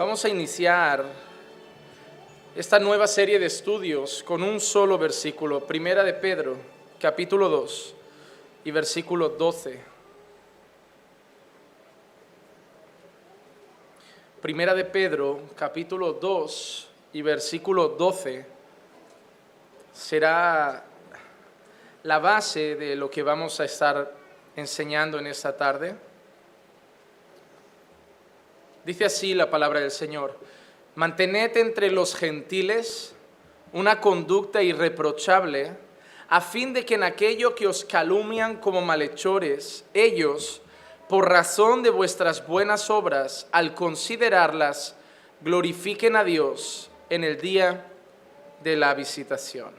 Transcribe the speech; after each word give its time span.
Vamos 0.00 0.24
a 0.24 0.30
iniciar 0.30 1.04
esta 2.56 2.78
nueva 2.78 3.06
serie 3.06 3.38
de 3.38 3.44
estudios 3.44 4.22
con 4.22 4.42
un 4.42 4.58
solo 4.58 4.96
versículo, 4.96 5.66
Primera 5.66 6.02
de 6.02 6.14
Pedro, 6.14 6.56
capítulo 6.98 7.50
2 7.50 7.94
y 8.64 8.70
versículo 8.70 9.28
12. 9.28 9.78
Primera 14.40 14.74
de 14.74 14.86
Pedro, 14.86 15.42
capítulo 15.54 16.14
2 16.14 16.88
y 17.12 17.20
versículo 17.20 17.88
12 17.88 18.46
será 19.92 20.82
la 22.04 22.18
base 22.18 22.74
de 22.74 22.96
lo 22.96 23.10
que 23.10 23.22
vamos 23.22 23.60
a 23.60 23.66
estar 23.66 24.14
enseñando 24.56 25.18
en 25.18 25.26
esta 25.26 25.54
tarde. 25.54 25.94
Dice 28.84 29.04
así 29.04 29.34
la 29.34 29.50
palabra 29.50 29.80
del 29.80 29.90
Señor, 29.90 30.38
mantened 30.94 31.56
entre 31.56 31.90
los 31.90 32.14
gentiles 32.14 33.14
una 33.72 34.00
conducta 34.00 34.62
irreprochable, 34.62 35.76
a 36.28 36.40
fin 36.40 36.72
de 36.72 36.84
que 36.84 36.94
en 36.94 37.02
aquello 37.02 37.54
que 37.54 37.66
os 37.66 37.84
calumnian 37.84 38.56
como 38.56 38.80
malhechores, 38.80 39.84
ellos, 39.94 40.62
por 41.08 41.28
razón 41.28 41.82
de 41.82 41.90
vuestras 41.90 42.46
buenas 42.46 42.88
obras, 42.88 43.48
al 43.52 43.74
considerarlas, 43.74 44.96
glorifiquen 45.42 46.16
a 46.16 46.24
Dios 46.24 46.90
en 47.10 47.24
el 47.24 47.40
día 47.40 47.86
de 48.62 48.76
la 48.76 48.94
visitación. 48.94 49.74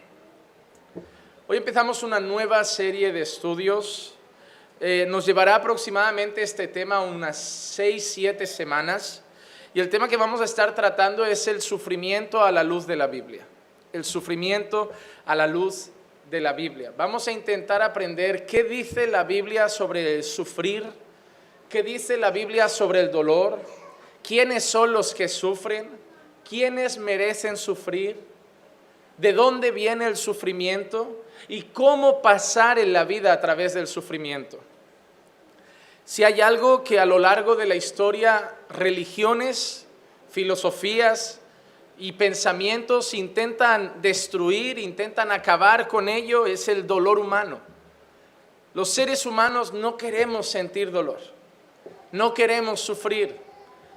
Hoy 1.48 1.58
empezamos 1.58 2.04
una 2.04 2.20
nueva 2.20 2.64
serie 2.64 3.12
de 3.12 3.22
estudios 3.22 4.16
eh, 4.84 5.06
nos 5.08 5.28
llevará 5.28 5.54
aproximadamente 5.54 6.42
este 6.42 6.68
tema 6.68 7.02
unas 7.02 7.38
6, 7.38 8.14
7 8.16 8.48
semanas. 8.48 9.22
Y 9.76 9.80
el 9.80 9.90
tema 9.90 10.08
que 10.08 10.18
vamos 10.18 10.42
a 10.42 10.46
estar 10.46 10.74
tratando 10.74 11.24
es 11.24 11.48
el 11.48 11.62
sufrimiento 11.62 12.44
a 12.44 12.52
la 12.52 12.64
luz 12.64 12.88
de 12.88 12.96
la 12.96 13.06
Biblia. 13.06 13.46
El 13.94 14.04
sufrimiento 14.04 14.92
a 15.24 15.36
la 15.36 15.46
luz 15.46 15.92
de 16.32 16.42
la 16.42 16.54
Biblia. 16.54 16.92
Vamos 16.98 17.28
a 17.28 17.32
intentar 17.32 17.84
aprender 17.84 18.48
qué 18.48 18.64
dice 18.64 19.06
la 19.06 19.24
Biblia 19.24 19.70
sobre 19.70 20.16
el 20.16 20.24
sufrir, 20.24 20.84
qué 21.70 21.84
dice 21.84 22.18
la 22.18 22.32
Biblia 22.32 22.68
sobre 22.68 23.02
el 23.02 23.12
dolor, 23.12 23.60
quiénes 24.24 24.64
son 24.64 24.94
los 24.94 25.14
que 25.14 25.28
sufren, 25.28 25.92
quiénes 26.50 26.98
merecen 26.98 27.56
sufrir, 27.56 28.20
de 29.18 29.34
dónde 29.34 29.70
viene 29.70 30.08
el 30.08 30.18
sufrimiento 30.18 31.24
y 31.48 31.62
cómo 31.62 32.24
pasar 32.24 32.80
en 32.80 32.94
la 32.94 33.04
vida 33.04 33.32
a 33.32 33.40
través 33.40 33.76
del 33.76 33.86
sufrimiento. 33.86 34.71
Si 36.06 36.24
hay 36.24 36.42
algo 36.42 36.84
que 36.84 37.00
a 37.00 37.06
lo 37.06 37.20
largo 37.20 37.56
de 37.56 37.66
la 37.66 37.76
historia 37.76 38.56
religiones, 38.70 39.88
filosofías 40.30 41.40
y 41.98 42.14
pensamientos 42.14 43.14
intentan 43.14 44.02
destruir, 44.02 44.80
intentan 44.80 45.32
acabar 45.32 45.88
con 45.88 46.10
ello, 46.10 46.46
es 46.46 46.68
el 46.68 46.88
dolor 46.88 47.20
humano. 47.20 47.60
Los 48.74 48.90
seres 48.90 49.26
humanos 49.26 49.74
no 49.74 49.98
queremos 49.98 50.48
sentir 50.48 50.92
dolor, 50.92 51.20
no 52.12 52.34
queremos 52.34 52.80
sufrir. 52.80 53.38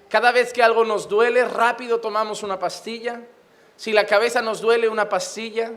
Cada 0.08 0.32
vez 0.32 0.52
que 0.52 0.62
algo 0.62 0.84
nos 0.84 1.08
duele, 1.08 1.44
rápido 1.44 2.00
tomamos 2.00 2.42
una 2.42 2.58
pastilla. 2.58 3.22
Si 3.76 3.92
la 3.92 4.06
cabeza 4.06 4.42
nos 4.42 4.60
duele, 4.60 4.88
una 4.88 5.08
pastilla. 5.08 5.72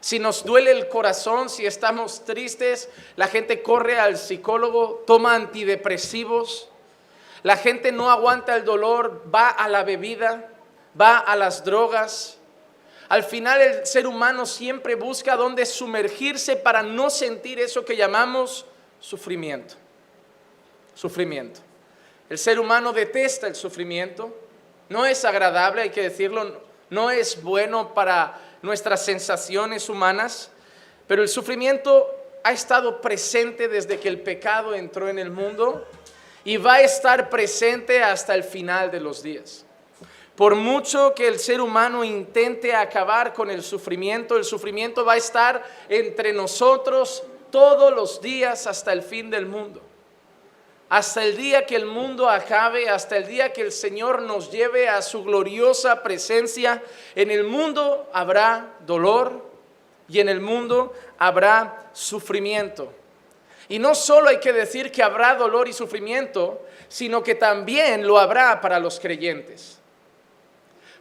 Si 0.00 0.18
nos 0.18 0.44
duele 0.44 0.70
el 0.70 0.88
corazón, 0.88 1.50
si 1.50 1.66
estamos 1.66 2.24
tristes, 2.24 2.88
la 3.16 3.28
gente 3.28 3.62
corre 3.62 3.98
al 3.98 4.16
psicólogo, 4.16 5.04
toma 5.06 5.34
antidepresivos. 5.34 6.68
La 7.42 7.56
gente 7.56 7.92
no 7.92 8.10
aguanta 8.10 8.56
el 8.56 8.64
dolor, 8.64 9.22
va 9.32 9.48
a 9.48 9.68
la 9.68 9.84
bebida, 9.84 10.50
va 10.98 11.18
a 11.18 11.36
las 11.36 11.64
drogas. 11.64 12.38
Al 13.08 13.24
final 13.24 13.60
el 13.60 13.86
ser 13.86 14.06
humano 14.06 14.46
siempre 14.46 14.94
busca 14.94 15.36
dónde 15.36 15.66
sumergirse 15.66 16.56
para 16.56 16.82
no 16.82 17.10
sentir 17.10 17.58
eso 17.58 17.84
que 17.84 17.96
llamamos 17.96 18.64
sufrimiento. 19.00 19.74
Sufrimiento. 20.94 21.60
El 22.28 22.38
ser 22.38 22.60
humano 22.60 22.92
detesta 22.92 23.48
el 23.48 23.54
sufrimiento. 23.54 24.34
No 24.88 25.04
es 25.04 25.24
agradable, 25.24 25.82
hay 25.82 25.90
que 25.90 26.02
decirlo, 26.02 26.62
no 26.88 27.10
es 27.10 27.42
bueno 27.42 27.94
para 27.94 28.38
nuestras 28.62 29.04
sensaciones 29.04 29.88
humanas, 29.88 30.50
pero 31.06 31.22
el 31.22 31.28
sufrimiento 31.28 32.08
ha 32.42 32.52
estado 32.52 33.00
presente 33.00 33.68
desde 33.68 33.98
que 33.98 34.08
el 34.08 34.20
pecado 34.20 34.74
entró 34.74 35.08
en 35.08 35.18
el 35.18 35.30
mundo 35.30 35.86
y 36.44 36.56
va 36.56 36.74
a 36.74 36.80
estar 36.80 37.28
presente 37.28 38.02
hasta 38.02 38.34
el 38.34 38.44
final 38.44 38.90
de 38.90 39.00
los 39.00 39.22
días. 39.22 39.64
Por 40.36 40.54
mucho 40.54 41.14
que 41.14 41.28
el 41.28 41.38
ser 41.38 41.60
humano 41.60 42.02
intente 42.02 42.74
acabar 42.74 43.34
con 43.34 43.50
el 43.50 43.62
sufrimiento, 43.62 44.36
el 44.36 44.44
sufrimiento 44.44 45.04
va 45.04 45.14
a 45.14 45.18
estar 45.18 45.62
entre 45.88 46.32
nosotros 46.32 47.22
todos 47.50 47.92
los 47.92 48.22
días 48.22 48.66
hasta 48.66 48.92
el 48.92 49.02
fin 49.02 49.28
del 49.28 49.44
mundo 49.44 49.82
hasta 50.90 51.22
el 51.22 51.36
día 51.36 51.66
que 51.66 51.76
el 51.76 51.86
mundo 51.86 52.28
acabe, 52.28 52.88
hasta 52.88 53.16
el 53.16 53.28
día 53.28 53.52
que 53.52 53.62
el 53.62 53.70
Señor 53.70 54.22
nos 54.22 54.50
lleve 54.50 54.88
a 54.88 55.02
su 55.02 55.22
gloriosa 55.22 56.02
presencia, 56.02 56.82
en 57.14 57.30
el 57.30 57.44
mundo 57.44 58.10
habrá 58.12 58.74
dolor 58.80 59.48
y 60.08 60.18
en 60.18 60.28
el 60.28 60.40
mundo 60.40 60.92
habrá 61.16 61.90
sufrimiento. 61.92 62.92
Y 63.68 63.78
no 63.78 63.94
solo 63.94 64.30
hay 64.30 64.40
que 64.40 64.52
decir 64.52 64.90
que 64.90 65.04
habrá 65.04 65.36
dolor 65.36 65.68
y 65.68 65.72
sufrimiento, 65.72 66.60
sino 66.88 67.22
que 67.22 67.36
también 67.36 68.04
lo 68.04 68.18
habrá 68.18 68.60
para 68.60 68.80
los 68.80 68.98
creyentes. 68.98 69.78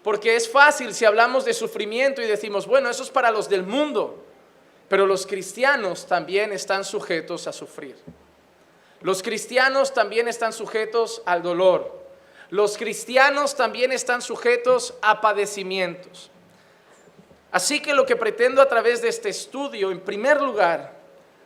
Porque 0.03 0.35
es 0.35 0.47
fácil 0.47 0.93
si 0.93 1.03
hablamos 1.03 1.45
de 1.45 1.53
sufrimiento 1.55 2.21
y 2.21 2.27
decimos, 2.27 2.67
bueno, 2.67 2.91
eso 2.91 3.01
es 3.01 3.09
para 3.09 3.31
los 3.31 3.49
del 3.49 3.63
mundo, 3.63 4.23
pero 4.87 5.07
los 5.07 5.25
cristianos 5.25 6.05
también 6.05 6.53
están 6.53 6.85
sujetos 6.85 7.47
a 7.47 7.51
sufrir. 7.51 7.95
Los 9.01 9.23
cristianos 9.23 9.93
también 9.93 10.27
están 10.27 10.53
sujetos 10.53 11.21
al 11.25 11.41
dolor. 11.41 11.99
Los 12.49 12.77
cristianos 12.77 13.55
también 13.55 13.91
están 13.91 14.21
sujetos 14.21 14.93
a 15.01 15.21
padecimientos. 15.21 16.31
Así 17.51 17.81
que 17.81 17.93
lo 17.93 18.05
que 18.05 18.15
pretendo 18.15 18.61
a 18.61 18.67
través 18.67 19.01
de 19.01 19.07
este 19.07 19.29
estudio, 19.29 19.91
en 19.91 20.01
primer 20.01 20.41
lugar, 20.41 20.93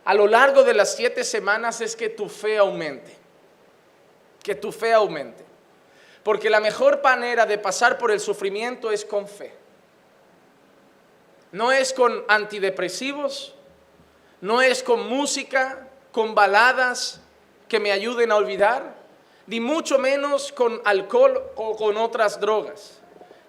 a 0.04 0.14
lo 0.14 0.26
largo 0.26 0.62
de 0.64 0.74
las 0.74 0.96
siete 0.96 1.24
semanas, 1.24 1.80
es 1.80 1.96
que 1.96 2.08
tu 2.08 2.28
fe 2.28 2.58
aumente. 2.58 3.16
Que 4.42 4.54
tu 4.54 4.72
fe 4.72 4.92
aumente. 4.92 5.44
Porque 6.22 6.50
la 6.50 6.60
mejor 6.60 7.02
manera 7.02 7.46
de 7.46 7.58
pasar 7.58 7.98
por 7.98 8.10
el 8.10 8.20
sufrimiento 8.20 8.90
es 8.90 9.04
con 9.04 9.28
fe. 9.28 9.54
No 11.52 11.70
es 11.70 11.92
con 11.92 12.24
antidepresivos, 12.28 13.54
no 14.40 14.60
es 14.60 14.82
con 14.82 15.06
música, 15.06 15.88
con 16.10 16.34
baladas, 16.34 17.20
que 17.68 17.80
me 17.80 17.92
ayuden 17.92 18.32
a 18.32 18.36
olvidar, 18.36 18.94
ni 19.46 19.60
mucho 19.60 19.98
menos 19.98 20.52
con 20.52 20.80
alcohol 20.84 21.42
o 21.56 21.76
con 21.76 21.96
otras 21.96 22.40
drogas. 22.40 23.00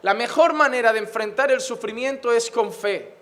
La 0.01 0.13
mejor 0.13 0.53
manera 0.53 0.93
de 0.93 0.99
enfrentar 0.99 1.51
el 1.51 1.61
sufrimiento 1.61 2.31
es 2.31 2.51
con 2.51 2.71
fe. 2.71 3.13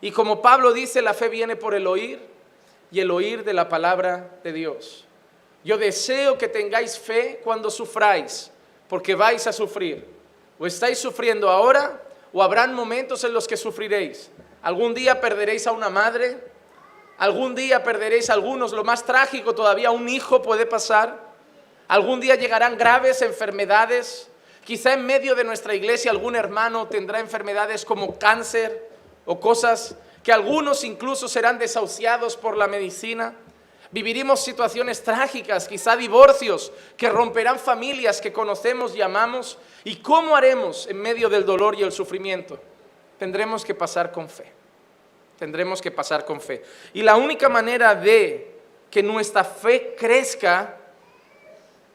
Y 0.00 0.10
como 0.10 0.42
Pablo 0.42 0.72
dice, 0.72 1.02
la 1.02 1.14
fe 1.14 1.28
viene 1.28 1.56
por 1.56 1.74
el 1.74 1.86
oír 1.86 2.20
y 2.90 3.00
el 3.00 3.10
oír 3.10 3.44
de 3.44 3.52
la 3.52 3.68
palabra 3.68 4.38
de 4.42 4.52
Dios. 4.52 5.04
Yo 5.64 5.76
deseo 5.76 6.38
que 6.38 6.48
tengáis 6.48 6.98
fe 6.98 7.40
cuando 7.42 7.70
sufráis, 7.70 8.50
porque 8.88 9.14
vais 9.14 9.46
a 9.46 9.52
sufrir. 9.52 10.06
O 10.58 10.66
estáis 10.66 10.98
sufriendo 10.98 11.48
ahora, 11.50 12.02
o 12.32 12.42
habrán 12.42 12.74
momentos 12.74 13.22
en 13.24 13.32
los 13.32 13.46
que 13.46 13.56
sufriréis. 13.56 14.30
Algún 14.62 14.94
día 14.94 15.20
perderéis 15.20 15.66
a 15.66 15.72
una 15.72 15.88
madre, 15.88 16.38
Algún 17.18 17.56
día 17.56 17.82
perderéis 17.82 18.30
algunos, 18.30 18.72
lo 18.72 18.84
más 18.84 19.04
trágico 19.04 19.52
todavía, 19.54 19.90
un 19.90 20.08
hijo 20.08 20.40
puede 20.40 20.66
pasar. 20.66 21.18
Algún 21.88 22.20
día 22.20 22.36
llegarán 22.36 22.78
graves 22.78 23.22
enfermedades. 23.22 24.28
Quizá 24.64 24.92
en 24.92 25.04
medio 25.04 25.34
de 25.34 25.42
nuestra 25.42 25.74
iglesia 25.74 26.12
algún 26.12 26.36
hermano 26.36 26.86
tendrá 26.86 27.18
enfermedades 27.18 27.84
como 27.84 28.18
cáncer 28.18 28.88
o 29.24 29.40
cosas 29.40 29.96
que 30.22 30.32
algunos 30.32 30.84
incluso 30.84 31.26
serán 31.26 31.58
desahuciados 31.58 32.36
por 32.36 32.56
la 32.56 32.68
medicina. 32.68 33.34
Viviremos 33.90 34.44
situaciones 34.44 35.02
trágicas, 35.02 35.66
quizá 35.66 35.96
divorcios 35.96 36.70
que 36.96 37.08
romperán 37.08 37.58
familias 37.58 38.20
que 38.20 38.32
conocemos 38.32 38.94
y 38.94 39.02
amamos. 39.02 39.58
¿Y 39.82 39.96
cómo 39.96 40.36
haremos 40.36 40.86
en 40.86 41.00
medio 41.00 41.28
del 41.28 41.44
dolor 41.44 41.74
y 41.74 41.82
el 41.82 41.90
sufrimiento? 41.90 42.60
Tendremos 43.18 43.64
que 43.64 43.74
pasar 43.74 44.12
con 44.12 44.28
fe. 44.28 44.57
Tendremos 45.38 45.80
que 45.80 45.90
pasar 45.90 46.24
con 46.24 46.40
fe. 46.40 46.62
Y 46.92 47.02
la 47.02 47.16
única 47.16 47.48
manera 47.48 47.94
de 47.94 48.54
que 48.90 49.02
nuestra 49.02 49.44
fe 49.44 49.94
crezca 49.96 50.76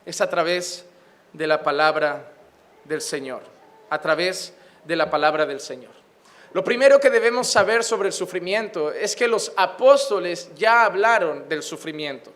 es 0.06 0.22
a 0.22 0.30
través 0.30 0.86
de 1.34 1.48
la 1.48 1.62
palabra 1.62 2.32
del 2.86 3.02
Señor, 3.02 3.42
a 3.90 4.00
través 4.00 4.54
de 4.86 4.96
la 4.96 5.10
palabra 5.10 5.46
del 5.46 5.60
Señor. 5.60 5.92
Lo 6.54 6.64
primero 6.64 7.00
que 7.00 7.10
debemos 7.10 7.48
saber 7.48 7.84
sobre 7.84 8.10
el 8.10 8.14
sufrimiento 8.14 8.92
es 8.92 9.16
que 9.16 9.28
los 9.28 9.52
apóstoles 9.58 10.52
ya 10.56 10.86
hablaron 10.86 11.50
del 11.50 11.64
sufrimiento. 11.64 12.32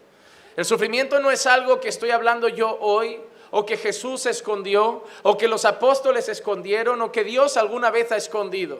El 0.56 0.65
sufrimiento 0.65 1.19
no 1.19 1.30
es 1.30 1.45
algo 1.45 1.80
que 1.80 1.89
estoy 1.89 2.10
hablando 2.10 2.48
yo 2.48 2.77
hoy 2.80 3.21
o 3.51 3.65
que 3.65 3.77
Jesús 3.77 4.25
escondió, 4.25 5.03
o 5.24 5.38
que 5.38 5.48
los 5.48 5.65
apóstoles 5.65 6.27
escondieron, 6.30 7.01
o 7.01 7.12
que 7.12 7.24
Dios 7.24 7.57
alguna 7.57 7.92
vez 7.92 8.12
ha 8.12 8.18
escondido. 8.18 8.80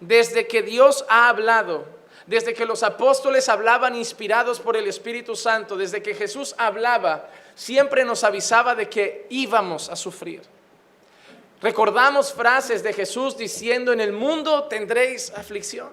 Desde 0.00 0.46
que 0.46 0.62
Dios 0.62 1.04
ha 1.08 1.28
hablado, 1.28 1.86
desde 2.26 2.54
que 2.54 2.64
los 2.64 2.82
apóstoles 2.82 3.48
hablaban 3.48 3.94
inspirados 3.96 4.60
por 4.60 4.76
el 4.76 4.86
Espíritu 4.86 5.36
Santo, 5.36 5.76
desde 5.76 6.02
que 6.02 6.14
Jesús 6.14 6.54
hablaba, 6.58 7.28
siempre 7.54 8.04
nos 8.04 8.24
avisaba 8.24 8.74
de 8.74 8.88
que 8.88 9.26
íbamos 9.30 9.88
a 9.88 9.96
sufrir. 9.96 10.42
Recordamos 11.60 12.32
frases 12.32 12.82
de 12.82 12.92
Jesús 12.92 13.36
diciendo, 13.36 13.92
en 13.92 14.00
el 14.00 14.12
mundo 14.12 14.64
tendréis 14.64 15.30
aflicción. 15.30 15.90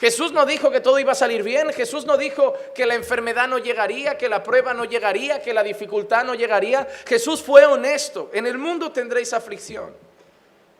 Jesús 0.00 0.32
no 0.32 0.46
dijo 0.46 0.70
que 0.70 0.80
todo 0.80 0.98
iba 0.98 1.12
a 1.12 1.16
salir 1.16 1.42
bien, 1.42 1.72
Jesús 1.72 2.04
no 2.06 2.16
dijo 2.16 2.54
que 2.74 2.86
la 2.86 2.94
enfermedad 2.94 3.48
no 3.48 3.58
llegaría, 3.58 4.16
que 4.16 4.28
la 4.28 4.42
prueba 4.42 4.72
no 4.72 4.84
llegaría, 4.84 5.42
que 5.42 5.52
la 5.52 5.62
dificultad 5.62 6.24
no 6.24 6.34
llegaría. 6.34 6.86
Jesús 7.06 7.42
fue 7.42 7.66
honesto, 7.66 8.30
en 8.32 8.46
el 8.46 8.58
mundo 8.58 8.92
tendréis 8.92 9.32
aflicción. 9.32 9.92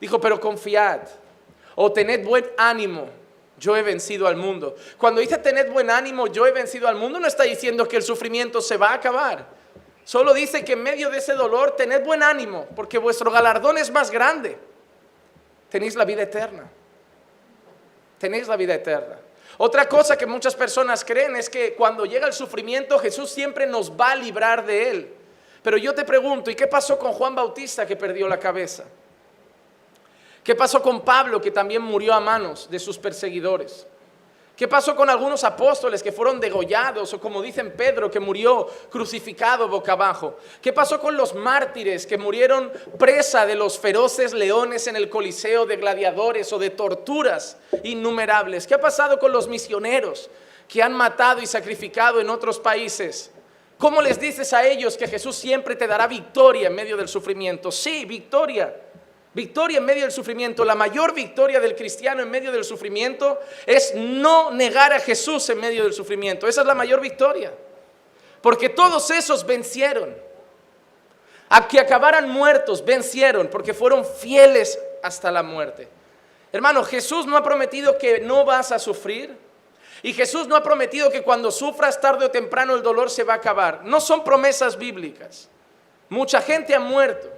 Dijo, 0.01 0.21
pero 0.21 0.41
confiad 0.41 1.01
o 1.81 1.93
tened 1.93 2.25
buen 2.25 2.45
ánimo, 2.57 3.09
yo 3.59 3.77
he 3.77 3.83
vencido 3.83 4.27
al 4.27 4.37
mundo. 4.37 4.75
Cuando 4.99 5.21
dice 5.21 5.39
tened 5.39 5.71
buen 5.71 5.91
ánimo, 5.91 6.27
yo 6.27 6.47
he 6.47 6.53
vencido 6.53 6.89
al 6.89 6.97
mundo, 6.97 7.21
no 7.21 7.27
está 7.27 7.45
diciendo 7.45 7.87
que 7.87 7.97
el 7.97 8.03
sufrimiento 8.03 8.61
se 8.61 8.77
va 8.77 8.91
a 8.91 8.95
acabar. 8.95 9.47
Solo 10.05 10.35
dice 10.35 10.65
que 10.65 10.73
en 10.73 10.83
medio 10.83 11.11
de 11.11 11.19
ese 11.19 11.35
dolor 11.35 11.77
tened 11.77 12.05
buen 12.05 12.23
ánimo, 12.23 12.67
porque 12.75 12.99
vuestro 12.99 13.31
galardón 13.31 13.79
es 13.79 13.91
más 13.91 14.11
grande. 14.11 14.59
Tenéis 15.69 15.95
la 15.95 16.05
vida 16.05 16.23
eterna 16.23 16.69
tenéis 18.19 18.49
la 18.49 18.57
vida 18.57 18.75
eterna. 18.75 19.19
Otra 19.57 19.89
cosa 19.89 20.17
que 20.17 20.27
muchas 20.27 20.55
personas 20.55 21.05
creen 21.05 21.37
es 21.37 21.49
que 21.49 21.75
cuando 21.75 22.05
llega 22.05 22.27
el 22.27 22.33
sufrimiento 22.33 22.99
Jesús 22.99 23.31
siempre 23.31 23.67
nos 23.67 23.91
va 23.91 24.13
a 24.13 24.17
librar 24.17 24.67
de 24.67 24.91
él. 24.91 25.15
Pero 25.63 25.77
yo 25.77 25.95
te 25.95 26.05
pregunto, 26.05 26.51
¿y 26.51 26.55
qué 26.55 26.67
pasó 26.67 26.99
con 26.99 27.13
Juan 27.13 27.35
Bautista 27.35 27.87
que 27.87 27.97
perdió 27.97 28.29
la 28.29 28.39
cabeza? 28.39 28.85
¿Qué 30.49 30.55
pasó 30.55 30.81
con 30.81 31.03
Pablo 31.03 31.43
que 31.43 31.51
también 31.51 31.83
murió 31.83 32.15
a 32.15 32.21
manos 32.21 32.71
de 32.71 32.79
sus 32.79 32.97
perseguidores? 32.97 33.87
¿Qué 34.57 34.67
pasó 34.67 34.97
con 34.97 35.11
algunos 35.11 35.45
apóstoles 35.45 36.03
que 36.03 36.11
fueron 36.11 36.41
degollados 36.41 37.13
o 37.13 37.21
como 37.21 37.43
dicen 37.43 37.75
Pedro 37.77 38.11
que 38.11 38.19
murió 38.19 38.67
crucificado 38.89 39.69
boca 39.69 39.93
abajo? 39.93 40.39
¿Qué 40.63 40.73
pasó 40.73 41.01
con 41.01 41.19
los 41.19 41.35
mártires 41.35 42.07
que 42.07 42.17
murieron 42.17 42.73
presa 42.99 43.45
de 43.45 43.57
los 43.57 43.79
feroces 43.79 44.33
leones 44.33 44.87
en 44.87 44.97
el 44.97 45.11
coliseo 45.11 45.67
de 45.67 45.77
gladiadores 45.77 46.51
o 46.51 46.59
de 46.59 46.71
torturas 46.71 47.59
innumerables? 47.83 48.67
¿Qué 48.67 48.73
ha 48.73 48.81
pasado 48.81 49.19
con 49.19 49.33
los 49.33 49.49
misioneros 49.49 50.31
que 50.67 50.83
han 50.83 50.95
matado 50.95 51.43
y 51.43 51.47
sacrificado 51.47 52.23
en 52.23 52.31
otros 52.31 52.59
países? 52.59 53.33
¿Cómo 53.77 54.01
les 54.01 54.19
dices 54.19 54.55
a 54.55 54.67
ellos 54.67 54.97
que 54.97 55.09
Jesús 55.09 55.37
siempre 55.37 55.77
te 55.77 55.87
dará 55.87 56.07
victoria 56.07 56.69
en 56.69 56.75
medio 56.75 56.97
del 56.97 57.09
sufrimiento? 57.09 57.71
Sí, 57.71 58.07
victoria 58.07 58.88
Victoria 59.35 59.79
en 59.79 59.85
medio 59.85 60.03
del 60.03 60.13
sufrimiento, 60.13 60.65
la 60.65 60.75
mayor 60.75 61.15
victoria 61.15 61.61
del 61.61 61.77
cristiano 61.77 62.23
en 62.23 62.31
medio 62.31 62.51
del 62.51 62.65
sufrimiento 62.65 63.39
es 63.67 63.95
no 63.95 64.51
negar 64.51 64.93
a 64.93 65.01
Jesús 65.01 65.49
en 65.51 65.61
medio 65.61 65.85
del 65.85 65.93
sufrimiento. 65.93 66.49
Esa 66.49 66.63
es 66.63 66.67
la 66.67 66.75
mayor 66.75 67.01
victoria. 67.01 67.53
Porque 68.41 68.69
todos 68.69 69.11
esos 69.11 69.47
vencieron. 69.47 70.17
A 71.51 71.67
que 71.67 71.81
acabaran 71.81 72.29
muertos, 72.29 72.85
vencieron 72.85 73.49
porque 73.49 73.73
fueron 73.73 74.05
fieles 74.05 74.79
hasta 75.03 75.31
la 75.31 75.43
muerte. 75.43 75.89
Hermano, 76.53 76.83
Jesús 76.85 77.27
no 77.27 77.37
ha 77.37 77.43
prometido 77.43 77.97
que 77.97 78.21
no 78.21 78.45
vas 78.45 78.73
a 78.73 78.79
sufrir. 78.79 79.37
Y 80.03 80.13
Jesús 80.13 80.47
no 80.47 80.57
ha 80.57 80.63
prometido 80.63 81.11
que 81.11 81.23
cuando 81.23 81.51
sufras 81.51 82.01
tarde 82.01 82.27
o 82.27 82.31
temprano 82.31 82.75
el 82.75 82.83
dolor 82.83 83.11
se 83.11 83.25
va 83.25 83.35
a 83.35 83.37
acabar. 83.37 83.83
No 83.85 84.01
son 84.01 84.25
promesas 84.25 84.77
bíblicas. 84.77 85.49
Mucha 86.09 86.41
gente 86.41 86.75
ha 86.75 86.81
muerto 86.81 87.29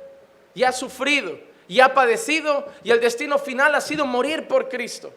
y 0.55 0.63
ha 0.63 0.73
sufrido 0.73 1.50
y 1.71 1.79
ha 1.79 1.95
padecido 1.95 2.67
y 2.83 2.91
el 2.91 3.01
destino 3.01 3.39
final 3.39 3.77
ha 3.77 3.81
sido 3.81 4.05
morir 4.05 4.49
por 4.49 4.69
Cristo. 4.69 5.13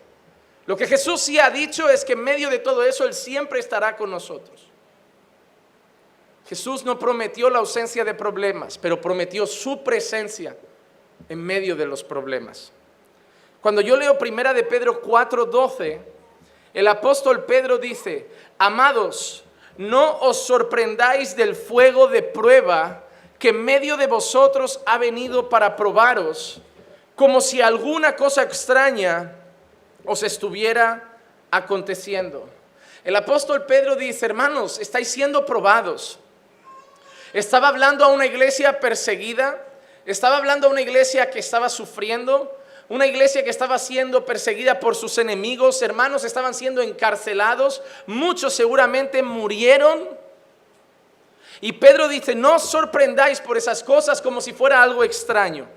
Lo 0.68 0.78
que 0.78 0.86
Jesús 0.86 1.20
sí 1.20 1.40
ha 1.40 1.50
dicho 1.50 1.90
es 1.90 2.06
que 2.06 2.14
en 2.14 2.24
medio 2.24 2.48
de 2.52 2.60
todo 2.60 2.84
eso 2.84 3.06
Él 3.06 3.16
siempre 3.16 3.60
estará 3.60 3.98
con 3.98 4.12
nosotros. 4.12 4.68
Jesús 6.48 6.86
no 6.86 7.00
prometió 7.00 7.50
la 7.50 7.58
ausencia 7.58 8.06
de 8.06 8.14
problemas, 8.14 8.78
pero 8.78 9.02
prometió 9.02 9.48
su 9.48 9.84
presencia 9.84 10.56
en 11.28 11.44
medio 11.44 11.76
de 11.76 11.88
los 11.88 12.04
problemas. 12.04 12.72
Cuando 13.60 13.82
yo 13.82 13.98
leo 13.98 14.20
primera 14.20 14.54
de 14.54 14.62
Pedro 14.62 15.02
4:12, 15.02 16.02
el 16.76 16.88
apóstol 16.88 17.46
Pedro 17.46 17.80
dice, 17.80 18.28
amados, 18.60 19.44
no 19.78 20.20
os 20.20 20.46
sorprendáis 20.46 21.36
del 21.36 21.56
fuego 21.56 22.06
de 22.06 22.22
prueba 22.22 23.03
que 23.44 23.50
en 23.50 23.62
medio 23.62 23.98
de 23.98 24.08
vosotros 24.08 24.80
ha 24.86 24.98
venido 24.98 25.50
para 25.50 25.76
probaros, 25.76 26.62
como 27.14 27.42
si 27.42 27.62
alguna 27.62 28.16
cosa 28.16 28.42
extraña 28.42 29.36
os 30.06 30.24
estuviera 30.24 31.18
aconteciendo. 31.52 32.48
El 33.04 33.18
apóstol 33.18 33.66
Pedro 33.66 33.98
dice, 33.98 34.28
hermanos, 34.28 34.80
estáis 34.80 35.10
siendo 35.10 35.46
probados. 35.46 36.20
Estaba 37.34 37.68
hablando 37.68 38.06
a 38.06 38.08
una 38.08 38.26
iglesia 38.26 38.80
perseguida, 38.80 39.62
estaba 40.06 40.38
hablando 40.38 40.68
a 40.68 40.70
una 40.70 40.80
iglesia 40.80 41.30
que 41.30 41.40
estaba 41.40 41.68
sufriendo, 41.68 42.58
una 42.88 43.08
iglesia 43.08 43.44
que 43.44 43.50
estaba 43.50 43.78
siendo 43.78 44.24
perseguida 44.24 44.80
por 44.80 44.96
sus 44.96 45.18
enemigos, 45.18 45.82
hermanos 45.82 46.24
estaban 46.24 46.54
siendo 46.54 46.82
encarcelados, 46.82 47.82
muchos 48.08 48.54
seguramente 48.54 49.22
murieron 49.22 50.23
y 51.62 51.74
Pedro 51.74 52.08
dice, 52.08 52.36
no 52.36 52.60
sorprendáis 52.60 53.40
por 53.40 53.58
esas 53.58 53.84
cosas 53.84 54.22
como 54.22 54.42
si 54.42 54.54
fuera 54.54 54.82
algo 54.82 55.04
extraño. 55.04 55.68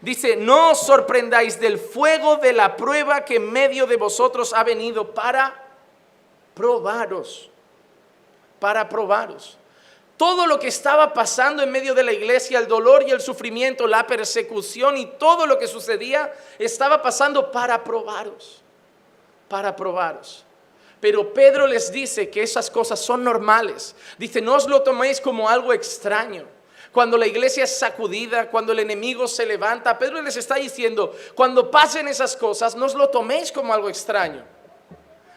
Dice, 0.00 0.36
no 0.36 0.70
os 0.70 0.86
sorprendáis 0.86 1.58
del 1.58 1.78
fuego 1.78 2.36
de 2.36 2.52
la 2.52 2.76
prueba 2.76 3.24
que 3.24 3.36
en 3.36 3.50
medio 3.50 3.86
de 3.86 3.96
vosotros 3.96 4.52
ha 4.52 4.62
venido 4.62 5.12
para 5.12 5.64
probaros, 6.54 7.50
para 8.60 8.88
probaros. 8.88 9.58
Todo 10.16 10.46
lo 10.46 10.58
que 10.58 10.68
estaba 10.68 11.12
pasando 11.12 11.62
en 11.62 11.70
medio 11.70 11.94
de 11.94 12.02
la 12.02 12.12
iglesia, 12.12 12.58
el 12.58 12.66
dolor 12.66 13.04
y 13.06 13.10
el 13.10 13.20
sufrimiento, 13.20 13.86
la 13.86 14.06
persecución 14.06 14.96
y 14.96 15.06
todo 15.06 15.46
lo 15.46 15.58
que 15.58 15.68
sucedía, 15.68 16.32
estaba 16.58 17.02
pasando 17.02 17.52
para 17.52 17.84
probaros, 17.84 18.62
para 19.48 19.74
probaros. 19.74 20.44
Pero 21.00 21.32
Pedro 21.32 21.66
les 21.66 21.92
dice 21.92 22.28
que 22.28 22.42
esas 22.42 22.70
cosas 22.70 23.00
son 23.00 23.22
normales. 23.22 23.94
Dice, 24.18 24.40
no 24.40 24.54
os 24.54 24.66
lo 24.66 24.82
toméis 24.82 25.20
como 25.20 25.48
algo 25.48 25.72
extraño. 25.72 26.44
Cuando 26.92 27.16
la 27.16 27.26
iglesia 27.26 27.64
es 27.64 27.78
sacudida, 27.78 28.48
cuando 28.48 28.72
el 28.72 28.80
enemigo 28.80 29.28
se 29.28 29.46
levanta, 29.46 29.98
Pedro 29.98 30.20
les 30.22 30.36
está 30.36 30.56
diciendo, 30.56 31.14
cuando 31.34 31.70
pasen 31.70 32.08
esas 32.08 32.34
cosas, 32.36 32.74
no 32.74 32.86
os 32.86 32.94
lo 32.94 33.10
toméis 33.10 33.52
como 33.52 33.72
algo 33.72 33.88
extraño. 33.88 34.44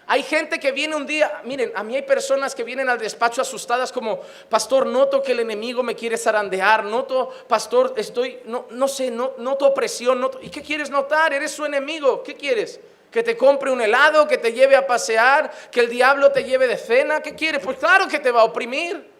Hay 0.07 0.23
gente 0.23 0.59
que 0.59 0.71
viene 0.71 0.95
un 0.95 1.05
día, 1.05 1.41
miren, 1.45 1.71
a 1.73 1.83
mí 1.83 1.95
hay 1.95 2.01
personas 2.01 2.53
que 2.53 2.63
vienen 2.63 2.89
al 2.89 2.97
despacho 2.97 3.41
asustadas 3.41 3.93
como, 3.93 4.19
pastor, 4.49 4.85
noto 4.85 5.23
que 5.23 5.31
el 5.31 5.39
enemigo 5.39 5.83
me 5.83 5.95
quiere 5.95 6.17
zarandear, 6.17 6.83
noto, 6.83 7.29
pastor, 7.47 7.93
estoy, 7.95 8.39
no, 8.45 8.65
no 8.71 8.89
sé, 8.89 9.09
no, 9.09 9.33
noto 9.37 9.67
opresión, 9.67 10.19
noto, 10.19 10.39
¿y 10.41 10.49
qué 10.49 10.61
quieres 10.61 10.89
notar? 10.89 11.31
Eres 11.31 11.51
su 11.51 11.63
enemigo, 11.63 12.23
¿qué 12.23 12.35
quieres? 12.35 12.81
Que 13.11 13.23
te 13.23 13.35
compre 13.35 13.69
un 13.69 13.81
helado, 13.81 14.27
que 14.27 14.37
te 14.37 14.53
lleve 14.53 14.75
a 14.75 14.87
pasear, 14.87 15.51
que 15.69 15.81
el 15.81 15.89
diablo 15.89 16.31
te 16.31 16.43
lleve 16.43 16.67
de 16.67 16.77
cena. 16.77 17.21
¿Qué 17.21 17.35
quiere? 17.35 17.59
Pues 17.59 17.77
claro 17.77 18.07
que 18.07 18.19
te 18.19 18.31
va 18.31 18.41
a 18.41 18.45
oprimir. 18.45 19.11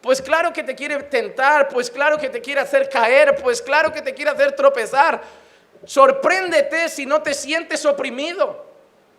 Pues 0.00 0.22
claro 0.22 0.52
que 0.52 0.62
te 0.62 0.74
quiere 0.74 1.02
tentar, 1.04 1.68
pues 1.68 1.90
claro 1.90 2.18
que 2.18 2.28
te 2.28 2.40
quiere 2.40 2.60
hacer 2.60 2.88
caer, 2.90 3.34
pues 3.42 3.62
claro 3.62 3.90
que 3.90 4.02
te 4.02 4.12
quiere 4.12 4.30
hacer 4.30 4.52
tropezar. 4.52 5.22
Sorpréndete 5.86 6.88
si 6.90 7.06
no 7.06 7.22
te 7.22 7.32
sientes 7.32 7.84
oprimido, 7.86 8.66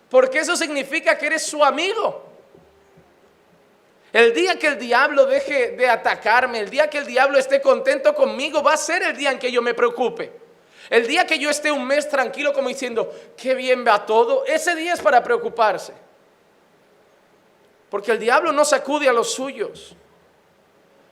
porque 0.08 0.38
eso 0.38 0.56
significa 0.56 1.18
que 1.18 1.26
eres 1.26 1.44
su 1.44 1.64
amigo. 1.64 2.24
El 4.12 4.32
día 4.32 4.58
que 4.58 4.68
el 4.68 4.78
diablo 4.78 5.26
deje 5.26 5.72
de 5.72 5.88
atacarme, 5.88 6.60
el 6.60 6.70
día 6.70 6.88
que 6.88 6.98
el 6.98 7.06
diablo 7.06 7.36
esté 7.36 7.60
contento 7.60 8.14
conmigo, 8.14 8.62
va 8.62 8.74
a 8.74 8.76
ser 8.78 9.02
el 9.02 9.16
día 9.16 9.32
en 9.32 9.38
que 9.38 9.50
yo 9.50 9.60
me 9.60 9.74
preocupe. 9.74 10.45
El 10.90 11.06
día 11.06 11.26
que 11.26 11.38
yo 11.38 11.50
esté 11.50 11.72
un 11.72 11.86
mes 11.86 12.08
tranquilo 12.08 12.52
como 12.52 12.68
diciendo, 12.68 13.12
qué 13.36 13.54
bien 13.54 13.84
va 13.86 14.06
todo, 14.06 14.44
ese 14.44 14.74
día 14.74 14.94
es 14.94 15.00
para 15.00 15.22
preocuparse. 15.22 15.92
Porque 17.90 18.12
el 18.12 18.18
diablo 18.18 18.52
no 18.52 18.64
sacude 18.64 19.08
a 19.08 19.12
los 19.12 19.32
suyos. 19.32 19.94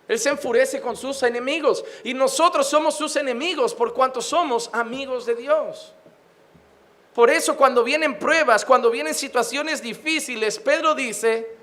Él 0.07 0.19
se 0.19 0.29
enfurece 0.29 0.81
con 0.81 0.97
sus 0.97 1.23
enemigos. 1.23 1.85
Y 2.03 2.15
nosotros 2.15 2.69
somos 2.69 2.97
sus 2.97 3.17
enemigos 3.17 3.75
por 3.75 3.95
cuanto 3.95 4.21
somos 4.21 4.69
amigos 4.73 5.25
de 5.27 5.35
Dios. 5.35 5.93
Por 7.15 7.31
eso 7.31 7.57
cuando 7.57 7.85
vienen 7.85 8.19
pruebas, 8.19 8.65
cuando 8.65 8.91
vienen 8.91 9.15
situaciones 9.15 9.81
difíciles, 9.81 10.59
Pedro 10.59 10.95
dice 10.95 11.57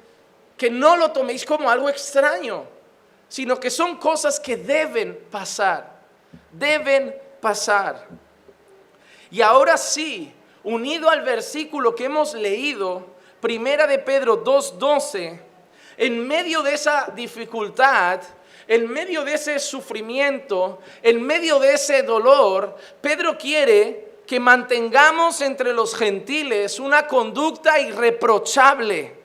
que 0.57 0.69
no 0.69 0.95
lo 0.95 1.11
toméis 1.11 1.45
como 1.45 1.69
algo 1.69 1.89
extraño, 1.89 2.65
sino 3.27 3.59
que 3.59 3.69
son 3.69 3.97
cosas 3.97 4.39
que 4.39 4.55
deben 4.55 5.27
pasar. 5.29 5.99
Deben 6.51 7.13
pasar. 7.41 8.07
Y 9.31 9.41
ahora 9.41 9.77
sí, 9.77 10.33
unido 10.63 11.09
al 11.09 11.21
versículo 11.21 11.95
que 11.95 12.05
hemos 12.05 12.33
leído, 12.33 13.05
Primera 13.41 13.87
de 13.87 13.97
Pedro 13.97 14.43
2.12, 14.43 15.39
en 15.97 16.27
medio 16.27 16.61
de 16.61 16.75
esa 16.75 17.11
dificultad, 17.15 18.21
en 18.67 18.87
medio 18.87 19.23
de 19.23 19.33
ese 19.33 19.59
sufrimiento, 19.59 20.79
en 21.01 21.21
medio 21.21 21.59
de 21.59 21.73
ese 21.73 22.03
dolor, 22.03 22.77
Pedro 23.01 23.37
quiere 23.37 24.11
que 24.27 24.39
mantengamos 24.39 25.41
entre 25.41 25.73
los 25.73 25.95
gentiles 25.95 26.79
una 26.79 27.07
conducta 27.07 27.79
irreprochable. 27.79 29.15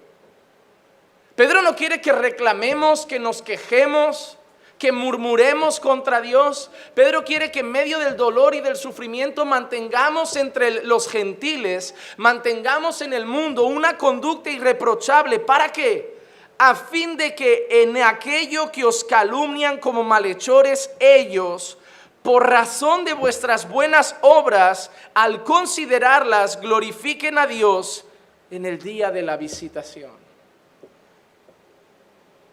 Pedro 1.37 1.63
no 1.63 1.77
quiere 1.77 2.01
que 2.01 2.13
reclamemos, 2.13 3.05
que 3.05 3.19
nos 3.19 3.43
quejemos, 3.43 4.39
que 4.79 4.93
murmuremos 4.93 5.81
contra 5.81 6.21
Dios. 6.21 6.71
Pedro 6.95 7.25
quiere 7.25 7.51
que 7.51 7.61
en 7.61 7.71
medio 7.71 7.99
del 7.99 8.17
dolor 8.17 8.55
y 8.55 8.61
del 8.61 8.77
sufrimiento 8.77 9.45
mantengamos 9.45 10.37
entre 10.37 10.85
los 10.85 11.09
gentiles, 11.09 11.95
mantengamos 12.17 13.01
en 13.01 13.13
el 13.13 13.27
mundo 13.27 13.65
una 13.65 13.97
conducta 13.97 14.51
irreprochable. 14.51 15.39
¿Para 15.39 15.73
qué? 15.73 16.17
A 16.59 16.75
fin 16.75 17.17
de 17.17 17.35
que 17.35 17.67
en 17.71 17.97
aquello 18.03 18.71
que 18.71 18.85
os 18.85 19.05
calumnian 19.05 19.79
como 19.79 20.03
malhechores 20.03 20.91
ellos, 21.01 21.79
por 22.23 22.49
razón 22.49 23.05
de 23.05 23.13
vuestras 23.13 23.69
buenas 23.69 24.17
obras, 24.23 24.91
al 25.15 25.45
considerarlas, 25.45 26.61
glorifiquen 26.61 27.39
a 27.39 27.47
Dios 27.47 28.05
en 28.51 28.67
el 28.67 28.79
día 28.79 29.11
de 29.11 29.23
la 29.23 29.37
visitación. 29.37 30.26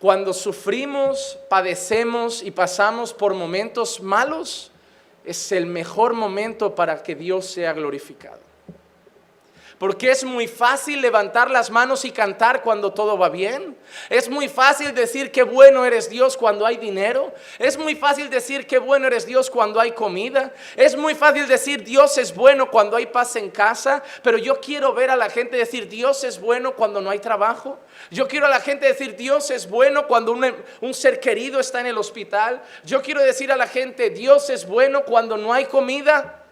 Cuando 0.04 0.34
sufrimos, 0.34 1.40
padecemos 1.48 2.44
y 2.44 2.52
pasamos 2.52 3.14
por 3.14 3.34
momentos 3.34 4.02
malos, 4.02 4.70
es 5.24 5.54
el 5.54 5.66
mejor 5.66 6.12
momento 6.12 6.76
para 6.76 7.02
que 7.02 7.16
Dios 7.16 7.46
sea 7.46 7.72
glorificado. 7.72 8.42
Porque 9.78 10.12
es 10.12 10.24
muy 10.24 10.48
fácil 10.48 11.02
levantar 11.02 11.50
las 11.52 11.70
manos 11.70 12.06
y 12.06 12.12
cantar 12.12 12.62
cuando 12.62 12.94
todo 12.94 13.18
va 13.18 13.30
bien. 13.30 13.76
Es 14.10 14.30
muy 14.30 14.48
fácil 14.48 14.94
decir 14.94 15.32
qué 15.32 15.44
bueno 15.44 15.86
eres 15.86 16.10
Dios 16.10 16.38
cuando 16.38 16.66
hay 16.66 16.78
dinero. 16.78 17.34
Es 17.60 17.78
muy 17.78 17.96
fácil 17.96 18.30
decir 18.30 18.68
qué 18.68 18.78
bueno 18.78 19.08
eres 19.08 19.26
Dios 19.26 19.50
cuando 19.50 19.80
hay 19.80 19.92
comida. 19.92 20.54
Es 20.76 20.96
muy 20.96 21.16
fácil 21.16 21.48
decir 21.48 21.84
Dios 21.84 22.18
es 22.18 22.34
bueno 22.34 22.70
cuando 22.70 22.98
hay 22.98 23.08
paz 23.08 23.36
en 23.36 23.50
casa. 23.50 24.04
Pero 24.22 24.38
yo 24.38 24.60
quiero 24.62 24.94
ver 24.94 25.10
a 25.10 25.16
la 25.16 25.30
gente 25.30 25.58
decir 25.58 25.90
Dios 25.90 26.24
es 26.24 26.40
bueno 26.40 26.76
cuando 26.76 27.02
no 27.02 27.10
hay 27.10 27.20
trabajo. 27.20 27.80
Yo 28.12 28.28
quiero 28.28 28.46
a 28.46 28.50
la 28.50 28.60
gente 28.60 28.86
decir 28.86 29.16
Dios 29.16 29.50
es 29.52 29.70
bueno 29.70 30.08
cuando 30.08 30.32
un, 30.32 30.56
un 30.82 30.94
ser 30.94 31.20
querido 31.20 31.60
está 31.60 31.80
en 31.80 31.88
el 31.88 31.98
hospital. 31.98 32.62
Yo 32.84 33.02
quiero 33.02 33.22
decir 33.22 33.52
a 33.52 33.58
la 33.58 33.68
gente 33.68 34.10
Dios 34.10 34.50
es 34.50 34.68
bueno 34.68 35.04
cuando 35.04 35.38
no 35.38 35.52
hay 35.52 35.66
comida. 35.66 36.43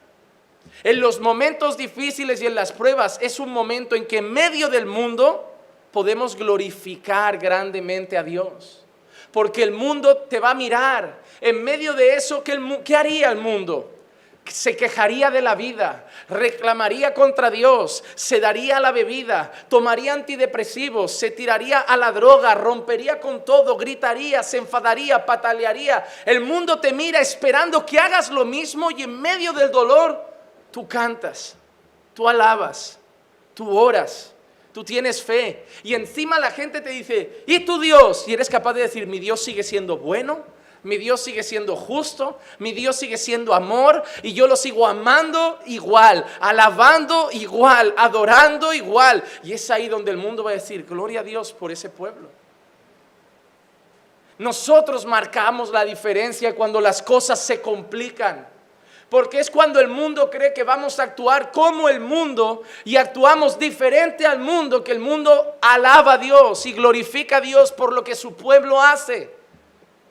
En 0.84 1.00
los 1.00 1.20
momentos 1.20 1.78
difíciles 1.78 2.42
y 2.42 2.48
en 2.48 2.56
las 2.56 2.72
pruebas 2.72 3.20
es 3.22 3.40
un 3.40 3.50
momento 3.50 3.96
en 3.96 4.06
que 4.06 4.18
en 4.18 4.32
medio 4.32 4.68
del 4.68 4.86
mundo 4.86 5.48
podemos 5.92 6.36
glorificar 6.36 7.38
grandemente 7.38 8.18
a 8.18 8.24
Dios. 8.24 8.84
Porque 9.32 9.64
el 9.64 9.72
mundo 9.72 10.18
te 10.18 10.40
va 10.40 10.52
a 10.52 10.56
mirar. 10.56 11.20
En 11.40 11.64
medio 11.64 11.94
de 11.94 12.16
eso, 12.16 12.44
¿qué, 12.44 12.96
haría 12.96 13.32
el 13.32 13.38
mundo? 13.38 13.98
se 14.44 14.76
quejaría 14.76 15.30
de 15.30 15.42
la 15.42 15.54
vida, 15.54 16.10
reclamaría 16.28 17.14
contra 17.14 17.52
Dios, 17.52 18.04
se 18.16 18.40
daría 18.40 18.80
la 18.80 18.92
bebida, 18.92 19.52
tomaría 19.70 20.14
antidepresivos, 20.14 21.12
se 21.12 21.30
tiraría 21.30 21.80
a 21.80 21.96
la 21.96 22.12
droga, 22.12 22.56
rompería 22.56 23.20
con 23.20 23.46
todo, 23.46 23.78
gritaría, 23.78 24.42
se 24.42 24.58
enfadaría, 24.58 25.26
patalearía. 25.26 26.06
El 26.26 26.42
mundo 26.42 26.80
te 26.80 26.92
mira 26.92 27.22
esperando 27.22 27.86
que 27.86 28.00
hagas 28.00 28.30
lo 28.32 28.44
mismo 28.44 28.90
y 28.92 29.04
en 29.04 29.22
medio 29.22 29.54
del 29.54 29.72
dolor 29.72 30.31
tú 30.72 30.88
cantas, 30.88 31.56
tú 32.14 32.28
alabas, 32.28 33.00
tú 33.54 33.78
oras, 33.78 34.34
tú 34.74 34.84
tienes 34.84 35.22
fe. 35.22 35.66
Y 35.84 35.94
encima 35.94 36.40
la 36.40 36.52
gente 36.52 36.82
te 36.82 36.90
dice, 36.90 37.44
¿y 37.46 37.60
tu 37.66 37.80
Dios? 37.80 38.26
Y 38.28 38.34
eres 38.34 38.50
capaz 38.50 38.74
de 38.74 38.82
decir, 38.82 39.08
mi 39.08 39.20
Dios 39.20 39.44
sigue 39.44 39.64
siendo 39.64 39.98
bueno, 39.98 40.44
mi 40.84 40.98
Dios 40.98 41.22
sigue 41.22 41.44
siendo 41.44 41.76
justo, 41.76 42.40
mi 42.58 42.72
Dios 42.72 42.96
sigue 42.96 43.18
siendo 43.18 43.54
amor 43.54 44.02
y 44.24 44.34
yo 44.34 44.48
lo 44.48 44.56
sigo 44.56 44.88
amando 44.88 45.60
igual, 45.68 46.26
alabando 46.40 47.30
igual, 47.32 47.94
adorando 47.98 48.74
igual. 48.74 49.24
Y 49.44 49.54
es 49.54 49.70
ahí 49.70 49.88
donde 49.88 50.12
el 50.12 50.18
mundo 50.18 50.44
va 50.44 50.52
a 50.52 50.54
decir, 50.56 50.86
gloria 50.86 51.20
a 51.20 51.24
Dios 51.24 51.54
por 51.54 51.72
ese 51.72 51.90
pueblo. 51.90 52.30
Nosotros 54.40 55.06
marcamos 55.06 55.70
la 55.70 55.86
diferencia 55.86 56.56
cuando 56.56 56.82
las 56.82 57.04
cosas 57.04 57.40
se 57.40 57.62
complican 57.62 58.48
porque 59.12 59.42
es 59.42 59.52
cuando 59.52 59.82
el 59.82 59.90
mundo 59.90 60.30
cree 60.30 60.54
que 60.54 60.64
vamos 60.64 60.98
a 60.98 61.04
actuar 61.04 61.52
como 61.52 61.90
el 61.90 62.00
mundo 62.00 62.64
y 62.86 62.96
actuamos 62.96 63.60
diferente 63.60 64.26
al 64.26 64.40
mundo, 64.40 64.86
que 64.86 64.94
el 64.94 65.02
mundo 65.02 65.58
alaba 65.60 66.14
a 66.14 66.18
Dios 66.18 66.66
y 66.66 66.72
glorifica 66.72 67.38
a 67.38 67.42
Dios 67.42 67.74
por 67.74 67.92
lo 67.92 68.06
que 68.06 68.16
su 68.16 68.36
pueblo 68.38 68.82
hace. 68.82 69.30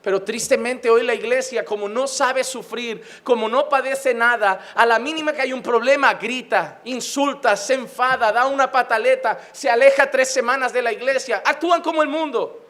Pero 0.02 0.22
tristemente 0.22 0.90
hoy 0.90 1.02
la 1.02 1.14
iglesia, 1.14 1.64
como 1.64 1.88
no 1.88 2.06
sabe 2.06 2.44
sufrir, 2.44 3.02
como 3.24 3.48
no 3.48 3.70
padece 3.70 4.12
nada, 4.12 4.70
a 4.74 4.84
la 4.84 4.98
mínima 4.98 5.32
que 5.32 5.40
hay 5.40 5.54
un 5.54 5.62
problema, 5.62 6.12
grita, 6.12 6.82
insulta, 6.84 7.56
se 7.56 7.72
enfada, 7.72 8.30
da 8.30 8.44
una 8.48 8.70
pataleta, 8.70 9.40
se 9.52 9.70
aleja 9.70 10.10
tres 10.10 10.30
semanas 10.30 10.74
de 10.74 10.82
la 10.82 10.92
iglesia, 10.92 11.42
actúan 11.42 11.80
como 11.80 12.02
el 12.02 12.08
mundo. 12.08 12.66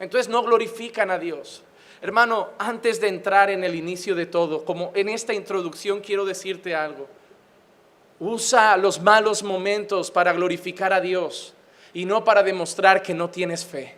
Entonces 0.00 0.28
no 0.28 0.42
glorifican 0.42 1.12
a 1.12 1.18
Dios. 1.18 1.63
Hermano, 2.04 2.50
antes 2.58 3.00
de 3.00 3.08
entrar 3.08 3.48
en 3.48 3.64
el 3.64 3.74
inicio 3.74 4.14
de 4.14 4.26
todo, 4.26 4.62
como 4.66 4.92
en 4.94 5.08
esta 5.08 5.32
introducción 5.32 6.00
quiero 6.00 6.26
decirte 6.26 6.74
algo. 6.74 7.08
Usa 8.20 8.76
los 8.76 9.00
malos 9.00 9.42
momentos 9.42 10.10
para 10.10 10.34
glorificar 10.34 10.92
a 10.92 11.00
Dios 11.00 11.54
y 11.94 12.04
no 12.04 12.22
para 12.22 12.42
demostrar 12.42 13.02
que 13.02 13.14
no 13.14 13.30
tienes 13.30 13.64
fe. 13.64 13.96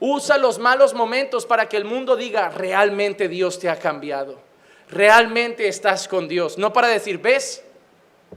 Usa 0.00 0.38
los 0.38 0.58
malos 0.58 0.92
momentos 0.92 1.46
para 1.46 1.68
que 1.68 1.76
el 1.76 1.84
mundo 1.84 2.16
diga, 2.16 2.48
realmente 2.48 3.28
Dios 3.28 3.60
te 3.60 3.70
ha 3.70 3.78
cambiado. 3.78 4.40
Realmente 4.88 5.68
estás 5.68 6.08
con 6.08 6.26
Dios. 6.26 6.58
No 6.58 6.72
para 6.72 6.88
decir, 6.88 7.18
ves, 7.18 7.62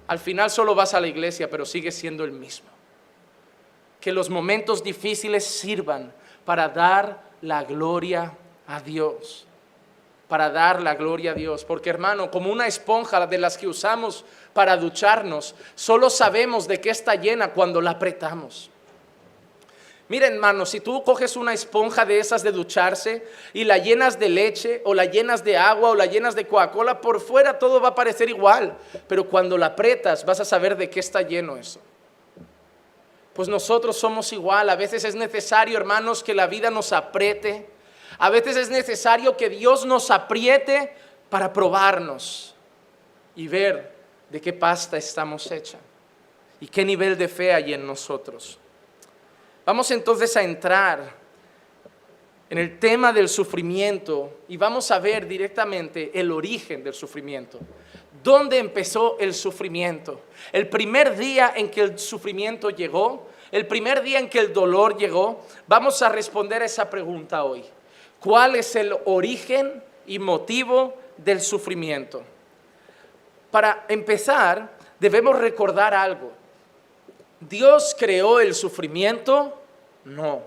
al 0.05 0.19
final 0.19 0.51
solo 0.51 0.75
vas 0.75 0.93
a 0.93 1.01
la 1.01 1.07
iglesia, 1.07 1.49
pero 1.49 1.65
sigues 1.65 1.95
siendo 1.95 2.25
el 2.25 2.31
mismo. 2.31 2.69
Que 3.99 4.11
los 4.11 4.29
momentos 4.29 4.83
difíciles 4.83 5.43
sirvan 5.43 6.13
para 6.45 6.69
dar 6.69 7.30
la 7.41 7.63
gloria 7.63 8.33
a 8.67 8.81
Dios. 8.81 9.45
Para 10.27 10.49
dar 10.49 10.81
la 10.81 10.95
gloria 10.95 11.31
a 11.31 11.33
Dios. 11.33 11.65
Porque 11.65 11.89
hermano, 11.89 12.31
como 12.31 12.51
una 12.51 12.67
esponja 12.67 13.27
de 13.27 13.37
las 13.37 13.57
que 13.57 13.67
usamos 13.67 14.23
para 14.53 14.77
ducharnos, 14.77 15.55
solo 15.75 16.09
sabemos 16.09 16.67
de 16.67 16.79
qué 16.79 16.89
está 16.89 17.15
llena 17.15 17.51
cuando 17.51 17.81
la 17.81 17.91
apretamos. 17.91 18.69
Miren, 20.11 20.33
hermano, 20.33 20.65
si 20.65 20.81
tú 20.81 21.03
coges 21.03 21.37
una 21.37 21.53
esponja 21.53 22.03
de 22.03 22.19
esas 22.19 22.43
de 22.43 22.51
ducharse 22.51 23.25
y 23.53 23.63
la 23.63 23.77
llenas 23.77 24.19
de 24.19 24.27
leche 24.27 24.81
o 24.83 24.93
la 24.93 25.05
llenas 25.05 25.45
de 25.45 25.55
agua 25.55 25.91
o 25.91 25.95
la 25.95 26.05
llenas 26.05 26.35
de 26.35 26.45
Coca-Cola, 26.45 26.99
por 26.99 27.21
fuera 27.21 27.57
todo 27.57 27.79
va 27.79 27.89
a 27.89 27.95
parecer 27.95 28.27
igual, 28.27 28.77
pero 29.07 29.29
cuando 29.29 29.57
la 29.57 29.67
apretas 29.67 30.25
vas 30.25 30.41
a 30.41 30.45
saber 30.45 30.75
de 30.75 30.89
qué 30.89 30.99
está 30.99 31.21
lleno 31.21 31.55
eso. 31.55 31.79
Pues 33.33 33.47
nosotros 33.47 33.97
somos 33.97 34.33
igual. 34.33 34.69
A 34.69 34.75
veces 34.75 35.03
es 35.03 35.15
necesario, 35.15 35.77
hermanos, 35.77 36.23
que 36.23 36.33
la 36.33 36.47
vida 36.47 36.69
nos 36.69 36.91
apriete. 36.93 37.69
A 38.17 38.29
veces 38.29 38.57
es 38.57 38.69
necesario 38.69 39.37
que 39.37 39.49
Dios 39.49 39.85
nos 39.85 40.11
apriete 40.11 40.93
para 41.29 41.53
probarnos 41.53 42.55
y 43.35 43.47
ver 43.47 43.91
de 44.29 44.41
qué 44.41 44.53
pasta 44.53 44.97
estamos 44.97 45.49
hecha 45.51 45.77
y 46.59 46.67
qué 46.67 46.85
nivel 46.85 47.17
de 47.17 47.27
fe 47.27 47.53
hay 47.53 47.73
en 47.73 47.85
nosotros. 47.85 48.57
Vamos 49.65 49.89
entonces 49.91 50.35
a 50.35 50.43
entrar 50.43 51.15
en 52.49 52.57
el 52.57 52.79
tema 52.79 53.13
del 53.13 53.29
sufrimiento 53.29 54.41
y 54.49 54.57
vamos 54.57 54.91
a 54.91 54.99
ver 54.99 55.25
directamente 55.27 56.11
el 56.13 56.31
origen 56.31 56.83
del 56.83 56.93
sufrimiento. 56.93 57.59
¿Dónde 58.23 58.59
empezó 58.59 59.17
el 59.19 59.33
sufrimiento? 59.33 60.21
El 60.51 60.67
primer 60.69 61.17
día 61.17 61.53
en 61.55 61.71
que 61.71 61.81
el 61.81 61.99
sufrimiento 61.99 62.69
llegó, 62.69 63.27
el 63.51 63.67
primer 63.67 64.01
día 64.01 64.19
en 64.19 64.29
que 64.29 64.39
el 64.39 64.53
dolor 64.53 64.97
llegó, 64.97 65.41
vamos 65.67 66.01
a 66.01 66.09
responder 66.09 66.61
a 66.61 66.65
esa 66.65 66.89
pregunta 66.89 67.43
hoy. 67.43 67.63
¿Cuál 68.19 68.55
es 68.55 68.75
el 68.75 68.95
origen 69.05 69.83
y 70.05 70.19
motivo 70.19 70.93
del 71.17 71.41
sufrimiento? 71.41 72.21
Para 73.49 73.85
empezar, 73.89 74.71
debemos 74.99 75.37
recordar 75.37 75.93
algo. 75.93 76.31
¿Dios 77.39 77.95
creó 77.97 78.39
el 78.39 78.53
sufrimiento? 78.53 79.59
No. 80.05 80.43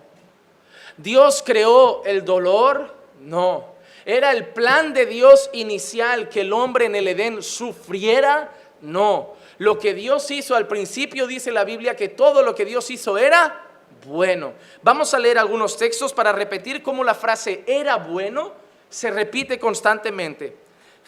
¿Dios 0.97 1.43
creó 1.45 2.05
el 2.05 2.25
dolor? 2.25 2.95
No. 3.21 3.74
¿Era 4.05 4.33
el 4.33 4.47
plan 4.49 4.93
de 4.93 5.07
Dios 5.07 5.51
inicial 5.53 6.29
que 6.29 6.43
el 6.43 6.53
hombre 6.53 6.87
en 6.87 6.95
el 6.95 7.09
Edén 7.09 7.43
sufriera? 7.43 8.53
No. 8.81 9.35
Lo 9.59 9.79
que 9.79 9.95
Dios 9.95 10.31
hizo 10.31 10.55
al 10.55 10.67
principio 10.67 11.27
dice 11.27 11.53
la 11.53 11.65
Biblia 11.65 11.97
que 11.97 12.09
todo 12.09 12.43
lo 12.43 12.55
que 12.55 12.65
Dios 12.65 12.91
hizo 12.91 13.17
era 13.17 13.67
bueno. 14.07 14.53
Vamos 14.83 15.15
a 15.15 15.19
leer 15.19 15.39
algunos 15.39 15.77
textos 15.77 16.13
para 16.13 16.33
repetir 16.33 16.83
cómo 16.83 17.03
la 17.05 17.15
frase 17.15 17.65
era 17.67 17.97
bueno 17.97 18.65
se 18.95 19.11
repite 19.11 19.59
constantemente. 19.59 20.57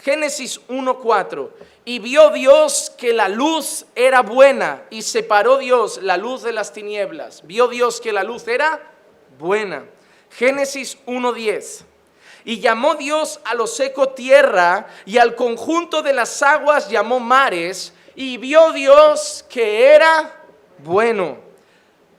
Génesis 0.02 0.60
1.4. 0.68 1.50
Y 1.84 2.00
vio 2.00 2.30
Dios 2.30 2.92
que 2.98 3.12
la 3.12 3.28
luz 3.28 3.86
era 3.94 4.22
buena 4.22 4.82
y 4.90 5.02
separó 5.02 5.58
Dios 5.58 6.02
la 6.02 6.16
luz 6.16 6.42
de 6.42 6.52
las 6.52 6.72
tinieblas. 6.72 7.46
Vio 7.46 7.68
Dios 7.68 8.00
que 8.00 8.12
la 8.12 8.24
luz 8.24 8.48
era 8.48 8.90
buena. 9.38 9.84
Génesis 10.30 10.98
1.10. 11.06 11.84
Y 12.46 12.60
llamó 12.60 12.94
Dios 12.94 13.40
a 13.44 13.54
lo 13.54 13.66
seco 13.66 14.10
tierra 14.10 14.86
y 15.04 15.18
al 15.18 15.34
conjunto 15.34 16.00
de 16.00 16.12
las 16.12 16.40
aguas 16.42 16.88
llamó 16.88 17.18
mares 17.18 17.92
y 18.14 18.36
vio 18.36 18.70
Dios 18.70 19.44
que 19.50 19.92
era 19.92 20.44
bueno. 20.78 21.38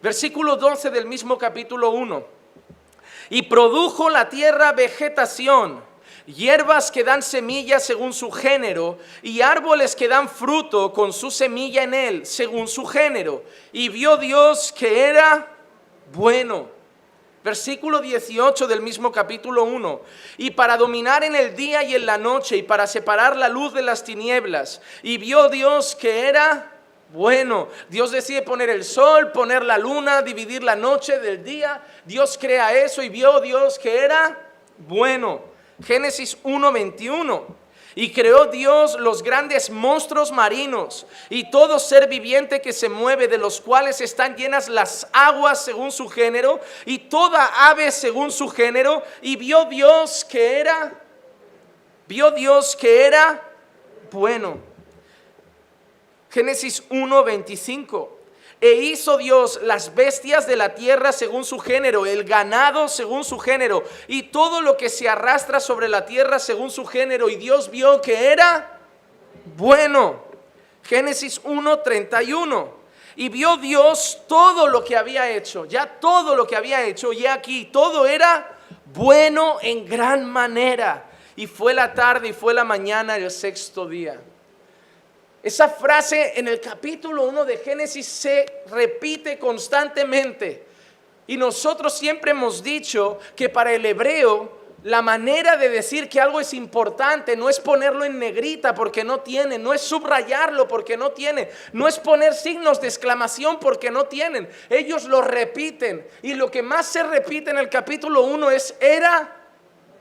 Versículo 0.02 0.58
12 0.58 0.90
del 0.90 1.06
mismo 1.06 1.38
capítulo 1.38 1.92
1. 1.92 2.26
Y 3.30 3.44
produjo 3.44 4.10
la 4.10 4.28
tierra 4.28 4.74
vegetación, 4.74 5.82
hierbas 6.26 6.92
que 6.92 7.06
dan 7.06 7.24
semilla 7.24 7.80
según 7.80 8.12
su 8.12 8.30
género, 8.30 8.98
y 9.22 9.40
árboles 9.40 9.96
que 9.96 10.10
dan 10.10 10.28
fruto 10.28 10.92
con 10.92 11.14
su 11.14 11.32
semilla 11.32 11.84
en 11.84 11.94
él, 11.94 12.26
según 12.26 12.68
su 12.68 12.86
género. 12.86 13.46
Y 13.72 13.88
vio 13.88 14.18
Dios 14.18 14.74
que 14.74 15.06
era 15.06 15.48
bueno. 16.14 16.77
Versículo 17.48 18.02
18 18.02 18.68
del 18.68 18.82
mismo 18.82 19.10
capítulo 19.10 19.64
1. 19.64 20.02
Y 20.38 20.52
para 20.52 20.76
dominar 20.76 21.24
en 21.24 21.34
el 21.34 21.56
día 21.56 21.82
y 21.82 21.96
en 21.96 22.06
la 22.06 22.18
noche 22.18 22.58
y 22.58 22.62
para 22.62 22.86
separar 22.88 23.38
la 23.38 23.48
luz 23.48 23.74
de 23.74 23.82
las 23.82 24.04
tinieblas. 24.04 24.82
Y 25.02 25.18
vio 25.18 25.48
Dios 25.48 25.96
que 25.96 26.28
era 26.28 26.70
bueno. 27.14 27.70
Dios 27.88 28.12
decide 28.12 28.42
poner 28.42 28.70
el 28.70 28.84
sol, 28.84 29.32
poner 29.32 29.64
la 29.64 29.78
luna, 29.78 30.24
dividir 30.24 30.62
la 30.62 30.76
noche 30.76 31.20
del 31.20 31.42
día. 31.42 31.82
Dios 32.04 32.38
crea 32.38 32.74
eso 32.74 33.02
y 33.02 33.08
vio 33.08 33.40
Dios 33.40 33.80
que 33.80 33.98
era 33.98 34.38
bueno. 34.80 35.40
Génesis 35.86 36.38
1:21. 36.44 37.46
Y 38.00 38.12
creó 38.12 38.46
Dios 38.46 38.96
los 39.00 39.24
grandes 39.24 39.72
monstruos 39.72 40.32
marinos 40.32 41.08
y 41.32 41.50
todo 41.50 41.80
ser 41.80 42.08
viviente 42.08 42.62
que 42.62 42.72
se 42.72 42.90
mueve, 42.90 43.28
de 43.28 43.40
los 43.40 43.60
cuales 43.60 44.02
están 44.02 44.36
llenas 44.36 44.70
las 44.70 45.08
aguas 45.14 45.66
según 45.66 45.92
su 45.92 46.08
género, 46.08 46.60
y 46.86 47.00
toda 47.00 47.68
ave 47.68 47.92
según 47.92 48.32
su 48.32 48.50
género. 48.50 49.02
Y 49.24 49.36
vio 49.36 49.66
Dios 49.66 50.24
que 50.24 50.60
era, 50.60 50.94
vio 52.08 52.30
Dios 52.30 52.76
que 52.76 53.08
era 53.08 53.42
bueno. 54.12 54.60
Génesis 56.30 56.88
1:25. 56.92 58.17
E 58.60 58.72
hizo 58.72 59.18
Dios 59.18 59.60
las 59.62 59.94
bestias 59.94 60.48
de 60.48 60.56
la 60.56 60.74
tierra 60.74 61.12
según 61.12 61.46
su 61.46 61.60
género, 61.60 62.08
el 62.08 62.24
ganado 62.24 62.88
según 62.88 63.24
su 63.24 63.38
género, 63.38 63.84
y 64.08 64.24
todo 64.24 64.62
lo 64.62 64.78
que 64.78 64.90
se 64.90 65.08
arrastra 65.08 65.60
sobre 65.60 65.88
la 65.88 66.06
tierra 66.06 66.40
según 66.40 66.72
su 66.72 66.86
género. 66.86 67.30
Y 67.30 67.36
Dios 67.36 67.70
vio 67.70 68.02
que 68.02 68.32
era 68.32 68.80
bueno. 69.56 70.24
Génesis 70.84 71.40
1:31. 71.44 72.70
Y 73.16 73.30
vio 73.30 73.58
Dios 73.58 74.20
todo 74.28 74.68
lo 74.68 74.84
que 74.84 74.96
había 74.96 75.30
hecho, 75.30 75.66
ya 75.66 76.00
todo 76.00 76.36
lo 76.36 76.46
que 76.46 76.56
había 76.56 76.84
hecho, 76.84 77.12
y 77.14 77.26
aquí 77.26 77.66
todo 77.66 78.06
era 78.06 78.58
bueno 78.86 79.58
en 79.62 79.86
gran 79.86 80.26
manera. 80.26 81.06
Y 81.36 81.48
fue 81.48 81.74
la 81.74 81.94
tarde 81.94 82.30
y 82.30 82.34
fue 82.34 82.54
la 82.54 82.64
mañana 82.64 83.16
el 83.18 83.30
sexto 83.30 83.88
día. 83.88 84.20
Esa 85.48 85.70
frase 85.70 86.34
en 86.36 86.50
el 86.50 86.60
capítulo 86.60 87.24
1 87.24 87.46
de 87.46 87.56
Génesis 87.60 88.06
se 88.06 88.64
repite 88.70 89.40
constantemente. 89.40 90.66
Y 91.26 91.38
nosotros 91.38 91.98
siempre 91.98 92.32
hemos 92.32 92.62
dicho 92.62 93.18
que 93.34 93.48
para 93.48 93.72
el 93.72 93.86
hebreo 93.86 94.52
la 94.84 95.02
manera 95.02 95.56
de 95.56 95.70
decir 95.70 96.10
que 96.10 96.20
algo 96.20 96.42
es 96.42 96.54
importante 96.54 97.38
no 97.38 97.48
es 97.48 97.62
ponerlo 97.62 98.04
en 98.04 98.20
negrita 98.20 98.76
porque 98.76 99.06
no 99.06 99.22
tiene, 99.22 99.58
no 99.58 99.74
es 99.74 99.80
subrayarlo 99.80 100.68
porque 100.68 100.98
no 100.98 101.12
tiene, 101.12 101.50
no 101.72 101.88
es 101.88 101.98
poner 101.98 102.34
signos 102.34 102.82
de 102.82 102.90
exclamación 102.90 103.58
porque 103.58 103.90
no 103.90 104.04
tienen. 104.04 104.50
Ellos 104.70 105.06
lo 105.06 105.22
repiten. 105.22 106.06
Y 106.24 106.34
lo 106.34 106.52
que 106.52 106.62
más 106.62 106.88
se 106.88 107.04
repite 107.04 107.52
en 107.52 107.58
el 107.58 107.70
capítulo 107.70 108.24
1 108.24 108.52
es, 108.52 108.76
era 108.82 109.34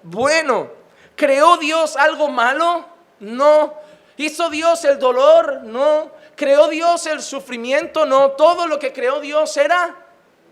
bueno. 0.03 0.73
¿Creó 1.15 1.57
Dios 1.57 1.97
algo 1.97 2.27
malo? 2.27 2.85
No. 3.21 3.86
¿Hizo 4.17 4.49
Dios 4.51 4.85
el 4.85 4.99
dolor? 4.99 5.63
No. 5.63 6.11
¿Creó 6.35 6.69
Dios 6.69 7.07
el 7.07 7.23
sufrimiento? 7.23 8.07
No. 8.07 8.33
Todo 8.33 8.67
lo 8.67 8.79
que 8.79 8.93
creó 8.93 9.21
Dios 9.21 9.57
era, 9.57 9.95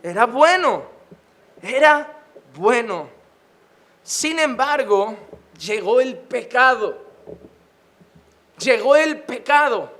era 0.02 0.26
bueno. 0.26 0.84
Era 1.62 2.12
bueno. 2.54 3.08
Sin 4.02 4.38
embargo, 4.38 5.16
llegó 5.58 6.00
el 6.00 6.16
pecado. 6.16 7.04
Llegó 8.58 8.96
el 8.96 9.20
pecado. 9.22 9.92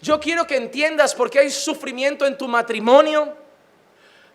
Yo 0.00 0.18
quiero 0.18 0.46
que 0.46 0.56
entiendas 0.56 1.14
por 1.14 1.30
qué 1.30 1.40
hay 1.40 1.50
sufrimiento 1.50 2.26
en 2.26 2.36
tu 2.36 2.48
matrimonio. 2.48 3.36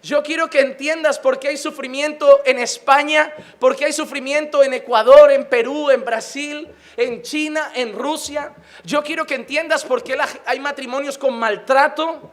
Yo 0.03 0.23
quiero 0.23 0.49
que 0.49 0.61
entiendas 0.61 1.19
por 1.19 1.39
qué 1.39 1.49
hay 1.49 1.57
sufrimiento 1.57 2.41
en 2.45 2.59
España, 2.59 3.33
por 3.59 3.75
qué 3.75 3.85
hay 3.85 3.93
sufrimiento 3.93 4.63
en 4.63 4.73
Ecuador, 4.73 5.31
en 5.31 5.45
Perú, 5.45 5.89
en 5.89 6.05
Brasil, 6.05 6.69
en 6.95 7.21
China, 7.23 7.71
en 7.75 7.93
Rusia. 7.93 8.53
Yo 8.83 9.03
quiero 9.03 9.25
que 9.25 9.35
entiendas 9.35 9.83
por 9.83 10.03
qué 10.03 10.17
hay 10.45 10.59
matrimonios 10.59 11.17
con 11.17 11.37
maltrato. 11.37 12.31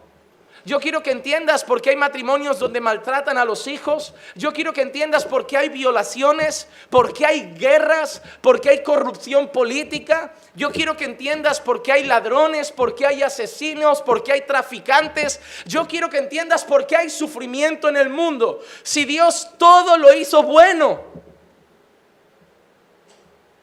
Yo 0.66 0.81
quiero 0.81 1.03
que 1.03 1.11
entiendas 1.11 1.62
por 1.62 1.83
qué 1.83 1.90
hay 1.90 1.96
matrimonios 1.96 2.59
donde 2.59 2.81
maltratan 2.81 3.37
a 3.37 3.44
los 3.44 3.66
hijos. 3.66 4.14
Yo 4.35 4.55
quiero 4.55 4.72
que 4.72 4.81
entiendas 4.81 5.27
por 5.27 5.46
qué 5.46 5.59
hay 5.59 5.68
violaciones, 5.68 6.68
por 6.88 7.12
qué 7.12 7.27
hay 7.27 7.53
guerras, 7.55 8.22
por 8.40 8.62
qué 8.62 8.70
hay 8.70 8.83
corrupción 8.83 9.48
política. 9.48 10.33
Yo 10.55 10.72
quiero 10.72 10.96
que 10.96 11.05
entiendas 11.05 11.61
por 11.61 11.83
qué 11.83 11.92
hay 11.92 12.05
ladrones, 12.05 12.72
por 12.72 12.94
qué 12.94 13.07
hay 13.07 13.22
asesinos, 13.22 14.00
por 14.00 14.22
qué 14.22 14.33
hay 14.33 14.40
traficantes. 14.46 15.38
Yo 15.66 15.87
quiero 15.87 16.09
que 16.09 16.16
entiendas 16.16 16.64
por 16.64 16.87
qué 16.87 16.96
hay 16.96 17.11
sufrimiento 17.11 17.90
en 17.90 17.98
el 17.98 18.09
mundo. 18.09 18.64
Si 18.83 19.05
Dios 19.05 19.50
todo 19.59 19.98
lo 19.98 20.14
hizo 20.14 20.42
bueno 20.42 21.03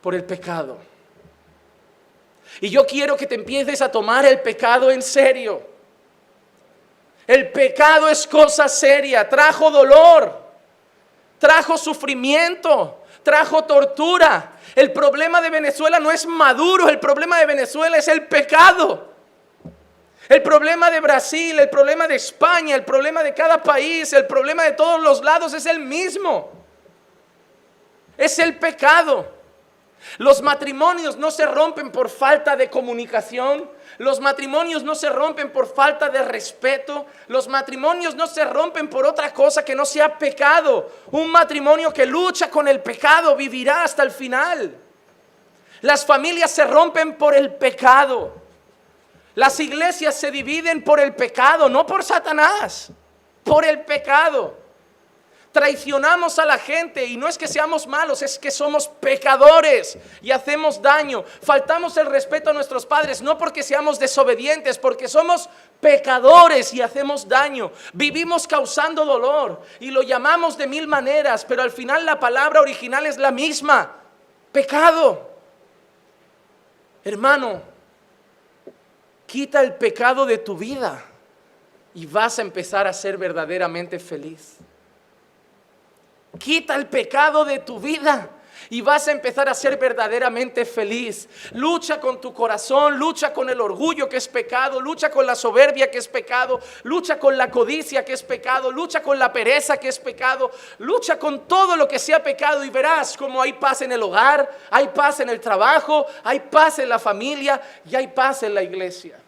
por 0.02 0.14
el 0.14 0.24
pecado. 0.24 0.78
Y 2.60 2.70
yo 2.70 2.86
quiero 2.86 3.18
que 3.18 3.26
te 3.26 3.34
empieces 3.34 3.82
a 3.82 3.92
tomar 3.92 4.24
el 4.24 4.40
pecado 4.42 4.92
en 4.92 5.02
serio. 5.02 5.71
El 7.28 7.52
pecado 7.52 8.10
es 8.10 8.26
cosa 8.28 8.68
seria, 8.68 9.30
trajo 9.30 9.70
dolor, 9.70 10.42
trajo 11.38 11.78
sufrimiento, 11.78 13.04
trajo 13.24 13.64
tortura. 13.64 14.54
El 14.76 14.92
problema 14.92 15.42
de 15.42 15.50
Venezuela 15.50 16.00
no 16.00 16.12
es 16.12 16.26
Maduro, 16.26 16.90
el 16.90 17.00
problema 17.00 17.38
de 17.40 17.46
Venezuela 17.46 17.98
es 17.98 18.08
el 18.08 18.28
pecado. 18.28 19.12
El 20.30 20.42
problema 20.42 20.90
de 20.90 21.02
Brasil, 21.02 21.60
el 21.60 21.70
problema 21.70 22.08
de 22.08 22.16
España, 22.16 22.76
el 22.76 22.86
problema 22.86 23.22
de 23.22 23.34
cada 23.34 23.62
país, 23.62 24.14
el 24.14 24.26
problema 24.28 24.64
de 24.64 24.72
todos 24.72 25.02
los 25.02 25.22
lados 25.22 25.54
es 25.54 25.66
el 25.66 25.80
mismo. 25.80 26.52
Es 28.18 28.40
el 28.40 28.58
pecado. 28.58 29.30
Los 30.18 30.42
matrimonios 30.42 31.18
no 31.18 31.32
se 31.32 31.46
rompen 31.46 31.92
por 31.92 32.10
falta 32.10 32.56
de 32.56 32.70
comunicación. 32.70 33.70
Los 34.02 34.20
matrimonios 34.20 34.82
no 34.82 34.96
se 34.96 35.12
rompen 35.12 35.52
por 35.52 35.72
falta 35.72 36.10
de 36.10 36.24
respeto. 36.24 37.06
Los 37.28 37.48
matrimonios 37.48 38.16
no 38.16 38.26
se 38.26 38.44
rompen 38.46 38.90
por 38.90 39.06
otra 39.06 39.32
cosa 39.32 39.64
que 39.64 39.76
no 39.76 39.86
sea 39.86 40.18
pecado. 40.18 40.92
Un 41.12 41.30
matrimonio 41.30 41.94
que 41.94 42.08
lucha 42.08 42.50
con 42.50 42.68
el 42.68 42.82
pecado 42.82 43.36
vivirá 43.36 43.84
hasta 43.84 44.02
el 44.02 44.10
final. 44.10 44.76
Las 45.82 46.04
familias 46.04 46.50
se 46.50 46.66
rompen 46.66 47.16
por 47.16 47.36
el 47.36 47.54
pecado. 47.54 48.34
Las 49.36 49.60
iglesias 49.60 50.16
se 50.16 50.32
dividen 50.32 50.84
por 50.84 51.00
el 51.00 51.14
pecado, 51.14 51.70
no 51.70 51.86
por 51.86 52.04
Satanás, 52.04 52.90
por 53.44 53.64
el 53.66 53.82
pecado 53.82 54.61
traicionamos 55.52 56.40
a 56.40 56.46
la 56.46 56.58
gente 56.58 57.06
y 57.06 57.18
no 57.18 57.28
es 57.28 57.38
que 57.38 57.48
seamos 57.48 57.86
malos, 57.86 58.22
es 58.22 58.40
que 58.40 58.52
somos 58.52 58.88
pecadores 58.88 59.98
y 60.22 60.32
hacemos 60.32 60.82
daño. 60.82 61.24
Faltamos 61.42 61.98
el 61.98 62.06
respeto 62.06 62.50
a 62.50 62.54
nuestros 62.54 62.86
padres, 62.86 63.22
no 63.22 63.38
porque 63.38 63.64
seamos 63.64 64.00
desobedientes, 64.00 64.78
porque 64.78 65.08
somos 65.08 65.50
pecadores 65.80 66.74
y 66.74 66.82
hacemos 66.82 67.28
daño. 67.28 67.72
Vivimos 67.94 68.48
causando 68.48 69.04
dolor 69.04 69.62
y 69.80 69.92
lo 69.92 70.04
llamamos 70.04 70.58
de 70.58 70.68
mil 70.68 70.88
maneras, 70.88 71.44
pero 71.46 71.62
al 71.62 71.72
final 71.72 72.06
la 72.06 72.20
palabra 72.20 72.62
original 72.62 73.06
es 73.06 73.18
la 73.18 73.32
misma, 73.32 73.92
pecado. 74.52 75.30
Hermano, 77.04 77.62
quita 79.26 79.62
el 79.62 79.74
pecado 79.74 80.26
de 80.26 80.38
tu 80.38 80.56
vida 80.56 81.04
y 81.94 82.06
vas 82.06 82.40
a 82.40 82.42
empezar 82.42 82.88
a 82.88 82.94
ser 82.94 83.18
verdaderamente 83.18 84.00
feliz. 84.00 84.58
Quita 86.40 86.76
el 86.76 86.88
pecado 86.88 87.46
de 87.46 87.60
tu 87.60 87.80
vida 87.80 88.30
y 88.72 88.80
vas 88.80 89.06
a 89.10 89.12
empezar 89.12 89.50
a 89.50 89.54
ser 89.54 89.78
verdaderamente 89.78 90.64
feliz. 90.64 91.28
Lucha 91.52 92.00
con 92.00 92.22
tu 92.22 92.34
corazón, 92.34 92.98
lucha 92.98 93.34
con 93.34 93.50
el 93.50 93.60
orgullo 93.60 94.08
que 94.08 94.16
es 94.16 94.30
pecado, 94.30 94.80
lucha 94.80 95.12
con 95.12 95.26
la 95.26 95.36
soberbia 95.36 95.92
que 95.92 95.98
es 95.98 96.08
pecado, 96.08 96.60
lucha 96.84 97.20
con 97.20 97.38
la 97.38 97.52
codicia 97.52 98.06
que 98.06 98.14
es 98.14 98.24
pecado, 98.24 98.72
lucha 98.72 99.02
con 99.02 99.20
la 99.20 99.34
pereza 99.34 99.76
que 99.76 99.90
es 99.90 100.00
pecado, 100.00 100.52
lucha 100.80 101.20
con 101.20 101.48
todo 101.48 101.76
lo 101.76 101.86
que 101.86 102.00
sea 102.00 102.24
pecado 102.24 102.64
y 102.64 102.70
verás 102.70 103.18
como 103.18 103.42
hay 103.42 103.52
paz 103.52 103.82
en 103.82 103.92
el 103.92 104.02
hogar, 104.02 104.50
hay 104.70 104.88
paz 104.88 105.20
en 105.20 105.28
el 105.28 105.42
trabajo, 105.42 106.06
hay 106.24 106.40
paz 106.40 106.80
en 106.80 106.88
la 106.88 106.98
familia 107.00 107.62
y 107.86 107.94
hay 107.96 108.08
paz 108.08 108.44
en 108.44 108.54
la 108.54 108.64
iglesia. 108.64 109.20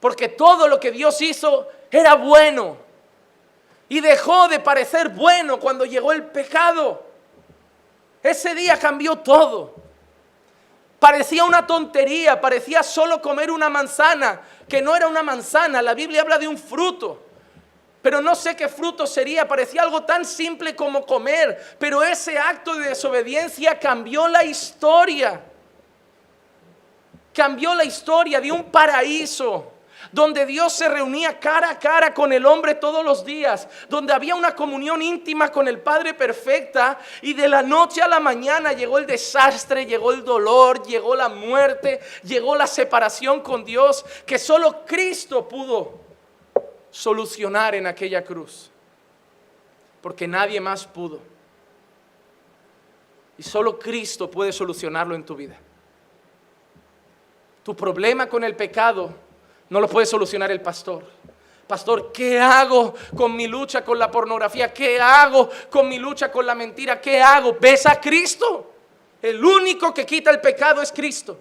Porque 0.00 0.28
todo 0.28 0.66
lo 0.66 0.80
que 0.80 0.92
Dios 0.92 1.20
hizo 1.20 1.68
era 1.90 2.14
bueno. 2.14 2.87
Y 3.88 4.00
dejó 4.00 4.48
de 4.48 4.60
parecer 4.60 5.08
bueno 5.08 5.58
cuando 5.58 5.84
llegó 5.84 6.12
el 6.12 6.24
pecado. 6.24 7.06
Ese 8.22 8.54
día 8.54 8.78
cambió 8.78 9.16
todo. 9.18 9.74
Parecía 10.98 11.44
una 11.44 11.66
tontería, 11.66 12.40
parecía 12.40 12.82
solo 12.82 13.22
comer 13.22 13.50
una 13.50 13.70
manzana, 13.70 14.40
que 14.68 14.82
no 14.82 14.96
era 14.96 15.06
una 15.06 15.22
manzana, 15.22 15.80
la 15.80 15.94
Biblia 15.94 16.22
habla 16.22 16.38
de 16.38 16.48
un 16.48 16.58
fruto. 16.58 17.22
Pero 18.02 18.20
no 18.20 18.34
sé 18.34 18.56
qué 18.56 18.68
fruto 18.68 19.06
sería, 19.06 19.46
parecía 19.46 19.82
algo 19.82 20.04
tan 20.04 20.24
simple 20.24 20.74
como 20.74 21.06
comer, 21.06 21.76
pero 21.78 22.02
ese 22.02 22.38
acto 22.38 22.74
de 22.74 22.88
desobediencia 22.88 23.78
cambió 23.78 24.28
la 24.28 24.44
historia. 24.44 25.40
Cambió 27.32 27.74
la 27.74 27.84
historia 27.84 28.40
de 28.40 28.50
un 28.50 28.64
paraíso 28.64 29.72
donde 30.12 30.46
Dios 30.46 30.72
se 30.72 30.88
reunía 30.88 31.38
cara 31.38 31.70
a 31.70 31.78
cara 31.78 32.14
con 32.14 32.32
el 32.32 32.46
hombre 32.46 32.74
todos 32.74 33.04
los 33.04 33.24
días, 33.24 33.68
donde 33.88 34.12
había 34.12 34.34
una 34.34 34.54
comunión 34.54 35.02
íntima 35.02 35.50
con 35.50 35.68
el 35.68 35.80
Padre 35.80 36.14
perfecta 36.14 36.98
y 37.22 37.34
de 37.34 37.48
la 37.48 37.62
noche 37.62 38.02
a 38.02 38.08
la 38.08 38.20
mañana 38.20 38.72
llegó 38.72 38.98
el 38.98 39.06
desastre, 39.06 39.86
llegó 39.86 40.12
el 40.12 40.24
dolor, 40.24 40.82
llegó 40.86 41.14
la 41.14 41.28
muerte, 41.28 42.00
llegó 42.24 42.56
la 42.56 42.66
separación 42.66 43.40
con 43.40 43.64
Dios 43.64 44.04
que 44.26 44.38
solo 44.38 44.84
Cristo 44.86 45.48
pudo 45.48 46.00
solucionar 46.90 47.74
en 47.74 47.86
aquella 47.86 48.24
cruz, 48.24 48.70
porque 50.00 50.26
nadie 50.26 50.60
más 50.60 50.86
pudo. 50.86 51.20
Y 53.36 53.42
solo 53.42 53.78
Cristo 53.78 54.28
puede 54.28 54.52
solucionarlo 54.52 55.14
en 55.14 55.24
tu 55.24 55.36
vida. 55.36 55.56
Tu 57.62 57.76
problema 57.76 58.28
con 58.28 58.42
el 58.42 58.56
pecado 58.56 59.27
no 59.70 59.80
lo 59.80 59.88
puede 59.88 60.06
solucionar 60.06 60.50
el 60.50 60.60
pastor. 60.60 61.04
Pastor, 61.66 62.10
¿qué 62.12 62.40
hago 62.40 62.94
con 63.14 63.36
mi 63.36 63.46
lucha 63.46 63.84
con 63.84 63.98
la 63.98 64.10
pornografía? 64.10 64.72
¿Qué 64.72 64.98
hago 64.98 65.50
con 65.68 65.86
mi 65.86 65.98
lucha 65.98 66.32
con 66.32 66.46
la 66.46 66.54
mentira? 66.54 66.98
¿Qué 66.98 67.20
hago? 67.20 67.56
¿Ves 67.60 67.84
a 67.84 68.00
Cristo? 68.00 68.72
El 69.20 69.44
único 69.44 69.92
que 69.92 70.06
quita 70.06 70.30
el 70.30 70.40
pecado 70.40 70.80
es 70.80 70.90
Cristo. 70.90 71.38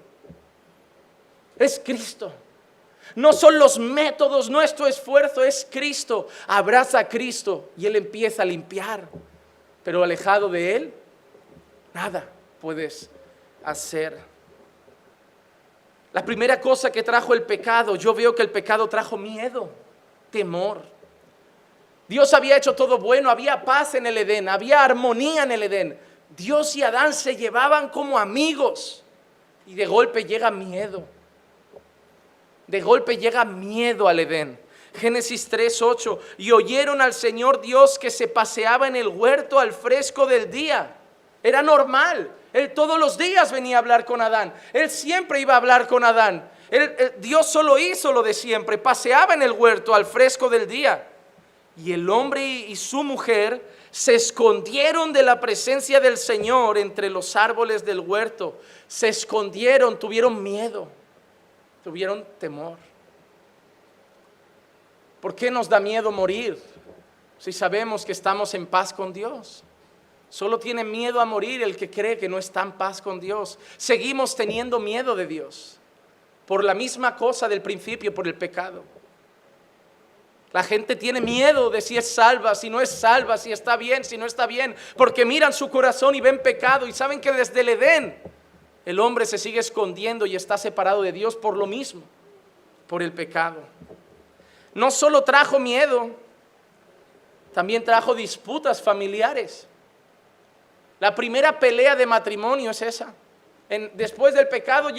Es 1.58 1.82
Cristo. 1.84 2.34
No 3.16 3.32
son 3.32 3.58
los 3.58 3.80
métodos, 3.80 4.50
nuestro 4.50 4.86
esfuerzo, 4.86 5.44
es 5.44 5.66
Cristo. 5.72 6.28
Abraza 6.48 7.00
a 7.00 7.08
Cristo 7.08 7.70
y 7.78 7.86
Él 7.86 7.96
empieza 7.96 8.42
a 8.42 8.46
limpiar. 8.46 9.08
Pero 9.84 10.04
alejado 10.04 10.50
de 10.50 10.76
Él, 10.76 10.94
nada 11.94 12.28
puedes 12.60 13.10
hacer. 13.64 14.20
La 16.18 16.26
primera 16.26 16.60
cosa 16.60 16.92
que 16.92 17.04
trajo 17.04 17.36
el 17.36 17.44
pecado, 17.44 17.96
yo 17.96 18.12
veo 18.12 18.34
que 18.34 18.42
el 18.42 18.50
pecado 18.50 18.90
trajo 18.90 19.20
miedo, 19.20 19.70
temor. 20.32 20.82
Dios 22.08 22.34
había 22.34 22.58
hecho 22.58 22.74
todo 22.74 22.98
bueno, 22.98 23.30
había 23.30 23.64
paz 23.64 23.94
en 23.94 24.08
el 24.08 24.18
Edén, 24.18 24.50
había 24.50 24.84
armonía 24.84 25.44
en 25.44 25.52
el 25.52 25.62
Edén. 25.62 26.00
Dios 26.36 26.76
y 26.76 26.82
Adán 26.82 27.14
se 27.14 27.36
llevaban 27.36 27.90
como 27.90 28.18
amigos 28.18 29.04
y 29.68 29.76
de 29.76 29.86
golpe 29.86 30.24
llega 30.24 30.50
miedo. 30.50 31.04
De 32.66 32.82
golpe 32.82 33.18
llega 33.18 33.46
miedo 33.46 34.08
al 34.08 34.20
Edén. 34.20 34.60
Génesis 34.96 35.48
3:8 35.48 36.18
y 36.40 36.52
oyeron 36.52 37.00
al 37.00 37.14
Señor 37.14 37.62
Dios 37.62 38.00
que 38.00 38.10
se 38.10 38.28
paseaba 38.28 38.88
en 38.88 38.96
el 38.96 39.08
huerto 39.08 39.60
al 39.60 39.72
fresco 39.72 40.26
del 40.26 40.50
día. 40.50 40.96
Era 41.44 41.62
normal. 41.62 42.32
Él 42.58 42.74
todos 42.74 43.00
los 43.00 43.18
días 43.18 43.52
venía 43.52 43.78
a 43.78 43.80
hablar 43.80 44.04
con 44.04 44.20
Adán. 44.20 44.54
Él 44.74 44.90
siempre 44.90 45.40
iba 45.40 45.54
a 45.54 45.58
hablar 45.58 45.88
con 45.88 46.04
Adán. 46.04 46.50
Dios 47.20 47.48
solo 47.48 47.78
hizo 47.78 48.12
lo 48.12 48.24
de 48.24 48.34
siempre. 48.34 48.78
Paseaba 48.78 49.36
en 49.36 49.44
el 49.44 49.52
huerto 49.52 49.94
al 49.94 50.06
fresco 50.06 50.50
del 50.50 50.68
día. 50.68 51.08
Y 51.78 51.94
el 51.94 52.10
hombre 52.10 52.44
y 52.44 52.76
su 52.76 53.04
mujer 53.04 53.62
se 53.92 54.16
escondieron 54.16 55.14
de 55.14 55.22
la 55.22 55.40
presencia 55.40 56.00
del 56.00 56.18
Señor 56.18 56.80
entre 56.80 57.10
los 57.10 57.36
árboles 57.36 57.86
del 57.86 58.00
huerto. 58.00 58.60
Se 58.88 59.08
escondieron, 59.08 60.00
tuvieron 60.00 60.42
miedo, 60.42 60.88
tuvieron 61.84 62.26
temor. 62.40 62.78
¿Por 65.22 65.36
qué 65.36 65.52
nos 65.52 65.70
da 65.70 65.80
miedo 65.80 66.12
morir 66.12 66.60
si 67.38 67.54
sabemos 67.54 68.04
que 68.04 68.12
estamos 68.12 68.54
en 68.56 68.66
paz 68.66 68.92
con 68.92 69.14
Dios? 69.14 69.64
Solo 70.30 70.60
tiene 70.60 70.84
miedo 70.84 71.22
a 71.22 71.26
morir 71.26 71.64
el 71.64 71.78
que 71.78 71.90
cree 71.90 72.18
que 72.18 72.28
no 72.28 72.38
está 72.38 72.62
en 72.62 72.74
paz 72.74 73.02
con 73.02 73.20
Dios. 73.20 73.58
Seguimos 73.78 74.36
teniendo 74.36 74.80
miedo 74.80 75.16
de 75.16 75.26
Dios 75.26 75.80
por 76.46 76.64
la 76.64 76.74
misma 76.74 77.16
cosa 77.16 77.48
del 77.48 77.62
principio, 77.62 78.14
por 78.14 78.28
el 78.28 78.36
pecado. 78.36 78.84
La 80.54 80.64
gente 80.64 80.96
tiene 80.96 81.20
miedo 81.20 81.70
de 81.70 81.82
si 81.82 81.98
es 81.98 82.10
salva, 82.10 82.56
si 82.56 82.70
no 82.70 82.80
es 82.80 82.90
salva, 82.90 83.38
si 83.38 83.52
está 83.52 83.76
bien, 83.76 84.04
si 84.06 84.18
no 84.18 84.26
está 84.26 84.48
bien, 84.48 84.76
porque 84.96 85.26
miran 85.26 85.52
su 85.52 85.70
corazón 85.70 86.16
y 86.16 86.22
ven 86.22 86.42
pecado 86.42 86.88
y 86.88 86.94
saben 86.94 87.20
que 87.20 87.32
desde 87.34 87.62
el 87.62 87.70
Edén 87.70 88.18
el 88.86 89.00
hombre 89.02 89.26
se 89.26 89.38
sigue 89.38 89.60
escondiendo 89.60 90.26
y 90.26 90.36
está 90.36 90.58
separado 90.58 91.02
de 91.02 91.12
Dios 91.12 91.36
por 91.36 91.58
lo 91.58 91.68
mismo, 91.68 92.02
por 92.88 93.04
el 93.04 93.12
pecado. 93.12 93.62
No 94.74 94.90
solo 94.90 95.24
trajo 95.24 95.60
miedo, 95.60 96.12
también 97.54 97.84
trajo 97.84 98.16
disputas 98.16 98.82
familiares. 98.82 99.68
La 101.00 101.14
primera 101.14 101.60
pelea 101.60 101.96
de 101.96 102.06
matrimonio 102.06 102.72
es 102.72 102.82
esa. 102.82 103.14
después 103.94 104.34
del 104.34 104.48
pecado, 104.48 104.90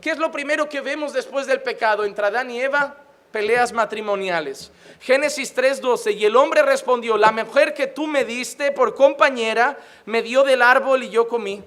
¿qué 0.00 0.10
es 0.10 0.18
lo 0.18 0.32
primero 0.32 0.68
que 0.68 0.80
vemos 0.80 1.12
después 1.12 1.46
del 1.46 1.60
pecado? 1.60 2.04
Entre 2.04 2.26
Adán 2.26 2.50
y 2.50 2.60
Eva, 2.60 2.96
peleas 3.30 3.72
matrimoniales. 3.72 4.70
Génesis 5.00 5.54
3:12, 5.54 6.12
y 6.12 6.24
el 6.24 6.36
hombre 6.36 6.62
respondió, 6.62 7.16
la 7.16 7.32
mujer 7.32 7.74
que 7.74 7.86
tú 7.86 8.06
me 8.06 8.24
diste 8.24 8.72
por 8.72 8.94
compañera 8.94 9.76
me 10.06 10.22
dio 10.22 10.42
del 10.42 10.62
árbol 10.62 11.02
y 11.02 11.10
yo 11.10 11.28
comí. 11.28 11.62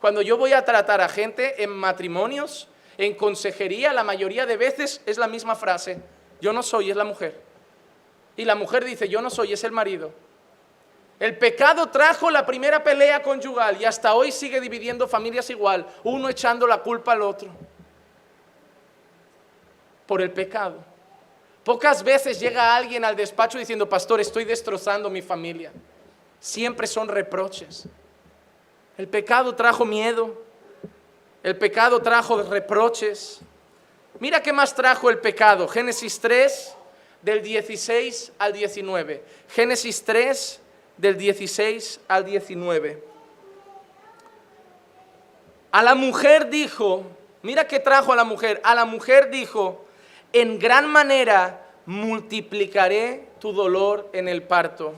Cuando 0.00 0.20
yo 0.20 0.36
voy 0.36 0.52
a 0.52 0.64
tratar 0.64 1.00
a 1.00 1.08
gente 1.08 1.62
en 1.62 1.70
matrimonios, 1.70 2.68
en 2.98 3.14
consejería, 3.14 3.92
la 3.92 4.04
mayoría 4.04 4.46
de 4.46 4.56
veces 4.56 5.00
es 5.06 5.16
la 5.16 5.28
misma 5.28 5.54
frase, 5.54 6.00
yo 6.40 6.52
no 6.52 6.62
soy, 6.62 6.90
es 6.90 6.96
la 6.96 7.04
mujer. 7.04 7.40
Y 8.36 8.44
la 8.44 8.54
mujer 8.54 8.84
dice, 8.84 9.08
yo 9.08 9.22
no 9.22 9.30
soy, 9.30 9.52
es 9.52 9.64
el 9.64 9.72
marido. 9.72 10.12
El 11.18 11.38
pecado 11.38 11.88
trajo 11.88 12.30
la 12.30 12.44
primera 12.44 12.82
pelea 12.82 13.22
conyugal 13.22 13.80
y 13.80 13.84
hasta 13.84 14.14
hoy 14.14 14.32
sigue 14.32 14.60
dividiendo 14.60 15.06
familias 15.06 15.48
igual, 15.50 15.86
uno 16.02 16.28
echando 16.28 16.66
la 16.66 16.78
culpa 16.78 17.12
al 17.12 17.22
otro. 17.22 17.48
Por 20.06 20.20
el 20.20 20.32
pecado. 20.32 20.84
Pocas 21.64 22.02
veces 22.02 22.40
llega 22.40 22.74
alguien 22.74 23.04
al 23.04 23.14
despacho 23.14 23.56
diciendo, 23.56 23.88
pastor, 23.88 24.20
estoy 24.20 24.44
destrozando 24.44 25.08
mi 25.08 25.22
familia. 25.22 25.72
Siempre 26.40 26.88
son 26.88 27.08
reproches. 27.08 27.86
El 28.98 29.06
pecado 29.06 29.54
trajo 29.54 29.84
miedo. 29.84 30.42
El 31.42 31.56
pecado 31.56 32.02
trajo 32.02 32.42
reproches. 32.42 33.40
Mira 34.18 34.42
qué 34.42 34.52
más 34.52 34.74
trajo 34.74 35.08
el 35.08 35.18
pecado. 35.18 35.68
Génesis 35.68 36.18
3, 36.20 36.74
del 37.22 37.42
16 37.42 38.32
al 38.38 38.52
19. 38.52 39.24
Génesis 39.48 40.04
3, 40.04 40.60
del 40.96 41.16
16 41.16 42.00
al 42.08 42.24
19. 42.24 43.02
A 45.70 45.82
la 45.82 45.94
mujer 45.94 46.50
dijo, 46.50 47.04
mira 47.42 47.66
qué 47.66 47.80
trajo 47.80 48.12
a 48.12 48.16
la 48.16 48.24
mujer, 48.24 48.60
a 48.64 48.74
la 48.74 48.84
mujer 48.84 49.30
dijo, 49.30 49.84
en 50.32 50.58
gran 50.58 50.86
manera 50.86 51.66
multiplicaré 51.86 53.28
tu 53.40 53.52
dolor 53.52 54.08
en 54.12 54.28
el 54.28 54.42
parto. 54.42 54.94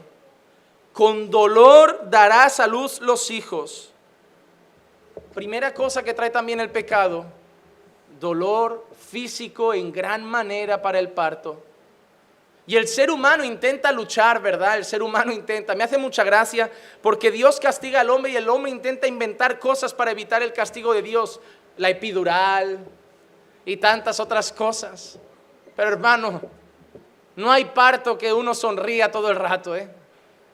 Con 0.92 1.30
dolor 1.30 2.08
darás 2.10 2.60
a 2.60 2.66
luz 2.66 3.00
los 3.00 3.30
hijos. 3.30 3.92
Primera 5.32 5.74
cosa 5.74 6.02
que 6.02 6.14
trae 6.14 6.30
también 6.30 6.60
el 6.60 6.70
pecado, 6.70 7.24
dolor 8.20 8.86
físico 9.10 9.74
en 9.74 9.92
gran 9.92 10.24
manera 10.24 10.82
para 10.82 10.98
el 10.98 11.10
parto. 11.10 11.62
Y 12.66 12.76
el 12.76 12.88
ser 12.88 13.10
humano 13.10 13.44
intenta 13.44 13.92
luchar, 13.92 14.40
¿verdad? 14.40 14.78
El 14.78 14.84
ser 14.84 15.02
humano 15.02 15.32
intenta. 15.32 15.74
Me 15.74 15.84
hace 15.84 15.98
mucha 15.98 16.24
gracia 16.24 16.70
porque 17.02 17.30
Dios 17.30 17.60
castiga 17.60 18.00
al 18.00 18.10
hombre 18.10 18.32
y 18.32 18.36
el 18.36 18.48
hombre 18.48 18.70
intenta 18.70 19.06
inventar 19.06 19.58
cosas 19.58 19.92
para 19.92 20.12
evitar 20.12 20.42
el 20.42 20.52
castigo 20.52 20.94
de 20.94 21.02
Dios. 21.02 21.40
La 21.76 21.90
epidural 21.90 22.78
y 23.66 23.76
tantas 23.76 24.18
otras 24.18 24.50
cosas. 24.52 25.18
Pero 25.76 25.90
hermano, 25.90 26.40
no 27.36 27.52
hay 27.52 27.66
parto 27.66 28.16
que 28.16 28.32
uno 28.32 28.54
sonría 28.54 29.10
todo 29.10 29.30
el 29.30 29.36
rato, 29.36 29.76
¿eh? 29.76 29.88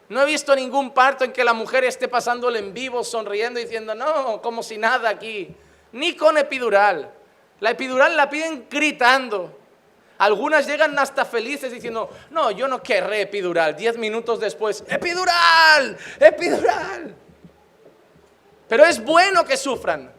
No 0.09 0.23
he 0.23 0.27
visto 0.27 0.57
ningún 0.57 0.90
parto 0.92 1.23
en 1.23 1.33
que 1.33 1.44
la 1.44 1.53
mujer 1.53 1.85
esté 1.85 2.09
pasándole 2.09 2.59
en 2.59 2.75
vivo, 2.75 3.05
sonriendo 3.05 3.61
y 3.61 3.62
diciendo, 3.62 3.94
no, 3.94 4.42
como 4.42 4.61
si 4.61 4.77
nada 4.77 5.09
aquí. 5.09 5.55
Ni 5.92 6.16
con 6.16 6.37
epidural. 6.37 7.12
La 7.61 7.70
epidural 7.70 8.16
la 8.16 8.29
piden 8.29 8.66
gritando. 8.68 9.57
Algunas 10.21 10.67
llegan 10.67 10.99
hasta 10.99 11.25
felices 11.25 11.73
diciendo, 11.73 12.11
no, 12.29 12.51
yo 12.51 12.69
no 12.69 12.83
querré 12.83 13.23
epidural. 13.23 13.75
Diez 13.75 13.97
minutos 13.97 14.39
después, 14.39 14.85
epidural, 14.87 15.97
epidural. 16.19 17.15
Pero 18.69 18.85
es 18.85 19.03
bueno 19.03 19.47
que 19.47 19.57
sufran. 19.57 20.13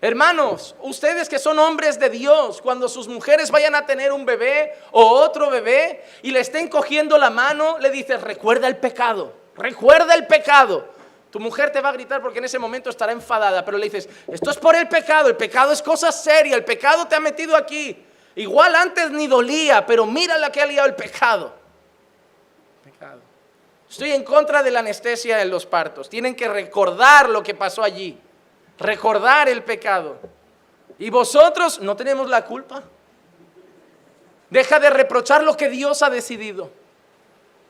Hermanos, 0.00 0.74
ustedes 0.80 1.28
que 1.28 1.38
son 1.38 1.56
hombres 1.60 2.00
de 2.00 2.10
Dios, 2.10 2.60
cuando 2.60 2.88
sus 2.88 3.06
mujeres 3.06 3.52
vayan 3.52 3.76
a 3.76 3.86
tener 3.86 4.10
un 4.10 4.26
bebé 4.26 4.72
o 4.90 5.06
otro 5.06 5.50
bebé 5.50 6.02
y 6.22 6.32
le 6.32 6.40
estén 6.40 6.66
cogiendo 6.66 7.16
la 7.16 7.30
mano, 7.30 7.78
le 7.78 7.92
dices, 7.92 8.20
recuerda 8.20 8.66
el 8.66 8.78
pecado, 8.78 9.32
recuerda 9.56 10.16
el 10.16 10.26
pecado. 10.26 10.88
Tu 11.30 11.38
mujer 11.38 11.70
te 11.70 11.80
va 11.80 11.90
a 11.90 11.92
gritar 11.92 12.20
porque 12.20 12.40
en 12.40 12.46
ese 12.46 12.58
momento 12.58 12.90
estará 12.90 13.12
enfadada, 13.12 13.64
pero 13.64 13.78
le 13.78 13.84
dices, 13.84 14.08
esto 14.26 14.50
es 14.50 14.56
por 14.56 14.74
el 14.74 14.88
pecado, 14.88 15.28
el 15.28 15.36
pecado 15.36 15.70
es 15.70 15.80
cosa 15.80 16.10
seria, 16.10 16.56
el 16.56 16.64
pecado 16.64 17.06
te 17.06 17.14
ha 17.14 17.20
metido 17.20 17.54
aquí. 17.54 18.04
Igual 18.38 18.74
antes 18.74 19.10
ni 19.10 19.26
dolía, 19.26 19.86
pero 19.86 20.06
mira 20.06 20.38
la 20.38 20.50
que 20.50 20.62
ha 20.62 20.66
liado 20.66 20.88
el 20.88 20.94
pecado. 20.94 21.54
Pecado. 22.82 23.20
Estoy 23.88 24.12
en 24.12 24.24
contra 24.24 24.62
de 24.62 24.70
la 24.70 24.80
anestesia 24.80 25.40
en 25.42 25.50
los 25.50 25.66
partos. 25.66 26.08
Tienen 26.08 26.34
que 26.34 26.48
recordar 26.48 27.28
lo 27.28 27.42
que 27.42 27.54
pasó 27.54 27.82
allí 27.82 28.18
recordar 28.78 29.48
el 29.48 29.62
pecado. 29.62 30.16
Y 30.98 31.10
vosotros 31.10 31.80
no 31.80 31.96
tenemos 31.96 32.28
la 32.28 32.44
culpa. 32.44 32.82
Deja 34.50 34.80
de 34.80 34.90
reprochar 34.90 35.44
lo 35.44 35.56
que 35.56 35.68
Dios 35.68 36.02
ha 36.02 36.10
decidido. 36.10 36.70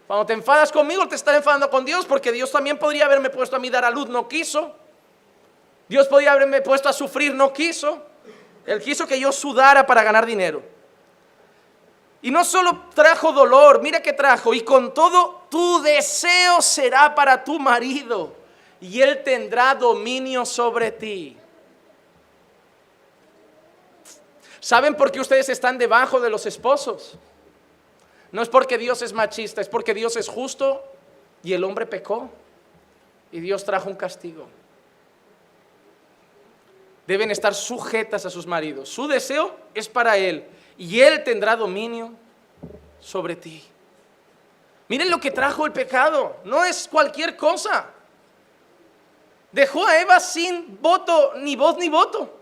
Cuando 0.06 0.24
te 0.26 0.32
enfadas 0.32 0.72
conmigo, 0.72 1.06
te 1.08 1.16
estás 1.16 1.36
enfadando 1.36 1.68
con 1.68 1.84
Dios, 1.84 2.06
porque 2.06 2.32
Dios 2.32 2.50
también 2.50 2.78
podría 2.78 3.04
haberme 3.04 3.30
puesto 3.30 3.56
a 3.56 3.58
mí 3.58 3.68
dar 3.68 3.84
a 3.84 3.90
luz, 3.90 4.08
no 4.08 4.28
quiso. 4.28 4.74
Dios 5.88 6.06
podría 6.06 6.32
haberme 6.32 6.62
puesto 6.62 6.88
a 6.88 6.92
sufrir, 6.92 7.34
no 7.34 7.52
quiso. 7.52 8.06
Él 8.68 8.82
quiso 8.82 9.06
que 9.06 9.18
yo 9.18 9.32
sudara 9.32 9.86
para 9.86 10.02
ganar 10.02 10.26
dinero. 10.26 10.62
Y 12.20 12.30
no 12.30 12.44
solo 12.44 12.84
trajo 12.94 13.32
dolor, 13.32 13.80
mira 13.80 14.02
que 14.02 14.12
trajo, 14.12 14.52
y 14.52 14.60
con 14.60 14.92
todo 14.92 15.46
tu 15.50 15.80
deseo 15.80 16.60
será 16.60 17.14
para 17.14 17.42
tu 17.42 17.58
marido 17.58 18.34
y 18.80 19.00
él 19.00 19.22
tendrá 19.24 19.74
dominio 19.74 20.44
sobre 20.44 20.92
ti. 20.92 21.36
¿Saben 24.60 24.94
por 24.94 25.10
qué 25.10 25.20
ustedes 25.20 25.48
están 25.48 25.78
debajo 25.78 26.20
de 26.20 26.28
los 26.28 26.44
esposos? 26.44 27.16
No 28.30 28.42
es 28.42 28.50
porque 28.50 28.76
Dios 28.76 29.00
es 29.00 29.14
machista, 29.14 29.62
es 29.62 29.68
porque 29.68 29.94
Dios 29.94 30.16
es 30.16 30.28
justo 30.28 30.84
y 31.42 31.54
el 31.54 31.64
hombre 31.64 31.86
pecó 31.86 32.28
y 33.32 33.40
Dios 33.40 33.64
trajo 33.64 33.88
un 33.88 33.96
castigo. 33.96 34.46
Deben 37.08 37.30
estar 37.30 37.54
sujetas 37.54 38.26
a 38.26 38.30
sus 38.30 38.46
maridos. 38.46 38.90
Su 38.90 39.08
deseo 39.08 39.56
es 39.72 39.88
para 39.88 40.18
Él 40.18 40.46
y 40.76 41.00
Él 41.00 41.24
tendrá 41.24 41.56
dominio 41.56 42.12
sobre 43.00 43.34
ti. 43.34 43.64
Miren 44.88 45.08
lo 45.08 45.18
que 45.18 45.30
trajo 45.30 45.64
el 45.64 45.72
pecado. 45.72 46.36
No 46.44 46.62
es 46.62 46.86
cualquier 46.86 47.34
cosa. 47.34 47.86
Dejó 49.50 49.86
a 49.86 49.98
Eva 49.98 50.20
sin 50.20 50.78
voto, 50.82 51.32
ni 51.36 51.56
voz 51.56 51.78
ni 51.78 51.88
voto. 51.88 52.40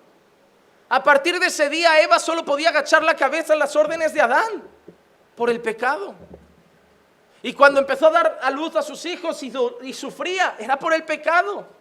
A 0.89 1.01
partir 1.01 1.39
de 1.39 1.47
ese 1.47 1.69
día 1.69 2.01
Eva 2.01 2.19
solo 2.19 2.45
podía 2.45 2.71
agachar 2.71 3.05
la 3.05 3.15
cabeza 3.15 3.53
en 3.53 3.61
las 3.61 3.77
órdenes 3.77 4.13
de 4.15 4.21
Adán 4.21 4.65
por 5.37 5.49
el 5.49 5.61
pecado. 5.61 6.13
Y 7.41 7.53
cuando 7.53 7.79
empezó 7.79 8.09
a 8.09 8.11
dar 8.11 8.41
a 8.43 8.51
luz 8.51 8.75
a 8.75 8.83
sus 8.83 9.07
hijos 9.07 9.41
y, 9.45 9.53
y 9.83 9.93
sufría, 9.93 10.57
era 10.59 10.77
por 10.77 10.93
el 10.93 11.05
pecado. 11.05 11.76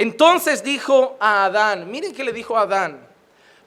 Entonces 0.00 0.62
dijo 0.62 1.18
a 1.20 1.44
Adán, 1.44 1.90
miren 1.90 2.14
que 2.14 2.24
le 2.24 2.32
dijo 2.32 2.56
a 2.56 2.62
Adán, 2.62 3.06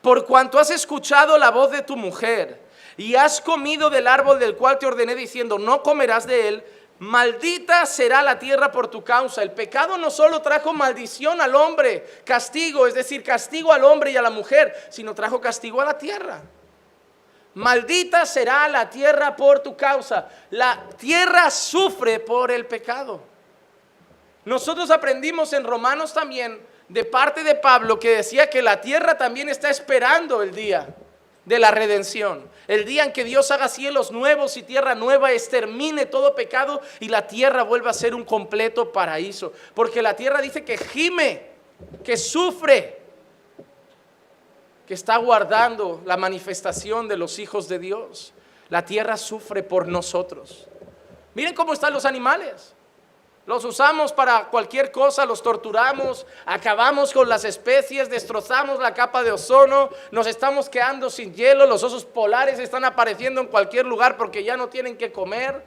por 0.02 0.26
cuanto 0.26 0.58
has 0.58 0.72
escuchado 0.72 1.38
la 1.38 1.52
voz 1.52 1.69
de 1.69 1.84
tu 1.84 1.96
mujer 1.96 2.60
y 2.98 3.13
has 3.13 3.39
comido 3.39 3.91
del 3.91 4.08
árbol 4.08 4.39
del 4.39 4.56
cual 4.56 4.80
te 4.80 4.88
ordené 4.88 5.13
diciendo, 5.13 5.60
no 5.60 5.84
comerás 5.84 6.26
de 6.26 6.48
él, 6.48 6.63
Maldita 6.98 7.86
será 7.86 8.24
la 8.24 8.39
tierra 8.39 8.72
por 8.72 8.88
tu 8.88 9.04
causa. 9.04 9.43
El 9.43 9.52
pecado 9.52 9.96
no 10.00 10.10
solo 10.10 10.41
trajo 10.41 10.74
maldición 10.74 11.39
al 11.39 11.54
hombre, 11.54 12.04
castigo, 12.26 12.88
es 12.88 12.96
decir, 12.96 13.22
castigo 13.22 13.72
al 13.72 13.84
hombre 13.84 14.10
y 14.10 14.17
a 14.17 14.22
la 14.24 14.32
mujer, 14.32 14.76
sino 14.89 15.13
trajo 15.13 15.39
castigo 15.39 15.82
a 15.82 15.86
la 15.86 16.00
tierra. 16.00 16.41
Maldita 17.54 18.26
será 18.26 18.67
la 18.69 18.89
tierra 18.89 19.36
por 19.36 19.60
tu 19.60 19.78
causa. 19.78 20.28
La 20.50 20.89
tierra 20.98 21.52
sufre 21.52 22.19
por 22.19 22.50
el 22.50 22.65
pecado. 22.65 23.33
Nosotros 24.45 24.91
aprendimos 24.91 25.53
en 25.53 25.63
Romanos 25.63 26.13
también 26.13 26.60
de 26.89 27.06
parte 27.06 27.43
de 27.43 27.56
Pablo 27.56 27.99
que 27.99 28.17
decía 28.17 28.49
que 28.49 28.62
la 28.62 28.82
tierra 28.82 29.17
también 29.17 29.49
está 29.49 29.69
esperando 29.69 30.41
el 30.41 30.53
día 30.53 30.95
de 31.45 31.60
la 31.60 31.71
redención. 31.71 32.49
El 32.67 32.86
día 32.86 33.03
en 33.03 33.13
que 33.13 33.23
Dios 33.23 33.51
haga 33.51 33.67
cielos 33.67 34.12
nuevos 34.12 34.56
y 34.58 34.63
tierra 34.63 34.95
nueva, 34.95 35.32
extermine 35.32 36.06
todo 36.06 36.36
pecado 36.36 36.82
y 36.99 37.10
la 37.10 37.27
tierra 37.27 37.63
vuelva 37.63 37.91
a 37.91 37.93
ser 37.93 38.15
un 38.15 38.23
completo 38.23 38.91
paraíso. 38.91 39.53
Porque 39.73 40.01
la 40.01 40.15
tierra 40.15 40.41
dice 40.41 40.63
que 40.63 40.77
gime, 40.77 41.47
que 42.03 42.17
sufre, 42.17 43.01
que 44.88 44.93
está 44.93 45.17
guardando 45.17 46.01
la 46.06 46.17
manifestación 46.17 47.08
de 47.08 47.17
los 47.17 47.39
hijos 47.39 47.67
de 47.67 47.79
Dios. 47.79 48.34
La 48.69 48.86
tierra 48.86 49.17
sufre 49.17 49.63
por 49.63 49.88
nosotros. 49.88 50.67
Miren 51.34 51.53
cómo 51.53 51.73
están 51.73 51.93
los 51.93 52.06
animales. 52.06 52.73
Los 53.45 53.65
usamos 53.65 54.13
para 54.13 54.45
cualquier 54.45 54.89
cosa, 54.89 55.25
los 55.25 55.43
torturamos, 55.43 56.25
acabamos 56.45 57.12
con 57.12 57.27
las 57.27 57.43
especies, 57.43 58.10
destrozamos 58.10 58.79
la 58.79 58.93
capa 58.93 59.21
de 59.21 59.34
ozono, 59.34 59.89
nos 60.12 60.27
estamos 60.27 60.69
quedando 60.69 61.10
sin 61.10 61.34
hielo, 61.34 61.65
los 61.65 61.84
osos 61.84 62.06
polares 62.06 62.58
están 62.58 62.86
apareciendo 62.86 63.41
en 63.41 63.47
cualquier 63.47 63.86
lugar 63.86 64.15
porque 64.15 64.45
ya 64.45 64.56
no 64.56 64.69
tienen 64.69 64.95
que 64.95 65.12
comer. 65.12 65.62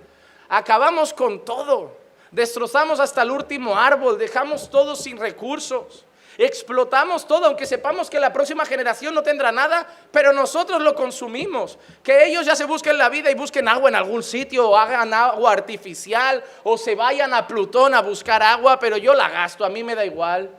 Acabamos 0.49 1.13
con 1.13 1.45
todo, 1.45 1.95
destrozamos 2.31 2.99
hasta 2.99 3.21
el 3.21 3.31
último 3.31 3.77
árbol, 3.77 4.17
dejamos 4.17 4.71
todo 4.71 4.97
sin 4.97 5.19
recursos. 5.19 6.07
Explotamos 6.39 7.27
todo, 7.27 7.47
aunque 7.47 7.65
sepamos 7.65 8.11
que 8.11 8.21
la 8.21 8.33
próxima 8.33 8.67
generación 8.67 9.15
no 9.15 9.23
tendrá 9.23 9.53
nada, 9.53 9.87
pero 10.11 10.35
nosotros 10.35 10.83
lo 10.83 10.95
consumimos. 10.95 11.79
Que 12.03 12.27
ellos 12.27 12.45
ya 12.45 12.55
se 12.55 12.67
busquen 12.67 12.99
la 12.99 13.09
vida 13.09 13.31
y 13.31 13.35
busquen 13.35 13.67
agua 13.69 13.89
en 13.89 13.95
algún 13.95 14.23
sitio, 14.23 14.69
o 14.69 14.77
hagan 14.77 15.15
agua 15.15 15.53
artificial, 15.53 16.45
o 16.63 16.77
se 16.77 16.95
vayan 16.95 17.33
a 17.33 17.47
Plutón 17.47 17.95
a 17.95 18.03
buscar 18.03 18.43
agua, 18.43 18.79
pero 18.79 18.99
yo 18.99 19.15
la 19.15 19.31
gasto, 19.31 19.65
a 19.65 19.71
mí 19.71 19.83
me 19.83 19.95
da 19.95 20.05
igual. 20.05 20.51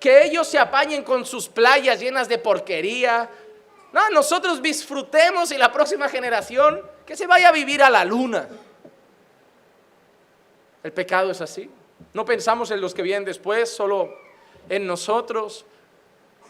Que 0.00 0.24
ellos 0.24 0.46
se 0.46 0.58
apañen 0.58 1.02
con 1.02 1.26
sus 1.26 1.48
playas 1.48 2.00
llenas 2.00 2.28
de 2.28 2.38
porquería. 2.38 3.28
No, 3.92 4.08
nosotros 4.10 4.62
disfrutemos 4.62 5.52
y 5.52 5.58
la 5.58 5.70
próxima 5.70 6.08
generación 6.08 6.80
que 7.04 7.14
se 7.14 7.26
vaya 7.26 7.50
a 7.50 7.52
vivir 7.52 7.82
a 7.82 7.90
la 7.90 8.06
luna. 8.06 8.48
El 10.82 10.92
pecado 10.92 11.30
es 11.30 11.42
así. 11.42 11.70
No 12.14 12.24
pensamos 12.24 12.70
en 12.70 12.80
los 12.80 12.94
que 12.94 13.02
vienen 13.02 13.24
después, 13.24 13.74
solo 13.74 14.25
en 14.68 14.86
nosotros. 14.86 15.64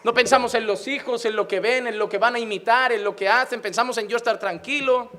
No 0.06 0.14
pensamos 0.14 0.54
en 0.54 0.68
los 0.68 0.86
hijos, 0.86 1.24
en 1.24 1.34
lo 1.34 1.48
que 1.48 1.58
ven, 1.58 1.88
en 1.88 1.98
lo 1.98 2.08
que 2.08 2.18
van 2.18 2.36
a 2.36 2.38
imitar, 2.38 2.92
en 2.92 3.02
lo 3.02 3.16
que 3.16 3.28
hacen. 3.28 3.60
Pensamos 3.60 3.98
en 3.98 4.06
yo 4.06 4.16
estar 4.16 4.38
tranquilo. 4.38 5.10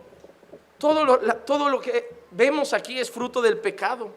Todo 0.77 1.03
lo, 1.03 1.81
que 1.81 2.09
vemos 2.31 2.71
aquí 2.71 2.97
es 2.97 3.11
fruto 3.11 3.41
del 3.41 3.57
pecado. 3.57 4.11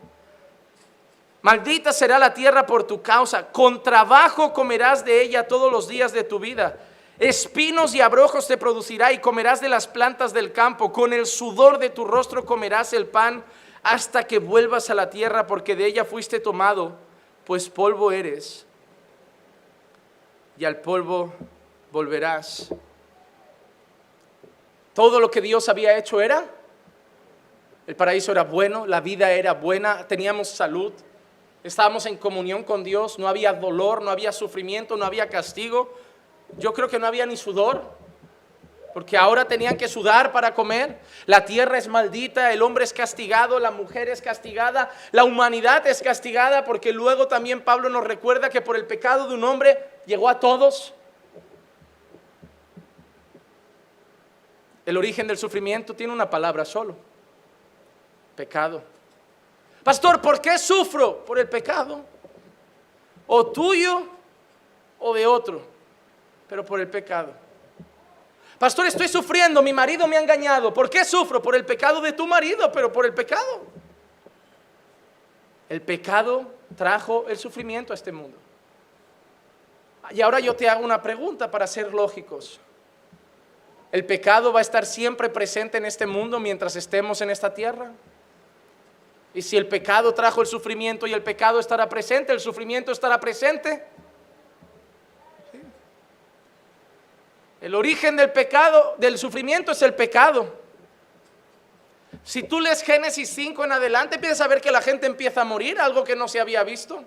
Maldita 1.42 1.92
será 1.92 2.20
la 2.20 2.32
tierra 2.32 2.66
por 2.66 2.84
tu 2.84 3.02
causa. 3.02 3.48
Con 3.48 3.82
trabajo 3.82 4.52
comerás 4.52 5.04
de 5.04 5.20
ella 5.20 5.48
todos 5.48 5.72
los 5.72 5.88
días 5.88 6.12
de 6.12 6.22
tu 6.22 6.38
vida. 6.38 6.78
Espinos 7.18 7.92
y 7.96 8.00
abrojos 8.00 8.46
te 8.46 8.56
producirá 8.56 9.12
y 9.12 9.18
comerás 9.18 9.60
de 9.60 9.70
las 9.70 9.88
plantas 9.88 10.32
del 10.32 10.52
campo. 10.52 10.92
Con 10.92 11.12
el 11.12 11.26
sudor 11.26 11.78
de 11.78 11.90
tu 11.90 12.04
rostro 12.04 12.46
comerás 12.46 12.92
el 12.92 13.06
pan 13.06 13.42
hasta 13.82 14.22
que 14.22 14.38
vuelvas 14.38 14.88
a 14.88 14.94
la 14.94 15.10
tierra 15.10 15.48
porque 15.48 15.74
de 15.74 15.86
ella 15.86 16.04
fuiste 16.04 16.38
tomado, 16.38 16.96
pues 17.44 17.68
polvo 17.68 18.12
eres 18.12 18.66
y 20.60 20.66
al 20.66 20.76
polvo 20.76 21.32
volverás. 21.90 22.68
Todo 24.92 25.18
lo 25.18 25.30
que 25.30 25.40
Dios 25.40 25.70
había 25.70 25.96
hecho 25.96 26.20
era, 26.20 26.44
el 27.86 27.96
paraíso 27.96 28.30
era 28.30 28.44
bueno, 28.44 28.86
la 28.86 29.00
vida 29.00 29.30
era 29.30 29.54
buena, 29.54 30.06
teníamos 30.06 30.48
salud, 30.48 30.92
estábamos 31.64 32.04
en 32.04 32.18
comunión 32.18 32.62
con 32.62 32.84
Dios, 32.84 33.18
no 33.18 33.26
había 33.26 33.54
dolor, 33.54 34.02
no 34.02 34.10
había 34.10 34.32
sufrimiento, 34.32 34.98
no 34.98 35.06
había 35.06 35.30
castigo. 35.30 35.94
Yo 36.58 36.74
creo 36.74 36.88
que 36.88 36.98
no 36.98 37.06
había 37.06 37.24
ni 37.24 37.38
sudor, 37.38 37.82
porque 38.92 39.16
ahora 39.16 39.46
tenían 39.46 39.78
que 39.78 39.88
sudar 39.88 40.30
para 40.30 40.52
comer. 40.52 40.98
La 41.24 41.46
tierra 41.46 41.78
es 41.78 41.88
maldita, 41.88 42.52
el 42.52 42.60
hombre 42.60 42.84
es 42.84 42.92
castigado, 42.92 43.60
la 43.60 43.70
mujer 43.70 44.10
es 44.10 44.20
castigada, 44.20 44.90
la 45.10 45.24
humanidad 45.24 45.86
es 45.86 46.02
castigada, 46.02 46.64
porque 46.66 46.92
luego 46.92 47.28
también 47.28 47.62
Pablo 47.62 47.88
nos 47.88 48.04
recuerda 48.04 48.50
que 48.50 48.60
por 48.60 48.76
el 48.76 48.86
pecado 48.86 49.26
de 49.26 49.34
un 49.36 49.44
hombre 49.44 49.89
llegó 50.06 50.28
a 50.28 50.38
todos. 50.38 50.92
El 54.86 54.96
origen 54.96 55.26
del 55.26 55.38
sufrimiento 55.38 55.94
tiene 55.94 56.12
una 56.12 56.28
palabra 56.28 56.64
solo, 56.64 56.96
pecado. 58.34 58.82
Pastor, 59.84 60.20
¿por 60.20 60.40
qué 60.40 60.58
sufro? 60.58 61.24
Por 61.24 61.38
el 61.38 61.48
pecado. 61.48 62.04
O 63.26 63.46
tuyo 63.46 64.02
o 64.98 65.14
de 65.14 65.26
otro, 65.26 65.62
pero 66.48 66.64
por 66.64 66.80
el 66.80 66.88
pecado. 66.88 67.32
Pastor, 68.58 68.86
estoy 68.86 69.08
sufriendo, 69.08 69.62
mi 69.62 69.72
marido 69.72 70.06
me 70.06 70.16
ha 70.16 70.20
engañado. 70.20 70.74
¿Por 70.74 70.90
qué 70.90 71.04
sufro? 71.04 71.40
Por 71.40 71.54
el 71.54 71.64
pecado 71.64 72.00
de 72.00 72.12
tu 72.12 72.26
marido, 72.26 72.70
pero 72.72 72.92
por 72.92 73.06
el 73.06 73.14
pecado. 73.14 73.62
El 75.68 75.80
pecado 75.80 76.52
trajo 76.76 77.24
el 77.28 77.38
sufrimiento 77.38 77.92
a 77.92 77.94
este 77.94 78.12
mundo. 78.12 78.36
Y 80.10 80.20
ahora 80.22 80.40
yo 80.40 80.54
te 80.54 80.68
hago 80.68 80.84
una 80.84 81.00
pregunta 81.00 81.50
para 81.50 81.66
ser 81.66 81.92
lógicos. 81.92 82.60
¿El 83.92 84.04
pecado 84.04 84.52
va 84.52 84.60
a 84.60 84.62
estar 84.62 84.86
siempre 84.86 85.28
presente 85.28 85.78
en 85.78 85.84
este 85.84 86.06
mundo 86.06 86.38
mientras 86.38 86.76
estemos 86.76 87.20
en 87.20 87.30
esta 87.30 87.52
tierra? 87.52 87.90
Y 89.34 89.42
si 89.42 89.56
el 89.56 89.66
pecado 89.66 90.12
trajo 90.14 90.40
el 90.40 90.46
sufrimiento 90.46 91.06
y 91.06 91.12
el 91.12 91.22
pecado 91.22 91.60
estará 91.60 91.88
presente, 91.88 92.32
el 92.32 92.40
sufrimiento 92.40 92.92
estará 92.92 93.18
presente. 93.20 93.84
El 97.60 97.74
origen 97.74 98.16
del 98.16 98.30
pecado, 98.32 98.94
del 98.98 99.18
sufrimiento 99.18 99.72
es 99.72 99.82
el 99.82 99.94
pecado. 99.94 100.60
Si 102.24 102.42
tú 102.42 102.60
lees 102.60 102.82
Génesis 102.82 103.28
5 103.30 103.64
en 103.64 103.72
adelante, 103.72 104.16
empiezas 104.16 104.40
a 104.40 104.48
ver 104.48 104.60
que 104.60 104.70
la 104.70 104.82
gente 104.82 105.06
empieza 105.06 105.42
a 105.42 105.44
morir, 105.44 105.78
algo 105.80 106.02
que 106.02 106.16
no 106.16 106.26
se 106.26 106.40
había 106.40 106.64
visto. 106.64 107.04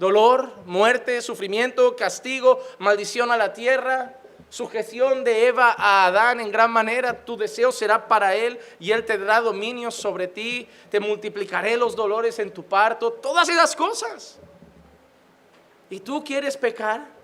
Dolor, 0.00 0.50
muerte, 0.64 1.20
sufrimiento, 1.20 1.94
castigo, 1.94 2.58
maldición 2.78 3.30
a 3.30 3.36
la 3.36 3.52
tierra, 3.52 4.14
sujeción 4.48 5.24
de 5.24 5.48
Eva 5.48 5.74
a 5.76 6.06
Adán 6.06 6.40
en 6.40 6.50
gran 6.50 6.70
manera, 6.70 7.22
tu 7.22 7.36
deseo 7.36 7.70
será 7.70 8.08
para 8.08 8.34
él 8.34 8.58
y 8.78 8.92
él 8.92 9.04
te 9.04 9.18
dará 9.18 9.42
dominio 9.42 9.90
sobre 9.90 10.26
ti, 10.26 10.66
te 10.90 11.00
multiplicaré 11.00 11.76
los 11.76 11.94
dolores 11.94 12.38
en 12.38 12.50
tu 12.50 12.64
parto, 12.64 13.12
todas 13.12 13.46
esas 13.50 13.76
cosas. 13.76 14.38
¿Y 15.90 16.00
tú 16.00 16.24
quieres 16.24 16.56
pecar? 16.56 17.20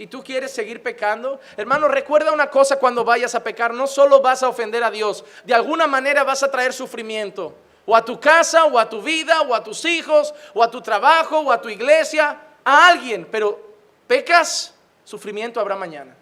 y 0.00 0.06
tú 0.06 0.22
quieres 0.22 0.52
seguir 0.52 0.80
pecando, 0.80 1.40
hermano, 1.56 1.88
recuerda 1.88 2.30
una 2.30 2.48
cosa 2.50 2.78
cuando 2.78 3.04
vayas 3.04 3.34
a 3.34 3.42
pecar, 3.42 3.74
no 3.74 3.88
solo 3.88 4.22
vas 4.22 4.44
a 4.44 4.48
ofender 4.48 4.84
a 4.84 4.92
Dios, 4.92 5.24
de 5.44 5.54
alguna 5.54 5.88
manera 5.88 6.22
vas 6.22 6.44
a 6.44 6.52
traer 6.52 6.72
sufrimiento, 6.72 7.52
o 7.88 7.96
a 7.96 8.04
tu 8.04 8.20
casa, 8.20 8.66
o 8.66 8.78
a 8.78 8.86
tu 8.86 9.00
vida, 9.00 9.40
o 9.40 9.54
a 9.54 9.64
tus 9.64 9.82
hijos, 9.86 10.34
o 10.52 10.62
a 10.62 10.70
tu 10.70 10.82
trabajo, 10.82 11.40
o 11.40 11.50
a 11.50 11.58
tu 11.58 11.70
iglesia, 11.70 12.38
a 12.62 12.86
alguien, 12.86 13.26
pero 13.30 13.58
pecas, 14.06 14.74
sufrimiento 15.04 15.58
habrá 15.58 15.74
mañana. 15.74 16.14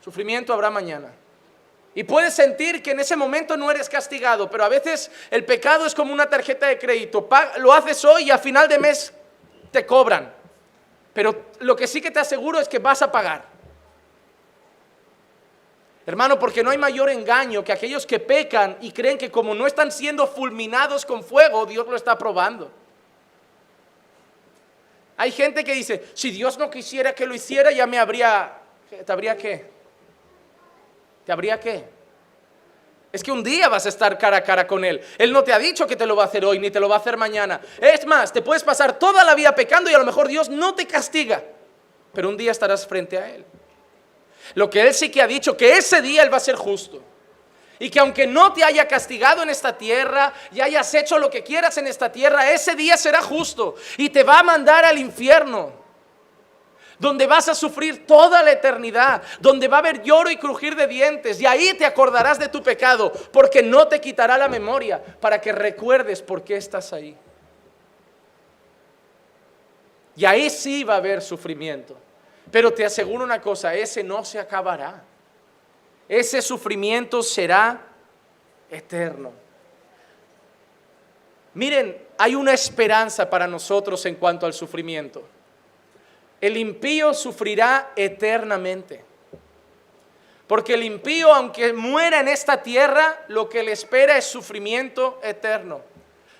Sufrimiento 0.00 0.52
habrá 0.52 0.70
mañana. 0.70 1.12
Y 1.94 2.02
puedes 2.02 2.34
sentir 2.34 2.82
que 2.82 2.90
en 2.90 2.98
ese 2.98 3.14
momento 3.14 3.56
no 3.56 3.70
eres 3.70 3.88
castigado, 3.88 4.50
pero 4.50 4.64
a 4.64 4.68
veces 4.68 5.08
el 5.30 5.44
pecado 5.44 5.86
es 5.86 5.94
como 5.94 6.12
una 6.12 6.28
tarjeta 6.28 6.66
de 6.66 6.80
crédito. 6.80 7.28
Lo 7.58 7.72
haces 7.72 8.04
hoy 8.04 8.24
y 8.24 8.30
a 8.32 8.38
final 8.38 8.66
de 8.66 8.80
mes 8.80 9.12
te 9.70 9.86
cobran. 9.86 10.34
Pero 11.12 11.44
lo 11.60 11.76
que 11.76 11.86
sí 11.86 12.00
que 12.00 12.10
te 12.10 12.18
aseguro 12.18 12.58
es 12.58 12.68
que 12.68 12.80
vas 12.80 13.02
a 13.02 13.12
pagar. 13.12 13.44
Hermano, 16.08 16.38
porque 16.38 16.62
no 16.62 16.70
hay 16.70 16.78
mayor 16.78 17.10
engaño 17.10 17.62
que 17.62 17.70
aquellos 17.70 18.06
que 18.06 18.18
pecan 18.18 18.78
y 18.80 18.92
creen 18.92 19.18
que 19.18 19.30
como 19.30 19.54
no 19.54 19.66
están 19.66 19.92
siendo 19.92 20.26
fulminados 20.26 21.04
con 21.04 21.22
fuego, 21.22 21.66
Dios 21.66 21.86
lo 21.86 21.94
está 21.94 22.16
probando. 22.16 22.70
Hay 25.18 25.30
gente 25.30 25.62
que 25.62 25.74
dice, 25.74 26.06
si 26.14 26.30
Dios 26.30 26.56
no 26.56 26.70
quisiera 26.70 27.14
que 27.14 27.26
lo 27.26 27.34
hiciera, 27.34 27.72
ya 27.72 27.86
me 27.86 27.98
habría, 27.98 28.54
¿te 28.88 29.12
habría 29.12 29.36
qué? 29.36 29.66
¿Te 31.26 31.32
habría 31.32 31.60
qué? 31.60 31.84
Es 33.12 33.22
que 33.22 33.30
un 33.30 33.44
día 33.44 33.68
vas 33.68 33.84
a 33.84 33.90
estar 33.90 34.16
cara 34.16 34.38
a 34.38 34.42
cara 34.42 34.66
con 34.66 34.86
Él. 34.86 35.02
Él 35.18 35.30
no 35.30 35.44
te 35.44 35.52
ha 35.52 35.58
dicho 35.58 35.86
que 35.86 35.94
te 35.94 36.06
lo 36.06 36.16
va 36.16 36.22
a 36.22 36.26
hacer 36.28 36.42
hoy 36.42 36.58
ni 36.58 36.70
te 36.70 36.80
lo 36.80 36.88
va 36.88 36.94
a 36.94 37.00
hacer 37.00 37.18
mañana. 37.18 37.60
Es 37.82 38.06
más, 38.06 38.32
te 38.32 38.40
puedes 38.40 38.64
pasar 38.64 38.98
toda 38.98 39.24
la 39.24 39.34
vida 39.34 39.54
pecando 39.54 39.90
y 39.90 39.94
a 39.94 39.98
lo 39.98 40.06
mejor 40.06 40.26
Dios 40.26 40.48
no 40.48 40.74
te 40.74 40.86
castiga. 40.86 41.44
Pero 42.14 42.30
un 42.30 42.38
día 42.38 42.50
estarás 42.50 42.86
frente 42.86 43.18
a 43.18 43.28
Él. 43.28 43.44
Lo 44.54 44.68
que 44.70 44.82
Él 44.82 44.94
sí 44.94 45.10
que 45.10 45.22
ha 45.22 45.26
dicho, 45.26 45.56
que 45.56 45.76
ese 45.76 46.02
día 46.02 46.22
Él 46.22 46.32
va 46.32 46.38
a 46.38 46.40
ser 46.40 46.56
justo. 46.56 47.02
Y 47.78 47.90
que 47.90 48.00
aunque 48.00 48.26
no 48.26 48.52
te 48.52 48.64
haya 48.64 48.88
castigado 48.88 49.42
en 49.42 49.50
esta 49.50 49.76
tierra 49.78 50.32
y 50.52 50.60
hayas 50.60 50.92
hecho 50.94 51.18
lo 51.18 51.30
que 51.30 51.44
quieras 51.44 51.78
en 51.78 51.86
esta 51.86 52.10
tierra, 52.10 52.50
ese 52.50 52.74
día 52.74 52.96
será 52.96 53.22
justo 53.22 53.76
y 53.96 54.08
te 54.10 54.24
va 54.24 54.40
a 54.40 54.42
mandar 54.42 54.84
al 54.84 54.98
infierno 54.98 55.78
donde 56.98 57.26
vas 57.26 57.48
a 57.48 57.54
sufrir 57.54 58.06
toda 58.06 58.42
la 58.42 58.52
eternidad, 58.52 59.22
donde 59.40 59.68
va 59.68 59.76
a 59.76 59.80
haber 59.80 60.02
lloro 60.02 60.30
y 60.30 60.36
crujir 60.36 60.74
de 60.74 60.86
dientes, 60.86 61.40
y 61.40 61.46
ahí 61.46 61.74
te 61.74 61.84
acordarás 61.84 62.38
de 62.38 62.48
tu 62.48 62.62
pecado, 62.62 63.12
porque 63.32 63.62
no 63.62 63.86
te 63.88 64.00
quitará 64.00 64.36
la 64.36 64.48
memoria 64.48 65.02
para 65.20 65.40
que 65.40 65.52
recuerdes 65.52 66.22
por 66.22 66.42
qué 66.42 66.56
estás 66.56 66.92
ahí. 66.92 67.16
Y 70.16 70.24
ahí 70.24 70.50
sí 70.50 70.82
va 70.82 70.94
a 70.94 70.96
haber 70.98 71.22
sufrimiento. 71.22 71.96
Pero 72.50 72.72
te 72.72 72.84
aseguro 72.84 73.24
una 73.24 73.40
cosa, 73.40 73.74
ese 73.74 74.02
no 74.02 74.24
se 74.24 74.38
acabará. 74.38 75.02
Ese 76.08 76.40
sufrimiento 76.40 77.22
será 77.22 77.82
eterno. 78.70 79.32
Miren, 81.54 82.00
hay 82.16 82.34
una 82.34 82.52
esperanza 82.52 83.28
para 83.28 83.46
nosotros 83.46 84.04
en 84.06 84.14
cuanto 84.14 84.46
al 84.46 84.54
sufrimiento. 84.54 85.24
El 86.40 86.56
impío 86.56 87.12
sufrirá 87.12 87.92
eternamente. 87.96 89.04
Porque 90.46 90.74
el 90.74 90.82
impío, 90.82 91.32
aunque 91.34 91.72
muera 91.74 92.20
en 92.20 92.28
esta 92.28 92.62
tierra, 92.62 93.24
lo 93.28 93.48
que 93.48 93.62
le 93.62 93.72
espera 93.72 94.16
es 94.16 94.24
sufrimiento 94.24 95.20
eterno. 95.22 95.82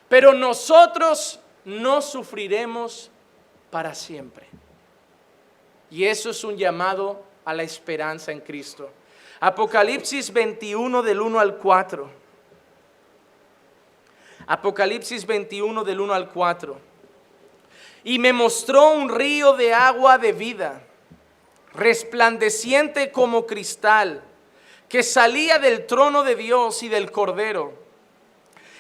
Pero 0.08 0.32
nosotros 0.32 1.40
no 1.64 2.00
sufriremos 2.00 3.10
para 3.70 3.94
siempre. 3.94 4.46
Y 5.90 6.04
eso 6.04 6.30
es 6.30 6.44
un 6.44 6.56
llamado 6.56 7.22
a 7.44 7.54
la 7.54 7.62
esperanza 7.62 8.32
en 8.32 8.40
Cristo. 8.40 8.90
Apocalipsis 9.40 10.32
21 10.32 11.02
del 11.02 11.20
1 11.20 11.40
al 11.40 11.56
4. 11.56 12.10
Apocalipsis 14.46 15.26
21 15.26 15.84
del 15.84 16.00
1 16.00 16.14
al 16.14 16.28
4 16.30 16.88
y 18.04 18.18
me 18.18 18.32
mostró 18.32 18.92
un 18.92 19.08
río 19.08 19.54
de 19.54 19.74
agua 19.74 20.18
de 20.18 20.32
vida, 20.32 20.80
resplandeciente 21.74 23.10
como 23.12 23.46
cristal, 23.46 24.22
que 24.88 25.02
salía 25.02 25.58
del 25.58 25.86
trono 25.86 26.22
de 26.22 26.34
Dios 26.34 26.82
y 26.82 26.88
del 26.88 27.10
Cordero, 27.10 27.74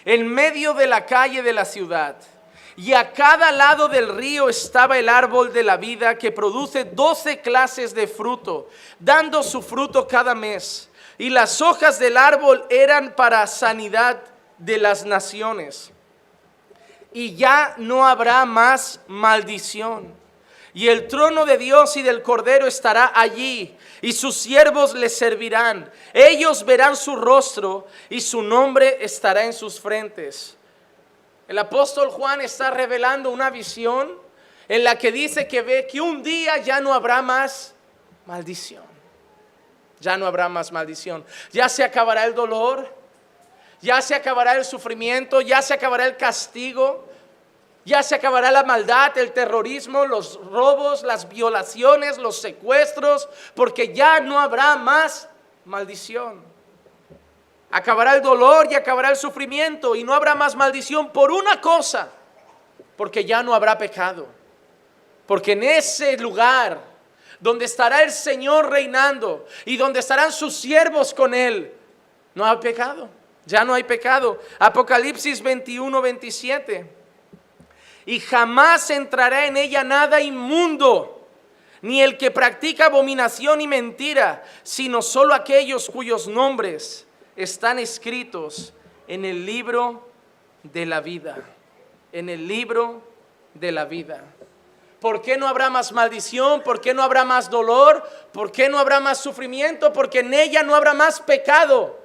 en 0.04 0.26
medio 0.26 0.72
de 0.72 0.86
la 0.86 1.04
calle 1.04 1.42
de 1.42 1.52
la 1.52 1.64
ciudad. 1.64 2.16
Y 2.78 2.94
a 2.94 3.12
cada 3.12 3.52
lado 3.52 3.88
del 3.88 4.16
río 4.16 4.48
estaba 4.48 4.98
el 4.98 5.10
árbol 5.10 5.52
de 5.52 5.64
la 5.64 5.76
vida 5.76 6.16
que 6.16 6.32
produce 6.32 6.84
doce 6.84 7.42
clases 7.42 7.94
de 7.94 8.06
fruto, 8.06 8.70
dando 8.98 9.42
su 9.42 9.60
fruto 9.60 10.08
cada 10.08 10.34
mes. 10.34 10.88
Y 11.18 11.28
las 11.28 11.60
hojas 11.60 11.98
del 11.98 12.16
árbol 12.16 12.64
eran 12.70 13.14
para 13.14 13.46
sanidad 13.46 14.22
de 14.56 14.78
las 14.78 15.04
naciones 15.04 15.92
y 17.12 17.34
ya 17.34 17.74
no 17.78 18.06
habrá 18.06 18.44
más 18.44 19.00
maldición. 19.06 20.14
Y 20.74 20.88
el 20.88 21.08
trono 21.08 21.46
de 21.46 21.58
Dios 21.58 21.96
y 21.96 22.02
del 22.02 22.22
Cordero 22.22 22.66
estará 22.66 23.12
allí, 23.14 23.76
y 24.00 24.12
sus 24.12 24.36
siervos 24.36 24.94
le 24.94 25.08
servirán. 25.08 25.90
Ellos 26.12 26.64
verán 26.64 26.94
su 26.94 27.16
rostro, 27.16 27.86
y 28.10 28.20
su 28.20 28.42
nombre 28.42 28.98
estará 29.00 29.44
en 29.44 29.52
sus 29.52 29.80
frentes. 29.80 30.57
El 31.48 31.58
apóstol 31.58 32.10
Juan 32.10 32.42
está 32.42 32.70
revelando 32.70 33.30
una 33.30 33.48
visión 33.48 34.20
en 34.68 34.84
la 34.84 34.98
que 34.98 35.10
dice 35.10 35.48
que 35.48 35.62
ve 35.62 35.88
que 35.90 36.00
un 36.00 36.22
día 36.22 36.58
ya 36.58 36.78
no 36.80 36.92
habrá 36.92 37.22
más 37.22 37.74
maldición. 38.26 38.84
Ya 39.98 40.18
no 40.18 40.26
habrá 40.26 40.50
más 40.50 40.70
maldición. 40.70 41.24
Ya 41.50 41.70
se 41.70 41.82
acabará 41.82 42.26
el 42.26 42.34
dolor, 42.34 42.94
ya 43.80 44.02
se 44.02 44.14
acabará 44.14 44.56
el 44.56 44.64
sufrimiento, 44.66 45.40
ya 45.40 45.62
se 45.62 45.72
acabará 45.72 46.04
el 46.04 46.18
castigo, 46.18 47.08
ya 47.86 48.02
se 48.02 48.14
acabará 48.14 48.50
la 48.50 48.64
maldad, 48.64 49.16
el 49.16 49.32
terrorismo, 49.32 50.04
los 50.04 50.38
robos, 50.50 51.02
las 51.02 51.30
violaciones, 51.30 52.18
los 52.18 52.38
secuestros, 52.38 53.26
porque 53.54 53.94
ya 53.94 54.20
no 54.20 54.38
habrá 54.38 54.76
más 54.76 55.30
maldición. 55.64 56.47
Acabará 57.70 58.16
el 58.16 58.22
dolor 58.22 58.68
y 58.70 58.74
acabará 58.74 59.10
el 59.10 59.16
sufrimiento 59.16 59.94
y 59.94 60.02
no 60.02 60.14
habrá 60.14 60.34
más 60.34 60.56
maldición 60.56 61.12
por 61.12 61.30
una 61.30 61.60
cosa, 61.60 62.10
porque 62.96 63.24
ya 63.24 63.42
no 63.42 63.54
habrá 63.54 63.76
pecado. 63.76 64.26
Porque 65.26 65.52
en 65.52 65.62
ese 65.62 66.16
lugar 66.16 66.80
donde 67.38 67.66
estará 67.66 68.02
el 68.02 68.10
Señor 68.10 68.70
reinando 68.70 69.46
y 69.66 69.76
donde 69.76 70.00
estarán 70.00 70.32
sus 70.32 70.56
siervos 70.56 71.12
con 71.12 71.34
Él, 71.34 71.74
no 72.34 72.44
hay 72.46 72.56
pecado. 72.56 73.10
Ya 73.44 73.64
no 73.64 73.74
hay 73.74 73.82
pecado. 73.82 74.40
Apocalipsis 74.58 75.42
21, 75.42 76.02
27. 76.02 76.90
Y 78.06 78.20
jamás 78.20 78.90
entrará 78.90 79.46
en 79.46 79.56
ella 79.56 79.84
nada 79.84 80.20
inmundo, 80.20 81.26
ni 81.82 82.02
el 82.02 82.16
que 82.16 82.30
practica 82.30 82.86
abominación 82.86 83.60
y 83.60 83.66
mentira, 83.66 84.42
sino 84.62 85.02
solo 85.02 85.34
aquellos 85.34 85.88
cuyos 85.90 86.26
nombres 86.26 87.07
están 87.38 87.78
escritos 87.78 88.72
en 89.06 89.24
el 89.24 89.46
libro 89.46 90.08
de 90.64 90.84
la 90.84 91.00
vida. 91.00 91.38
En 92.12 92.28
el 92.28 92.48
libro 92.48 93.00
de 93.54 93.70
la 93.70 93.84
vida. 93.84 94.24
¿Por 95.00 95.22
qué 95.22 95.36
no 95.36 95.46
habrá 95.46 95.70
más 95.70 95.92
maldición? 95.92 96.62
¿Por 96.64 96.80
qué 96.80 96.92
no 96.92 97.04
habrá 97.04 97.24
más 97.24 97.48
dolor? 97.48 98.02
¿Por 98.32 98.50
qué 98.50 98.68
no 98.68 98.80
habrá 98.80 98.98
más 98.98 99.20
sufrimiento? 99.20 99.92
Porque 99.92 100.18
en 100.18 100.34
ella 100.34 100.64
no 100.64 100.74
habrá 100.74 100.94
más 100.94 101.20
pecado. 101.20 102.00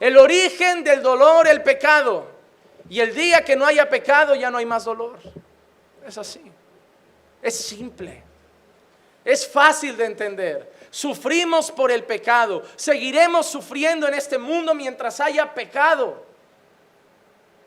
El 0.00 0.16
origen 0.16 0.82
del 0.82 1.00
dolor, 1.00 1.46
el 1.46 1.62
pecado. 1.62 2.26
Y 2.90 2.98
el 2.98 3.14
día 3.14 3.44
que 3.44 3.54
no 3.54 3.64
haya 3.64 3.88
pecado 3.88 4.34
ya 4.34 4.50
no 4.50 4.58
hay 4.58 4.66
más 4.66 4.84
dolor. 4.84 5.16
Es 6.04 6.18
así. 6.18 6.42
Es 7.40 7.56
simple. 7.56 8.20
Es 9.24 9.48
fácil 9.48 9.96
de 9.96 10.06
entender. 10.06 10.73
Sufrimos 10.94 11.72
por 11.72 11.90
el 11.90 12.04
pecado. 12.04 12.62
Seguiremos 12.76 13.46
sufriendo 13.46 14.06
en 14.06 14.14
este 14.14 14.38
mundo 14.38 14.76
mientras 14.76 15.18
haya 15.18 15.52
pecado. 15.52 16.24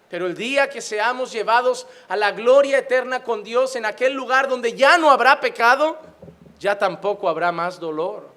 Pero 0.09 0.27
el 0.27 0.33
día 0.33 0.69
que 0.69 0.79
seamos 0.79 1.33
llevados 1.33 1.87
a 2.07 2.15
la 2.15 2.31
gloria 2.31 2.77
eterna 2.77 3.25
con 3.25 3.43
Dios 3.43 3.75
en 3.75 3.83
aquel 3.83 4.13
lugar 4.13 4.47
donde 4.47 4.71
ya 4.71 4.97
no 4.97 5.11
habrá 5.11 5.41
pecado, 5.41 5.99
ya 6.57 6.79
tampoco 6.79 7.27
habrá 7.27 7.51
más 7.51 7.81
dolor. 7.81 8.29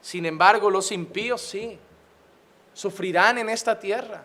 Sin 0.00 0.26
embargo, 0.26 0.70
los 0.70 0.90
impíos 0.90 1.40
sí, 1.40 1.78
sufrirán 2.74 3.38
en 3.38 3.48
esta 3.48 3.78
tierra 3.78 4.24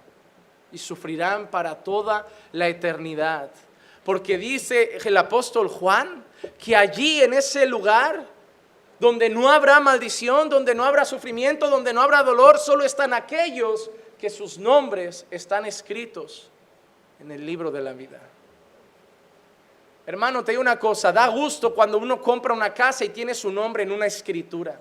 y 0.71 0.79
sufrirán 0.79 1.45
para 1.45 1.75
toda 1.75 2.27
la 2.53 2.67
eternidad. 2.67 3.51
Porque 4.03 4.39
dice 4.39 4.97
el 5.05 5.15
apóstol 5.15 5.67
Juan 5.67 6.25
que 6.57 6.75
allí 6.75 7.21
en 7.21 7.35
ese 7.35 7.67
lugar 7.67 8.30
donde 9.01 9.31
no 9.31 9.49
habrá 9.49 9.79
maldición, 9.79 10.47
donde 10.47 10.75
no 10.75 10.85
habrá 10.85 11.05
sufrimiento, 11.05 11.71
donde 11.71 11.91
no 11.91 12.03
habrá 12.03 12.21
dolor, 12.21 12.59
solo 12.59 12.83
están 12.83 13.15
aquellos 13.15 13.89
que 14.19 14.29
sus 14.29 14.59
nombres 14.59 15.25
están 15.31 15.65
escritos 15.65 16.51
en 17.19 17.31
el 17.31 17.43
libro 17.43 17.71
de 17.71 17.81
la 17.81 17.93
vida. 17.93 18.19
Hermano, 20.05 20.43
te 20.43 20.51
digo 20.51 20.61
una 20.61 20.77
cosa, 20.77 21.11
da 21.11 21.27
gusto 21.29 21.73
cuando 21.73 21.97
uno 21.97 22.21
compra 22.21 22.53
una 22.53 22.75
casa 22.75 23.03
y 23.03 23.09
tiene 23.09 23.33
su 23.33 23.51
nombre 23.51 23.81
en 23.81 23.91
una 23.91 24.05
escritura. 24.05 24.79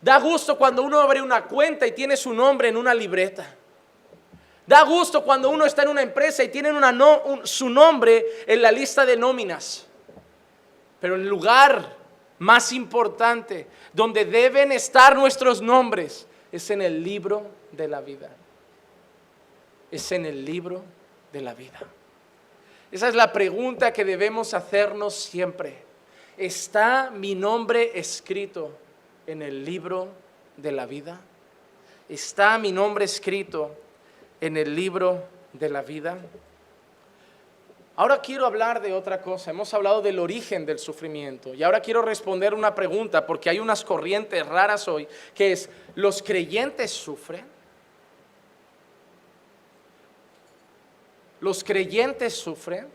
Da 0.00 0.18
gusto 0.18 0.56
cuando 0.56 0.82
uno 0.82 0.98
abre 0.98 1.20
una 1.20 1.44
cuenta 1.44 1.86
y 1.86 1.92
tiene 1.92 2.16
su 2.16 2.32
nombre 2.32 2.68
en 2.68 2.78
una 2.78 2.94
libreta. 2.94 3.54
Da 4.66 4.82
gusto 4.84 5.22
cuando 5.22 5.50
uno 5.50 5.66
está 5.66 5.82
en 5.82 5.90
una 5.90 6.00
empresa 6.00 6.42
y 6.42 6.48
tiene 6.48 6.70
su 7.44 7.68
nombre 7.68 8.26
en 8.46 8.62
la 8.62 8.72
lista 8.72 9.04
de 9.04 9.18
nóminas. 9.18 9.86
Pero 11.02 11.16
el 11.16 11.28
lugar 11.28 11.99
más 12.40 12.72
importante 12.72 13.66
donde 13.92 14.24
deben 14.24 14.72
estar 14.72 15.14
nuestros 15.14 15.60
nombres 15.60 16.26
es 16.50 16.70
en 16.70 16.80
el 16.82 17.04
libro 17.04 17.46
de 17.70 17.86
la 17.86 18.00
vida. 18.00 18.30
Es 19.90 20.10
en 20.10 20.24
el 20.24 20.44
libro 20.44 20.82
de 21.32 21.42
la 21.42 21.54
vida. 21.54 21.80
Esa 22.90 23.08
es 23.08 23.14
la 23.14 23.30
pregunta 23.32 23.92
que 23.92 24.06
debemos 24.06 24.54
hacernos 24.54 25.14
siempre. 25.14 25.82
¿Está 26.38 27.10
mi 27.10 27.34
nombre 27.34 27.98
escrito 27.98 28.72
en 29.26 29.42
el 29.42 29.62
libro 29.64 30.08
de 30.56 30.72
la 30.72 30.86
vida? 30.86 31.20
¿Está 32.08 32.56
mi 32.56 32.72
nombre 32.72 33.04
escrito 33.04 33.76
en 34.40 34.56
el 34.56 34.74
libro 34.74 35.24
de 35.52 35.68
la 35.68 35.82
vida? 35.82 36.16
Ahora 38.00 38.22
quiero 38.22 38.46
hablar 38.46 38.80
de 38.80 38.94
otra 38.94 39.20
cosa. 39.20 39.50
Hemos 39.50 39.74
hablado 39.74 40.00
del 40.00 40.18
origen 40.18 40.64
del 40.64 40.78
sufrimiento 40.78 41.52
y 41.52 41.62
ahora 41.62 41.82
quiero 41.82 42.00
responder 42.00 42.54
una 42.54 42.74
pregunta 42.74 43.26
porque 43.26 43.50
hay 43.50 43.58
unas 43.58 43.84
corrientes 43.84 44.46
raras 44.46 44.88
hoy 44.88 45.06
que 45.34 45.52
es, 45.52 45.68
¿los 45.96 46.22
creyentes 46.22 46.90
sufren? 46.92 47.44
¿Los 51.40 51.62
creyentes 51.62 52.32
sufren? 52.32 52.88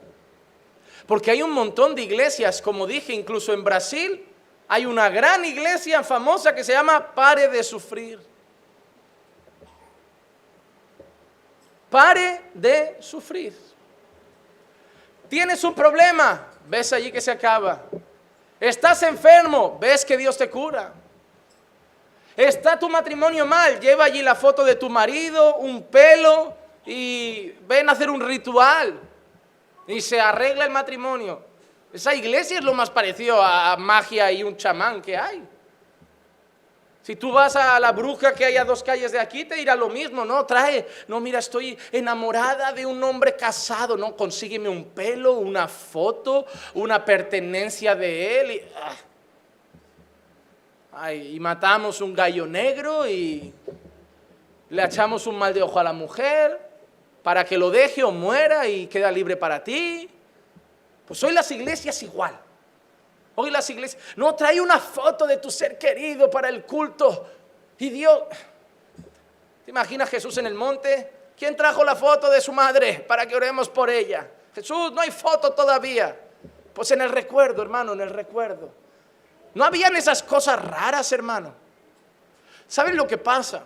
Porque 1.05 1.29
hay 1.29 1.43
un 1.43 1.51
montón 1.51 1.93
de 1.93 2.01
iglesias, 2.01 2.59
como 2.59 2.87
dije, 2.87 3.13
incluso 3.13 3.53
en 3.53 3.63
Brasil 3.63 4.25
hay 4.67 4.87
una 4.87 5.07
gran 5.09 5.45
iglesia 5.45 6.01
famosa 6.01 6.55
que 6.55 6.63
se 6.63 6.73
llama 6.73 7.13
Pare 7.13 7.47
de 7.47 7.61
Sufrir. 7.61 8.19
Pare 11.91 12.41
de 12.55 12.97
sufrir. 13.01 13.74
Tienes 15.29 15.63
un 15.63 15.73
problema, 15.73 16.47
ves 16.67 16.93
allí 16.93 17.11
que 17.11 17.21
se 17.21 17.31
acaba. 17.31 17.83
Estás 18.59 19.03
enfermo, 19.03 19.77
ves 19.79 20.05
que 20.05 20.17
Dios 20.17 20.37
te 20.37 20.49
cura. 20.49 20.93
Está 22.35 22.77
tu 22.77 22.89
matrimonio 22.89 23.45
mal, 23.45 23.79
lleva 23.79 24.05
allí 24.05 24.21
la 24.21 24.35
foto 24.35 24.63
de 24.63 24.75
tu 24.75 24.89
marido, 24.89 25.55
un 25.57 25.83
pelo 25.83 26.53
y 26.85 27.51
ven 27.67 27.89
a 27.89 27.93
hacer 27.93 28.09
un 28.09 28.21
ritual 28.21 28.99
y 29.87 30.01
se 30.01 30.19
arregla 30.19 30.65
el 30.65 30.71
matrimonio. 30.71 31.41
Esa 31.93 32.13
iglesia 32.13 32.57
es 32.59 32.63
lo 32.63 32.73
más 32.73 32.89
parecido 32.89 33.41
a 33.41 33.77
magia 33.77 34.31
y 34.31 34.43
un 34.43 34.57
chamán 34.57 35.01
que 35.01 35.15
hay. 35.15 35.47
Si 37.05 37.15
tú 37.15 37.31
vas 37.31 37.55
a 37.55 37.79
la 37.79 37.91
bruja 37.91 38.33
que 38.33 38.45
hay 38.45 38.57
a 38.57 38.65
dos 38.65 38.81
calles 38.81 39.11
de 39.11 39.19
aquí, 39.19 39.45
te 39.45 39.53
dirá 39.53 39.75
lo 39.75 39.89
mismo, 39.89 40.25
¿no? 40.25 40.43
Trae, 40.43 40.87
no, 41.07 41.19
mira, 41.19 41.37
estoy 41.37 41.77
enamorada 41.91 42.73
de 42.73 42.83
un 42.83 43.03
hombre 43.03 43.35
casado, 43.35 43.95
¿no? 43.95 44.15
Consígueme 44.15 44.67
un 44.69 44.85
pelo, 44.85 45.33
una 45.33 45.67
foto, 45.67 46.47
una 46.73 47.05
pertenencia 47.05 47.93
de 47.93 48.41
él. 48.41 48.51
Y, 48.53 48.61
ah. 50.93 51.13
y 51.13 51.39
matamos 51.39 52.01
un 52.01 52.15
gallo 52.15 52.47
negro 52.47 53.07
y 53.07 53.53
le 54.71 54.83
echamos 54.83 55.27
un 55.27 55.37
mal 55.37 55.53
de 55.53 55.61
ojo 55.61 55.79
a 55.79 55.83
la 55.83 55.93
mujer 55.93 56.59
para 57.21 57.45
que 57.45 57.55
lo 57.55 57.69
deje 57.69 58.03
o 58.03 58.09
muera 58.09 58.67
y 58.67 58.87
queda 58.87 59.11
libre 59.11 59.37
para 59.37 59.63
ti. 59.63 60.09
Pues 61.05 61.23
hoy 61.23 61.33
las 61.33 61.51
iglesias 61.51 62.01
igual. 62.01 62.44
Hoy 63.35 63.51
las 63.51 63.69
iglesias, 63.69 64.01
no, 64.15 64.33
trae 64.33 64.61
una 64.61 64.79
foto 64.79 65.27
de 65.27 65.37
tu 65.37 65.51
ser 65.51 65.77
querido 65.77 66.29
para 66.29 66.47
el 66.47 66.63
culto. 66.63 67.29
Y 67.77 67.89
Dios, 67.89 68.21
¿te 69.65 69.71
imaginas 69.71 70.09
Jesús 70.09 70.37
en 70.37 70.47
el 70.47 70.53
monte? 70.53 71.11
¿Quién 71.37 71.55
trajo 71.55 71.83
la 71.83 71.95
foto 71.95 72.29
de 72.29 72.39
su 72.39 72.53
madre 72.53 73.03
para 73.05 73.27
que 73.27 73.35
oremos 73.35 73.67
por 73.67 73.89
ella? 73.89 74.29
Jesús, 74.53 74.93
no 74.93 75.01
hay 75.01 75.11
foto 75.11 75.51
todavía. 75.51 76.17
Pues 76.73 76.91
en 76.91 77.01
el 77.01 77.09
recuerdo, 77.09 77.61
hermano, 77.61 77.91
en 77.91 78.01
el 78.01 78.09
recuerdo. 78.09 78.69
No 79.53 79.65
habían 79.65 79.95
esas 79.97 80.23
cosas 80.23 80.63
raras, 80.63 81.11
hermano. 81.11 81.53
¿Saben 82.67 82.95
lo 82.95 83.05
que 83.05 83.17
pasa? 83.17 83.63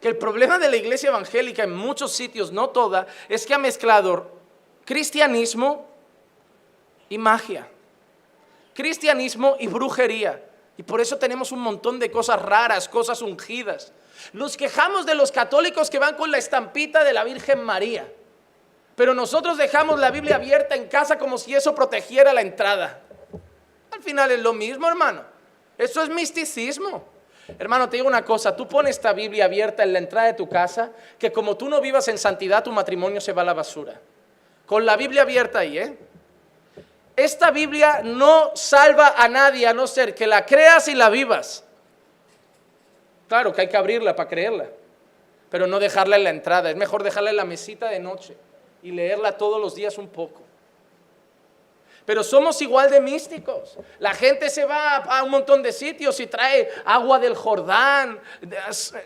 Que 0.00 0.08
el 0.08 0.18
problema 0.18 0.58
de 0.58 0.68
la 0.68 0.76
iglesia 0.76 1.08
evangélica 1.08 1.62
en 1.62 1.74
muchos 1.74 2.12
sitios, 2.12 2.52
no 2.52 2.70
toda, 2.70 3.06
es 3.28 3.46
que 3.46 3.54
ha 3.54 3.58
mezclado 3.58 4.30
cristianismo 4.84 5.88
y 7.08 7.16
magia 7.16 7.66
cristianismo 8.74 9.56
y 9.58 9.66
brujería. 9.66 10.42
Y 10.76 10.82
por 10.82 11.00
eso 11.00 11.18
tenemos 11.18 11.52
un 11.52 11.60
montón 11.60 11.98
de 11.98 12.10
cosas 12.10 12.40
raras, 12.40 12.88
cosas 12.88 13.20
ungidas. 13.22 13.92
Nos 14.32 14.56
quejamos 14.56 15.06
de 15.06 15.14
los 15.14 15.32
católicos 15.32 15.90
que 15.90 15.98
van 15.98 16.14
con 16.14 16.30
la 16.30 16.38
estampita 16.38 17.04
de 17.04 17.12
la 17.12 17.24
Virgen 17.24 17.62
María. 17.62 18.10
Pero 18.96 19.14
nosotros 19.14 19.56
dejamos 19.56 19.98
la 19.98 20.10
Biblia 20.10 20.36
abierta 20.36 20.74
en 20.74 20.88
casa 20.88 21.18
como 21.18 21.38
si 21.38 21.54
eso 21.54 21.74
protegiera 21.74 22.32
la 22.32 22.42
entrada. 22.42 23.00
Al 23.90 24.02
final 24.02 24.30
es 24.30 24.40
lo 24.40 24.52
mismo, 24.52 24.88
hermano. 24.88 25.24
Eso 25.76 26.02
es 26.02 26.08
misticismo. 26.08 27.04
Hermano, 27.58 27.88
te 27.88 27.96
digo 27.96 28.08
una 28.08 28.24
cosa, 28.24 28.54
tú 28.54 28.68
pones 28.68 28.96
esta 28.96 29.12
Biblia 29.12 29.46
abierta 29.46 29.82
en 29.82 29.92
la 29.92 29.98
entrada 29.98 30.26
de 30.28 30.34
tu 30.34 30.48
casa, 30.48 30.92
que 31.18 31.32
como 31.32 31.56
tú 31.56 31.68
no 31.68 31.80
vivas 31.80 32.06
en 32.08 32.18
santidad, 32.18 32.62
tu 32.62 32.72
matrimonio 32.72 33.20
se 33.20 33.32
va 33.32 33.42
a 33.42 33.46
la 33.46 33.54
basura. 33.54 34.00
Con 34.66 34.86
la 34.86 34.96
Biblia 34.96 35.22
abierta 35.22 35.60
ahí, 35.60 35.78
¿eh? 35.78 35.98
Esta 37.24 37.50
Biblia 37.50 38.00
no 38.02 38.52
salva 38.54 39.14
a 39.16 39.28
nadie 39.28 39.66
a 39.66 39.74
no 39.74 39.86
ser 39.86 40.14
que 40.14 40.26
la 40.26 40.46
creas 40.46 40.88
y 40.88 40.94
la 40.94 41.10
vivas. 41.10 41.64
Claro 43.28 43.52
que 43.52 43.60
hay 43.60 43.68
que 43.68 43.76
abrirla 43.76 44.16
para 44.16 44.28
creerla, 44.28 44.70
pero 45.50 45.66
no 45.66 45.78
dejarla 45.78 46.16
en 46.16 46.24
la 46.24 46.30
entrada. 46.30 46.70
Es 46.70 46.76
mejor 46.76 47.02
dejarla 47.02 47.28
en 47.28 47.36
la 47.36 47.44
mesita 47.44 47.88
de 47.88 48.00
noche 48.00 48.36
y 48.82 48.92
leerla 48.92 49.36
todos 49.36 49.60
los 49.60 49.74
días 49.74 49.98
un 49.98 50.08
poco. 50.08 50.40
Pero 52.06 52.24
somos 52.24 52.60
igual 52.62 52.90
de 52.90 53.02
místicos. 53.02 53.78
La 53.98 54.14
gente 54.14 54.48
se 54.48 54.64
va 54.64 54.96
a 54.96 55.22
un 55.22 55.30
montón 55.30 55.62
de 55.62 55.72
sitios 55.72 56.18
y 56.20 56.26
trae 56.26 56.70
agua 56.86 57.18
del 57.18 57.36
Jordán, 57.36 58.18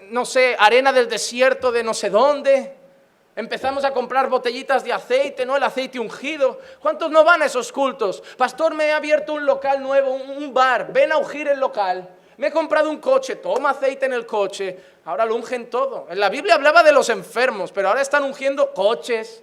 no 0.03 0.25
sé, 0.25 0.55
arena 0.57 0.93
del 0.93 1.09
desierto 1.09 1.73
de 1.73 1.83
no 1.83 1.93
sé 1.93 2.11
dónde. 2.11 2.84
Empezamos 3.37 3.85
a 3.85 3.93
comprar 3.93 4.29
botellitas 4.29 4.85
de 4.85 4.93
aceite, 4.93 5.45
¿no? 5.45 5.57
El 5.57 5.63
aceite 5.65 5.99
ungido. 5.99 6.61
¿Cuántos 6.81 7.11
no 7.11 7.25
van 7.25 7.43
a 7.43 7.47
esos 7.47 7.73
cultos? 7.73 8.23
Pastor, 8.37 8.75
me 8.75 8.87
he 8.87 8.93
abierto 8.93 9.33
un 9.33 9.45
local 9.45 9.83
nuevo, 9.83 10.15
un 10.15 10.55
bar. 10.55 10.93
Ven 10.93 11.11
a 11.11 11.19
ungir 11.19 11.49
el 11.49 11.59
local. 11.59 12.09
Me 12.37 12.49
he 12.49 12.53
comprado 12.53 12.91
un 12.91 12.99
coche, 12.99 13.37
toma 13.37 13.71
aceite 13.71 14.07
en 14.07 14.13
el 14.13 14.25
coche. 14.25 14.79
Ahora 15.05 15.25
lo 15.25 15.35
ungen 15.35 15.69
todo. 15.69 16.07
En 16.11 16.21
la 16.21 16.29
Biblia 16.29 16.55
hablaba 16.55 16.85
de 16.85 16.93
los 16.93 17.09
enfermos, 17.09 17.73
pero 17.73 17.89
ahora 17.89 18.03
están 18.03 18.23
ungiendo 18.23 18.73
coches. 18.73 19.43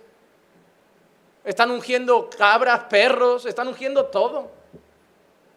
Están 1.43 1.69
ungiendo 1.71 2.29
cabras, 2.29 2.85
perros, 2.85 3.45
están 3.45 3.67
ungiendo 3.67 4.05
todo. 4.05 4.51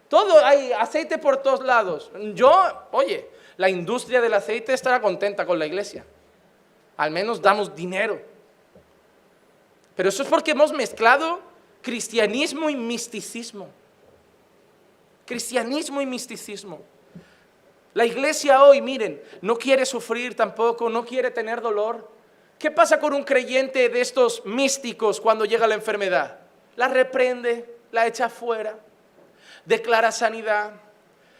Todo, 0.09 0.43
hay 0.43 0.73
aceite 0.73 1.17
por 1.17 1.37
todos 1.37 1.63
lados. 1.63 2.11
Yo, 2.33 2.51
oye, 2.91 3.29
la 3.55 3.69
industria 3.69 4.19
del 4.19 4.33
aceite 4.33 4.73
estará 4.73 5.01
contenta 5.01 5.45
con 5.45 5.57
la 5.57 5.65
iglesia 5.65 6.05
al 6.97 7.11
menos 7.11 7.41
damos 7.41 7.75
dinero. 7.75 8.21
Pero 9.95 10.09
eso 10.09 10.23
es 10.23 10.29
porque 10.29 10.51
hemos 10.51 10.73
mezclado 10.73 11.41
cristianismo 11.81 12.69
y 12.69 12.75
misticismo. 12.75 13.69
Cristianismo 15.25 16.01
y 16.01 16.05
misticismo. 16.05 16.81
La 17.93 18.05
iglesia 18.05 18.63
hoy, 18.63 18.81
miren, 18.81 19.21
no 19.41 19.57
quiere 19.57 19.85
sufrir 19.85 20.35
tampoco, 20.35 20.89
no 20.89 21.05
quiere 21.05 21.31
tener 21.31 21.61
dolor. 21.61 22.09
¿Qué 22.59 22.69
pasa 22.71 22.99
con 22.99 23.13
un 23.13 23.23
creyente 23.23 23.89
de 23.89 24.01
estos 24.01 24.45
místicos 24.45 25.21
cuando 25.21 25.45
llega 25.45 25.67
la 25.67 25.75
enfermedad? 25.75 26.39
La 26.75 26.89
reprende, 26.89 27.77
la 27.91 28.05
echa 28.05 28.27
fuera, 28.27 28.77
declara 29.63 30.11
sanidad. 30.11 30.73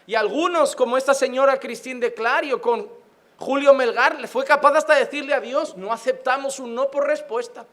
Y 0.07 0.15
algunos, 0.15 0.75
como 0.75 0.97
esta 0.97 1.13
señora 1.13 1.59
Cristín 1.59 1.99
de 1.99 2.13
Clario 2.13 2.61
con 2.61 2.89
Julio 3.37 3.73
Melgar, 3.73 4.19
le 4.19 4.27
fue 4.27 4.45
capaz 4.45 4.77
hasta 4.77 4.95
decirle 4.95 5.33
a 5.33 5.39
Dios, 5.39 5.75
no 5.75 5.91
aceptamos 5.91 6.59
un 6.59 6.73
no 6.73 6.89
por 6.89 7.05
respuesta. 7.05 7.65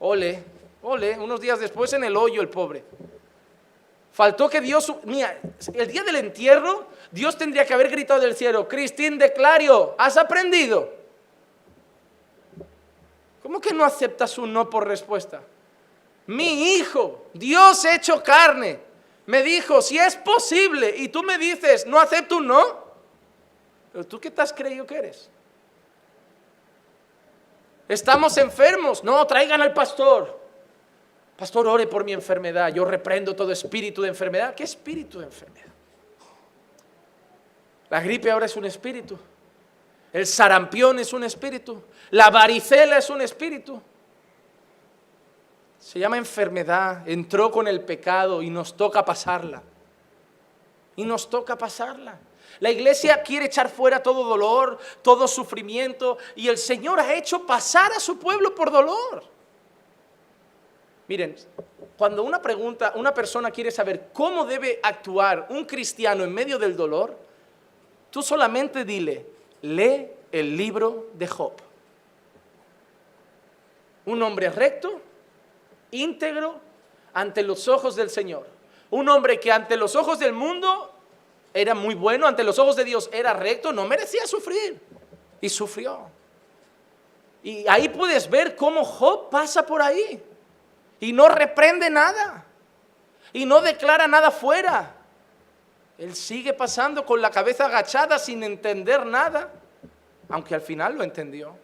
Ole, 0.00 0.42
ole, 0.82 1.18
unos 1.18 1.40
días 1.40 1.60
después 1.60 1.92
en 1.92 2.04
el 2.04 2.16
hoyo 2.16 2.40
el 2.40 2.48
pobre. 2.48 2.84
Faltó 4.12 4.48
que 4.48 4.60
Dios, 4.60 4.92
mira, 5.04 5.38
el 5.74 5.86
día 5.86 6.02
del 6.02 6.16
entierro, 6.16 6.86
Dios 7.12 7.38
tendría 7.38 7.64
que 7.64 7.74
haber 7.74 7.88
gritado 7.88 8.20
del 8.20 8.34
cielo, 8.34 8.66
Cristín 8.66 9.16
de 9.16 9.32
Clario, 9.32 9.94
¿has 9.96 10.16
aprendido? 10.16 10.92
¿Cómo 13.42 13.60
que 13.60 13.72
no 13.72 13.84
aceptas 13.84 14.36
un 14.38 14.52
no 14.52 14.68
por 14.68 14.88
respuesta? 14.88 15.40
Mi 16.26 16.74
hijo, 16.74 17.26
Dios 17.32 17.84
hecho 17.84 18.22
carne, 18.22 18.80
me 19.26 19.42
dijo, 19.42 19.80
si 19.80 19.98
es 19.98 20.16
posible, 20.16 20.94
y 20.96 21.08
tú 21.08 21.22
me 21.22 21.38
dices, 21.38 21.86
no 21.86 22.00
acepto 22.00 22.38
un 22.38 22.48
no. 22.48 22.87
Pero 23.92 24.06
tú 24.06 24.20
qué 24.20 24.30
te 24.30 24.42
has 24.42 24.52
creído 24.52 24.86
que 24.86 24.96
eres? 24.96 25.30
Estamos 27.88 28.36
enfermos, 28.36 29.02
no, 29.02 29.26
traigan 29.26 29.62
al 29.62 29.72
pastor. 29.72 30.38
Pastor, 31.36 31.66
ore 31.66 31.86
por 31.86 32.04
mi 32.04 32.12
enfermedad, 32.12 32.72
yo 32.72 32.84
reprendo 32.84 33.34
todo 33.34 33.52
espíritu 33.52 34.02
de 34.02 34.08
enfermedad. 34.08 34.54
¿Qué 34.54 34.64
espíritu 34.64 35.20
de 35.20 35.26
enfermedad? 35.26 35.68
La 37.88 38.00
gripe 38.00 38.30
ahora 38.30 38.46
es 38.46 38.56
un 38.56 38.64
espíritu. 38.64 39.18
El 40.12 40.26
sarampión 40.26 40.98
es 40.98 41.12
un 41.12 41.24
espíritu. 41.24 41.82
La 42.10 42.28
varicela 42.30 42.98
es 42.98 43.08
un 43.08 43.20
espíritu. 43.22 43.80
Se 45.78 45.98
llama 45.98 46.18
enfermedad. 46.18 47.08
Entró 47.08 47.50
con 47.50 47.68
el 47.68 47.82
pecado 47.82 48.42
y 48.42 48.50
nos 48.50 48.76
toca 48.76 49.04
pasarla. 49.04 49.62
Y 50.96 51.04
nos 51.04 51.30
toca 51.30 51.56
pasarla. 51.56 52.18
La 52.60 52.70
iglesia 52.70 53.22
quiere 53.22 53.46
echar 53.46 53.68
fuera 53.68 54.02
todo 54.02 54.24
dolor, 54.24 54.78
todo 55.02 55.28
sufrimiento. 55.28 56.18
Y 56.34 56.48
el 56.48 56.58
Señor 56.58 57.00
ha 57.00 57.14
hecho 57.14 57.46
pasar 57.46 57.92
a 57.92 58.00
su 58.00 58.18
pueblo 58.18 58.54
por 58.54 58.70
dolor. 58.70 59.22
Miren, 61.08 61.36
cuando 61.96 62.22
una 62.22 62.40
pregunta, 62.42 62.92
una 62.96 63.14
persona 63.14 63.50
quiere 63.50 63.70
saber 63.70 64.10
cómo 64.12 64.44
debe 64.44 64.78
actuar 64.82 65.46
un 65.50 65.64
cristiano 65.64 66.22
en 66.22 66.32
medio 66.32 66.58
del 66.58 66.76
dolor, 66.76 67.16
tú 68.10 68.22
solamente 68.22 68.84
dile, 68.84 69.26
lee 69.62 70.08
el 70.30 70.56
libro 70.56 71.08
de 71.14 71.26
Job. 71.26 71.52
Un 74.04 74.22
hombre 74.22 74.50
recto, 74.50 75.00
íntegro, 75.90 76.60
ante 77.14 77.42
los 77.42 77.68
ojos 77.68 77.96
del 77.96 78.10
Señor. 78.10 78.46
Un 78.90 79.08
hombre 79.08 79.40
que 79.40 79.50
ante 79.50 79.76
los 79.76 79.96
ojos 79.96 80.18
del 80.18 80.32
mundo 80.32 80.94
era 81.54 81.74
muy 81.74 81.94
bueno, 81.94 82.26
ante 82.26 82.44
los 82.44 82.58
ojos 82.58 82.76
de 82.76 82.84
Dios 82.84 83.08
era 83.12 83.32
recto, 83.32 83.72
no 83.72 83.86
merecía 83.86 84.26
sufrir. 84.26 84.80
Y 85.40 85.48
sufrió. 85.48 86.10
Y 87.42 87.66
ahí 87.68 87.88
puedes 87.88 88.28
ver 88.28 88.56
cómo 88.56 88.84
Job 88.84 89.30
pasa 89.30 89.64
por 89.64 89.80
ahí. 89.80 90.22
Y 91.00 91.12
no 91.12 91.28
reprende 91.28 91.88
nada. 91.90 92.44
Y 93.32 93.44
no 93.44 93.60
declara 93.60 94.08
nada 94.08 94.30
fuera. 94.30 94.94
Él 95.96 96.14
sigue 96.14 96.52
pasando 96.52 97.04
con 97.04 97.20
la 97.20 97.30
cabeza 97.30 97.66
agachada 97.66 98.18
sin 98.18 98.42
entender 98.42 99.06
nada 99.06 99.52
aunque 100.28 100.54
al 100.54 100.60
final 100.60 100.96
lo 100.96 101.04
entendió. 101.04 101.56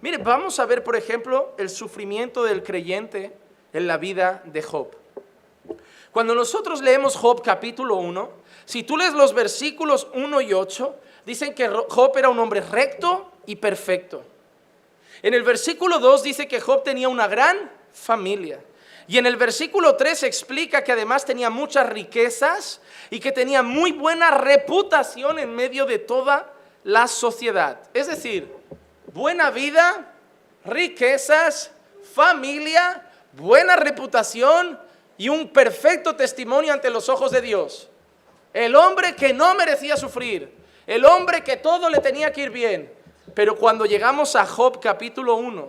Mire, 0.00 0.18
vamos 0.18 0.58
a 0.58 0.66
ver, 0.66 0.82
por 0.82 0.96
ejemplo, 0.96 1.54
el 1.58 1.68
sufrimiento 1.68 2.42
del 2.42 2.62
creyente 2.62 3.36
en 3.72 3.86
la 3.86 3.98
vida 3.98 4.42
de 4.44 4.62
Job. 4.62 4.96
Cuando 6.10 6.34
nosotros 6.34 6.80
leemos 6.80 7.16
Job 7.16 7.42
capítulo 7.42 7.96
1, 7.96 8.30
si 8.70 8.84
tú 8.84 8.96
lees 8.96 9.14
los 9.14 9.34
versículos 9.34 10.06
1 10.14 10.40
y 10.42 10.52
8, 10.52 10.94
dicen 11.26 11.54
que 11.54 11.66
Job 11.66 12.16
era 12.16 12.28
un 12.28 12.38
hombre 12.38 12.60
recto 12.60 13.32
y 13.44 13.56
perfecto. 13.56 14.22
En 15.22 15.34
el 15.34 15.42
versículo 15.42 15.98
2 15.98 16.22
dice 16.22 16.46
que 16.46 16.60
Job 16.60 16.84
tenía 16.84 17.08
una 17.08 17.26
gran 17.26 17.68
familia. 17.92 18.62
Y 19.08 19.18
en 19.18 19.26
el 19.26 19.34
versículo 19.34 19.96
3 19.96 20.22
explica 20.22 20.84
que 20.84 20.92
además 20.92 21.24
tenía 21.24 21.50
muchas 21.50 21.88
riquezas 21.88 22.80
y 23.10 23.18
que 23.18 23.32
tenía 23.32 23.64
muy 23.64 23.90
buena 23.90 24.30
reputación 24.30 25.40
en 25.40 25.52
medio 25.52 25.84
de 25.84 25.98
toda 25.98 26.52
la 26.84 27.08
sociedad. 27.08 27.80
Es 27.92 28.06
decir, 28.06 28.54
buena 29.12 29.50
vida, 29.50 30.14
riquezas, 30.64 31.72
familia, 32.14 33.04
buena 33.32 33.74
reputación 33.74 34.78
y 35.18 35.28
un 35.28 35.48
perfecto 35.48 36.14
testimonio 36.14 36.72
ante 36.72 36.88
los 36.88 37.08
ojos 37.08 37.32
de 37.32 37.40
Dios. 37.40 37.89
El 38.52 38.74
hombre 38.74 39.14
que 39.14 39.32
no 39.32 39.54
merecía 39.54 39.96
sufrir, 39.96 40.52
el 40.86 41.04
hombre 41.04 41.44
que 41.44 41.56
todo 41.56 41.88
le 41.88 41.98
tenía 41.98 42.32
que 42.32 42.42
ir 42.42 42.50
bien. 42.50 42.92
Pero 43.34 43.56
cuando 43.56 43.86
llegamos 43.86 44.34
a 44.34 44.44
Job 44.44 44.80
capítulo 44.80 45.36
1, 45.36 45.68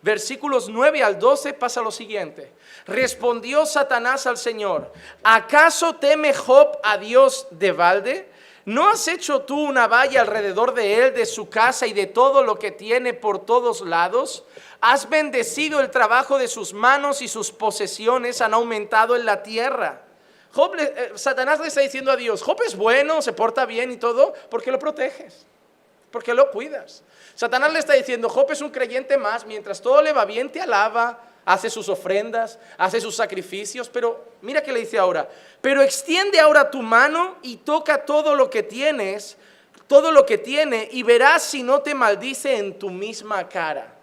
versículos 0.00 0.68
9 0.68 1.02
al 1.02 1.18
12 1.18 1.52
pasa 1.52 1.82
lo 1.82 1.90
siguiente. 1.90 2.52
Respondió 2.86 3.66
Satanás 3.66 4.26
al 4.26 4.38
Señor, 4.38 4.92
¿acaso 5.22 5.96
teme 5.96 6.32
Job 6.32 6.78
a 6.82 6.96
Dios 6.96 7.46
de 7.50 7.72
balde? 7.72 8.32
¿No 8.64 8.88
has 8.88 9.08
hecho 9.08 9.42
tú 9.42 9.60
una 9.60 9.88
valla 9.88 10.20
alrededor 10.20 10.72
de 10.72 11.06
él, 11.06 11.14
de 11.14 11.26
su 11.26 11.48
casa 11.48 11.86
y 11.86 11.92
de 11.92 12.06
todo 12.06 12.44
lo 12.44 12.58
que 12.58 12.70
tiene 12.70 13.12
por 13.12 13.44
todos 13.44 13.80
lados? 13.80 14.44
Has 14.80 15.08
bendecido 15.08 15.80
el 15.80 15.90
trabajo 15.90 16.38
de 16.38 16.48
sus 16.48 16.72
manos 16.72 17.22
y 17.22 17.28
sus 17.28 17.50
posesiones 17.50 18.40
han 18.40 18.54
aumentado 18.54 19.16
en 19.16 19.26
la 19.26 19.42
tierra. 19.42 20.02
Eh, 20.54 21.12
Satanás 21.14 21.60
le 21.60 21.68
está 21.68 21.80
diciendo 21.80 22.10
a 22.10 22.16
Dios, 22.16 22.42
Job 22.42 22.60
es 22.66 22.76
bueno, 22.76 23.22
se 23.22 23.32
porta 23.32 23.64
bien 23.64 23.90
y 23.90 23.96
todo, 23.96 24.34
¿por 24.50 24.62
qué 24.62 24.70
lo 24.70 24.78
proteges? 24.78 25.46
¿Por 26.10 26.22
qué 26.22 26.34
lo 26.34 26.50
cuidas? 26.50 27.02
Satanás 27.34 27.72
le 27.72 27.78
está 27.78 27.94
diciendo, 27.94 28.28
Job 28.28 28.50
es 28.52 28.60
un 28.60 28.70
creyente 28.70 29.16
más, 29.16 29.46
mientras 29.46 29.80
todo 29.80 30.02
le 30.02 30.12
va 30.12 30.26
bien, 30.26 30.52
te 30.52 30.60
alaba, 30.60 31.20
hace 31.46 31.70
sus 31.70 31.88
ofrendas, 31.88 32.58
hace 32.76 33.00
sus 33.00 33.16
sacrificios, 33.16 33.88
pero 33.88 34.24
mira 34.42 34.62
que 34.62 34.72
le 34.72 34.80
dice 34.80 34.98
ahora, 34.98 35.26
pero 35.62 35.80
extiende 35.80 36.38
ahora 36.38 36.70
tu 36.70 36.82
mano 36.82 37.38
y 37.40 37.56
toca 37.56 38.04
todo 38.04 38.34
lo 38.34 38.50
que 38.50 38.62
tienes, 38.62 39.38
todo 39.86 40.12
lo 40.12 40.26
que 40.26 40.36
tiene, 40.36 40.86
y 40.92 41.02
verás 41.02 41.42
si 41.42 41.62
no 41.62 41.80
te 41.80 41.94
maldice 41.94 42.58
en 42.58 42.78
tu 42.78 42.90
misma 42.90 43.48
cara. 43.48 43.94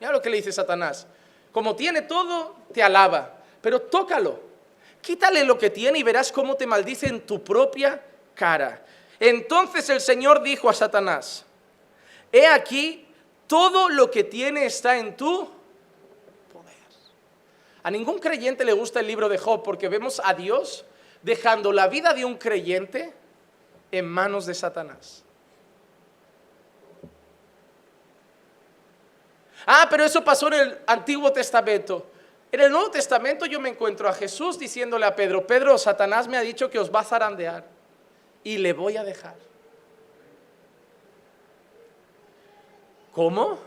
Mira 0.00 0.12
lo 0.12 0.22
que 0.22 0.30
le 0.30 0.38
dice 0.38 0.50
Satanás, 0.50 1.06
como 1.52 1.76
tiene 1.76 2.00
todo, 2.00 2.56
te 2.72 2.82
alaba, 2.82 3.41
pero 3.62 3.80
tócalo, 3.80 4.40
quítale 5.00 5.44
lo 5.44 5.56
que 5.56 5.70
tiene 5.70 6.00
y 6.00 6.02
verás 6.02 6.30
cómo 6.30 6.56
te 6.56 6.66
maldice 6.66 7.06
en 7.06 7.20
tu 7.22 7.42
propia 7.42 8.02
cara. 8.34 8.84
Entonces 9.18 9.88
el 9.88 10.00
Señor 10.00 10.42
dijo 10.42 10.68
a 10.68 10.74
Satanás, 10.74 11.44
he 12.32 12.46
aquí, 12.46 13.06
todo 13.46 13.88
lo 13.88 14.10
que 14.10 14.24
tiene 14.24 14.66
está 14.66 14.98
en 14.98 15.16
tu 15.16 15.48
poder. 16.52 16.74
A 17.84 17.90
ningún 17.90 18.18
creyente 18.18 18.64
le 18.64 18.72
gusta 18.72 19.00
el 19.00 19.06
libro 19.06 19.28
de 19.28 19.38
Job 19.38 19.62
porque 19.62 19.88
vemos 19.88 20.20
a 20.24 20.34
Dios 20.34 20.84
dejando 21.22 21.72
la 21.72 21.86
vida 21.86 22.12
de 22.14 22.24
un 22.24 22.36
creyente 22.36 23.14
en 23.92 24.08
manos 24.08 24.44
de 24.46 24.54
Satanás. 24.54 25.22
Ah, 29.66 29.86
pero 29.88 30.04
eso 30.04 30.24
pasó 30.24 30.48
en 30.48 30.54
el 30.54 30.78
Antiguo 30.86 31.32
Testamento. 31.32 32.11
En 32.52 32.60
el 32.60 32.70
Nuevo 32.70 32.90
Testamento 32.90 33.46
yo 33.46 33.58
me 33.58 33.70
encuentro 33.70 34.06
a 34.06 34.12
Jesús 34.12 34.58
diciéndole 34.58 35.06
a 35.06 35.16
Pedro, 35.16 35.46
Pedro, 35.46 35.78
Satanás 35.78 36.28
me 36.28 36.36
ha 36.36 36.42
dicho 36.42 36.68
que 36.68 36.78
os 36.78 36.94
va 36.94 37.00
a 37.00 37.04
zarandear 37.04 37.64
y 38.44 38.58
le 38.58 38.74
voy 38.74 38.98
a 38.98 39.04
dejar. 39.04 39.36
¿Cómo? 43.12 43.58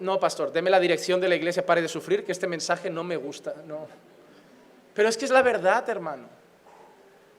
No, 0.00 0.18
pastor, 0.18 0.52
deme 0.52 0.70
la 0.70 0.80
dirección 0.80 1.20
de 1.20 1.28
la 1.28 1.36
iglesia, 1.36 1.64
pare 1.64 1.82
de 1.82 1.88
sufrir, 1.88 2.24
que 2.24 2.32
este 2.32 2.48
mensaje 2.48 2.90
no 2.90 3.04
me 3.04 3.16
gusta. 3.16 3.54
No. 3.64 3.86
Pero 4.92 5.08
es 5.08 5.16
que 5.16 5.24
es 5.24 5.30
la 5.30 5.42
verdad, 5.42 5.88
hermano. 5.88 6.28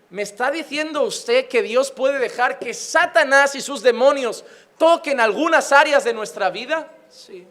¿Me 0.09 0.21
está 0.21 0.51
diciendo 0.51 1.03
usted 1.03 1.49
que 1.49 1.61
Dios 1.61 1.91
puede 1.91 2.19
dejar 2.19 2.59
que 2.59 2.73
Satanás 2.73 3.55
y 3.55 3.61
sus 3.61 3.81
demonios 3.81 4.45
toquen 4.77 5.19
algunas 5.19 5.73
áreas 5.73 6.05
de 6.05 6.13
nuestra 6.13 6.49
vida? 6.49 6.89
Sí. 7.09 7.45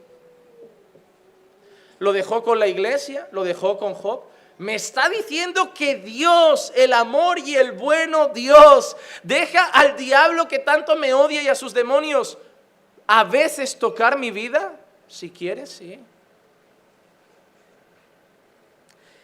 Lo 2.04 2.12
dejó 2.12 2.42
con 2.42 2.58
la 2.58 2.66
iglesia, 2.66 3.26
lo 3.32 3.44
dejó 3.44 3.78
con 3.78 3.94
Job. 3.94 4.24
Me 4.58 4.74
está 4.74 5.08
diciendo 5.08 5.72
que 5.72 5.94
Dios, 5.94 6.70
el 6.76 6.92
amor 6.92 7.38
y 7.38 7.56
el 7.56 7.72
bueno 7.72 8.28
Dios, 8.28 8.94
deja 9.22 9.64
al 9.64 9.96
diablo 9.96 10.46
que 10.46 10.58
tanto 10.58 10.96
me 10.96 11.14
odia 11.14 11.40
y 11.40 11.48
a 11.48 11.54
sus 11.54 11.72
demonios 11.72 12.36
a 13.06 13.24
veces 13.24 13.78
tocar 13.78 14.18
mi 14.18 14.30
vida? 14.30 14.78
Si 15.08 15.30
quieres, 15.30 15.70
sí. 15.70 15.98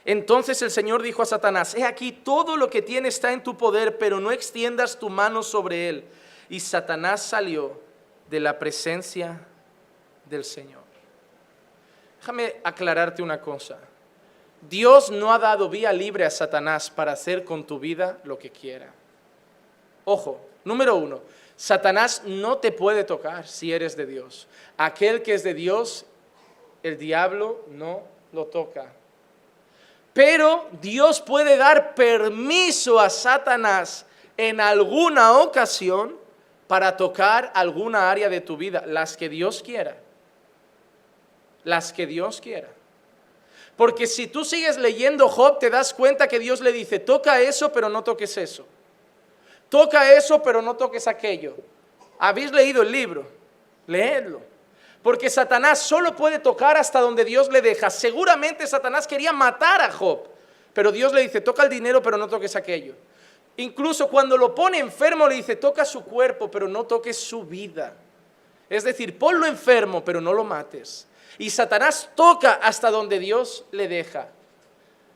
Entonces 0.06 0.62
el 0.62 0.70
Señor 0.70 1.02
dijo 1.02 1.20
a 1.20 1.26
Satanás, 1.26 1.74
he 1.74 1.84
aquí 1.84 2.12
todo 2.12 2.56
lo 2.56 2.70
que 2.70 2.80
tiene 2.80 3.08
está 3.10 3.30
en 3.34 3.42
tu 3.42 3.58
poder, 3.58 3.98
pero 3.98 4.20
no 4.20 4.32
extiendas 4.32 4.98
tu 4.98 5.10
mano 5.10 5.42
sobre 5.42 5.90
él. 5.90 6.04
Y 6.48 6.60
Satanás 6.60 7.22
salió 7.22 7.78
de 8.30 8.40
la 8.40 8.58
presencia 8.58 9.46
del 10.24 10.44
Señor. 10.46 10.79
Déjame 12.20 12.56
aclararte 12.64 13.22
una 13.22 13.40
cosa. 13.40 13.78
Dios 14.68 15.10
no 15.10 15.32
ha 15.32 15.38
dado 15.38 15.70
vía 15.70 15.90
libre 15.90 16.26
a 16.26 16.30
Satanás 16.30 16.90
para 16.90 17.12
hacer 17.12 17.44
con 17.44 17.66
tu 17.66 17.78
vida 17.78 18.18
lo 18.24 18.38
que 18.38 18.50
quiera. 18.50 18.92
Ojo, 20.04 20.38
número 20.64 20.96
uno, 20.96 21.22
Satanás 21.56 22.22
no 22.26 22.58
te 22.58 22.72
puede 22.72 23.04
tocar 23.04 23.48
si 23.48 23.72
eres 23.72 23.96
de 23.96 24.04
Dios. 24.04 24.46
Aquel 24.76 25.22
que 25.22 25.32
es 25.32 25.42
de 25.42 25.54
Dios, 25.54 26.04
el 26.82 26.98
diablo 26.98 27.64
no 27.70 28.02
lo 28.32 28.46
toca. 28.46 28.92
Pero 30.12 30.68
Dios 30.82 31.22
puede 31.22 31.56
dar 31.56 31.94
permiso 31.94 33.00
a 33.00 33.08
Satanás 33.08 34.04
en 34.36 34.60
alguna 34.60 35.38
ocasión 35.38 36.18
para 36.66 36.98
tocar 36.98 37.50
alguna 37.54 38.10
área 38.10 38.28
de 38.28 38.42
tu 38.42 38.58
vida, 38.58 38.84
las 38.86 39.16
que 39.16 39.30
Dios 39.30 39.62
quiera. 39.62 39.96
Las 41.64 41.92
que 41.92 42.06
Dios 42.06 42.40
quiera. 42.40 42.68
Porque 43.76 44.06
si 44.06 44.26
tú 44.26 44.44
sigues 44.44 44.76
leyendo 44.76 45.28
Job, 45.28 45.58
te 45.58 45.70
das 45.70 45.94
cuenta 45.94 46.28
que 46.28 46.38
Dios 46.38 46.60
le 46.60 46.72
dice, 46.72 46.98
toca 46.98 47.40
eso, 47.40 47.72
pero 47.72 47.88
no 47.88 48.04
toques 48.04 48.36
eso. 48.36 48.66
Toca 49.68 50.12
eso, 50.12 50.42
pero 50.42 50.60
no 50.60 50.76
toques 50.76 51.06
aquello. 51.06 51.56
¿Habéis 52.18 52.52
leído 52.52 52.82
el 52.82 52.92
libro? 52.92 53.26
Leedlo. 53.86 54.42
Porque 55.02 55.30
Satanás 55.30 55.78
solo 55.78 56.14
puede 56.14 56.38
tocar 56.38 56.76
hasta 56.76 57.00
donde 57.00 57.24
Dios 57.24 57.50
le 57.50 57.62
deja. 57.62 57.88
Seguramente 57.88 58.66
Satanás 58.66 59.06
quería 59.06 59.32
matar 59.32 59.80
a 59.80 59.90
Job, 59.90 60.28
pero 60.74 60.92
Dios 60.92 61.12
le 61.14 61.22
dice, 61.22 61.40
toca 61.40 61.62
el 61.62 61.70
dinero, 61.70 62.02
pero 62.02 62.18
no 62.18 62.28
toques 62.28 62.54
aquello. 62.56 62.94
Incluso 63.56 64.08
cuando 64.08 64.36
lo 64.36 64.54
pone 64.54 64.78
enfermo 64.78 65.26
le 65.26 65.36
dice, 65.36 65.56
toca 65.56 65.84
su 65.84 66.04
cuerpo, 66.04 66.50
pero 66.50 66.68
no 66.68 66.84
toques 66.84 67.16
su 67.16 67.44
vida. 67.44 67.94
Es 68.68 68.84
decir, 68.84 69.18
ponlo 69.18 69.46
enfermo, 69.46 70.04
pero 70.04 70.20
no 70.20 70.32
lo 70.32 70.44
mates. 70.44 71.06
Y 71.40 71.48
Satanás 71.48 72.10
toca 72.14 72.52
hasta 72.52 72.90
donde 72.90 73.18
Dios 73.18 73.64
le 73.72 73.88
deja. 73.88 74.28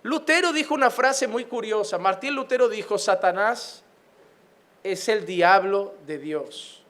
Lutero 0.02 0.54
dijo 0.54 0.72
una 0.72 0.90
frase 0.90 1.28
muy 1.28 1.44
curiosa. 1.44 1.98
Martín 1.98 2.34
Lutero 2.34 2.70
dijo, 2.70 2.96
Satanás 2.96 3.82
es 4.82 5.06
el 5.10 5.26
diablo 5.26 5.94
de 6.06 6.16
Dios. 6.16 6.82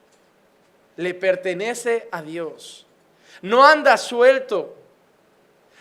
Le 0.95 1.15
pertenece 1.15 2.07
a 2.13 2.23
Dios. 2.23 2.87
No 3.43 3.67
anda 3.67 3.97
suelto 3.97 4.77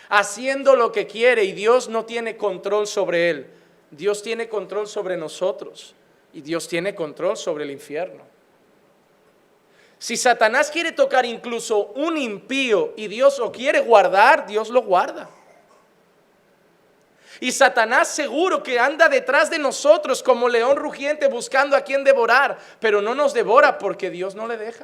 haciendo 0.09 0.75
lo 0.75 0.91
que 0.91 1.05
quiere 1.05 1.43
y 1.43 1.51
Dios 1.51 1.89
no 1.89 2.05
tiene 2.05 2.35
control 2.37 2.87
sobre 2.87 3.29
él. 3.29 3.47
Dios 3.91 4.23
tiene 4.23 4.49
control 4.49 4.87
sobre 4.87 5.15
nosotros 5.15 5.93
y 6.33 6.41
Dios 6.41 6.67
tiene 6.67 6.95
control 6.95 7.37
sobre 7.37 7.65
el 7.65 7.69
infierno. 7.69 8.32
Si 10.03 10.17
Satanás 10.17 10.69
quiere 10.69 10.91
tocar 10.91 11.25
incluso 11.25 11.93
un 11.95 12.17
impío 12.17 12.91
y 12.97 13.07
Dios 13.07 13.39
lo 13.39 13.53
quiere 13.53 13.79
guardar, 13.79 14.45
Dios 14.45 14.67
lo 14.67 14.81
guarda. 14.81 15.29
Y 17.39 17.53
Satanás 17.53 18.09
seguro 18.09 18.61
que 18.61 18.77
anda 18.77 19.07
detrás 19.07 19.49
de 19.49 19.59
nosotros 19.59 20.21
como 20.21 20.49
león 20.49 20.75
rugiente 20.75 21.29
buscando 21.29 21.77
a 21.77 21.85
quien 21.85 22.03
devorar, 22.03 22.57
pero 22.81 23.01
no 23.01 23.15
nos 23.15 23.33
devora 23.33 23.77
porque 23.77 24.09
Dios 24.09 24.35
no 24.35 24.45
le 24.45 24.57
deja. 24.57 24.83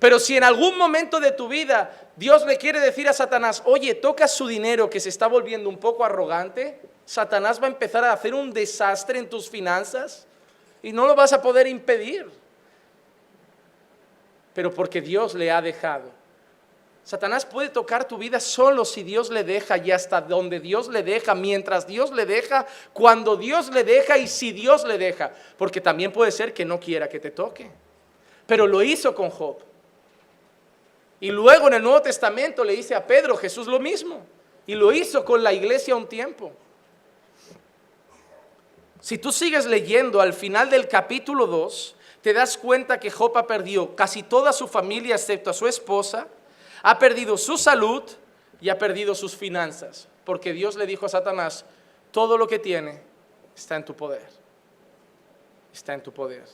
Pero 0.00 0.18
si 0.18 0.36
en 0.36 0.42
algún 0.42 0.76
momento 0.76 1.20
de 1.20 1.30
tu 1.30 1.46
vida 1.46 1.92
Dios 2.16 2.44
le 2.46 2.58
quiere 2.58 2.80
decir 2.80 3.08
a 3.08 3.12
Satanás, 3.12 3.62
oye, 3.66 3.94
toca 3.94 4.26
su 4.26 4.48
dinero 4.48 4.90
que 4.90 4.98
se 4.98 5.10
está 5.10 5.28
volviendo 5.28 5.68
un 5.68 5.78
poco 5.78 6.04
arrogante, 6.04 6.80
Satanás 7.04 7.62
va 7.62 7.66
a 7.66 7.70
empezar 7.70 8.04
a 8.04 8.14
hacer 8.14 8.34
un 8.34 8.52
desastre 8.52 9.20
en 9.20 9.30
tus 9.30 9.48
finanzas 9.48 10.26
y 10.82 10.90
no 10.90 11.06
lo 11.06 11.14
vas 11.14 11.32
a 11.32 11.40
poder 11.40 11.68
impedir. 11.68 12.39
Pero 14.54 14.72
porque 14.72 15.00
Dios 15.00 15.34
le 15.34 15.50
ha 15.50 15.62
dejado. 15.62 16.10
Satanás 17.02 17.46
puede 17.46 17.70
tocar 17.70 18.06
tu 18.06 18.18
vida 18.18 18.38
solo 18.38 18.84
si 18.84 19.02
Dios 19.02 19.30
le 19.30 19.42
deja 19.42 19.78
y 19.78 19.90
hasta 19.90 20.20
donde 20.20 20.60
Dios 20.60 20.88
le 20.88 21.02
deja, 21.02 21.34
mientras 21.34 21.86
Dios 21.86 22.12
le 22.12 22.26
deja, 22.26 22.66
cuando 22.92 23.36
Dios 23.36 23.70
le 23.72 23.84
deja 23.84 24.18
y 24.18 24.28
si 24.28 24.52
Dios 24.52 24.84
le 24.84 24.98
deja. 24.98 25.32
Porque 25.56 25.80
también 25.80 26.12
puede 26.12 26.30
ser 26.30 26.52
que 26.52 26.64
no 26.64 26.78
quiera 26.78 27.08
que 27.08 27.18
te 27.18 27.30
toque. 27.30 27.70
Pero 28.46 28.66
lo 28.66 28.82
hizo 28.82 29.14
con 29.14 29.30
Job. 29.30 29.58
Y 31.20 31.30
luego 31.30 31.68
en 31.68 31.74
el 31.74 31.82
Nuevo 31.82 32.02
Testamento 32.02 32.64
le 32.64 32.74
dice 32.74 32.94
a 32.94 33.06
Pedro 33.06 33.36
Jesús 33.36 33.66
lo 33.66 33.80
mismo. 33.80 34.24
Y 34.66 34.74
lo 34.74 34.92
hizo 34.92 35.24
con 35.24 35.42
la 35.42 35.52
iglesia 35.52 35.96
un 35.96 36.06
tiempo. 36.06 36.52
Si 39.00 39.18
tú 39.18 39.32
sigues 39.32 39.66
leyendo 39.66 40.20
al 40.20 40.32
final 40.32 40.70
del 40.70 40.86
capítulo 40.86 41.46
2, 41.46 41.96
te 42.22 42.32
das 42.32 42.58
cuenta 42.58 43.00
que 43.00 43.10
Job 43.10 43.36
ha 43.38 43.46
perdido 43.46 43.96
casi 43.96 44.22
toda 44.22 44.52
su 44.52 44.68
familia 44.68 45.14
excepto 45.14 45.50
a 45.50 45.54
su 45.54 45.66
esposa, 45.66 46.26
ha 46.82 46.98
perdido 46.98 47.36
su 47.36 47.56
salud 47.56 48.02
y 48.60 48.68
ha 48.68 48.78
perdido 48.78 49.14
sus 49.14 49.34
finanzas, 49.34 50.08
porque 50.24 50.52
Dios 50.52 50.76
le 50.76 50.86
dijo 50.86 51.06
a 51.06 51.08
Satanás, 51.08 51.64
todo 52.10 52.36
lo 52.36 52.46
que 52.46 52.58
tiene 52.58 53.00
está 53.56 53.76
en 53.76 53.84
tu 53.84 53.94
poder, 53.94 54.28
está 55.72 55.94
en 55.94 56.02
tu 56.02 56.12
poder. 56.12 56.44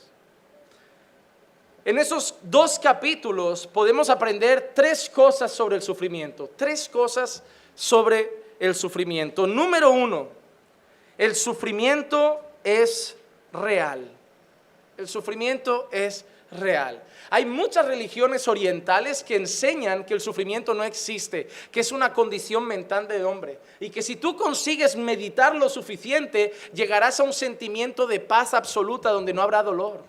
En 1.83 1.97
esos 1.97 2.35
dos 2.41 2.79
capítulos 2.79 3.65
podemos 3.65 4.09
aprender 4.09 4.71
tres 4.73 5.09
cosas 5.09 5.51
sobre 5.51 5.77
el 5.77 5.81
sufrimiento, 5.81 6.49
tres 6.55 6.89
cosas 6.89 7.43
sobre 7.75 8.43
el 8.59 8.75
sufrimiento. 8.75 9.47
Número 9.47 9.91
uno, 9.91 10.27
el 11.17 11.35
sufrimiento 11.35 12.41
es 12.63 13.15
real. 13.53 14.16
El 14.97 15.07
sufrimiento 15.07 15.87
es 15.91 16.25
real. 16.51 17.03
Hay 17.29 17.45
muchas 17.45 17.85
religiones 17.85 18.47
orientales 18.47 19.23
que 19.23 19.35
enseñan 19.35 20.05
que 20.05 20.13
el 20.13 20.21
sufrimiento 20.21 20.73
no 20.73 20.83
existe, 20.83 21.47
que 21.71 21.81
es 21.81 21.91
una 21.91 22.13
condición 22.13 22.65
mental 22.65 23.07
del 23.07 23.25
hombre 23.25 23.59
y 23.79 23.89
que 23.89 24.01
si 24.01 24.15
tú 24.15 24.37
consigues 24.37 24.95
meditar 24.95 25.55
lo 25.55 25.69
suficiente, 25.69 26.53
llegarás 26.73 27.19
a 27.19 27.23
un 27.23 27.33
sentimiento 27.33 28.07
de 28.07 28.19
paz 28.19 28.53
absoluta 28.53 29.11
donde 29.11 29.33
no 29.33 29.41
habrá 29.41 29.61
dolor 29.61 30.03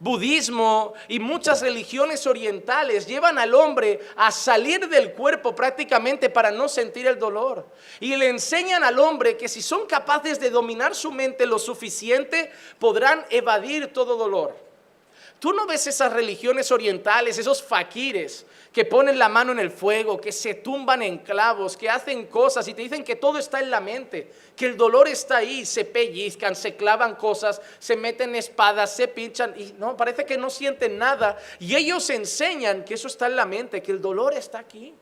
budismo 0.00 0.94
y 1.08 1.20
muchas 1.20 1.60
religiones 1.60 2.26
orientales 2.26 3.06
llevan 3.06 3.38
al 3.38 3.54
hombre 3.54 4.00
a 4.16 4.32
salir 4.32 4.88
del 4.88 5.12
cuerpo 5.12 5.54
prácticamente 5.54 6.30
para 6.30 6.50
no 6.50 6.68
sentir 6.68 7.06
el 7.06 7.18
dolor. 7.18 7.66
Y 8.00 8.16
le 8.16 8.28
enseñan 8.28 8.82
al 8.82 8.98
hombre 8.98 9.36
que 9.36 9.48
si 9.48 9.62
son 9.62 9.86
capaces 9.86 10.40
de 10.40 10.50
dominar 10.50 10.94
su 10.94 11.12
mente 11.12 11.46
lo 11.46 11.58
suficiente, 11.58 12.50
podrán 12.78 13.24
evadir 13.30 13.92
todo 13.92 14.16
dolor. 14.16 14.69
Tú 15.40 15.54
no 15.54 15.66
ves 15.66 15.86
esas 15.86 16.12
religiones 16.12 16.70
orientales, 16.70 17.38
esos 17.38 17.62
faquires 17.62 18.44
que 18.72 18.84
ponen 18.84 19.18
la 19.18 19.30
mano 19.30 19.52
en 19.52 19.58
el 19.58 19.70
fuego, 19.70 20.20
que 20.20 20.32
se 20.32 20.52
tumban 20.52 21.00
en 21.00 21.16
clavos, 21.16 21.78
que 21.78 21.88
hacen 21.88 22.26
cosas 22.26 22.68
y 22.68 22.74
te 22.74 22.82
dicen 22.82 23.02
que 23.02 23.16
todo 23.16 23.38
está 23.38 23.58
en 23.58 23.70
la 23.70 23.80
mente, 23.80 24.30
que 24.54 24.66
el 24.66 24.76
dolor 24.76 25.08
está 25.08 25.38
ahí, 25.38 25.64
se 25.64 25.86
pellizcan, 25.86 26.54
se 26.54 26.76
clavan 26.76 27.14
cosas, 27.14 27.62
se 27.78 27.96
meten 27.96 28.36
espadas, 28.36 28.94
se 28.94 29.08
pinchan 29.08 29.54
y 29.56 29.72
no, 29.78 29.96
parece 29.96 30.26
que 30.26 30.36
no 30.36 30.50
sienten 30.50 30.98
nada. 30.98 31.38
Y 31.58 31.74
ellos 31.74 32.10
enseñan 32.10 32.84
que 32.84 32.92
eso 32.92 33.08
está 33.08 33.26
en 33.26 33.36
la 33.36 33.46
mente, 33.46 33.82
que 33.82 33.92
el 33.92 34.02
dolor 34.02 34.34
está 34.34 34.58
aquí, 34.58 34.94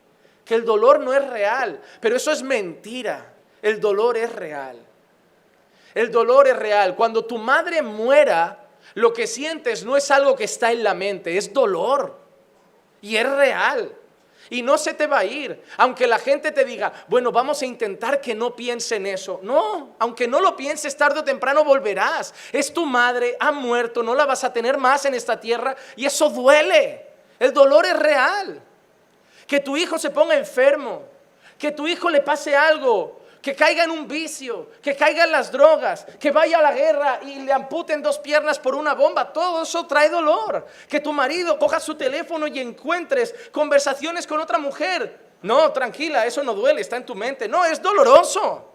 que 0.45 0.55
el 0.55 0.63
dolor 0.63 1.01
no 1.01 1.13
es 1.13 1.27
real, 1.27 1.81
pero 1.99 2.15
eso 2.15 2.31
es 2.31 2.41
mentira, 2.41 3.33
el 3.61 3.81
dolor 3.81 4.15
es 4.15 4.31
real. 4.31 4.79
El 5.93 6.11
dolor 6.11 6.47
es 6.47 6.55
real. 6.55 6.95
Cuando 6.95 7.25
tu 7.25 7.37
madre 7.37 7.81
muera, 7.81 8.68
lo 8.95 9.13
que 9.13 9.27
sientes 9.27 9.85
no 9.85 9.97
es 9.97 10.09
algo 10.11 10.35
que 10.35 10.45
está 10.45 10.71
en 10.71 10.83
la 10.83 10.93
mente, 10.93 11.37
es 11.37 11.53
dolor. 11.53 12.17
Y 13.01 13.15
es 13.15 13.29
real. 13.29 13.95
Y 14.49 14.61
no 14.61 14.77
se 14.77 14.93
te 14.93 15.05
va 15.05 15.19
a 15.19 15.25
ir. 15.25 15.61
Aunque 15.77 16.07
la 16.07 16.17
gente 16.17 16.51
te 16.51 16.65
diga, 16.65 16.91
bueno, 17.07 17.31
vamos 17.31 17.61
a 17.61 17.65
intentar 17.65 18.19
que 18.19 18.33
no 18.33 18.55
piense 18.55 18.95
en 18.95 19.05
eso. 19.05 19.39
No, 19.43 19.95
aunque 19.99 20.27
no 20.27 20.39
lo 20.41 20.55
pienses, 20.55 20.97
tarde 20.97 21.19
o 21.19 21.23
temprano 21.23 21.63
volverás. 21.63 22.33
Es 22.51 22.73
tu 22.73 22.85
madre, 22.85 23.37
ha 23.39 23.51
muerto, 23.51 24.01
no 24.01 24.15
la 24.15 24.25
vas 24.25 24.43
a 24.43 24.51
tener 24.51 24.77
más 24.77 25.05
en 25.05 25.13
esta 25.13 25.39
tierra. 25.39 25.75
Y 25.95 26.05
eso 26.05 26.29
duele. 26.29 27.05
El 27.37 27.53
dolor 27.53 27.85
es 27.85 27.97
real. 27.97 28.61
Que 29.45 29.59
tu 29.59 29.77
hijo 29.77 29.99
se 29.99 30.09
ponga 30.09 30.35
enfermo. 30.35 31.03
Que 31.57 31.71
tu 31.71 31.87
hijo 31.87 32.09
le 32.09 32.21
pase 32.21 32.55
algo 32.55 33.18
que 33.49 33.55
caiga 33.55 33.83
en 33.83 33.89
un 33.89 34.07
vicio, 34.07 34.69
que 34.79 34.95
caiga 34.95 35.23
en 35.23 35.31
las 35.31 35.51
drogas, 35.51 36.05
que 36.19 36.29
vaya 36.29 36.59
a 36.59 36.61
la 36.61 36.71
guerra 36.71 37.19
y 37.23 37.39
le 37.39 37.51
amputen 37.51 37.99
dos 37.99 38.19
piernas 38.19 38.59
por 38.59 38.75
una 38.75 38.93
bomba, 38.93 39.33
todo 39.33 39.63
eso 39.63 39.87
trae 39.87 40.07
dolor. 40.07 40.67
Que 40.87 40.99
tu 40.99 41.11
marido 41.11 41.57
coja 41.57 41.79
su 41.79 41.95
teléfono 41.95 42.45
y 42.45 42.59
encuentres 42.59 43.33
conversaciones 43.51 44.27
con 44.27 44.39
otra 44.39 44.59
mujer. 44.59 45.31
No, 45.41 45.71
tranquila, 45.71 46.27
eso 46.27 46.43
no 46.43 46.53
duele, 46.53 46.81
está 46.81 46.97
en 46.97 47.07
tu 47.07 47.15
mente. 47.15 47.47
No, 47.47 47.65
es 47.65 47.81
doloroso. 47.81 48.71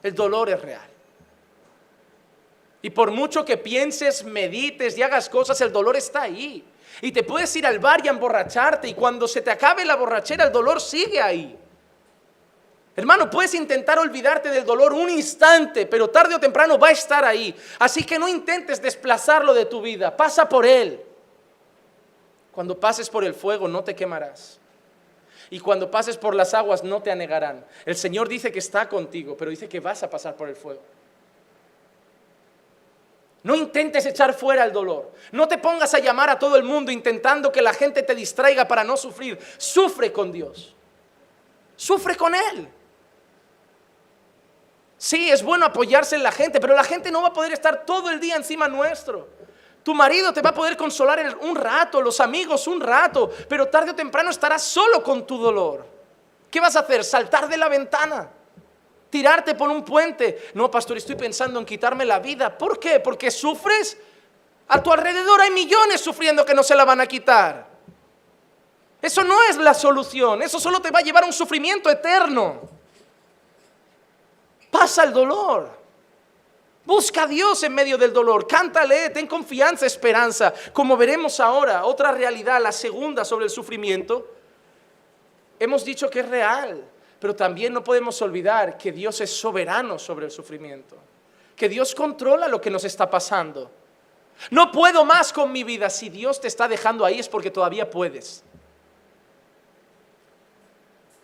El 0.00 0.14
dolor 0.14 0.48
es 0.50 0.62
real. 0.62 0.88
Y 2.82 2.90
por 2.90 3.10
mucho 3.10 3.44
que 3.44 3.56
pienses, 3.56 4.22
medites 4.22 4.96
y 4.96 5.02
hagas 5.02 5.28
cosas, 5.28 5.60
el 5.60 5.72
dolor 5.72 5.96
está 5.96 6.22
ahí. 6.22 6.64
Y 7.00 7.10
te 7.10 7.24
puedes 7.24 7.56
ir 7.56 7.66
al 7.66 7.80
bar 7.80 8.00
y 8.04 8.08
emborracharte 8.08 8.86
y 8.86 8.94
cuando 8.94 9.26
se 9.26 9.42
te 9.42 9.50
acabe 9.50 9.84
la 9.84 9.96
borrachera, 9.96 10.44
el 10.44 10.52
dolor 10.52 10.80
sigue 10.80 11.20
ahí. 11.20 11.58
Hermano, 12.96 13.28
puedes 13.28 13.54
intentar 13.54 13.98
olvidarte 13.98 14.50
del 14.50 14.64
dolor 14.64 14.92
un 14.92 15.10
instante, 15.10 15.84
pero 15.86 16.10
tarde 16.10 16.36
o 16.36 16.40
temprano 16.40 16.78
va 16.78 16.88
a 16.88 16.92
estar 16.92 17.24
ahí. 17.24 17.54
Así 17.80 18.04
que 18.04 18.18
no 18.18 18.28
intentes 18.28 18.80
desplazarlo 18.80 19.52
de 19.52 19.64
tu 19.64 19.80
vida, 19.80 20.16
pasa 20.16 20.48
por 20.48 20.64
él. 20.64 21.00
Cuando 22.52 22.78
pases 22.78 23.10
por 23.10 23.24
el 23.24 23.34
fuego 23.34 23.66
no 23.66 23.82
te 23.82 23.96
quemarás. 23.96 24.60
y 25.50 25.60
cuando 25.60 25.90
pases 25.90 26.16
por 26.16 26.34
las 26.34 26.54
aguas 26.54 26.82
no 26.82 27.02
te 27.02 27.10
anegarán. 27.10 27.64
El 27.84 27.96
Señor 27.96 28.28
dice 28.28 28.50
que 28.50 28.58
está 28.58 28.88
contigo, 28.88 29.36
pero 29.36 29.50
dice 29.50 29.68
que 29.68 29.78
vas 29.78 30.02
a 30.02 30.10
pasar 30.10 30.34
por 30.36 30.48
el 30.48 30.56
fuego. 30.56 30.80
No 33.42 33.54
intentes 33.54 34.06
echar 34.06 34.32
fuera 34.32 34.64
el 34.64 34.72
dolor. 34.72 35.12
No 35.30 35.46
te 35.46 35.58
pongas 35.58 35.92
a 35.92 35.98
llamar 35.98 36.30
a 36.30 36.38
todo 36.38 36.56
el 36.56 36.64
mundo 36.64 36.90
intentando 36.90 37.52
que 37.52 37.60
la 37.60 37.74
gente 37.74 38.02
te 38.02 38.14
distraiga 38.14 38.66
para 38.66 38.84
no 38.84 38.96
sufrir. 38.96 39.38
Sufre 39.58 40.10
con 40.10 40.32
Dios. 40.32 40.74
Sufre 41.76 42.16
con 42.16 42.34
Él. 42.34 42.68
Sí, 44.96 45.30
es 45.30 45.42
bueno 45.42 45.66
apoyarse 45.66 46.16
en 46.16 46.22
la 46.22 46.32
gente, 46.32 46.60
pero 46.60 46.74
la 46.74 46.84
gente 46.84 47.10
no 47.10 47.22
va 47.22 47.28
a 47.28 47.32
poder 47.32 47.52
estar 47.52 47.84
todo 47.84 48.10
el 48.10 48.20
día 48.20 48.36
encima 48.36 48.68
nuestro. 48.68 49.28
Tu 49.82 49.94
marido 49.94 50.32
te 50.32 50.40
va 50.40 50.50
a 50.50 50.54
poder 50.54 50.76
consolar 50.76 51.36
un 51.42 51.56
rato, 51.56 52.00
los 52.00 52.20
amigos 52.20 52.66
un 52.66 52.80
rato, 52.80 53.30
pero 53.48 53.68
tarde 53.68 53.90
o 53.90 53.94
temprano 53.94 54.30
estarás 54.30 54.62
solo 54.62 55.02
con 55.02 55.26
tu 55.26 55.36
dolor. 55.36 55.84
¿Qué 56.50 56.60
vas 56.60 56.76
a 56.76 56.80
hacer? 56.80 57.04
¿Saltar 57.04 57.48
de 57.48 57.56
la 57.56 57.68
ventana? 57.68 58.30
tirarte 59.14 59.54
por 59.54 59.70
un 59.70 59.84
puente. 59.84 60.50
No, 60.54 60.68
pastor, 60.68 60.96
estoy 60.96 61.14
pensando 61.14 61.60
en 61.60 61.64
quitarme 61.64 62.04
la 62.04 62.18
vida. 62.18 62.58
¿Por 62.58 62.80
qué? 62.80 62.98
Porque 62.98 63.30
sufres. 63.30 63.96
A 64.66 64.82
tu 64.82 64.92
alrededor 64.92 65.40
hay 65.40 65.52
millones 65.52 66.00
sufriendo 66.00 66.44
que 66.44 66.52
no 66.52 66.64
se 66.64 66.74
la 66.74 66.84
van 66.84 67.00
a 67.00 67.06
quitar. 67.06 67.64
Eso 69.00 69.22
no 69.22 69.40
es 69.44 69.56
la 69.56 69.72
solución. 69.72 70.42
Eso 70.42 70.58
solo 70.58 70.82
te 70.82 70.90
va 70.90 70.98
a 70.98 71.02
llevar 71.02 71.22
a 71.22 71.26
un 71.26 71.32
sufrimiento 71.32 71.88
eterno. 71.88 72.68
Pasa 74.74 75.04
el 75.04 75.12
dolor. 75.12 75.70
Busca 76.84 77.22
a 77.22 77.26
Dios 77.28 77.62
en 77.62 77.72
medio 77.72 77.96
del 77.96 78.12
dolor. 78.12 78.44
Cántale, 78.44 79.10
ten 79.10 79.28
confianza, 79.28 79.86
esperanza. 79.86 80.52
Como 80.72 80.96
veremos 80.96 81.38
ahora, 81.38 81.84
otra 81.84 82.10
realidad, 82.10 82.60
la 82.60 82.72
segunda 82.72 83.24
sobre 83.24 83.44
el 83.44 83.52
sufrimiento. 83.52 84.26
Hemos 85.60 85.84
dicho 85.84 86.10
que 86.10 86.18
es 86.20 86.28
real. 86.28 86.84
Pero 87.20 87.36
también 87.36 87.72
no 87.72 87.84
podemos 87.84 88.20
olvidar 88.20 88.76
que 88.76 88.90
Dios 88.90 89.20
es 89.20 89.30
soberano 89.30 89.96
sobre 89.96 90.26
el 90.26 90.32
sufrimiento, 90.32 90.96
que 91.54 91.68
Dios 91.68 91.94
controla 91.94 92.48
lo 92.48 92.60
que 92.60 92.68
nos 92.68 92.82
está 92.82 93.08
pasando. 93.08 93.70
No 94.50 94.72
puedo 94.72 95.04
más 95.04 95.32
con 95.32 95.52
mi 95.52 95.62
vida. 95.62 95.88
Si 95.88 96.08
Dios 96.08 96.40
te 96.40 96.48
está 96.48 96.66
dejando 96.66 97.04
ahí 97.04 97.20
es 97.20 97.28
porque 97.28 97.52
todavía 97.52 97.88
puedes. 97.88 98.42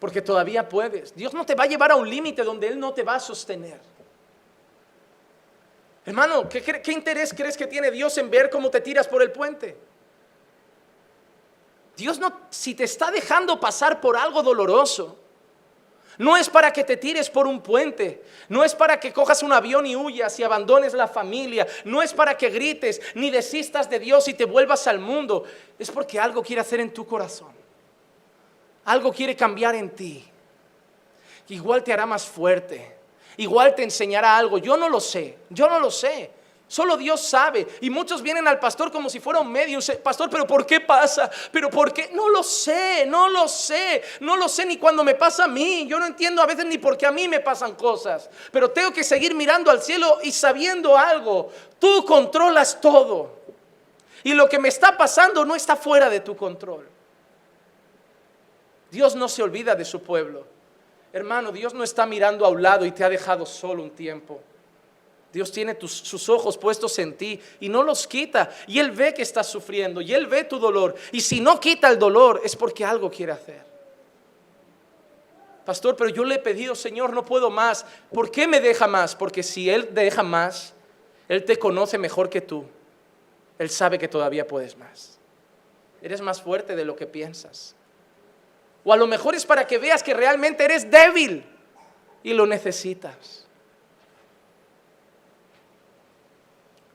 Porque 0.00 0.22
todavía 0.22 0.68
puedes. 0.68 1.14
Dios 1.14 1.34
no 1.34 1.46
te 1.46 1.54
va 1.54 1.64
a 1.64 1.66
llevar 1.66 1.92
a 1.92 1.96
un 1.96 2.08
límite 2.08 2.42
donde 2.42 2.66
Él 2.66 2.80
no 2.80 2.92
te 2.92 3.02
va 3.02 3.16
a 3.16 3.20
sostener. 3.20 3.78
Hermano, 6.06 6.48
¿qué, 6.48 6.62
¿qué, 6.62 6.92
interés 6.92 7.32
crees 7.36 7.56
que 7.56 7.66
tiene 7.66 7.90
Dios 7.90 8.16
en 8.18 8.30
ver 8.30 8.50
cómo 8.50 8.70
te 8.70 8.80
tiras 8.80 9.06
por 9.06 9.22
el 9.22 9.30
puente? 9.30 9.76
Dios 11.96 12.18
no, 12.18 12.40
si 12.48 12.74
te 12.74 12.84
está 12.84 13.10
dejando 13.10 13.60
pasar 13.60 14.00
por 14.00 14.16
algo 14.16 14.42
doloroso, 14.42 15.18
no 16.20 16.36
es 16.36 16.50
para 16.50 16.72
que 16.72 16.84
te 16.84 16.96
tires 16.98 17.30
por 17.30 17.46
un 17.46 17.62
puente. 17.62 18.22
No 18.48 18.62
es 18.62 18.74
para 18.74 19.00
que 19.00 19.10
cojas 19.12 19.42
un 19.42 19.54
avión 19.54 19.86
y 19.86 19.96
huyas 19.96 20.38
y 20.38 20.42
abandones 20.42 20.92
la 20.92 21.08
familia. 21.08 21.66
No 21.84 22.02
es 22.02 22.12
para 22.12 22.36
que 22.36 22.50
grites 22.50 23.00
ni 23.14 23.30
desistas 23.30 23.88
de 23.88 23.98
Dios 23.98 24.28
y 24.28 24.34
te 24.34 24.44
vuelvas 24.44 24.86
al 24.86 24.98
mundo. 24.98 25.44
Es 25.78 25.90
porque 25.90 26.20
algo 26.20 26.42
quiere 26.42 26.60
hacer 26.60 26.80
en 26.80 26.92
tu 26.92 27.06
corazón. 27.06 27.59
Algo 28.84 29.12
quiere 29.12 29.36
cambiar 29.36 29.74
en 29.74 29.90
ti. 29.90 30.24
Igual 31.48 31.82
te 31.82 31.92
hará 31.92 32.06
más 32.06 32.24
fuerte. 32.24 32.96
Igual 33.36 33.74
te 33.74 33.82
enseñará 33.82 34.36
algo. 34.36 34.58
Yo 34.58 34.76
no 34.76 34.88
lo 34.88 35.00
sé. 35.00 35.38
Yo 35.48 35.68
no 35.68 35.78
lo 35.80 35.90
sé. 35.90 36.30
Solo 36.70 36.96
Dios 36.96 37.20
sabe. 37.20 37.66
Y 37.80 37.90
muchos 37.90 38.22
vienen 38.22 38.46
al 38.46 38.60
pastor 38.60 38.92
como 38.92 39.10
si 39.10 39.18
fuera 39.18 39.40
un 39.40 39.50
medio. 39.50 39.80
Pastor, 40.04 40.30
pero 40.30 40.46
¿por 40.46 40.64
qué 40.64 40.80
pasa? 40.80 41.28
¿Pero 41.50 41.68
por 41.68 41.92
qué? 41.92 42.10
No 42.12 42.28
lo 42.28 42.44
sé, 42.44 43.06
no 43.06 43.28
lo 43.28 43.48
sé. 43.48 44.02
No 44.20 44.36
lo 44.36 44.48
sé 44.48 44.66
ni 44.66 44.76
cuando 44.76 45.02
me 45.02 45.16
pasa 45.16 45.44
a 45.44 45.48
mí. 45.48 45.86
Yo 45.88 45.98
no 45.98 46.06
entiendo 46.06 46.40
a 46.40 46.46
veces 46.46 46.66
ni 46.66 46.78
por 46.78 46.96
qué 46.96 47.06
a 47.06 47.10
mí 47.10 47.26
me 47.26 47.40
pasan 47.40 47.74
cosas. 47.74 48.30
Pero 48.52 48.70
tengo 48.70 48.92
que 48.92 49.02
seguir 49.02 49.34
mirando 49.34 49.68
al 49.68 49.82
cielo 49.82 50.20
y 50.22 50.30
sabiendo 50.30 50.96
algo. 50.96 51.50
Tú 51.80 52.04
controlas 52.04 52.80
todo. 52.80 53.40
Y 54.22 54.34
lo 54.34 54.48
que 54.48 54.60
me 54.60 54.68
está 54.68 54.96
pasando 54.96 55.44
no 55.44 55.56
está 55.56 55.74
fuera 55.74 56.08
de 56.08 56.20
tu 56.20 56.36
control. 56.36 56.86
Dios 58.90 59.14
no 59.14 59.28
se 59.28 59.42
olvida 59.42 59.74
de 59.74 59.84
su 59.84 60.02
pueblo. 60.02 60.46
Hermano, 61.12 61.52
Dios 61.52 61.74
no 61.74 61.82
está 61.82 62.06
mirando 62.06 62.44
a 62.44 62.48
un 62.48 62.62
lado 62.62 62.84
y 62.84 62.92
te 62.92 63.04
ha 63.04 63.08
dejado 63.08 63.44
solo 63.46 63.82
un 63.82 63.90
tiempo. 63.90 64.40
Dios 65.32 65.52
tiene 65.52 65.76
sus 65.80 66.28
ojos 66.28 66.58
puestos 66.58 66.98
en 66.98 67.16
ti 67.16 67.40
y 67.60 67.68
no 67.68 67.82
los 67.82 68.06
quita. 68.06 68.50
Y 68.66 68.78
Él 68.78 68.90
ve 68.90 69.14
que 69.14 69.22
estás 69.22 69.46
sufriendo 69.46 70.00
y 70.00 70.12
Él 70.12 70.26
ve 70.26 70.44
tu 70.44 70.58
dolor. 70.58 70.94
Y 71.12 71.20
si 71.20 71.40
no 71.40 71.60
quita 71.60 71.88
el 71.88 71.98
dolor 71.98 72.40
es 72.44 72.56
porque 72.56 72.84
algo 72.84 73.10
quiere 73.10 73.32
hacer. 73.32 73.70
Pastor, 75.64 75.94
pero 75.94 76.10
yo 76.10 76.24
le 76.24 76.36
he 76.36 76.38
pedido, 76.40 76.74
Señor, 76.74 77.12
no 77.12 77.24
puedo 77.24 77.48
más. 77.48 77.86
¿Por 78.12 78.30
qué 78.30 78.48
me 78.48 78.60
deja 78.60 78.88
más? 78.88 79.14
Porque 79.14 79.42
si 79.42 79.70
Él 79.70 79.90
deja 79.92 80.22
más, 80.22 80.74
Él 81.28 81.44
te 81.44 81.58
conoce 81.58 81.96
mejor 81.96 82.28
que 82.28 82.40
tú. 82.40 82.64
Él 83.58 83.70
sabe 83.70 83.98
que 83.98 84.08
todavía 84.08 84.48
puedes 84.48 84.76
más. 84.76 85.18
Eres 86.02 86.20
más 86.22 86.42
fuerte 86.42 86.74
de 86.74 86.84
lo 86.84 86.96
que 86.96 87.06
piensas. 87.06 87.76
O 88.84 88.92
a 88.92 88.96
lo 88.96 89.06
mejor 89.06 89.34
es 89.34 89.44
para 89.44 89.66
que 89.66 89.78
veas 89.78 90.02
que 90.02 90.14
realmente 90.14 90.64
eres 90.64 90.90
débil 90.90 91.44
y 92.22 92.32
lo 92.32 92.46
necesitas. 92.46 93.46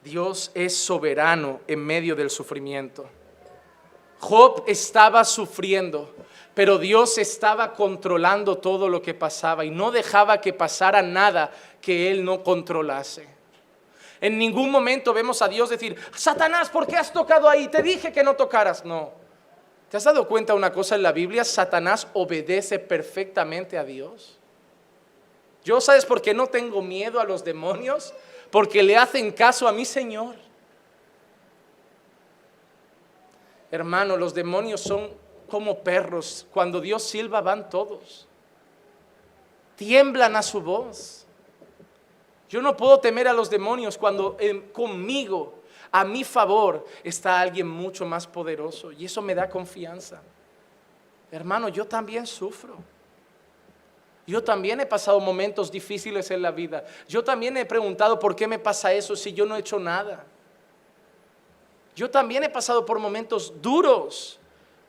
Dios 0.04 0.52
es 0.54 0.78
soberano 0.78 1.62
en 1.68 1.84
medio 1.84 2.16
del 2.16 2.30
sufrimiento. 2.30 3.10
Job 4.20 4.64
estaba 4.68 5.24
sufriendo, 5.24 6.14
pero 6.54 6.78
Dios 6.78 7.18
estaba 7.18 7.74
controlando 7.74 8.58
todo 8.58 8.88
lo 8.88 9.02
que 9.02 9.14
pasaba 9.14 9.66
y 9.66 9.72
no 9.72 9.92
dejaba 9.92 10.42
que 10.42 10.54
pasara 10.54 11.02
nada 11.02 11.52
que 11.82 12.12
él 12.12 12.24
no 12.24 12.44
controlase. 12.44 13.28
En 14.22 14.38
ningún 14.38 14.72
momento 14.72 15.14
vemos 15.14 15.42
a 15.42 15.48
Dios 15.48 15.70
decir, 15.70 15.96
Satanás, 16.16 16.70
¿por 16.70 16.88
qué 16.88 16.96
has 16.96 17.12
tocado 17.12 17.50
ahí? 17.50 17.68
Te 17.68 17.84
dije 17.84 18.12
que 18.12 18.24
no 18.24 18.36
tocaras. 18.36 18.86
No. 18.86 19.24
¿Te 19.90 19.98
has 19.98 20.04
dado 20.04 20.28
cuenta 20.28 20.54
una 20.54 20.72
cosa 20.72 20.96
en 20.96 21.04
la 21.04 21.12
Biblia? 21.12 21.44
Satanás 21.44 22.08
obedece 22.14 22.80
perfectamente 22.80 23.78
a 23.78 23.84
Dios. 23.84 24.38
Yo, 25.64 25.82
¿sabes 25.82 26.06
por 26.06 26.22
qué 26.22 26.34
no 26.34 26.48
tengo 26.48 26.82
miedo 26.82 27.20
a 27.20 27.24
los 27.24 27.44
demonios? 27.44 28.14
porque 28.56 28.84
le 28.84 28.96
hacen 28.96 29.32
caso 29.32 29.68
a 29.68 29.72
mi 29.72 29.84
Señor. 29.84 30.36
Hermano, 33.72 34.16
los 34.16 34.34
demonios 34.34 34.80
son 34.80 35.10
como 35.50 35.80
perros. 35.80 36.48
Cuando 36.54 36.80
Dios 36.80 37.04
silba 37.04 37.42
van 37.42 37.70
todos. 37.70 38.28
Tiemblan 39.76 40.36
a 40.36 40.42
su 40.42 40.62
voz. 40.62 41.26
Yo 42.48 42.62
no 42.62 42.78
puedo 42.78 43.00
temer 43.00 43.28
a 43.28 43.34
los 43.34 43.50
demonios 43.50 43.98
cuando 43.98 44.38
conmigo, 44.72 45.55
a 45.98 46.04
mi 46.04 46.26
favor, 46.26 46.86
está 47.06 47.39
alguien 47.39 47.70
mucho 47.70 48.06
más 48.06 48.28
poderoso. 48.28 48.91
Y 48.91 49.06
eso 49.06 49.22
me 49.22 49.34
da 49.34 49.48
confianza. 49.48 50.22
Hermano, 51.32 51.70
yo 51.70 51.88
también 51.88 52.28
sufro. 52.28 52.76
Yo 54.28 54.43
también 54.43 54.82
he 54.82 54.86
pasado 54.86 55.22
momentos 55.22 55.72
difíciles 55.72 56.30
en 56.32 56.41
la 56.41 56.52
vida. 56.52 56.84
Yo 57.08 57.24
también 57.24 57.56
he 57.56 57.64
preguntado 57.64 58.20
por 58.20 58.36
qué 58.36 58.46
me 58.46 58.60
pasa 58.60 58.91
eso 58.91 59.16
si 59.16 59.32
yo 59.32 59.46
no 59.46 59.56
he 59.56 59.60
hecho 59.60 59.80
nada. 59.80 60.26
Yo 61.96 62.12
también 62.12 62.43
he 62.43 62.50
pasado 62.50 62.86
por 62.86 63.00
momentos 63.00 63.54
duros 63.62 64.38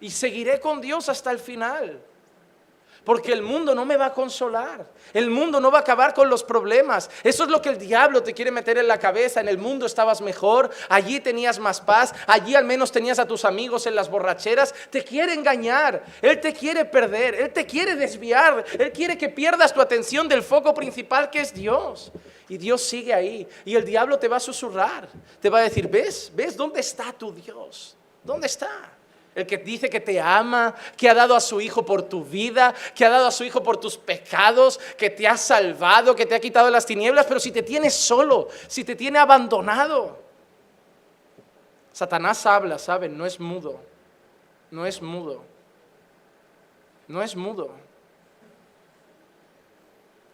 y 0.01 0.11
seguiré 0.11 0.59
con 0.59 0.81
Dios 0.81 1.09
hasta 1.09 1.31
el 1.31 1.39
final 1.39 2.03
porque 3.07 3.33
el 3.33 3.41
mundo 3.41 3.73
no 3.73 3.85
me 3.85 3.97
va 3.97 4.07
a 4.07 4.13
consolar. 4.13 4.85
El 5.15 5.31
mundo 5.31 5.61
no 5.61 5.71
va 5.71 5.79
a 5.79 5.83
acabar 5.83 6.13
con 6.13 6.29
los 6.29 6.43
problemas. 6.43 7.09
Eso 7.23 7.45
es 7.45 7.51
lo 7.51 7.63
que 7.63 7.69
el 7.69 7.79
diablo 7.79 8.21
te 8.21 8.35
quiere 8.35 8.51
meter 8.51 8.79
en 8.79 8.89
la 8.89 8.99
cabeza. 8.99 9.41
En 9.41 9.49
el 9.49 9.59
mundo 9.59 9.87
estabas 9.87 10.21
mejor, 10.21 10.71
allí 10.89 11.21
tenías 11.21 11.61
más 11.61 11.81
paz, 11.81 12.13
allí 12.27 12.57
al 12.57 12.65
menos 12.65 12.91
tenías 12.91 13.21
a 13.21 13.29
tus 13.29 13.45
amigos 13.45 13.87
en 13.87 13.95
las 13.95 14.11
borracheras. 14.11 14.75
Te 14.91 15.05
quiere 15.05 15.35
engañar, 15.35 16.05
Él 16.21 16.41
te 16.41 16.53
quiere 16.53 16.85
perder, 16.85 17.37
Él 17.37 17.53
te 17.53 17.65
quiere 17.65 17.95
desviar, 17.95 18.65
Él 18.77 18.91
quiere 18.91 19.17
que 19.17 19.29
pierdas 19.29 19.73
tu 19.73 19.81
atención 19.81 20.27
del 20.27 20.43
foco 20.43 20.75
principal 20.75 21.31
que 21.31 21.43
es 21.43 21.55
Dios. 21.55 22.11
Y 22.49 22.59
Dios 22.59 22.83
sigue 22.83 23.15
ahí. 23.15 23.47
Y 23.65 23.77
el 23.77 23.85
diablo 23.85 24.19
te 24.19 24.27
va 24.27 24.39
a 24.39 24.41
susurrar, 24.41 25.09
te 25.41 25.49
va 25.49 25.61
a 25.61 25.63
decir, 25.63 25.87
¿ves? 25.87 26.33
¿Ves 26.35 26.57
dónde 26.57 26.81
está 26.81 27.13
tu 27.13 27.33
Dios? 27.33 27.97
¿Dónde 28.25 28.49
está? 28.49 28.96
El 29.37 29.47
que 29.47 29.59
dice 29.59 29.89
que 29.89 30.01
te 30.01 30.21
ama, 30.21 30.75
que 30.97 31.09
ha 31.09 31.15
dado 31.15 31.37
a 31.37 31.41
su 31.41 31.61
Hijo 31.61 31.85
por 31.85 32.03
tu 32.03 32.25
vida, 32.25 32.75
que 32.95 33.05
ha 33.05 33.11
dado 33.11 33.27
a 33.27 33.31
su 33.31 33.45
Hijo 33.45 33.63
por 33.63 33.77
tus 33.77 33.97
pecados, 33.97 34.81
que 34.97 35.11
te 35.11 35.29
ha 35.29 35.37
salvado, 35.37 36.17
que 36.17 36.27
te 36.27 36.35
ha 36.35 36.41
quitado 36.41 36.71
las 36.71 36.87
tinieblas, 36.87 37.27
pero 37.27 37.39
si 37.39 37.53
te 37.53 37.63
tiene 37.63 37.91
solo, 37.91 38.49
si 38.67 38.83
te 38.83 38.97
tiene 38.97 39.19
abandonado. 39.19 40.19
Satanás 41.93 42.45
habla, 42.47 42.79
¿saben? 42.79 43.17
No 43.17 43.27
es 43.27 43.39
mudo, 43.39 43.79
no 44.71 44.87
es 44.87 45.01
mudo, 45.01 45.45
no 47.07 47.23
es 47.23 47.37
mudo. 47.37 47.71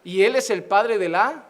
Y 0.04 0.22
Él 0.22 0.36
es 0.36 0.48
el 0.48 0.64
Padre 0.64 0.96
de 0.96 1.08
la... 1.08 1.44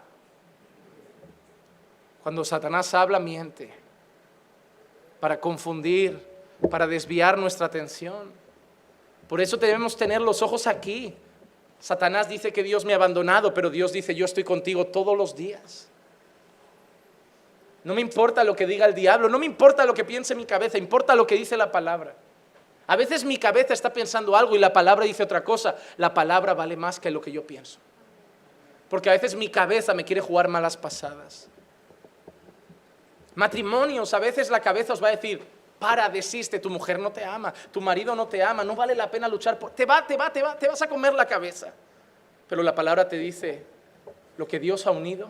Cuando 2.21 2.43
Satanás 2.43 2.93
habla, 2.93 3.19
miente 3.19 3.83
para 5.23 5.39
confundir 5.39 6.32
para 6.69 6.87
desviar 6.87 7.37
nuestra 7.37 7.67
atención. 7.67 8.31
Por 9.27 9.41
eso 9.41 9.57
debemos 9.57 9.97
tener 9.97 10.21
los 10.21 10.41
ojos 10.41 10.67
aquí. 10.67 11.15
Satanás 11.79 12.29
dice 12.29 12.53
que 12.53 12.63
Dios 12.63 12.85
me 12.85 12.93
ha 12.93 12.97
abandonado, 12.97 13.53
pero 13.53 13.69
Dios 13.69 13.91
dice, 13.91 14.15
yo 14.15 14.25
estoy 14.25 14.43
contigo 14.43 14.87
todos 14.87 15.17
los 15.17 15.35
días. 15.35 15.89
No 17.83 17.93
me 17.93 18.01
importa 18.01 18.43
lo 18.43 18.55
que 18.55 18.65
diga 18.65 18.85
el 18.85 18.93
diablo, 18.93 19.27
no 19.27 19.39
me 19.39 19.45
importa 19.45 19.85
lo 19.85 19.93
que 19.93 20.05
piense 20.05 20.35
mi 20.35 20.45
cabeza, 20.45 20.77
importa 20.77 21.15
lo 21.15 21.27
que 21.27 21.35
dice 21.35 21.57
la 21.57 21.71
palabra. 21.71 22.15
A 22.87 22.95
veces 22.95 23.23
mi 23.23 23.37
cabeza 23.37 23.73
está 23.73 23.91
pensando 23.91 24.35
algo 24.35 24.55
y 24.55 24.59
la 24.59 24.73
palabra 24.73 25.05
dice 25.05 25.23
otra 25.23 25.43
cosa. 25.43 25.75
La 25.97 26.13
palabra 26.13 26.53
vale 26.53 26.75
más 26.75 26.99
que 26.99 27.11
lo 27.11 27.21
que 27.21 27.31
yo 27.31 27.45
pienso. 27.45 27.79
Porque 28.89 29.09
a 29.09 29.13
veces 29.13 29.35
mi 29.35 29.49
cabeza 29.49 29.93
me 29.93 30.03
quiere 30.03 30.21
jugar 30.21 30.47
malas 30.47 30.77
pasadas. 30.77 31.49
Matrimonios, 33.35 34.13
a 34.13 34.19
veces 34.19 34.49
la 34.49 34.59
cabeza 34.59 34.93
os 34.93 35.01
va 35.01 35.07
a 35.07 35.11
decir, 35.11 35.41
para, 35.83 36.07
desiste, 36.07 36.59
tu 36.59 36.69
mujer 36.69 36.97
no 36.97 37.11
te 37.11 37.25
ama, 37.25 37.53
tu 37.69 37.81
marido 37.81 38.15
no 38.15 38.25
te 38.25 38.41
ama, 38.41 38.63
no 38.63 38.73
vale 38.73 38.95
la 38.95 39.11
pena 39.11 39.27
luchar 39.27 39.59
por... 39.59 39.71
Te 39.71 39.85
va, 39.85 40.07
te 40.07 40.15
va, 40.15 40.31
te 40.31 40.41
va, 40.41 40.57
te 40.57 40.69
vas 40.69 40.81
a 40.81 40.87
comer 40.87 41.13
la 41.13 41.27
cabeza. 41.27 41.73
Pero 42.47 42.63
la 42.63 42.73
palabra 42.73 43.09
te 43.09 43.17
dice, 43.17 43.65
lo 44.37 44.47
que 44.47 44.61
Dios 44.61 44.87
ha 44.87 44.91
unido, 44.91 45.27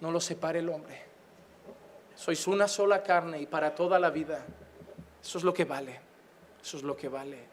no 0.00 0.10
lo 0.10 0.18
separe 0.18 0.60
el 0.60 0.70
hombre. 0.70 1.02
Sois 2.14 2.46
una 2.46 2.68
sola 2.68 3.02
carne 3.02 3.38
y 3.38 3.44
para 3.44 3.74
toda 3.74 3.98
la 3.98 4.08
vida. 4.08 4.46
Eso 5.22 5.36
es 5.36 5.44
lo 5.44 5.52
que 5.52 5.66
vale. 5.66 6.00
Eso 6.62 6.78
es 6.78 6.82
lo 6.82 6.96
que 6.96 7.10
vale. 7.10 7.44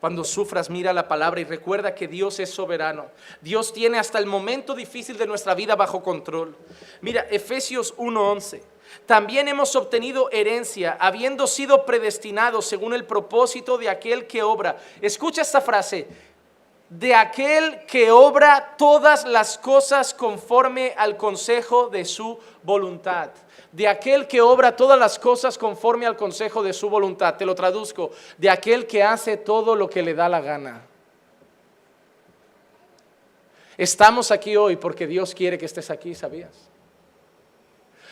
Cuando 0.00 0.24
sufras, 0.24 0.70
mira 0.70 0.92
la 0.92 1.06
palabra 1.06 1.40
y 1.40 1.44
recuerda 1.44 1.94
que 1.94 2.08
Dios 2.08 2.40
es 2.40 2.50
soberano. 2.50 3.12
Dios 3.40 3.72
tiene 3.72 4.00
hasta 4.00 4.18
el 4.18 4.26
momento 4.26 4.74
difícil 4.74 5.16
de 5.16 5.28
nuestra 5.28 5.54
vida 5.54 5.76
bajo 5.76 6.02
control. 6.02 6.56
Mira, 7.00 7.28
Efesios 7.30 7.94
1:11. 7.96 8.69
También 9.06 9.48
hemos 9.48 9.74
obtenido 9.76 10.28
herencia, 10.30 10.96
habiendo 11.00 11.46
sido 11.46 11.84
predestinados 11.84 12.66
según 12.66 12.94
el 12.94 13.04
propósito 13.04 13.78
de 13.78 13.88
aquel 13.88 14.26
que 14.26 14.42
obra. 14.42 14.76
Escucha 15.00 15.42
esta 15.42 15.60
frase, 15.60 16.06
de 16.90 17.14
aquel 17.14 17.86
que 17.86 18.10
obra 18.10 18.74
todas 18.76 19.24
las 19.24 19.56
cosas 19.56 20.12
conforme 20.12 20.92
al 20.96 21.16
consejo 21.16 21.88
de 21.88 22.04
su 22.04 22.38
voluntad. 22.64 23.30
De 23.70 23.86
aquel 23.86 24.26
que 24.26 24.40
obra 24.40 24.74
todas 24.74 24.98
las 24.98 25.16
cosas 25.16 25.56
conforme 25.56 26.04
al 26.04 26.16
consejo 26.16 26.64
de 26.64 26.72
su 26.72 26.90
voluntad. 26.90 27.36
Te 27.36 27.46
lo 27.46 27.54
traduzco. 27.54 28.10
De 28.36 28.50
aquel 28.50 28.88
que 28.88 29.04
hace 29.04 29.36
todo 29.36 29.76
lo 29.76 29.88
que 29.88 30.02
le 30.02 30.14
da 30.14 30.28
la 30.28 30.40
gana. 30.40 30.82
Estamos 33.78 34.32
aquí 34.32 34.56
hoy 34.56 34.74
porque 34.74 35.06
Dios 35.06 35.32
quiere 35.32 35.56
que 35.56 35.66
estés 35.66 35.90
aquí, 35.90 36.14
¿sabías? 36.16 36.69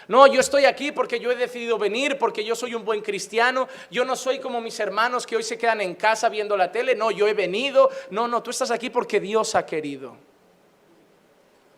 No, 0.08 0.26
yo 0.26 0.40
estoy 0.40 0.64
aquí 0.64 0.90
porque 0.90 1.20
yo 1.20 1.30
he 1.30 1.36
decidido 1.36 1.76
venir, 1.78 2.18
porque 2.18 2.42
yo 2.42 2.56
soy 2.56 2.74
un 2.74 2.82
buen 2.82 3.02
cristiano. 3.02 3.68
Yo 3.90 4.06
no 4.06 4.16
soy 4.16 4.38
como 4.40 4.58
mis 4.58 4.80
hermanos 4.80 5.26
que 5.26 5.36
hoy 5.36 5.42
se 5.42 5.58
quedan 5.58 5.82
en 5.82 5.94
casa 5.94 6.30
viendo 6.30 6.56
la 6.56 6.72
tele. 6.72 6.94
No, 6.94 7.10
yo 7.10 7.28
he 7.28 7.34
venido. 7.34 7.90
No, 8.10 8.26
no, 8.26 8.42
tú 8.42 8.50
estás 8.50 8.70
aquí 8.70 8.88
porque 8.88 9.20
Dios 9.20 9.54
ha 9.54 9.66
querido. 9.66 10.16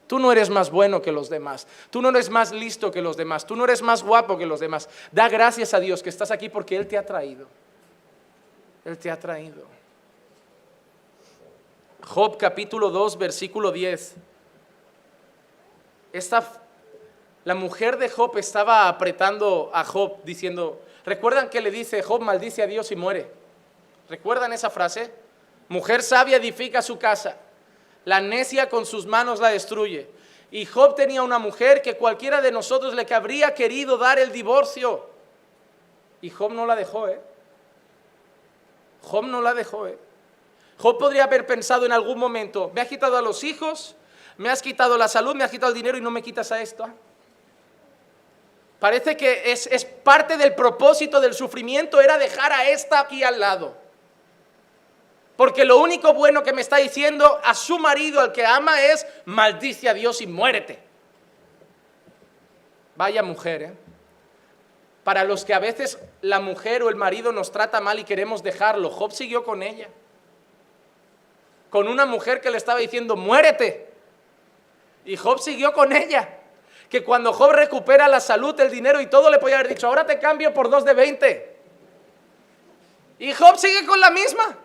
Tú 0.07 0.21
no 0.21 0.31
eres 0.31 0.49
más 0.49 0.71
bueno 0.71 1.03
que 1.03 1.11
los 1.11 1.29
demás. 1.29 1.67
Tú 1.91 2.01
no 2.01 2.11
eres 2.11 2.31
más 2.31 2.53
listo 2.53 2.93
que 2.93 3.03
los 3.03 3.17
demás. 3.17 3.45
Tú 3.45 3.57
no 3.57 3.65
eres 3.65 3.83
más 3.83 4.03
guapo 4.05 4.39
que 4.39 4.47
los 4.47 4.61
demás. 4.61 4.89
Da 5.11 5.29
gracias 5.29 5.75
a 5.75 5.81
Dios 5.81 6.01
que 6.01 6.09
estás 6.09 6.31
aquí 6.31 6.49
porque 6.49 6.77
Él 6.77 6.87
te 6.87 6.97
ha 6.97 7.05
traído. 7.05 7.49
Él 8.85 8.97
te 8.97 9.11
ha 9.11 9.19
traído. 9.19 9.65
Job 12.07 12.37
capítulo 12.39 12.91
2, 12.91 13.19
versículo 13.19 13.73
10. 13.73 14.15
Esta 16.13 16.61
la 17.45 17.55
mujer 17.55 17.97
de 17.97 18.09
Job 18.09 18.37
estaba 18.37 18.89
apretando 18.89 19.71
a 19.73 19.85
Job 19.85 20.23
diciendo, 20.25 20.81
¿recuerdan 21.05 21.49
que 21.49 21.61
le 21.61 21.71
dice 21.71 22.03
Job 22.03 22.21
maldice 22.21 22.63
a 22.63 22.67
Dios 22.67 22.91
y 22.93 22.97
muere? 22.97 23.31
¿Recuerdan 24.09 24.53
esa 24.53 24.71
frase? 24.71 25.13
Mujer 25.69 26.03
sabia 26.03 26.37
edifica 26.37 26.83
su 26.83 26.99
casa, 26.99 27.37
la 28.05 28.21
necia 28.21 28.69
con 28.69 28.85
sus 28.85 29.07
manos 29.07 29.41
la 29.41 29.51
destruye. 29.51 30.09
Y 30.51 30.67
Job 30.67 30.97
tenía 30.97 31.23
una 31.23 31.39
mujer 31.39 31.81
que 31.81 31.97
cualquiera 31.97 32.41
de 32.41 32.51
nosotros 32.51 32.93
le 32.95 33.07
habría 33.15 33.55
querido 33.55 33.97
dar 33.97 34.19
el 34.19 34.33
divorcio. 34.33 35.09
Y 36.21 36.29
Job 36.29 36.53
no 36.53 36.67
la 36.67 36.75
dejó, 36.75 37.09
¿eh? 37.09 37.21
Job 39.03 39.25
no 39.25 39.41
la 39.41 39.55
dejó, 39.55 39.87
¿eh? 39.87 39.97
Job 40.77 40.99
podría 40.99 41.25
haber 41.25 41.47
pensado 41.47 41.87
en 41.87 41.93
algún 41.93 42.19
momento, 42.19 42.71
me 42.75 42.81
has 42.81 42.89
quitado 42.89 43.17
a 43.17 43.23
los 43.23 43.45
hijos, 43.45 43.95
me 44.39 44.51
has 44.51 44.61
quitado 44.63 44.99
la 44.99 45.09
salud, 45.09 45.35
me 45.35 45.45
has 45.45 45.51
quitado 45.51 45.71
el 45.71 45.77
dinero 45.77 45.99
y 45.99 46.01
no 46.01 46.11
me 46.11 46.23
quitas 46.23 46.51
a 46.53 46.61
esto. 46.61 46.89
Parece 48.81 49.15
que 49.15 49.53
es, 49.53 49.85
parte 49.85 50.39
del 50.39 50.55
propósito 50.55 51.21
del 51.21 51.35
sufrimiento 51.35 52.01
era 52.01 52.17
dejar 52.17 52.51
a 52.51 52.71
esta 52.71 52.99
aquí 52.99 53.23
al 53.23 53.39
lado. 53.39 53.77
Porque 55.37 55.67
lo 55.67 55.79
único 55.79 56.15
bueno 56.15 56.43
que 56.43 56.55
me 56.55 56.63
está 56.63 56.79
diciendo 56.79 57.41
a 57.45 57.55
su 57.55 57.79
marido, 57.79 58.21
al 58.21 58.33
que 58.33 58.45
ama, 58.45 58.83
es 58.83 59.07
maldice 59.27 59.89
a 59.91 59.95
Dios 59.95 60.23
y 60.23 60.27
muérete. 60.27 60.79
Vaya 62.97 63.23
mujer, 63.23 63.63
¿eh? 63.63 63.75
Para 65.05 65.25
los 65.25 65.45
que 65.45 65.55
a 65.55 65.59
veces 65.59 65.99
la 66.21 66.41
mujer 66.41 66.83
o 66.83 66.89
el 66.89 66.97
marido 66.97 67.33
nos 67.33 67.53
trata 67.53 67.81
mal 67.81 67.99
y 67.99 68.05
queremos 68.05 68.43
dejarlo, 68.43 68.91
Job 68.91 69.13
siguió 69.13 69.45
con 69.45 69.63
ella. 69.63 69.89
Con 71.69 71.89
una 71.89 72.07
mujer 72.07 72.41
que 72.41 72.51
le 72.51 72.57
estaba 72.57 72.79
diciendo, 72.79 73.17
muérete. 73.17 73.91
Y 75.05 75.17
Job 75.17 75.39
siguió 75.41 75.73
con 75.73 75.95
ella 75.95 76.40
que 76.91 77.05
cuando 77.05 77.33
Job 77.33 77.53
recupera 77.53 78.09
la 78.09 78.19
salud, 78.19 78.59
el 78.59 78.69
dinero 78.69 79.01
y 79.01 79.07
todo, 79.07 79.31
le 79.31 79.39
podía 79.39 79.55
haber 79.61 79.69
dicho, 79.69 79.87
ahora 79.87 80.05
te 80.05 80.19
cambio 80.19 80.53
por 80.53 80.69
dos 80.69 80.85
de 80.85 80.93
20. 80.93 81.57
Y 83.21 83.33
Job 83.33 83.57
sigue 83.57 83.87
con 83.87 84.01
la 84.01 84.11
misma. 84.11 84.59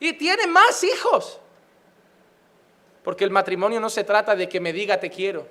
Y 0.00 0.14
tiene 0.14 0.48
más 0.48 0.82
hijos. 0.82 1.38
Porque 3.04 3.22
el 3.22 3.30
matrimonio 3.30 3.78
no 3.78 3.88
se 3.88 4.02
trata 4.02 4.34
de 4.34 4.48
que 4.48 4.58
me 4.58 4.72
diga 4.72 4.98
te 4.98 5.10
quiero. 5.10 5.46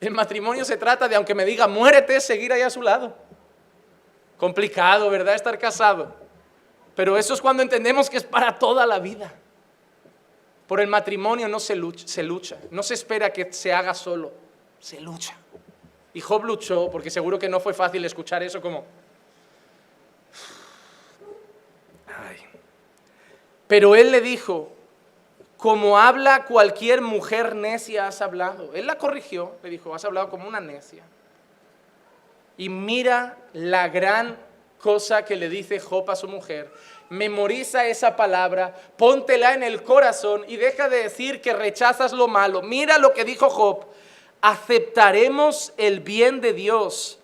El 0.00 0.10
matrimonio 0.10 0.64
se 0.64 0.76
trata 0.76 1.06
de, 1.06 1.14
aunque 1.14 1.36
me 1.36 1.44
diga 1.44 1.68
muérete, 1.68 2.20
seguir 2.20 2.52
ahí 2.52 2.62
a 2.62 2.70
su 2.70 2.82
lado. 2.82 3.14
Complicado, 4.38 5.08
¿verdad? 5.08 5.36
Estar 5.36 5.56
casado. 5.56 6.16
Pero 6.96 7.16
eso 7.16 7.32
es 7.32 7.40
cuando 7.40 7.62
entendemos 7.62 8.10
que 8.10 8.16
es 8.16 8.24
para 8.24 8.58
toda 8.58 8.84
la 8.86 8.98
vida. 8.98 9.32
Por 10.66 10.80
el 10.80 10.88
matrimonio 10.88 11.46
no 11.46 11.60
se 11.60 11.76
lucha, 11.76 12.08
se 12.08 12.24
lucha. 12.24 12.56
no 12.72 12.82
se 12.82 12.94
espera 12.94 13.32
que 13.32 13.52
se 13.52 13.72
haga 13.72 13.94
solo 13.94 14.47
se 14.80 15.00
lucha. 15.00 15.36
Y 16.14 16.20
Job 16.20 16.44
luchó, 16.44 16.90
porque 16.90 17.10
seguro 17.10 17.38
que 17.38 17.48
no 17.48 17.60
fue 17.60 17.74
fácil 17.74 18.04
escuchar 18.04 18.42
eso 18.42 18.60
como... 18.60 18.84
Pero 23.66 23.94
él 23.94 24.10
le 24.10 24.22
dijo, 24.22 24.72
como 25.58 25.98
habla 25.98 26.46
cualquier 26.46 27.02
mujer 27.02 27.54
necia 27.54 28.06
has 28.06 28.22
hablado. 28.22 28.72
Él 28.74 28.86
la 28.86 28.96
corrigió, 28.96 29.56
le 29.62 29.68
dijo, 29.68 29.94
has 29.94 30.04
hablado 30.06 30.30
como 30.30 30.48
una 30.48 30.58
necia. 30.58 31.04
Y 32.56 32.70
mira 32.70 33.36
la 33.52 33.88
gran 33.88 34.38
cosa 34.78 35.24
que 35.24 35.36
le 35.36 35.48
dice 35.48 35.78
Job 35.80 36.10
a 36.10 36.16
su 36.16 36.28
mujer. 36.28 36.72
Memoriza 37.10 37.86
esa 37.86 38.16
palabra, 38.16 38.74
póntela 38.96 39.52
en 39.52 39.62
el 39.62 39.82
corazón 39.82 40.44
y 40.48 40.56
deja 40.56 40.88
de 40.88 41.02
decir 41.04 41.40
que 41.40 41.52
rechazas 41.52 42.12
lo 42.12 42.26
malo. 42.26 42.62
Mira 42.62 42.96
lo 42.98 43.12
que 43.12 43.24
dijo 43.24 43.50
Job 43.50 43.86
aceptaremos 44.40 45.72
el 45.76 46.00
bien 46.00 46.40
de 46.40 46.52
Dios 46.52 47.18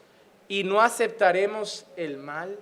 y 0.48 0.64
no 0.64 0.80
aceptaremos 0.80 1.86
el 1.96 2.16
mal? 2.18 2.58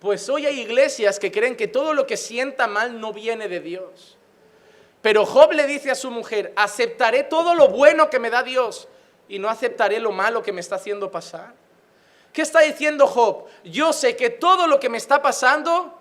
Pues 0.00 0.28
hoy 0.28 0.46
hay 0.46 0.60
iglesias 0.60 1.18
que 1.18 1.30
creen 1.30 1.56
que 1.56 1.68
todo 1.68 1.92
lo 1.92 2.06
que 2.06 2.16
sienta 2.16 2.66
mal 2.66 3.00
no 3.00 3.12
viene 3.12 3.48
de 3.48 3.60
Dios. 3.60 4.16
Pero 5.02 5.26
Job 5.26 5.52
le 5.52 5.66
dice 5.66 5.90
a 5.90 5.94
su 5.94 6.10
mujer, 6.10 6.52
aceptaré 6.56 7.22
todo 7.22 7.54
lo 7.54 7.68
bueno 7.68 8.08
que 8.10 8.18
me 8.18 8.30
da 8.30 8.42
Dios 8.42 8.88
y 9.28 9.38
no 9.38 9.48
aceptaré 9.48 10.00
lo 10.00 10.12
malo 10.12 10.42
que 10.42 10.52
me 10.52 10.60
está 10.60 10.76
haciendo 10.76 11.10
pasar. 11.10 11.54
¿Qué 12.32 12.42
está 12.42 12.60
diciendo 12.60 13.06
Job? 13.06 13.46
Yo 13.64 13.92
sé 13.92 14.16
que 14.16 14.30
todo 14.30 14.66
lo 14.66 14.80
que 14.80 14.88
me 14.88 14.98
está 14.98 15.20
pasando, 15.20 15.98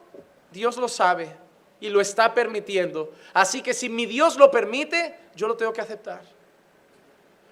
Dios 0.52 0.78
lo 0.78 0.88
sabe 0.88 1.49
y 1.80 1.90
lo 1.90 2.02
está 2.02 2.34
permitiendo. 2.34 3.14
Así 3.34 3.62
que 3.62 3.74
si 3.74 3.90
mi 3.90 4.06
Dios 4.06 4.38
lo 4.38 4.52
permite, 4.52 5.16
yo 5.36 5.48
lo 5.48 5.56
tengo 5.56 5.74
que 5.74 5.82
aceptar. 5.82 6.22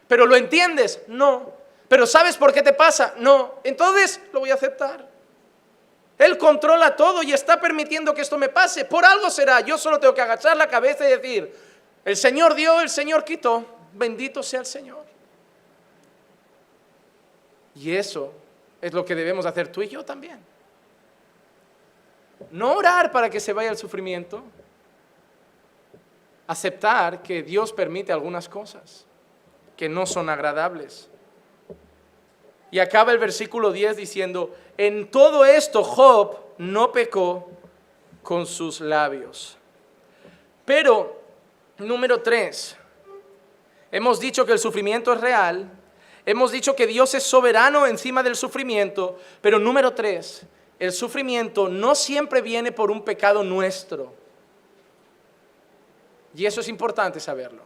Pero 0.08 0.26
¿lo 0.26 0.36
entiendes? 0.36 1.02
No. 1.08 1.54
¿Pero 1.88 2.06
sabes 2.06 2.38
por 2.38 2.54
qué 2.54 2.62
te 2.62 2.74
pasa? 2.74 3.14
No. 3.18 3.56
Entonces 3.64 4.20
lo 4.34 4.42
voy 4.42 4.52
a 4.52 4.56
aceptar. 4.56 5.08
Él 6.18 6.38
controla 6.38 6.96
todo 6.96 7.22
y 7.24 7.32
está 7.32 7.62
permitiendo 7.62 8.14
que 8.14 8.22
esto 8.22 8.38
me 8.38 8.50
pase. 8.50 8.86
Por 8.86 9.06
algo 9.06 9.30
será. 9.30 9.62
Yo 9.62 9.78
solo 9.78 10.00
tengo 10.00 10.14
que 10.14 10.22
agachar 10.22 10.58
la 10.58 10.68
cabeza 10.68 11.08
y 11.08 11.12
decir, 11.12 11.54
el 12.04 12.18
Señor 12.18 12.56
dio, 12.56 12.82
el 12.82 12.90
Señor 12.90 13.24
quitó. 13.24 13.66
Bendito 13.94 14.42
sea 14.42 14.62
el 14.62 14.66
Señor. 14.66 15.06
Y 17.76 17.96
eso 17.96 18.34
es 18.82 18.94
lo 18.94 19.06
que 19.06 19.14
debemos 19.14 19.46
hacer 19.46 19.72
tú 19.72 19.84
y 19.84 19.88
yo 19.88 20.04
también. 20.04 20.40
No 22.52 22.74
orar 22.74 23.12
para 23.12 23.30
que 23.30 23.40
se 23.40 23.54
vaya 23.54 23.70
el 23.70 23.78
sufrimiento. 23.78 24.44
Aceptar 26.48 27.22
que 27.22 27.44
Dios 27.44 27.74
permite 27.74 28.12
algunas 28.12 28.48
cosas 28.48 29.06
que 29.76 29.88
no 29.88 30.06
son 30.06 30.30
agradables. 30.30 31.10
Y 32.72 32.80
acaba 32.80 33.12
el 33.12 33.20
versículo 33.20 33.72
10 33.72 33.96
diciendo, 33.96 34.56
en 34.78 35.10
todo 35.10 35.46
esto 35.46 35.84
Job 35.84 36.38
no 36.58 36.92
pecó 36.92 37.50
con 38.24 38.46
sus 38.46 38.82
labios. 38.82 39.58
Pero, 40.66 41.22
número 41.78 42.22
3, 42.22 42.78
hemos 43.92 44.20
dicho 44.20 44.46
que 44.46 44.52
el 44.52 44.60
sufrimiento 44.60 45.14
es 45.14 45.22
real, 45.22 45.72
hemos 46.26 46.52
dicho 46.52 46.76
que 46.76 46.88
Dios 46.88 47.14
es 47.14 47.24
soberano 47.24 47.88
encima 47.88 48.22
del 48.22 48.36
sufrimiento, 48.36 49.18
pero 49.42 49.60
número 49.60 49.94
3, 49.94 50.46
el 50.80 50.92
sufrimiento 50.92 51.68
no 51.68 51.96
siempre 51.96 52.42
viene 52.42 52.72
por 52.72 52.92
un 52.92 53.04
pecado 53.04 53.44
nuestro. 53.44 54.14
Y 56.36 56.46
eso 56.46 56.62
es 56.62 56.68
importante 56.68 57.20
saberlo. 57.20 57.64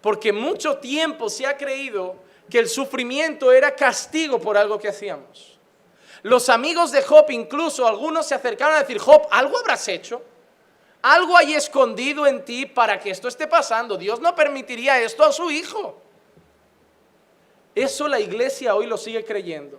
Porque 0.00 0.32
mucho 0.32 0.78
tiempo 0.78 1.28
se 1.28 1.46
ha 1.46 1.56
creído 1.56 2.16
que 2.48 2.58
el 2.58 2.68
sufrimiento 2.68 3.52
era 3.52 3.74
castigo 3.74 4.38
por 4.38 4.56
algo 4.56 4.78
que 4.78 4.88
hacíamos. 4.88 5.58
Los 6.22 6.48
amigos 6.48 6.90
de 6.90 7.02
Job, 7.02 7.30
incluso 7.30 7.86
algunos 7.86 8.26
se 8.26 8.34
acercaron 8.34 8.76
a 8.76 8.80
decir, 8.80 8.98
Job, 8.98 9.26
¿algo 9.30 9.58
habrás 9.58 9.86
hecho? 9.88 10.22
Algo 11.02 11.36
hay 11.36 11.52
escondido 11.52 12.26
en 12.26 12.46
ti 12.46 12.64
para 12.64 12.98
que 12.98 13.10
esto 13.10 13.28
esté 13.28 13.46
pasando. 13.46 13.98
Dios 13.98 14.20
no 14.20 14.34
permitiría 14.34 15.02
esto 15.02 15.22
a 15.22 15.32
su 15.32 15.50
hijo. 15.50 16.00
Eso 17.74 18.08
la 18.08 18.20
iglesia 18.20 18.74
hoy 18.74 18.86
lo 18.86 18.96
sigue 18.96 19.22
creyendo. 19.22 19.78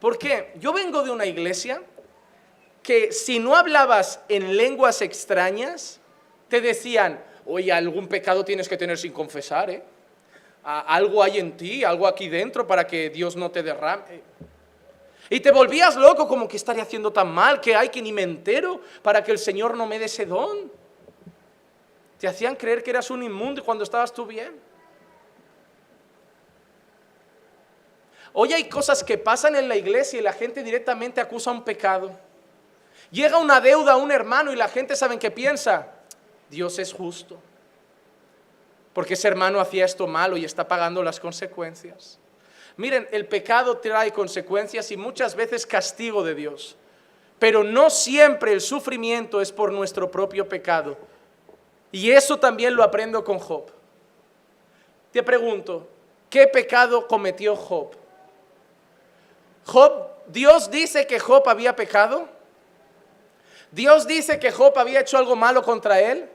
¿Por 0.00 0.18
qué? 0.18 0.52
Yo 0.60 0.72
vengo 0.72 1.02
de 1.02 1.10
una 1.10 1.26
iglesia 1.26 1.82
que 2.82 3.12
si 3.12 3.38
no 3.38 3.56
hablabas 3.56 4.20
en 4.28 4.56
lenguas 4.56 5.00
extrañas, 5.00 6.00
te 6.48 6.60
decían, 6.60 7.24
oye, 7.46 7.72
algún 7.72 8.06
pecado 8.06 8.44
tienes 8.44 8.68
que 8.68 8.76
tener 8.76 8.98
sin 8.98 9.12
confesar, 9.12 9.70
¿eh? 9.70 9.82
Algo 10.62 11.22
hay 11.22 11.38
en 11.38 11.56
ti, 11.56 11.84
algo 11.84 12.06
aquí 12.06 12.28
dentro 12.28 12.66
para 12.66 12.86
que 12.86 13.10
Dios 13.10 13.36
no 13.36 13.50
te 13.50 13.62
derrame. 13.62 14.22
Y 15.28 15.40
te 15.40 15.50
volvías 15.50 15.96
loco 15.96 16.26
como 16.26 16.48
que 16.48 16.56
estaría 16.56 16.82
haciendo 16.82 17.12
tan 17.12 17.32
mal, 17.32 17.60
que 17.60 17.74
hay 17.74 17.88
que 17.88 18.00
ni 18.00 18.12
me 18.12 18.22
entero 18.22 18.80
para 19.02 19.22
que 19.22 19.32
el 19.32 19.38
Señor 19.38 19.76
no 19.76 19.86
me 19.86 19.98
dé 19.98 20.06
ese 20.06 20.26
don. 20.26 20.70
Te 22.18 22.28
hacían 22.28 22.56
creer 22.56 22.82
que 22.82 22.90
eras 22.90 23.10
un 23.10 23.22
inmundo 23.22 23.62
cuando 23.64 23.84
estabas 23.84 24.12
tú 24.12 24.24
bien. 24.26 24.58
Hoy 28.36 28.52
hay 28.52 28.68
cosas 28.68 29.04
que 29.04 29.16
pasan 29.16 29.54
en 29.54 29.68
la 29.68 29.76
iglesia 29.76 30.18
y 30.18 30.22
la 30.22 30.32
gente 30.32 30.64
directamente 30.64 31.20
acusa 31.20 31.52
un 31.52 31.62
pecado. 31.62 32.10
Llega 33.12 33.38
una 33.38 33.60
deuda 33.60 33.92
a 33.92 33.96
un 33.96 34.10
hermano 34.10 34.52
y 34.52 34.56
la 34.56 34.66
gente 34.66 34.96
sabe 34.96 35.20
qué 35.20 35.30
piensa. 35.30 35.86
Dios 36.50 36.80
es 36.80 36.92
justo. 36.92 37.38
Porque 38.92 39.14
ese 39.14 39.28
hermano 39.28 39.60
hacía 39.60 39.84
esto 39.84 40.08
malo 40.08 40.36
y 40.36 40.44
está 40.44 40.66
pagando 40.66 41.00
las 41.04 41.20
consecuencias. 41.20 42.18
Miren, 42.76 43.06
el 43.12 43.26
pecado 43.26 43.78
trae 43.78 44.10
consecuencias 44.10 44.90
y 44.90 44.96
muchas 44.96 45.36
veces 45.36 45.64
castigo 45.64 46.24
de 46.24 46.34
Dios. 46.34 46.76
Pero 47.38 47.62
no 47.62 47.88
siempre 47.88 48.52
el 48.52 48.60
sufrimiento 48.60 49.40
es 49.40 49.52
por 49.52 49.72
nuestro 49.72 50.10
propio 50.10 50.48
pecado. 50.48 50.98
Y 51.92 52.10
eso 52.10 52.36
también 52.40 52.74
lo 52.74 52.82
aprendo 52.82 53.22
con 53.22 53.38
Job. 53.38 53.70
Te 55.12 55.22
pregunto, 55.22 55.86
¿qué 56.28 56.48
pecado 56.48 57.06
cometió 57.06 57.54
Job? 57.54 57.94
Dios 60.26 60.70
dice 60.70 61.06
que 61.06 61.18
Job 61.18 61.48
había 61.48 61.74
pecado. 61.76 62.28
Dios 63.70 64.06
dice 64.06 64.38
que 64.38 64.50
Job 64.50 64.78
había 64.78 65.00
hecho 65.00 65.18
algo 65.18 65.36
malo 65.36 65.62
contra 65.62 66.00
él. 66.00 66.28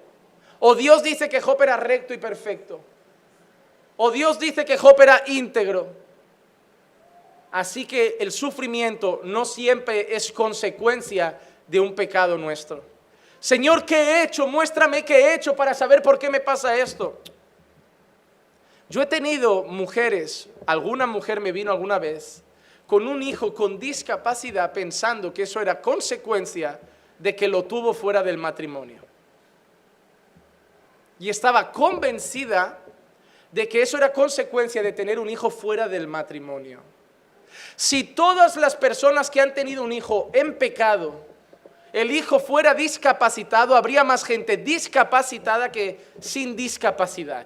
O 0.60 0.76
Dios 0.76 1.04
dice 1.04 1.30
que 1.30 1.42
Job 1.42 1.62
era 1.62 1.78
recto 1.78 2.14
y 2.14 2.18
perfecto. 2.18 2.82
O 3.98 4.12
Dios 4.12 4.40
dice 4.40 4.66
que 4.66 4.78
Job 4.78 5.00
era 5.02 5.24
íntegro. 5.28 5.88
Así 7.52 7.86
que 7.86 8.18
el 8.20 8.32
sufrimiento 8.32 9.22
no 9.24 9.46
siempre 9.46 10.16
es 10.16 10.32
consecuencia 10.32 11.40
de 11.68 11.80
un 11.80 11.96
pecado 11.96 12.38
nuestro. 12.38 12.84
Señor, 13.40 13.86
¿qué 13.86 13.96
he 13.96 14.24
hecho? 14.24 14.46
Muéstrame 14.48 15.04
qué 15.06 15.16
he 15.16 15.36
hecho 15.36 15.56
para 15.56 15.74
saber 15.74 16.02
por 16.02 16.20
qué 16.20 16.30
me 16.30 16.42
pasa 16.42 16.76
esto. 16.76 17.20
Yo 18.90 19.02
he 19.02 19.06
tenido 19.06 19.64
mujeres, 19.64 20.50
alguna 20.66 21.08
mujer 21.08 21.40
me 21.40 21.52
vino 21.52 21.72
alguna 21.72 22.00
vez 22.00 22.44
con 22.90 23.08
un 23.08 23.22
hijo 23.22 23.54
con 23.54 23.78
discapacidad 23.78 24.74
pensando 24.74 25.32
que 25.32 25.44
eso 25.44 25.62
era 25.62 25.80
consecuencia 25.80 26.80
de 27.20 27.36
que 27.36 27.48
lo 27.48 27.66
tuvo 27.66 27.94
fuera 27.94 28.24
del 28.24 28.40
matrimonio. 28.40 29.04
Y 31.20 31.30
estaba 31.30 31.72
convencida 31.72 32.80
de 33.52 33.70
que 33.70 33.84
eso 33.84 33.96
era 33.98 34.12
consecuencia 34.12 34.82
de 34.82 34.92
tener 34.92 35.20
un 35.20 35.30
hijo 35.30 35.52
fuera 35.52 35.88
del 35.88 36.08
matrimonio. 36.08 36.82
Si 37.76 38.04
todas 38.04 38.56
las 38.56 38.76
personas 38.76 39.30
que 39.30 39.40
han 39.40 39.54
tenido 39.54 39.84
un 39.84 39.92
hijo 39.92 40.32
en 40.34 40.58
pecado, 40.58 41.28
el 41.94 42.10
hijo 42.10 42.40
fuera 42.40 42.74
discapacitado, 42.74 43.76
habría 43.76 44.04
más 44.04 44.24
gente 44.24 44.58
discapacitada 44.58 45.72
que 45.72 46.00
sin 46.20 46.56
discapacidad. 46.56 47.46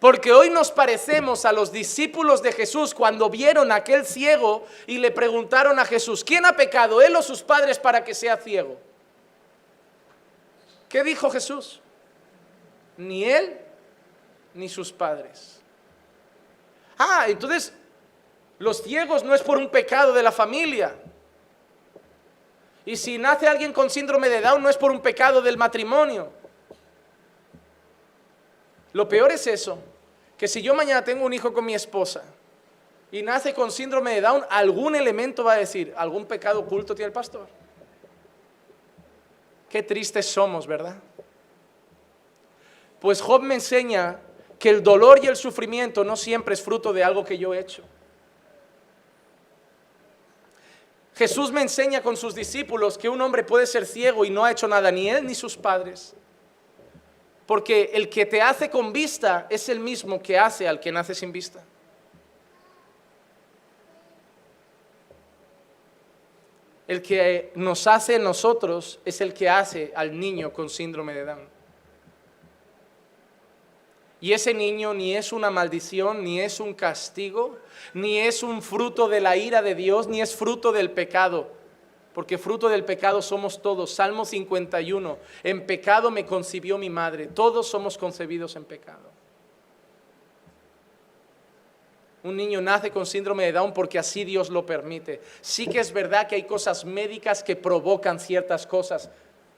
Porque 0.00 0.32
hoy 0.32 0.48
nos 0.48 0.72
parecemos 0.72 1.44
a 1.44 1.52
los 1.52 1.70
discípulos 1.70 2.42
de 2.42 2.52
Jesús 2.52 2.94
cuando 2.94 3.28
vieron 3.28 3.70
a 3.70 3.76
aquel 3.76 4.06
ciego 4.06 4.66
y 4.86 4.96
le 4.96 5.10
preguntaron 5.10 5.78
a 5.78 5.84
Jesús, 5.84 6.24
¿quién 6.24 6.46
ha 6.46 6.56
pecado, 6.56 7.02
él 7.02 7.14
o 7.14 7.22
sus 7.22 7.42
padres 7.42 7.78
para 7.78 8.02
que 8.02 8.14
sea 8.14 8.38
ciego? 8.38 8.78
¿Qué 10.88 11.04
dijo 11.04 11.30
Jesús? 11.30 11.80
Ni 12.96 13.24
él 13.24 13.58
ni 14.54 14.70
sus 14.70 14.90
padres. 14.90 15.60
Ah, 16.98 17.26
entonces 17.28 17.74
los 18.58 18.82
ciegos 18.82 19.22
no 19.22 19.34
es 19.34 19.42
por 19.42 19.58
un 19.58 19.68
pecado 19.68 20.14
de 20.14 20.22
la 20.22 20.32
familia. 20.32 20.94
Y 22.86 22.96
si 22.96 23.18
nace 23.18 23.46
alguien 23.46 23.74
con 23.74 23.90
síndrome 23.90 24.30
de 24.30 24.40
Down 24.40 24.62
no 24.62 24.70
es 24.70 24.78
por 24.78 24.90
un 24.90 25.00
pecado 25.00 25.42
del 25.42 25.58
matrimonio. 25.58 26.32
Lo 28.92 29.08
peor 29.08 29.30
es 29.30 29.46
eso, 29.46 29.78
que 30.40 30.48
si 30.48 30.62
yo 30.62 30.74
mañana 30.74 31.04
tengo 31.04 31.26
un 31.26 31.34
hijo 31.34 31.52
con 31.52 31.66
mi 31.66 31.74
esposa 31.74 32.22
y 33.12 33.20
nace 33.20 33.52
con 33.52 33.70
síndrome 33.70 34.14
de 34.14 34.22
Down, 34.22 34.42
algún 34.48 34.96
elemento 34.96 35.44
va 35.44 35.52
a 35.52 35.56
decir, 35.58 35.92
algún 35.98 36.24
pecado 36.24 36.60
oculto 36.60 36.94
tiene 36.94 37.08
el 37.08 37.12
pastor. 37.12 37.46
Qué 39.68 39.82
tristes 39.82 40.24
somos, 40.24 40.66
¿verdad? 40.66 40.96
Pues 43.00 43.20
Job 43.20 43.42
me 43.42 43.56
enseña 43.56 44.18
que 44.58 44.70
el 44.70 44.82
dolor 44.82 45.22
y 45.22 45.26
el 45.26 45.36
sufrimiento 45.36 46.04
no 46.04 46.16
siempre 46.16 46.54
es 46.54 46.62
fruto 46.62 46.94
de 46.94 47.04
algo 47.04 47.22
que 47.22 47.36
yo 47.36 47.52
he 47.52 47.58
hecho. 47.58 47.82
Jesús 51.16 51.52
me 51.52 51.60
enseña 51.60 52.02
con 52.02 52.16
sus 52.16 52.34
discípulos 52.34 52.96
que 52.96 53.10
un 53.10 53.20
hombre 53.20 53.44
puede 53.44 53.66
ser 53.66 53.84
ciego 53.84 54.24
y 54.24 54.30
no 54.30 54.42
ha 54.46 54.52
hecho 54.52 54.66
nada, 54.66 54.90
ni 54.90 55.10
él 55.10 55.26
ni 55.26 55.34
sus 55.34 55.54
padres. 55.54 56.14
Porque 57.50 57.90
el 57.94 58.08
que 58.08 58.26
te 58.26 58.40
hace 58.40 58.70
con 58.70 58.92
vista 58.92 59.48
es 59.50 59.68
el 59.68 59.80
mismo 59.80 60.22
que 60.22 60.38
hace 60.38 60.68
al 60.68 60.78
que 60.78 60.92
nace 60.92 61.16
sin 61.16 61.32
vista. 61.32 61.60
El 66.86 67.02
que 67.02 67.50
nos 67.56 67.88
hace 67.88 68.20
nosotros 68.20 69.00
es 69.04 69.20
el 69.20 69.34
que 69.34 69.48
hace 69.48 69.92
al 69.96 70.16
niño 70.16 70.52
con 70.52 70.70
síndrome 70.70 71.12
de 71.12 71.24
Down. 71.24 71.48
Y 74.20 74.32
ese 74.32 74.54
niño 74.54 74.94
ni 74.94 75.16
es 75.16 75.32
una 75.32 75.50
maldición, 75.50 76.22
ni 76.22 76.40
es 76.40 76.60
un 76.60 76.72
castigo, 76.72 77.58
ni 77.94 78.18
es 78.18 78.44
un 78.44 78.62
fruto 78.62 79.08
de 79.08 79.20
la 79.20 79.36
ira 79.36 79.60
de 79.60 79.74
Dios, 79.74 80.06
ni 80.06 80.20
es 80.20 80.36
fruto 80.36 80.70
del 80.70 80.92
pecado 80.92 81.59
porque 82.14 82.38
fruto 82.38 82.68
del 82.68 82.84
pecado 82.84 83.22
somos 83.22 83.62
todos. 83.62 83.92
Salmo 83.92 84.24
51, 84.24 85.18
en 85.42 85.66
pecado 85.66 86.10
me 86.10 86.26
concibió 86.26 86.78
mi 86.78 86.90
madre, 86.90 87.26
todos 87.26 87.68
somos 87.68 87.96
concebidos 87.96 88.56
en 88.56 88.64
pecado. 88.64 89.10
Un 92.22 92.36
niño 92.36 92.60
nace 92.60 92.90
con 92.90 93.06
síndrome 93.06 93.46
de 93.46 93.52
Down 93.52 93.72
porque 93.72 93.98
así 93.98 94.24
Dios 94.24 94.50
lo 94.50 94.66
permite. 94.66 95.22
Sí 95.40 95.66
que 95.66 95.80
es 95.80 95.92
verdad 95.92 96.26
que 96.26 96.34
hay 96.34 96.42
cosas 96.42 96.84
médicas 96.84 97.42
que 97.42 97.56
provocan 97.56 98.20
ciertas 98.20 98.66
cosas, 98.66 99.10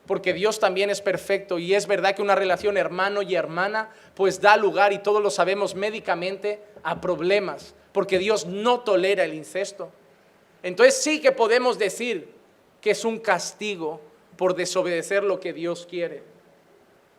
porque 0.06 0.32
Dios 0.32 0.60
también 0.60 0.88
es 0.88 1.00
perfecto 1.00 1.58
y 1.58 1.74
es 1.74 1.86
verdad 1.86 2.14
que 2.14 2.22
una 2.22 2.36
relación 2.36 2.76
hermano 2.76 3.22
y 3.22 3.34
hermana 3.34 3.90
pues 4.14 4.40
da 4.40 4.56
lugar, 4.56 4.92
y 4.92 4.98
todos 4.98 5.22
lo 5.22 5.30
sabemos 5.30 5.74
médicamente, 5.74 6.62
a 6.84 7.00
problemas, 7.00 7.74
porque 7.92 8.18
Dios 8.18 8.46
no 8.46 8.80
tolera 8.80 9.24
el 9.24 9.34
incesto. 9.34 9.90
Entonces 10.62 11.02
sí 11.02 11.20
que 11.20 11.32
podemos 11.32 11.78
decir, 11.78 12.32
que 12.82 12.90
es 12.90 13.06
un 13.06 13.20
castigo 13.20 14.00
por 14.36 14.54
desobedecer 14.54 15.22
lo 15.22 15.40
que 15.40 15.54
Dios 15.54 15.86
quiere. 15.88 16.22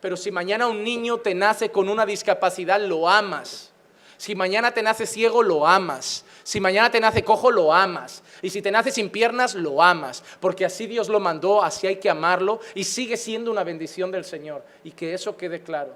Pero 0.00 0.16
si 0.16 0.30
mañana 0.30 0.68
un 0.68 0.84
niño 0.84 1.16
te 1.18 1.34
nace 1.34 1.70
con 1.70 1.88
una 1.88 2.04
discapacidad, 2.04 2.78
lo 2.78 3.08
amas. 3.08 3.72
Si 4.18 4.34
mañana 4.34 4.72
te 4.72 4.82
nace 4.82 5.06
ciego, 5.06 5.42
lo 5.42 5.66
amas. 5.66 6.26
Si 6.42 6.60
mañana 6.60 6.90
te 6.90 7.00
nace 7.00 7.24
cojo, 7.24 7.50
lo 7.50 7.72
amas. 7.72 8.22
Y 8.42 8.50
si 8.50 8.60
te 8.60 8.70
nace 8.70 8.90
sin 8.90 9.08
piernas, 9.08 9.54
lo 9.54 9.82
amas. 9.82 10.22
Porque 10.40 10.66
así 10.66 10.86
Dios 10.86 11.08
lo 11.08 11.18
mandó, 11.18 11.62
así 11.62 11.86
hay 11.86 11.96
que 11.96 12.10
amarlo 12.10 12.60
y 12.74 12.84
sigue 12.84 13.16
siendo 13.16 13.50
una 13.50 13.64
bendición 13.64 14.10
del 14.10 14.26
Señor. 14.26 14.62
Y 14.84 14.90
que 14.90 15.14
eso 15.14 15.38
quede 15.38 15.62
claro. 15.62 15.94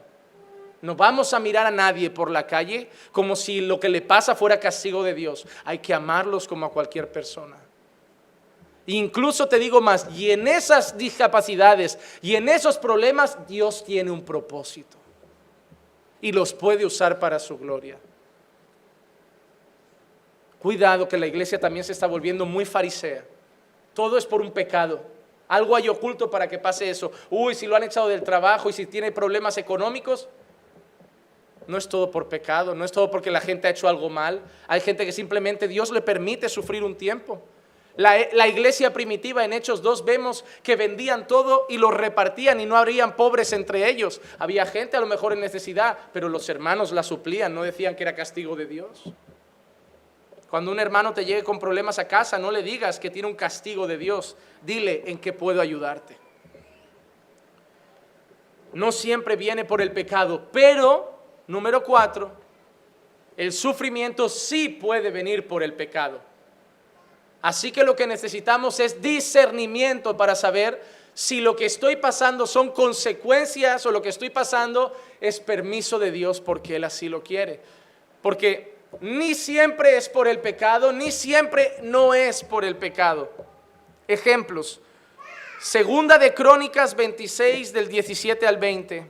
No 0.80 0.94
vamos 0.94 1.34
a 1.34 1.40
mirar 1.40 1.66
a 1.66 1.70
nadie 1.70 2.08
por 2.08 2.30
la 2.30 2.46
calle 2.46 2.88
como 3.12 3.36
si 3.36 3.60
lo 3.60 3.78
que 3.78 3.90
le 3.90 4.00
pasa 4.00 4.34
fuera 4.34 4.58
castigo 4.58 5.02
de 5.02 5.12
Dios. 5.12 5.46
Hay 5.66 5.80
que 5.80 5.92
amarlos 5.92 6.48
como 6.48 6.64
a 6.64 6.72
cualquier 6.72 7.12
persona. 7.12 7.67
Incluso 8.90 9.46
te 9.46 9.58
digo 9.58 9.82
más, 9.82 10.08
y 10.16 10.30
en 10.30 10.48
esas 10.48 10.96
discapacidades 10.96 11.98
y 12.22 12.36
en 12.36 12.48
esos 12.48 12.78
problemas 12.78 13.46
Dios 13.46 13.84
tiene 13.84 14.10
un 14.10 14.24
propósito 14.24 14.96
y 16.22 16.32
los 16.32 16.54
puede 16.54 16.86
usar 16.86 17.18
para 17.18 17.38
su 17.38 17.58
gloria. 17.58 17.98
Cuidado 20.58 21.06
que 21.06 21.18
la 21.18 21.26
iglesia 21.26 21.60
también 21.60 21.84
se 21.84 21.92
está 21.92 22.06
volviendo 22.06 22.46
muy 22.46 22.64
farisea. 22.64 23.26
Todo 23.92 24.16
es 24.16 24.24
por 24.24 24.40
un 24.40 24.52
pecado. 24.52 25.02
Algo 25.48 25.76
hay 25.76 25.90
oculto 25.90 26.30
para 26.30 26.48
que 26.48 26.58
pase 26.58 26.88
eso. 26.88 27.12
Uy, 27.28 27.54
si 27.54 27.66
lo 27.66 27.76
han 27.76 27.82
echado 27.82 28.08
del 28.08 28.22
trabajo 28.22 28.70
y 28.70 28.72
si 28.72 28.86
tiene 28.86 29.12
problemas 29.12 29.58
económicos, 29.58 30.30
no 31.66 31.76
es 31.76 31.86
todo 31.90 32.10
por 32.10 32.30
pecado, 32.30 32.74
no 32.74 32.86
es 32.86 32.90
todo 32.90 33.10
porque 33.10 33.30
la 33.30 33.42
gente 33.42 33.68
ha 33.68 33.70
hecho 33.70 33.86
algo 33.86 34.08
mal. 34.08 34.40
Hay 34.66 34.80
gente 34.80 35.04
que 35.04 35.12
simplemente 35.12 35.68
Dios 35.68 35.90
le 35.90 36.00
permite 36.00 36.48
sufrir 36.48 36.82
un 36.82 36.96
tiempo. 36.96 37.42
La, 37.98 38.46
iglesia 38.46 38.92
primitiva 38.92 39.44
en 39.44 39.52
Hechos 39.52 39.82
2 39.82 40.04
vemos 40.04 40.44
que 40.62 40.76
vendían 40.76 41.26
todo 41.26 41.66
y 41.68 41.78
lo 41.78 41.90
repartían 41.90 42.60
y 42.60 42.64
no 42.64 42.76
habrían 42.76 43.16
pobres 43.16 43.52
entre 43.52 43.88
ellos. 43.88 44.20
Había 44.38 44.66
gente 44.66 44.96
a 44.96 45.00
lo 45.00 45.06
mejor 45.06 45.32
en 45.32 45.40
necesidad, 45.40 45.98
pero 46.12 46.28
los 46.28 46.48
hermanos 46.48 46.92
la 46.92 47.02
suplían, 47.02 47.52
no 47.52 47.64
decían 47.64 47.96
que 47.96 48.04
era 48.04 48.14
castigo 48.14 48.54
de 48.54 48.66
Dios. 48.66 49.02
Cuando 50.48 50.70
un 50.70 50.78
hermano 50.78 51.12
te 51.12 51.24
llegue 51.24 51.42
con 51.42 51.58
problemas 51.58 51.98
a 51.98 52.06
casa, 52.06 52.38
no 52.38 52.52
le 52.52 52.62
digas 52.62 53.00
que 53.00 53.10
tiene 53.10 53.26
un 53.26 53.34
castigo 53.34 53.88
de 53.88 53.98
Dios, 53.98 54.36
dile 54.62 55.02
en 55.06 55.18
qué 55.18 55.32
puedo 55.32 55.60
ayudarte. 55.60 56.16
No 58.74 58.92
siempre 58.92 59.34
viene 59.34 59.64
por 59.64 59.82
el 59.82 59.90
pecado, 59.90 60.46
pero, 60.52 61.18
número 61.48 61.82
cuatro, 61.82 62.30
el 63.36 63.52
sufrimiento 63.52 64.28
sí 64.28 64.68
puede 64.68 65.10
venir 65.10 65.48
por 65.48 65.64
el 65.64 65.74
pecado. 65.74 66.27
Así 67.40 67.70
que 67.70 67.84
lo 67.84 67.94
que 67.94 68.06
necesitamos 68.06 68.80
es 68.80 69.00
discernimiento 69.00 70.16
para 70.16 70.34
saber 70.34 70.82
si 71.14 71.40
lo 71.40 71.56
que 71.56 71.66
estoy 71.66 71.96
pasando 71.96 72.46
son 72.46 72.70
consecuencias 72.70 73.84
o 73.86 73.90
lo 73.90 74.02
que 74.02 74.08
estoy 74.08 74.30
pasando 74.30 74.94
es 75.20 75.40
permiso 75.40 75.98
de 75.98 76.10
Dios 76.10 76.40
porque 76.40 76.76
Él 76.76 76.84
así 76.84 77.08
lo 77.08 77.22
quiere. 77.22 77.60
Porque 78.22 78.76
ni 79.00 79.34
siempre 79.34 79.96
es 79.96 80.08
por 80.08 80.28
el 80.28 80.40
pecado, 80.40 80.92
ni 80.92 81.10
siempre 81.10 81.76
no 81.82 82.14
es 82.14 82.42
por 82.42 82.64
el 82.64 82.76
pecado. 82.76 83.30
Ejemplos. 84.06 84.80
Segunda 85.60 86.18
de 86.18 86.34
Crónicas 86.34 86.94
26 86.94 87.72
del 87.72 87.88
17 87.88 88.46
al 88.46 88.58
20. 88.58 89.06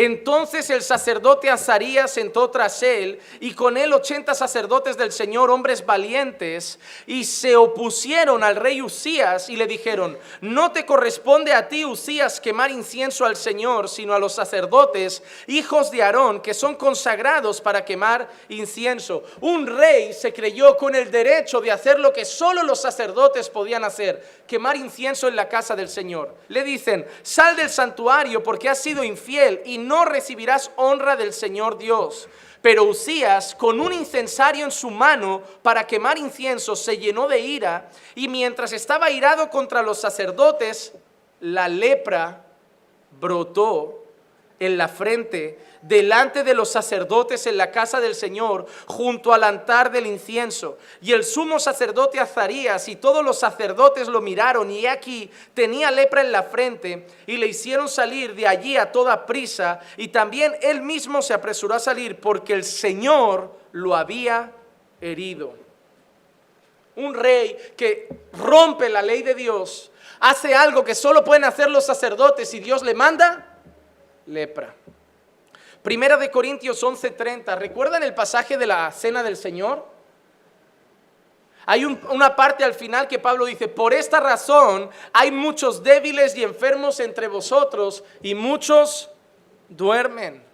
Entonces 0.00 0.70
el 0.70 0.82
sacerdote 0.82 1.50
Azarías 1.50 2.12
sentó 2.12 2.50
tras 2.50 2.84
él 2.84 3.18
y 3.40 3.52
con 3.52 3.76
él 3.76 3.92
ochenta 3.92 4.32
sacerdotes 4.32 4.96
del 4.96 5.10
Señor, 5.10 5.50
hombres 5.50 5.84
valientes, 5.84 6.78
y 7.04 7.24
se 7.24 7.56
opusieron 7.56 8.44
al 8.44 8.54
rey 8.54 8.80
Usías 8.80 9.50
y 9.50 9.56
le 9.56 9.66
dijeron, 9.66 10.16
no 10.40 10.70
te 10.70 10.86
corresponde 10.86 11.52
a 11.52 11.66
ti, 11.66 11.84
Usías, 11.84 12.40
quemar 12.40 12.70
incienso 12.70 13.24
al 13.24 13.34
Señor, 13.34 13.88
sino 13.88 14.14
a 14.14 14.20
los 14.20 14.36
sacerdotes, 14.36 15.20
hijos 15.48 15.90
de 15.90 16.04
Aarón, 16.04 16.42
que 16.42 16.54
son 16.54 16.76
consagrados 16.76 17.60
para 17.60 17.84
quemar 17.84 18.28
incienso. 18.50 19.24
Un 19.40 19.66
rey 19.66 20.12
se 20.12 20.32
creyó 20.32 20.76
con 20.76 20.94
el 20.94 21.10
derecho 21.10 21.60
de 21.60 21.72
hacer 21.72 21.98
lo 21.98 22.12
que 22.12 22.24
solo 22.24 22.62
los 22.62 22.80
sacerdotes 22.80 23.50
podían 23.50 23.82
hacer, 23.82 24.44
quemar 24.46 24.76
incienso 24.76 25.26
en 25.26 25.34
la 25.34 25.48
casa 25.48 25.74
del 25.74 25.88
Señor. 25.88 26.36
Le 26.46 26.62
dicen, 26.62 27.04
sal 27.24 27.56
del 27.56 27.68
santuario 27.68 28.44
porque 28.44 28.68
has 28.68 28.80
sido 28.80 29.02
infiel 29.02 29.60
y 29.64 29.87
recibirás 30.04 30.70
honra 30.76 31.16
del 31.16 31.32
Señor 31.32 31.78
Dios. 31.78 32.28
Pero 32.62 32.84
Usías, 32.84 33.54
con 33.54 33.80
un 33.80 33.92
incensario 33.92 34.64
en 34.64 34.70
su 34.70 34.90
mano 34.90 35.42
para 35.62 35.86
quemar 35.86 36.18
incienso, 36.18 36.74
se 36.74 36.98
llenó 36.98 37.28
de 37.28 37.38
ira 37.40 37.90
y 38.14 38.28
mientras 38.28 38.72
estaba 38.72 39.10
irado 39.10 39.48
contra 39.50 39.82
los 39.82 40.00
sacerdotes, 40.00 40.92
la 41.40 41.68
lepra 41.68 42.44
brotó 43.20 44.04
en 44.58 44.76
la 44.76 44.88
frente 44.88 45.58
delante 45.88 46.44
de 46.44 46.54
los 46.54 46.70
sacerdotes 46.70 47.46
en 47.46 47.56
la 47.56 47.70
casa 47.70 47.98
del 48.00 48.14
Señor, 48.14 48.66
junto 48.86 49.32
al 49.32 49.42
altar 49.42 49.90
del 49.90 50.06
incienso. 50.06 50.78
Y 51.00 51.12
el 51.12 51.24
sumo 51.24 51.58
sacerdote 51.58 52.20
Azarías 52.20 52.88
y 52.88 52.96
todos 52.96 53.24
los 53.24 53.38
sacerdotes 53.38 54.06
lo 54.06 54.20
miraron 54.20 54.70
y 54.70 54.86
aquí 54.86 55.30
tenía 55.54 55.90
lepra 55.90 56.20
en 56.20 56.30
la 56.30 56.42
frente 56.42 57.06
y 57.26 57.38
le 57.38 57.46
hicieron 57.46 57.88
salir 57.88 58.34
de 58.34 58.46
allí 58.46 58.76
a 58.76 58.92
toda 58.92 59.24
prisa 59.26 59.80
y 59.96 60.08
también 60.08 60.54
él 60.60 60.82
mismo 60.82 61.22
se 61.22 61.34
apresuró 61.34 61.74
a 61.74 61.80
salir 61.80 62.20
porque 62.20 62.52
el 62.52 62.64
Señor 62.64 63.56
lo 63.72 63.96
había 63.96 64.52
herido. 65.00 65.54
Un 66.96 67.14
rey 67.14 67.56
que 67.76 68.08
rompe 68.32 68.88
la 68.88 69.02
ley 69.02 69.22
de 69.22 69.34
Dios, 69.34 69.90
hace 70.20 70.54
algo 70.54 70.84
que 70.84 70.94
solo 70.94 71.24
pueden 71.24 71.44
hacer 71.44 71.70
los 71.70 71.86
sacerdotes 71.86 72.52
y 72.54 72.60
Dios 72.60 72.82
le 72.82 72.92
manda 72.92 73.56
lepra. 74.26 74.74
Primera 75.82 76.16
de 76.16 76.30
Corintios 76.30 76.82
11:30. 76.82 77.56
¿Recuerdan 77.56 78.02
el 78.02 78.14
pasaje 78.14 78.58
de 78.58 78.66
la 78.66 78.90
cena 78.90 79.22
del 79.22 79.36
Señor? 79.36 79.86
Hay 81.66 81.84
una 81.84 82.34
parte 82.34 82.64
al 82.64 82.72
final 82.72 83.08
que 83.08 83.18
Pablo 83.18 83.44
dice, 83.44 83.68
por 83.68 83.92
esta 83.92 84.20
razón 84.20 84.88
hay 85.12 85.30
muchos 85.30 85.82
débiles 85.82 86.34
y 86.34 86.42
enfermos 86.42 86.98
entre 86.98 87.28
vosotros 87.28 88.02
y 88.22 88.34
muchos 88.34 89.10
duermen. 89.68 90.48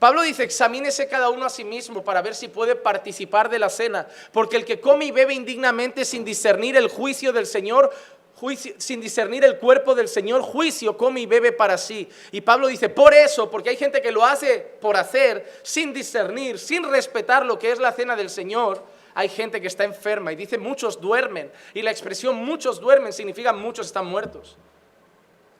Pablo 0.00 0.22
dice, 0.22 0.42
examínese 0.42 1.06
cada 1.06 1.30
uno 1.30 1.46
a 1.46 1.48
sí 1.48 1.62
mismo 1.62 2.02
para 2.02 2.22
ver 2.22 2.34
si 2.34 2.48
puede 2.48 2.74
participar 2.74 3.48
de 3.48 3.60
la 3.60 3.70
cena, 3.70 4.08
porque 4.32 4.56
el 4.56 4.64
que 4.64 4.80
come 4.80 5.04
y 5.04 5.12
bebe 5.12 5.32
indignamente 5.32 6.04
sin 6.04 6.24
discernir 6.24 6.76
el 6.76 6.88
juicio 6.88 7.32
del 7.32 7.46
Señor, 7.46 7.92
sin 8.78 9.00
discernir 9.00 9.44
el 9.44 9.58
cuerpo 9.58 9.94
del 9.94 10.08
Señor, 10.08 10.42
juicio 10.42 10.96
come 10.96 11.20
y 11.20 11.26
bebe 11.26 11.52
para 11.52 11.78
sí. 11.78 12.08
Y 12.30 12.40
Pablo 12.40 12.66
dice, 12.66 12.88
por 12.88 13.14
eso, 13.14 13.50
porque 13.50 13.70
hay 13.70 13.76
gente 13.76 14.02
que 14.02 14.12
lo 14.12 14.24
hace 14.24 14.58
por 14.80 14.96
hacer, 14.96 15.60
sin 15.62 15.92
discernir, 15.92 16.58
sin 16.58 16.88
respetar 16.90 17.46
lo 17.46 17.58
que 17.58 17.70
es 17.70 17.78
la 17.78 17.92
cena 17.92 18.16
del 18.16 18.30
Señor, 18.30 18.82
hay 19.14 19.28
gente 19.28 19.60
que 19.60 19.66
está 19.66 19.84
enferma 19.84 20.32
y 20.32 20.36
dice 20.36 20.58
muchos 20.58 21.00
duermen. 21.00 21.52
Y 21.74 21.82
la 21.82 21.90
expresión 21.90 22.36
muchos 22.36 22.80
duermen 22.80 23.12
significa 23.12 23.52
muchos 23.52 23.86
están 23.86 24.06
muertos. 24.06 24.56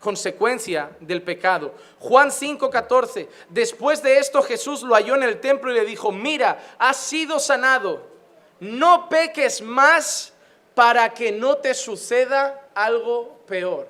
Consecuencia 0.00 0.90
del 1.00 1.22
pecado. 1.22 1.74
Juan 1.98 2.30
5:14. 2.30 3.28
Después 3.50 4.02
de 4.02 4.18
esto 4.18 4.42
Jesús 4.42 4.82
lo 4.82 4.94
halló 4.94 5.14
en 5.14 5.22
el 5.22 5.40
templo 5.40 5.70
y 5.70 5.74
le 5.74 5.84
dijo, 5.84 6.10
mira, 6.10 6.74
has 6.78 6.96
sido 6.96 7.38
sanado. 7.38 8.10
No 8.58 9.08
peques 9.08 9.60
más 9.60 10.32
para 10.74 11.12
que 11.12 11.30
no 11.30 11.58
te 11.58 11.74
suceda 11.74 12.61
algo 12.74 13.38
peor. 13.46 13.88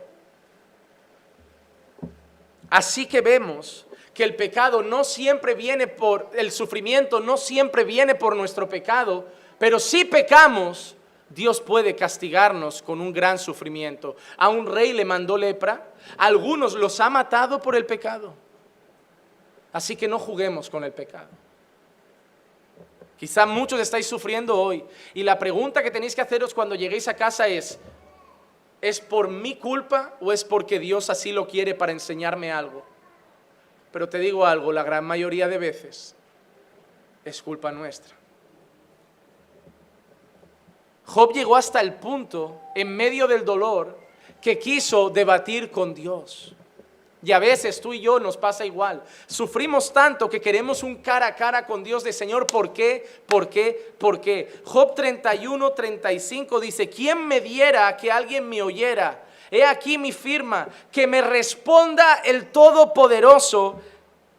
Así 2.70 3.06
que 3.06 3.20
vemos 3.20 3.86
que 4.14 4.24
el 4.24 4.34
pecado 4.34 4.82
no 4.82 5.04
siempre 5.04 5.54
viene 5.54 5.86
por, 5.86 6.30
el 6.34 6.50
sufrimiento 6.52 7.20
no 7.20 7.36
siempre 7.36 7.84
viene 7.84 8.14
por 8.14 8.36
nuestro 8.36 8.68
pecado, 8.68 9.26
pero 9.58 9.78
si 9.78 10.04
pecamos, 10.04 10.96
Dios 11.28 11.60
puede 11.60 11.96
castigarnos 11.96 12.82
con 12.82 13.00
un 13.00 13.12
gran 13.12 13.38
sufrimiento. 13.38 14.16
A 14.36 14.48
un 14.48 14.66
rey 14.66 14.92
le 14.92 15.04
mandó 15.04 15.36
lepra, 15.36 15.86
a 16.16 16.26
algunos 16.26 16.74
los 16.74 17.00
ha 17.00 17.08
matado 17.08 17.60
por 17.60 17.74
el 17.74 17.86
pecado. 17.86 18.34
Así 19.72 19.96
que 19.96 20.08
no 20.08 20.18
juguemos 20.18 20.68
con 20.68 20.84
el 20.84 20.92
pecado. 20.92 21.28
Quizá 23.18 23.46
muchos 23.46 23.80
estáis 23.80 24.06
sufriendo 24.06 24.60
hoy 24.60 24.84
y 25.14 25.22
la 25.22 25.38
pregunta 25.38 25.82
que 25.82 25.90
tenéis 25.90 26.14
que 26.14 26.20
haceros 26.20 26.52
cuando 26.52 26.74
lleguéis 26.74 27.06
a 27.06 27.14
casa 27.14 27.46
es, 27.46 27.78
¿Es 28.82 29.00
por 29.00 29.28
mi 29.28 29.54
culpa 29.54 30.16
o 30.20 30.32
es 30.32 30.44
porque 30.44 30.80
Dios 30.80 31.08
así 31.08 31.30
lo 31.30 31.46
quiere 31.46 31.74
para 31.74 31.92
enseñarme 31.92 32.50
algo? 32.50 32.84
Pero 33.92 34.08
te 34.08 34.18
digo 34.18 34.44
algo, 34.44 34.72
la 34.72 34.82
gran 34.82 35.04
mayoría 35.04 35.46
de 35.46 35.56
veces 35.56 36.16
es 37.24 37.40
culpa 37.42 37.70
nuestra. 37.70 38.16
Job 41.04 41.32
llegó 41.32 41.54
hasta 41.54 41.80
el 41.80 41.94
punto, 41.94 42.60
en 42.74 42.96
medio 42.96 43.28
del 43.28 43.44
dolor, 43.44 43.98
que 44.40 44.58
quiso 44.58 45.10
debatir 45.10 45.70
con 45.70 45.94
Dios. 45.94 46.54
Y 47.24 47.30
a 47.30 47.38
veces 47.38 47.80
tú 47.80 47.92
y 47.92 48.00
yo 48.00 48.18
nos 48.18 48.36
pasa 48.36 48.66
igual. 48.66 49.02
Sufrimos 49.26 49.92
tanto 49.92 50.28
que 50.28 50.40
queremos 50.40 50.82
un 50.82 50.96
cara 50.96 51.28
a 51.28 51.34
cara 51.36 51.64
con 51.64 51.84
Dios 51.84 52.02
de 52.02 52.12
Señor. 52.12 52.48
¿Por 52.48 52.72
qué? 52.72 53.06
¿Por 53.26 53.48
qué? 53.48 53.94
¿Por 53.96 54.20
qué? 54.20 54.60
Job 54.64 54.94
31, 54.96 55.72
35 55.72 56.58
dice, 56.58 56.88
¿quién 56.88 57.26
me 57.26 57.40
diera 57.40 57.96
que 57.96 58.10
alguien 58.10 58.48
me 58.48 58.60
oyera? 58.60 59.22
He 59.52 59.64
aquí 59.64 59.98
mi 59.98 60.12
firma, 60.12 60.68
que 60.90 61.06
me 61.06 61.20
responda 61.20 62.22
el 62.24 62.50
Todopoderoso 62.50 63.80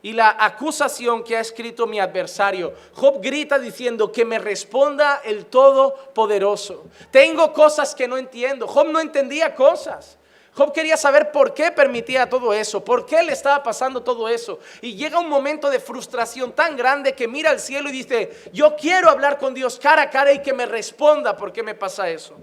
y 0.02 0.12
la 0.12 0.36
acusación 0.38 1.24
que 1.24 1.38
ha 1.38 1.40
escrito 1.40 1.88
mi 1.88 2.00
adversario. 2.00 2.74
Job 2.96 3.22
grita 3.22 3.58
diciendo 3.60 4.12
que 4.12 4.26
me 4.26 4.40
responda 4.40 5.22
el 5.24 5.46
Todopoderoso. 5.46 6.84
Tengo 7.12 7.54
cosas 7.54 7.96
que 7.96 8.10
no 8.10 8.18
entiendo. 8.18 8.68
Job 8.68 8.88
no 8.88 9.00
entendía 9.00 9.56
cosas. 9.56 10.18
Job 10.56 10.72
quería 10.72 10.98
saber 10.98 11.32
por 11.32 11.54
qué 11.54 11.72
permitía 11.72 12.30
todo 12.30 12.54
eso, 12.54 12.84
por 12.84 13.08
qué 13.08 13.24
le 13.24 13.34
estaba 13.34 13.64
pasando 13.64 14.04
todo 14.04 14.30
eso. 14.30 14.60
Y 14.82 14.96
llega 14.96 15.20
un 15.20 15.28
momento 15.28 15.70
de 15.72 15.80
frustración 15.80 16.52
tan 16.52 16.78
grande 16.78 17.14
que 17.14 17.28
mira 17.28 17.50
al 17.50 17.60
cielo 17.60 17.90
y 17.90 17.94
dice, 17.94 18.32
yo 18.54 18.76
quiero 18.76 19.10
hablar 19.10 19.40
con 19.40 19.56
Dios 19.56 19.80
cara 19.80 20.04
a 20.04 20.10
cara 20.12 20.32
y 20.32 20.44
que 20.44 20.54
me 20.54 20.68
responda 20.68 21.36
por 21.36 21.52
qué 21.52 21.64
me 21.64 21.74
pasa 21.74 22.08
eso. 22.10 22.36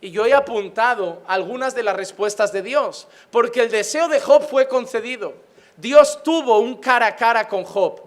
Y 0.00 0.10
yo 0.10 0.24
he 0.24 0.32
apuntado 0.32 1.22
algunas 1.26 1.74
de 1.74 1.82
las 1.82 1.94
respuestas 1.94 2.52
de 2.52 2.62
Dios, 2.62 3.06
porque 3.30 3.60
el 3.60 3.70
deseo 3.70 4.08
de 4.08 4.20
Job 4.20 4.42
fue 4.42 4.66
concedido. 4.66 5.34
Dios 5.76 6.22
tuvo 6.22 6.58
un 6.58 6.78
cara 6.78 7.06
a 7.06 7.16
cara 7.16 7.48
con 7.48 7.64
Job, 7.64 8.00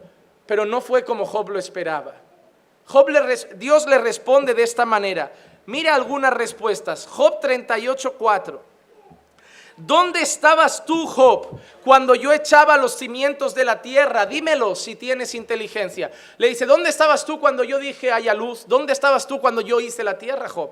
pero 0.48 0.66
no 0.66 0.82
fue 0.82 1.06
como 1.06 1.26
Job 1.26 1.50
lo 1.50 1.60
esperaba. 1.60 2.16
Job 2.88 3.08
Dios 3.58 3.86
le 3.88 3.98
responde 4.00 4.56
de 4.56 4.64
esta 4.64 4.86
manera. 4.86 5.32
Mira 5.66 5.96
algunas 5.96 6.34
respuestas. 6.34 7.08
Job 7.08 7.40
38:4. 7.42 8.62
¿Dónde 9.78 10.22
estabas 10.22 10.86
tú, 10.86 11.06
Job, 11.06 11.60
cuando 11.84 12.16
yo 12.16 12.32
echaba 12.32 12.78
los 12.78 12.96
cimientos 12.96 13.54
de 13.54 13.66
la 13.66 13.82
tierra? 13.82 14.26
Dímelo 14.26 14.74
si 14.74 14.96
tienes 14.96 15.36
inteligencia. 15.36 16.12
Le 16.38 16.48
dice, 16.48 16.66
¿dónde 16.66 16.90
estabas 16.90 17.26
tú 17.26 17.42
cuando 17.42 17.62
yo 17.66 17.78
dije 17.78 18.10
haya 18.10 18.34
luz? 18.34 18.64
¿Dónde 18.68 18.94
estabas 18.94 19.28
tú 19.28 19.42
cuando 19.42 19.60
yo 19.60 19.82
hice 19.82 20.06
la 20.06 20.18
tierra, 20.18 20.48
Job? 20.48 20.70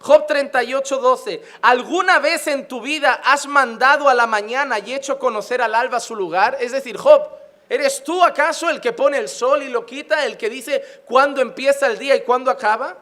Job 0.00 0.26
38:12. 0.26 1.42
¿Alguna 1.60 2.20
vez 2.20 2.46
en 2.46 2.66
tu 2.66 2.80
vida 2.80 3.20
has 3.24 3.46
mandado 3.46 4.08
a 4.08 4.14
la 4.14 4.26
mañana 4.26 4.78
y 4.78 4.94
hecho 4.94 5.18
conocer 5.18 5.60
al 5.60 5.74
alba 5.74 6.00
su 6.00 6.16
lugar? 6.16 6.56
Es 6.58 6.72
decir, 6.72 6.96
Job, 6.96 7.28
¿eres 7.68 8.02
tú 8.02 8.24
acaso 8.24 8.70
el 8.70 8.80
que 8.80 8.92
pone 8.92 9.18
el 9.18 9.28
sol 9.28 9.62
y 9.62 9.68
lo 9.68 9.84
quita, 9.84 10.24
el 10.24 10.38
que 10.38 10.48
dice 10.48 10.82
cuándo 11.04 11.42
empieza 11.42 11.86
el 11.86 11.98
día 11.98 12.16
y 12.16 12.22
cuándo 12.22 12.50
acaba? 12.50 12.96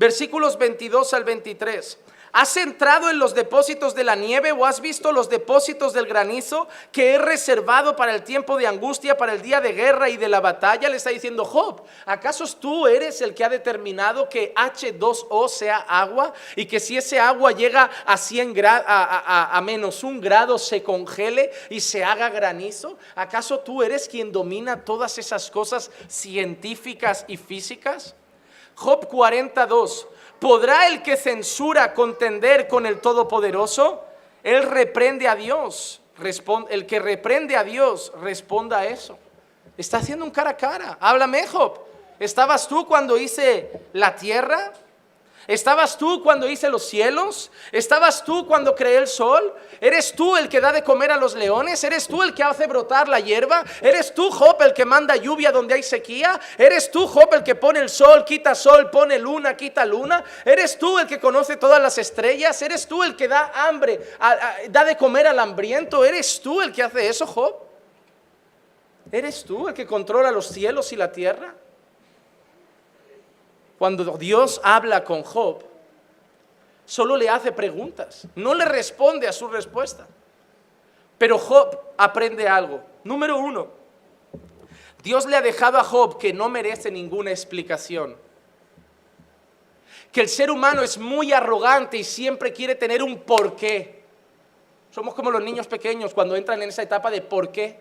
Versículos 0.00 0.56
22 0.56 1.12
al 1.12 1.24
23. 1.24 1.98
¿Has 2.32 2.56
entrado 2.56 3.10
en 3.10 3.18
los 3.18 3.34
depósitos 3.34 3.94
de 3.94 4.02
la 4.02 4.14
nieve 4.14 4.50
o 4.50 4.64
has 4.64 4.80
visto 4.80 5.12
los 5.12 5.28
depósitos 5.28 5.92
del 5.92 6.06
granizo 6.06 6.68
que 6.90 7.10
he 7.12 7.18
reservado 7.18 7.96
para 7.96 8.14
el 8.14 8.24
tiempo 8.24 8.56
de 8.56 8.66
angustia, 8.66 9.18
para 9.18 9.34
el 9.34 9.42
día 9.42 9.60
de 9.60 9.74
guerra 9.74 10.08
y 10.08 10.16
de 10.16 10.30
la 10.30 10.40
batalla? 10.40 10.88
Le 10.88 10.96
está 10.96 11.10
diciendo 11.10 11.44
Job, 11.44 11.82
¿acaso 12.06 12.46
tú 12.58 12.86
eres 12.86 13.20
el 13.20 13.34
que 13.34 13.44
ha 13.44 13.50
determinado 13.50 14.26
que 14.26 14.54
H2O 14.54 15.48
sea 15.50 15.76
agua 15.80 16.32
y 16.56 16.64
que 16.64 16.80
si 16.80 16.96
ese 16.96 17.20
agua 17.20 17.52
llega 17.52 17.90
a, 18.06 18.16
100 18.16 18.54
a, 18.64 19.50
a 19.54 19.60
menos 19.60 20.02
un 20.02 20.18
grado 20.18 20.56
se 20.56 20.82
congele 20.82 21.50
y 21.68 21.80
se 21.80 22.02
haga 22.02 22.30
granizo? 22.30 22.96
¿Acaso 23.16 23.58
tú 23.58 23.82
eres 23.82 24.08
quien 24.08 24.32
domina 24.32 24.82
todas 24.82 25.18
esas 25.18 25.50
cosas 25.50 25.90
científicas 26.08 27.26
y 27.28 27.36
físicas? 27.36 28.14
Job 28.80 29.08
42. 29.08 30.08
¿Podrá 30.38 30.86
el 30.86 31.02
que 31.02 31.18
censura 31.18 31.92
contender 31.92 32.66
con 32.66 32.86
el 32.86 32.98
Todopoderoso? 32.98 34.02
Él 34.42 34.62
reprende 34.62 35.28
a 35.28 35.36
Dios. 35.36 36.00
el 36.70 36.86
que 36.86 36.98
reprende 36.98 37.56
a 37.56 37.64
Dios 37.64 38.10
responda 38.22 38.78
a 38.78 38.86
eso. 38.86 39.18
Está 39.76 39.98
haciendo 39.98 40.24
un 40.24 40.30
cara 40.30 40.50
a 40.50 40.56
cara. 40.56 40.96
Háblame, 40.98 41.46
Job. 41.46 41.78
¿Estabas 42.18 42.66
tú 42.68 42.86
cuando 42.86 43.18
hice 43.18 43.70
la 43.92 44.16
tierra? 44.16 44.72
¿Estabas 45.50 45.98
tú 45.98 46.22
cuando 46.22 46.48
hice 46.48 46.68
los 46.68 46.86
cielos? 46.86 47.50
¿Estabas 47.72 48.24
tú 48.24 48.46
cuando 48.46 48.76
creé 48.76 48.98
el 48.98 49.08
sol? 49.08 49.52
¿Eres 49.80 50.12
tú 50.14 50.36
el 50.36 50.48
que 50.48 50.60
da 50.60 50.70
de 50.70 50.84
comer 50.84 51.10
a 51.10 51.16
los 51.16 51.34
leones? 51.34 51.82
¿Eres 51.82 52.06
tú 52.06 52.22
el 52.22 52.32
que 52.32 52.44
hace 52.44 52.68
brotar 52.68 53.08
la 53.08 53.18
hierba? 53.18 53.64
¿Eres 53.80 54.14
tú, 54.14 54.30
Job, 54.30 54.62
el 54.62 54.72
que 54.72 54.84
manda 54.84 55.16
lluvia 55.16 55.50
donde 55.50 55.74
hay 55.74 55.82
sequía? 55.82 56.38
¿Eres 56.56 56.88
tú, 56.92 57.04
Job, 57.08 57.34
el 57.34 57.42
que 57.42 57.56
pone 57.56 57.80
el 57.80 57.88
sol, 57.88 58.24
quita 58.24 58.54
sol, 58.54 58.90
pone 58.90 59.18
luna, 59.18 59.56
quita 59.56 59.84
luna? 59.84 60.22
¿Eres 60.44 60.78
tú 60.78 61.00
el 61.00 61.08
que 61.08 61.18
conoce 61.18 61.56
todas 61.56 61.82
las 61.82 61.98
estrellas? 61.98 62.62
¿Eres 62.62 62.86
tú 62.86 63.02
el 63.02 63.16
que 63.16 63.26
da 63.26 63.50
hambre, 63.52 64.00
da 64.68 64.84
de 64.84 64.96
comer 64.96 65.26
al 65.26 65.40
hambriento? 65.40 66.04
¿Eres 66.04 66.40
tú 66.40 66.60
el 66.60 66.72
que 66.72 66.84
hace 66.84 67.08
eso, 67.08 67.26
Job? 67.26 67.56
¿Eres 69.10 69.44
tú 69.44 69.66
el 69.66 69.74
que 69.74 69.84
controla 69.84 70.30
los 70.30 70.46
cielos 70.46 70.92
y 70.92 70.96
la 70.96 71.10
tierra? 71.10 71.56
Cuando 73.80 74.18
Dios 74.18 74.60
habla 74.62 75.04
con 75.04 75.22
Job, 75.22 75.64
solo 76.84 77.16
le 77.16 77.30
hace 77.30 77.50
preguntas, 77.50 78.28
no 78.34 78.52
le 78.52 78.66
responde 78.66 79.26
a 79.26 79.32
su 79.32 79.48
respuesta. 79.48 80.06
Pero 81.16 81.38
Job 81.38 81.80
aprende 81.96 82.46
algo. 82.46 82.82
Número 83.04 83.38
uno, 83.38 83.68
Dios 85.02 85.24
le 85.24 85.34
ha 85.34 85.40
dejado 85.40 85.78
a 85.78 85.82
Job 85.82 86.18
que 86.18 86.30
no 86.30 86.50
merece 86.50 86.90
ninguna 86.90 87.30
explicación. 87.30 88.18
Que 90.12 90.20
el 90.20 90.28
ser 90.28 90.50
humano 90.50 90.82
es 90.82 90.98
muy 90.98 91.32
arrogante 91.32 91.96
y 91.96 92.04
siempre 92.04 92.52
quiere 92.52 92.74
tener 92.74 93.02
un 93.02 93.20
porqué. 93.20 94.02
Somos 94.90 95.14
como 95.14 95.30
los 95.30 95.42
niños 95.42 95.66
pequeños 95.66 96.12
cuando 96.12 96.36
entran 96.36 96.60
en 96.60 96.68
esa 96.68 96.82
etapa 96.82 97.10
de 97.10 97.22
por 97.22 97.50
qué. 97.50 97.80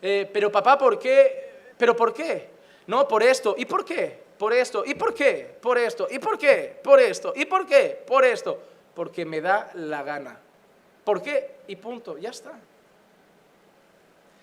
Eh, 0.00 0.30
pero 0.32 0.50
papá, 0.50 0.78
¿por 0.78 0.98
qué? 0.98 1.74
¿Pero 1.76 1.94
por 1.94 2.14
qué? 2.14 2.48
No, 2.86 3.06
por 3.06 3.22
esto. 3.22 3.54
¿Y 3.58 3.66
por 3.66 3.84
qué? 3.84 4.29
Por 4.40 4.54
esto. 4.54 4.84
¿Y 4.86 4.94
por 4.94 5.12
qué? 5.12 5.54
Por 5.60 5.76
esto. 5.76 6.08
¿Y 6.10 6.18
por 6.18 6.38
qué? 6.38 6.80
Por 6.82 6.98
esto. 6.98 7.34
¿Y 7.36 7.44
por 7.44 7.66
qué? 7.66 8.02
Por 8.06 8.24
esto. 8.24 8.58
Porque 8.94 9.26
me 9.26 9.42
da 9.42 9.70
la 9.74 10.02
gana. 10.02 10.40
¿Por 11.04 11.20
qué? 11.20 11.56
Y 11.66 11.76
punto, 11.76 12.16
ya 12.16 12.30
está. 12.30 12.58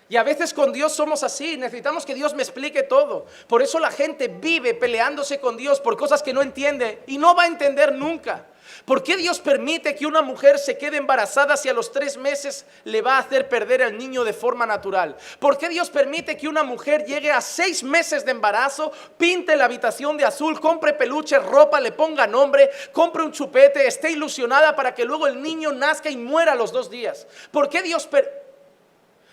Y 0.08 0.16
a 0.16 0.22
veces 0.22 0.54
con 0.54 0.72
Dios 0.72 0.92
somos 0.92 1.24
así, 1.24 1.56
necesitamos 1.56 2.06
que 2.06 2.14
Dios 2.14 2.32
me 2.32 2.44
explique 2.44 2.84
todo. 2.84 3.26
Por 3.48 3.60
eso 3.60 3.80
la 3.80 3.90
gente 3.90 4.28
vive 4.28 4.72
peleándose 4.72 5.40
con 5.40 5.56
Dios 5.56 5.80
por 5.80 5.96
cosas 5.96 6.22
que 6.22 6.32
no 6.32 6.42
entiende 6.42 7.02
y 7.08 7.18
no 7.18 7.34
va 7.34 7.42
a 7.42 7.46
entender 7.48 7.92
nunca. 7.92 8.46
¿Por 8.84 9.02
qué 9.02 9.16
Dios 9.16 9.40
permite 9.40 9.94
que 9.94 10.06
una 10.06 10.22
mujer 10.22 10.58
se 10.58 10.78
quede 10.78 10.96
embarazada 10.96 11.56
si 11.56 11.68
a 11.68 11.72
los 11.72 11.92
tres 11.92 12.16
meses 12.16 12.64
le 12.84 13.02
va 13.02 13.16
a 13.16 13.20
hacer 13.20 13.48
perder 13.48 13.82
el 13.82 13.98
niño 13.98 14.24
de 14.24 14.32
forma 14.32 14.66
natural? 14.66 15.16
¿Por 15.38 15.58
qué 15.58 15.68
Dios 15.68 15.90
permite 15.90 16.36
que 16.36 16.48
una 16.48 16.62
mujer 16.62 17.04
llegue 17.04 17.30
a 17.30 17.40
seis 17.40 17.82
meses 17.82 18.24
de 18.24 18.30
embarazo, 18.30 18.92
pinte 19.16 19.56
la 19.56 19.66
habitación 19.66 20.16
de 20.16 20.24
azul, 20.24 20.60
compre 20.60 20.94
peluche, 20.94 21.38
ropa, 21.38 21.80
le 21.80 21.92
ponga 21.92 22.26
nombre, 22.26 22.70
compre 22.92 23.22
un 23.22 23.32
chupete, 23.32 23.86
esté 23.86 24.10
ilusionada 24.10 24.74
para 24.74 24.94
que 24.94 25.04
luego 25.04 25.26
el 25.26 25.42
niño 25.42 25.72
nazca 25.72 26.10
y 26.10 26.16
muera 26.16 26.52
a 26.52 26.56
los 26.56 26.72
dos 26.72 26.90
días? 26.90 27.26
¿Por 27.50 27.68
qué 27.68 27.82
Dios 27.82 28.06
permite? 28.06 28.37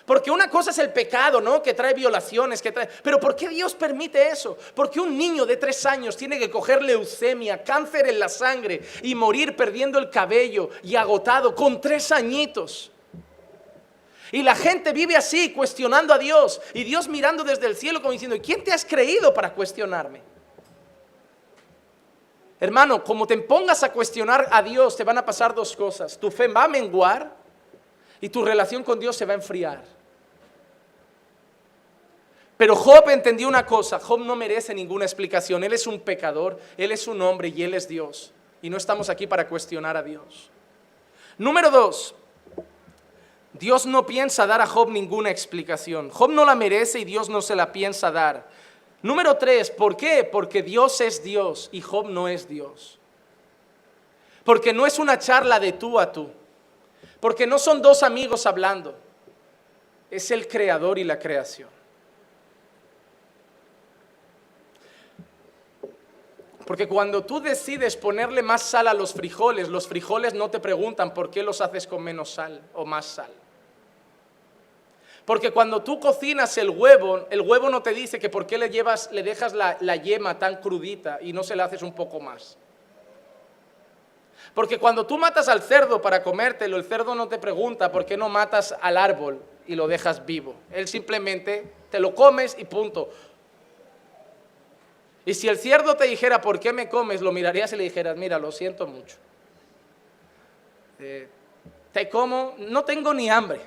Porque 0.06 0.30
una 0.30 0.48
cosa 0.48 0.70
es 0.70 0.78
el 0.78 0.92
pecado, 0.92 1.40
¿no? 1.40 1.60
Que 1.60 1.74
trae 1.74 1.92
violaciones, 1.92 2.62
que 2.62 2.70
trae... 2.70 2.88
Pero 3.02 3.18
¿por 3.18 3.34
qué 3.34 3.48
Dios 3.48 3.74
permite 3.74 4.28
eso? 4.28 4.56
Porque 4.72 5.00
un 5.00 5.18
niño 5.18 5.44
de 5.44 5.56
tres 5.56 5.84
años 5.84 6.16
tiene 6.16 6.38
que 6.38 6.48
coger 6.48 6.80
leucemia, 6.80 7.64
cáncer 7.64 8.08
en 8.08 8.20
la 8.20 8.28
sangre 8.28 8.82
y 9.02 9.16
morir 9.16 9.56
perdiendo 9.56 9.98
el 9.98 10.08
cabello 10.08 10.70
y 10.84 10.94
agotado 10.94 11.56
con 11.56 11.80
tres 11.80 12.12
añitos. 12.12 12.92
Y 14.30 14.44
la 14.44 14.54
gente 14.54 14.92
vive 14.92 15.16
así, 15.16 15.52
cuestionando 15.52 16.14
a 16.14 16.18
Dios. 16.18 16.60
Y 16.72 16.84
Dios 16.84 17.08
mirando 17.08 17.42
desde 17.42 17.66
el 17.66 17.74
cielo 17.74 18.00
como 18.00 18.12
diciendo, 18.12 18.36
¿quién 18.40 18.62
te 18.62 18.72
has 18.72 18.84
creído 18.84 19.34
para 19.34 19.52
cuestionarme? 19.54 20.22
Hermano, 22.60 23.02
como 23.02 23.26
te 23.26 23.36
pongas 23.38 23.82
a 23.82 23.92
cuestionar 23.92 24.48
a 24.52 24.62
Dios, 24.62 24.96
te 24.96 25.02
van 25.02 25.18
a 25.18 25.24
pasar 25.24 25.52
dos 25.52 25.74
cosas. 25.74 26.16
Tu 26.16 26.30
fe 26.30 26.46
va 26.46 26.64
a 26.64 26.68
menguar 26.68 27.34
y 28.20 28.28
tu 28.28 28.44
relación 28.44 28.84
con 28.84 29.00
Dios 29.00 29.16
se 29.16 29.26
va 29.26 29.32
a 29.32 29.36
enfriar. 29.36 29.95
Pero 32.56 32.74
Job 32.74 33.10
entendió 33.10 33.48
una 33.48 33.66
cosa, 33.66 33.98
Job 33.98 34.20
no 34.20 34.34
merece 34.34 34.74
ninguna 34.74 35.04
explicación, 35.04 35.62
él 35.62 35.74
es 35.74 35.86
un 35.86 36.00
pecador, 36.00 36.58
él 36.78 36.90
es 36.90 37.06
un 37.06 37.20
hombre 37.20 37.48
y 37.48 37.62
él 37.62 37.74
es 37.74 37.86
Dios. 37.86 38.32
Y 38.62 38.70
no 38.70 38.78
estamos 38.78 39.10
aquí 39.10 39.26
para 39.26 39.46
cuestionar 39.46 39.96
a 39.96 40.02
Dios. 40.02 40.50
Número 41.36 41.70
dos, 41.70 42.14
Dios 43.52 43.84
no 43.84 44.06
piensa 44.06 44.46
dar 44.46 44.62
a 44.62 44.66
Job 44.66 44.90
ninguna 44.90 45.30
explicación. 45.30 46.10
Job 46.10 46.30
no 46.30 46.44
la 46.46 46.54
merece 46.54 47.00
y 47.00 47.04
Dios 47.04 47.28
no 47.28 47.42
se 47.42 47.54
la 47.54 47.72
piensa 47.72 48.10
dar. 48.10 48.48
Número 49.02 49.36
tres, 49.36 49.70
¿por 49.70 49.96
qué? 49.96 50.24
Porque 50.24 50.62
Dios 50.62 51.00
es 51.02 51.22
Dios 51.22 51.68
y 51.72 51.82
Job 51.82 52.08
no 52.08 52.26
es 52.26 52.48
Dios. 52.48 52.98
Porque 54.44 54.72
no 54.72 54.86
es 54.86 54.98
una 54.98 55.18
charla 55.18 55.60
de 55.60 55.72
tú 55.72 55.98
a 55.98 56.10
tú. 56.10 56.30
Porque 57.20 57.46
no 57.46 57.58
son 57.58 57.82
dos 57.82 58.02
amigos 58.02 58.46
hablando. 58.46 58.96
Es 60.10 60.30
el 60.30 60.48
creador 60.48 60.98
y 60.98 61.04
la 61.04 61.18
creación. 61.18 61.75
Porque 66.66 66.88
cuando 66.88 67.24
tú 67.24 67.40
decides 67.40 67.96
ponerle 67.96 68.42
más 68.42 68.60
sal 68.60 68.88
a 68.88 68.94
los 68.94 69.14
frijoles, 69.14 69.68
los 69.68 69.86
frijoles 69.86 70.34
no 70.34 70.50
te 70.50 70.58
preguntan 70.58 71.14
por 71.14 71.30
qué 71.30 71.44
los 71.44 71.60
haces 71.60 71.86
con 71.86 72.02
menos 72.02 72.30
sal 72.30 72.60
o 72.74 72.84
más 72.84 73.06
sal. 73.06 73.30
Porque 75.24 75.52
cuando 75.52 75.82
tú 75.82 76.00
cocinas 76.00 76.58
el 76.58 76.70
huevo, 76.70 77.26
el 77.30 77.40
huevo 77.40 77.70
no 77.70 77.82
te 77.82 77.90
dice 77.90 78.18
que 78.18 78.28
por 78.28 78.46
qué 78.46 78.58
le, 78.58 78.70
llevas, 78.70 79.10
le 79.12 79.22
dejas 79.22 79.54
la, 79.54 79.96
yema 79.96 80.38
tan 80.40 80.56
crudita 80.56 81.18
y 81.20 81.32
no 81.32 81.44
se 81.44 81.54
la 81.54 81.64
haces 81.64 81.82
un 81.82 81.92
poco 81.92 82.18
más. 82.18 82.56
Porque 84.52 84.78
cuando 84.78 85.06
tú 85.06 85.18
matas 85.18 85.48
al 85.48 85.62
cerdo 85.62 86.02
para 86.02 86.22
comértelo, 86.22 86.76
el 86.76 86.84
cerdo 86.84 87.14
no 87.14 87.28
te 87.28 87.38
pregunta 87.38 87.92
por 87.92 88.04
qué 88.06 88.16
no 88.16 88.28
matas 88.28 88.74
al 88.80 88.96
árbol 88.96 89.40
y 89.68 89.76
lo 89.76 89.86
dejas 89.86 90.24
vivo. 90.26 90.54
Él 90.72 90.88
simplemente 90.88 91.72
te 91.90 92.00
lo 92.00 92.14
comes 92.14 92.56
y 92.58 92.64
punto. 92.64 93.10
Y 95.26 95.34
si 95.34 95.48
el 95.48 95.58
ciervo 95.58 95.96
te 95.96 96.04
dijera, 96.04 96.40
¿por 96.40 96.60
qué 96.60 96.72
me 96.72 96.88
comes? 96.88 97.20
Lo 97.20 97.32
mirarías 97.32 97.72
y 97.72 97.76
le 97.76 97.82
dijeras, 97.82 98.16
mira, 98.16 98.38
lo 98.38 98.52
siento 98.52 98.86
mucho. 98.86 99.16
Eh, 101.00 101.28
te 101.92 102.08
como, 102.08 102.54
no 102.58 102.84
tengo 102.84 103.12
ni 103.12 103.28
hambre, 103.28 103.60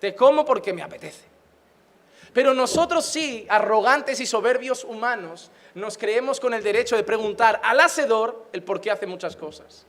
te 0.00 0.14
como 0.14 0.46
porque 0.46 0.72
me 0.72 0.82
apetece. 0.82 1.26
Pero 2.32 2.54
nosotros 2.54 3.04
sí, 3.04 3.46
arrogantes 3.50 4.18
y 4.20 4.26
soberbios 4.26 4.82
humanos, 4.82 5.50
nos 5.74 5.98
creemos 5.98 6.40
con 6.40 6.54
el 6.54 6.62
derecho 6.62 6.96
de 6.96 7.04
preguntar 7.04 7.60
al 7.62 7.80
hacedor 7.80 8.46
el 8.52 8.62
por 8.62 8.80
qué 8.80 8.90
hace 8.90 9.06
muchas 9.06 9.36
cosas. 9.36 9.84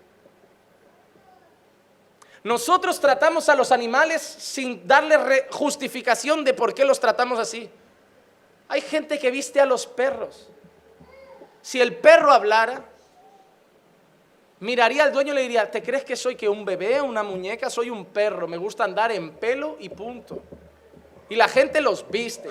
Nosotros 2.44 3.00
tratamos 3.00 3.48
a 3.48 3.56
los 3.56 3.72
animales 3.72 4.22
sin 4.22 4.86
darle 4.86 5.48
justificación 5.50 6.44
de 6.44 6.54
por 6.54 6.74
qué 6.74 6.84
los 6.84 7.00
tratamos 7.00 7.40
así. 7.40 7.70
Hay 8.68 8.82
gente 8.82 9.18
que 9.18 9.32
viste 9.32 9.62
a 9.62 9.66
los 9.66 9.88
perros. 9.88 10.50
Si 11.62 11.80
el 11.82 11.96
perro 11.96 12.32
hablara, 12.32 12.86
miraría 14.60 15.04
al 15.04 15.12
dueño 15.12 15.34
y 15.34 15.36
le 15.36 15.42
diría, 15.42 15.70
¿te 15.70 15.84
crees 15.84 16.04
que 16.04 16.16
soy 16.16 16.36
que 16.36 16.48
un 16.48 16.66
bebé, 16.66 17.02
una 17.02 17.24
muñeca? 17.24 17.70
Soy 17.70 17.90
un 17.90 18.06
perro, 18.06 18.48
me 18.48 18.58
gusta 18.58 18.84
andar 18.84 19.12
en 19.12 19.32
pelo 19.32 19.78
y 19.80 19.90
punto. 19.90 20.42
Y 21.30 21.36
la 21.36 21.48
gente 21.48 21.82
los 21.82 22.10
viste. 22.10 22.50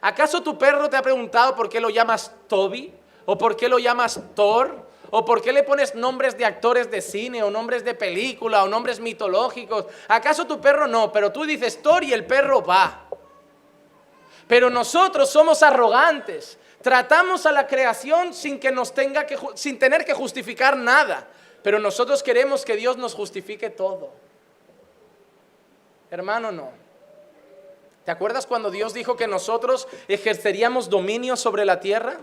¿Acaso 0.00 0.42
tu 0.42 0.58
perro 0.58 0.88
te 0.90 0.96
ha 0.96 1.02
preguntado 1.02 1.54
por 1.54 1.68
qué 1.68 1.80
lo 1.80 1.90
llamas 1.90 2.32
Toby? 2.46 2.92
¿O 3.24 3.36
por 3.36 3.56
qué 3.56 3.68
lo 3.68 3.78
llamas 3.78 4.20
Thor? 4.34 4.86
¿O 5.10 5.24
por 5.24 5.40
qué 5.40 5.52
le 5.52 5.62
pones 5.62 5.94
nombres 5.94 6.36
de 6.36 6.44
actores 6.44 6.90
de 6.90 7.00
cine 7.00 7.42
o 7.42 7.50
nombres 7.50 7.84
de 7.84 7.94
película 7.94 8.64
o 8.64 8.68
nombres 8.68 9.00
mitológicos? 9.00 9.86
¿Acaso 10.08 10.46
tu 10.46 10.60
perro 10.60 10.86
no? 10.86 11.10
Pero 11.12 11.32
tú 11.32 11.44
dices 11.44 11.80
Thor 11.80 12.04
y 12.04 12.12
el 12.12 12.26
perro 12.26 12.62
va. 12.62 13.08
Pero 14.46 14.70
nosotros 14.70 15.30
somos 15.30 15.62
arrogantes. 15.62 16.58
Tratamos 16.86 17.46
a 17.46 17.50
la 17.50 17.66
creación 17.66 18.32
sin 18.32 18.60
que 18.60 18.70
nos 18.70 18.94
tenga 18.94 19.26
que 19.26 19.36
sin 19.56 19.76
tener 19.76 20.04
que 20.04 20.14
justificar 20.14 20.76
nada, 20.76 21.26
pero 21.64 21.80
nosotros 21.80 22.22
queremos 22.22 22.64
que 22.64 22.76
Dios 22.76 22.96
nos 22.96 23.12
justifique 23.12 23.70
todo. 23.70 24.10
Hermano, 26.12 26.52
no. 26.52 26.70
¿Te 28.04 28.12
acuerdas 28.12 28.46
cuando 28.46 28.70
Dios 28.70 28.94
dijo 28.94 29.16
que 29.16 29.26
nosotros 29.26 29.88
ejerceríamos 30.06 30.88
dominio 30.88 31.34
sobre 31.34 31.64
la 31.64 31.80
tierra? 31.80 32.18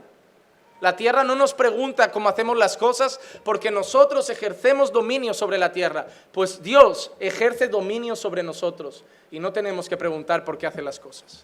La 0.80 0.96
tierra 0.96 1.26
no 1.26 1.36
nos 1.36 1.54
pregunta 1.54 2.10
cómo 2.14 2.30
hacemos 2.30 2.58
las 2.58 2.78
cosas 2.78 3.20
porque 3.44 3.70
nosotros 3.70 4.30
ejercemos 4.30 4.94
dominio 4.94 5.34
sobre 5.34 5.58
la 5.58 5.74
tierra. 5.74 6.08
Pues 6.32 6.64
Dios 6.64 7.12
ejerce 7.20 7.68
dominio 7.68 8.16
sobre 8.16 8.44
nosotros 8.44 9.04
y 9.30 9.40
no 9.40 9.52
tenemos 9.52 9.90
que 9.90 9.98
preguntar 9.98 10.46
por 10.46 10.58
qué 10.58 10.68
hace 10.68 10.82
las 10.82 11.02
cosas. 11.02 11.44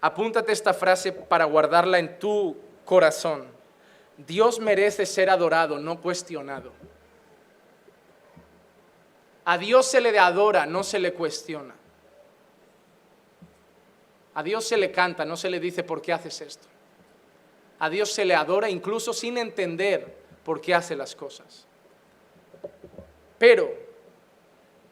Apúntate 0.00 0.52
esta 0.52 0.72
frase 0.72 1.12
para 1.12 1.44
guardarla 1.44 1.98
en 1.98 2.18
tu 2.18 2.56
corazón. 2.84 3.46
Dios 4.16 4.58
merece 4.58 5.06
ser 5.06 5.30
adorado, 5.30 5.78
no 5.78 6.00
cuestionado. 6.00 6.72
A 9.44 9.58
Dios 9.58 9.86
se 9.86 10.00
le 10.00 10.18
adora, 10.18 10.66
no 10.66 10.84
se 10.84 10.98
le 10.98 11.12
cuestiona. 11.12 11.74
A 14.34 14.42
Dios 14.42 14.64
se 14.66 14.76
le 14.76 14.92
canta, 14.92 15.24
no 15.24 15.36
se 15.36 15.50
le 15.50 15.58
dice 15.58 15.82
por 15.82 16.00
qué 16.00 16.12
haces 16.12 16.40
esto. 16.40 16.68
A 17.78 17.88
Dios 17.88 18.12
se 18.12 18.24
le 18.24 18.34
adora 18.34 18.68
incluso 18.68 19.12
sin 19.12 19.38
entender 19.38 20.18
por 20.44 20.60
qué 20.60 20.74
hace 20.74 20.94
las 20.94 21.16
cosas. 21.16 21.66
Pero 23.38 23.72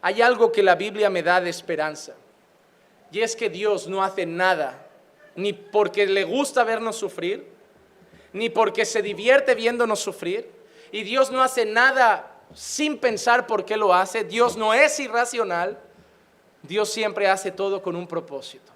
hay 0.00 0.22
algo 0.22 0.50
que 0.50 0.62
la 0.62 0.74
Biblia 0.74 1.10
me 1.10 1.22
da 1.22 1.40
de 1.40 1.50
esperanza. 1.50 2.14
Y 3.10 3.20
es 3.20 3.36
que 3.36 3.50
Dios 3.50 3.86
no 3.88 4.02
hace 4.02 4.26
nada, 4.26 4.87
ni 5.38 5.52
porque 5.52 6.04
le 6.04 6.24
gusta 6.24 6.64
vernos 6.64 6.96
sufrir, 6.96 7.46
ni 8.32 8.50
porque 8.50 8.84
se 8.84 9.02
divierte 9.02 9.54
viéndonos 9.54 10.00
sufrir. 10.00 10.50
Y 10.90 11.04
Dios 11.04 11.30
no 11.30 11.40
hace 11.44 11.64
nada 11.64 12.40
sin 12.54 12.98
pensar 12.98 13.46
por 13.46 13.64
qué 13.64 13.76
lo 13.76 13.94
hace. 13.94 14.24
Dios 14.24 14.56
no 14.56 14.74
es 14.74 14.98
irracional. 14.98 15.78
Dios 16.60 16.92
siempre 16.92 17.28
hace 17.28 17.52
todo 17.52 17.80
con 17.82 17.94
un 17.94 18.08
propósito. 18.08 18.72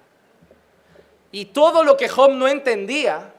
Y 1.33 1.45
todo 1.45 1.83
lo 1.83 1.97
que 1.97 2.07
Job 2.07 2.31
no 2.31 2.47
entendía, 2.47 3.33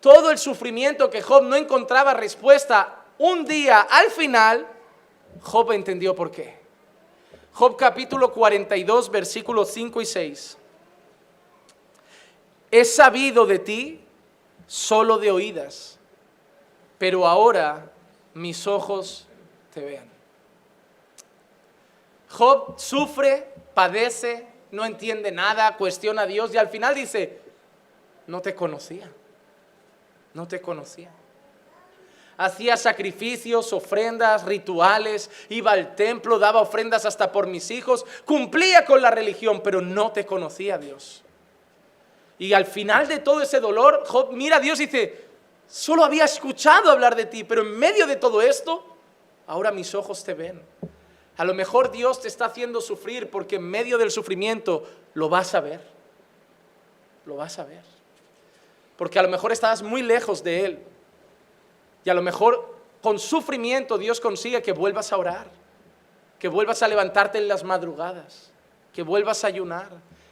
todo 0.00 0.32
el 0.32 0.38
sufrimiento 0.38 1.08
que 1.08 1.22
Job 1.22 1.44
no 1.44 1.54
encontraba 1.54 2.14
respuesta, 2.14 3.04
un 3.18 3.44
día 3.44 3.82
al 3.82 4.10
final, 4.10 4.66
Job 5.40 5.70
entendió 5.70 6.16
por 6.16 6.32
qué. 6.32 6.58
Job 7.52 7.76
capítulo 7.76 8.32
42, 8.32 9.08
versículos 9.08 9.70
5 9.70 10.00
y 10.00 10.06
6. 10.06 10.56
He 12.70 12.84
sabido 12.84 13.46
de 13.46 13.58
ti 13.58 14.00
solo 14.66 15.18
de 15.18 15.30
oídas, 15.30 15.98
pero 16.98 17.26
ahora 17.26 17.90
mis 18.34 18.66
ojos 18.66 19.26
te 19.74 19.84
ven. 19.84 20.10
Job 22.28 22.78
sufre, 22.78 23.52
padece, 23.74 24.46
no 24.70 24.84
entiende 24.84 25.32
nada, 25.32 25.76
cuestiona 25.76 26.22
a 26.22 26.26
Dios 26.26 26.54
y 26.54 26.58
al 26.58 26.68
final 26.68 26.94
dice, 26.94 27.40
no 28.28 28.40
te 28.40 28.54
conocía, 28.54 29.10
no 30.34 30.46
te 30.46 30.60
conocía. 30.60 31.10
Hacía 32.36 32.76
sacrificios, 32.76 33.72
ofrendas, 33.72 34.44
rituales, 34.44 35.30
iba 35.50 35.72
al 35.72 35.94
templo, 35.96 36.38
daba 36.38 36.60
ofrendas 36.60 37.04
hasta 37.04 37.32
por 37.32 37.48
mis 37.48 37.70
hijos, 37.70 38.06
cumplía 38.24 38.84
con 38.84 39.02
la 39.02 39.10
religión, 39.10 39.60
pero 39.62 39.80
no 39.82 40.12
te 40.12 40.24
conocía 40.24 40.78
Dios. 40.78 41.22
Y 42.40 42.54
al 42.54 42.64
final 42.64 43.06
de 43.06 43.18
todo 43.18 43.42
ese 43.42 43.60
dolor, 43.60 44.02
Job 44.06 44.32
mira 44.32 44.56
a 44.56 44.60
Dios 44.60 44.80
y 44.80 44.86
dice, 44.86 45.26
solo 45.68 46.02
había 46.02 46.24
escuchado 46.24 46.90
hablar 46.90 47.14
de 47.14 47.26
ti, 47.26 47.44
pero 47.44 47.60
en 47.60 47.78
medio 47.78 48.06
de 48.06 48.16
todo 48.16 48.40
esto, 48.40 48.82
ahora 49.46 49.70
mis 49.70 49.94
ojos 49.94 50.24
te 50.24 50.32
ven. 50.32 50.62
A 51.36 51.44
lo 51.44 51.52
mejor 51.52 51.92
Dios 51.92 52.22
te 52.22 52.28
está 52.28 52.46
haciendo 52.46 52.80
sufrir 52.80 53.28
porque 53.28 53.56
en 53.56 53.64
medio 53.64 53.98
del 53.98 54.10
sufrimiento 54.10 54.88
lo 55.12 55.28
vas 55.28 55.54
a 55.54 55.60
ver. 55.60 55.82
Lo 57.26 57.36
vas 57.36 57.58
a 57.58 57.64
ver. 57.64 57.84
Porque 58.96 59.18
a 59.18 59.22
lo 59.22 59.28
mejor 59.28 59.52
estás 59.52 59.82
muy 59.82 60.00
lejos 60.00 60.42
de 60.42 60.64
Él. 60.64 60.78
Y 62.06 62.08
a 62.08 62.14
lo 62.14 62.22
mejor 62.22 62.74
con 63.02 63.18
sufrimiento 63.18 63.98
Dios 63.98 64.18
consigue 64.18 64.62
que 64.62 64.72
vuelvas 64.72 65.12
a 65.12 65.18
orar, 65.18 65.50
que 66.38 66.48
vuelvas 66.48 66.82
a 66.82 66.88
levantarte 66.88 67.36
en 67.36 67.48
las 67.48 67.64
madrugadas, 67.64 68.50
que 68.94 69.02
vuelvas 69.02 69.44
a 69.44 69.48
ayunar, 69.48 69.90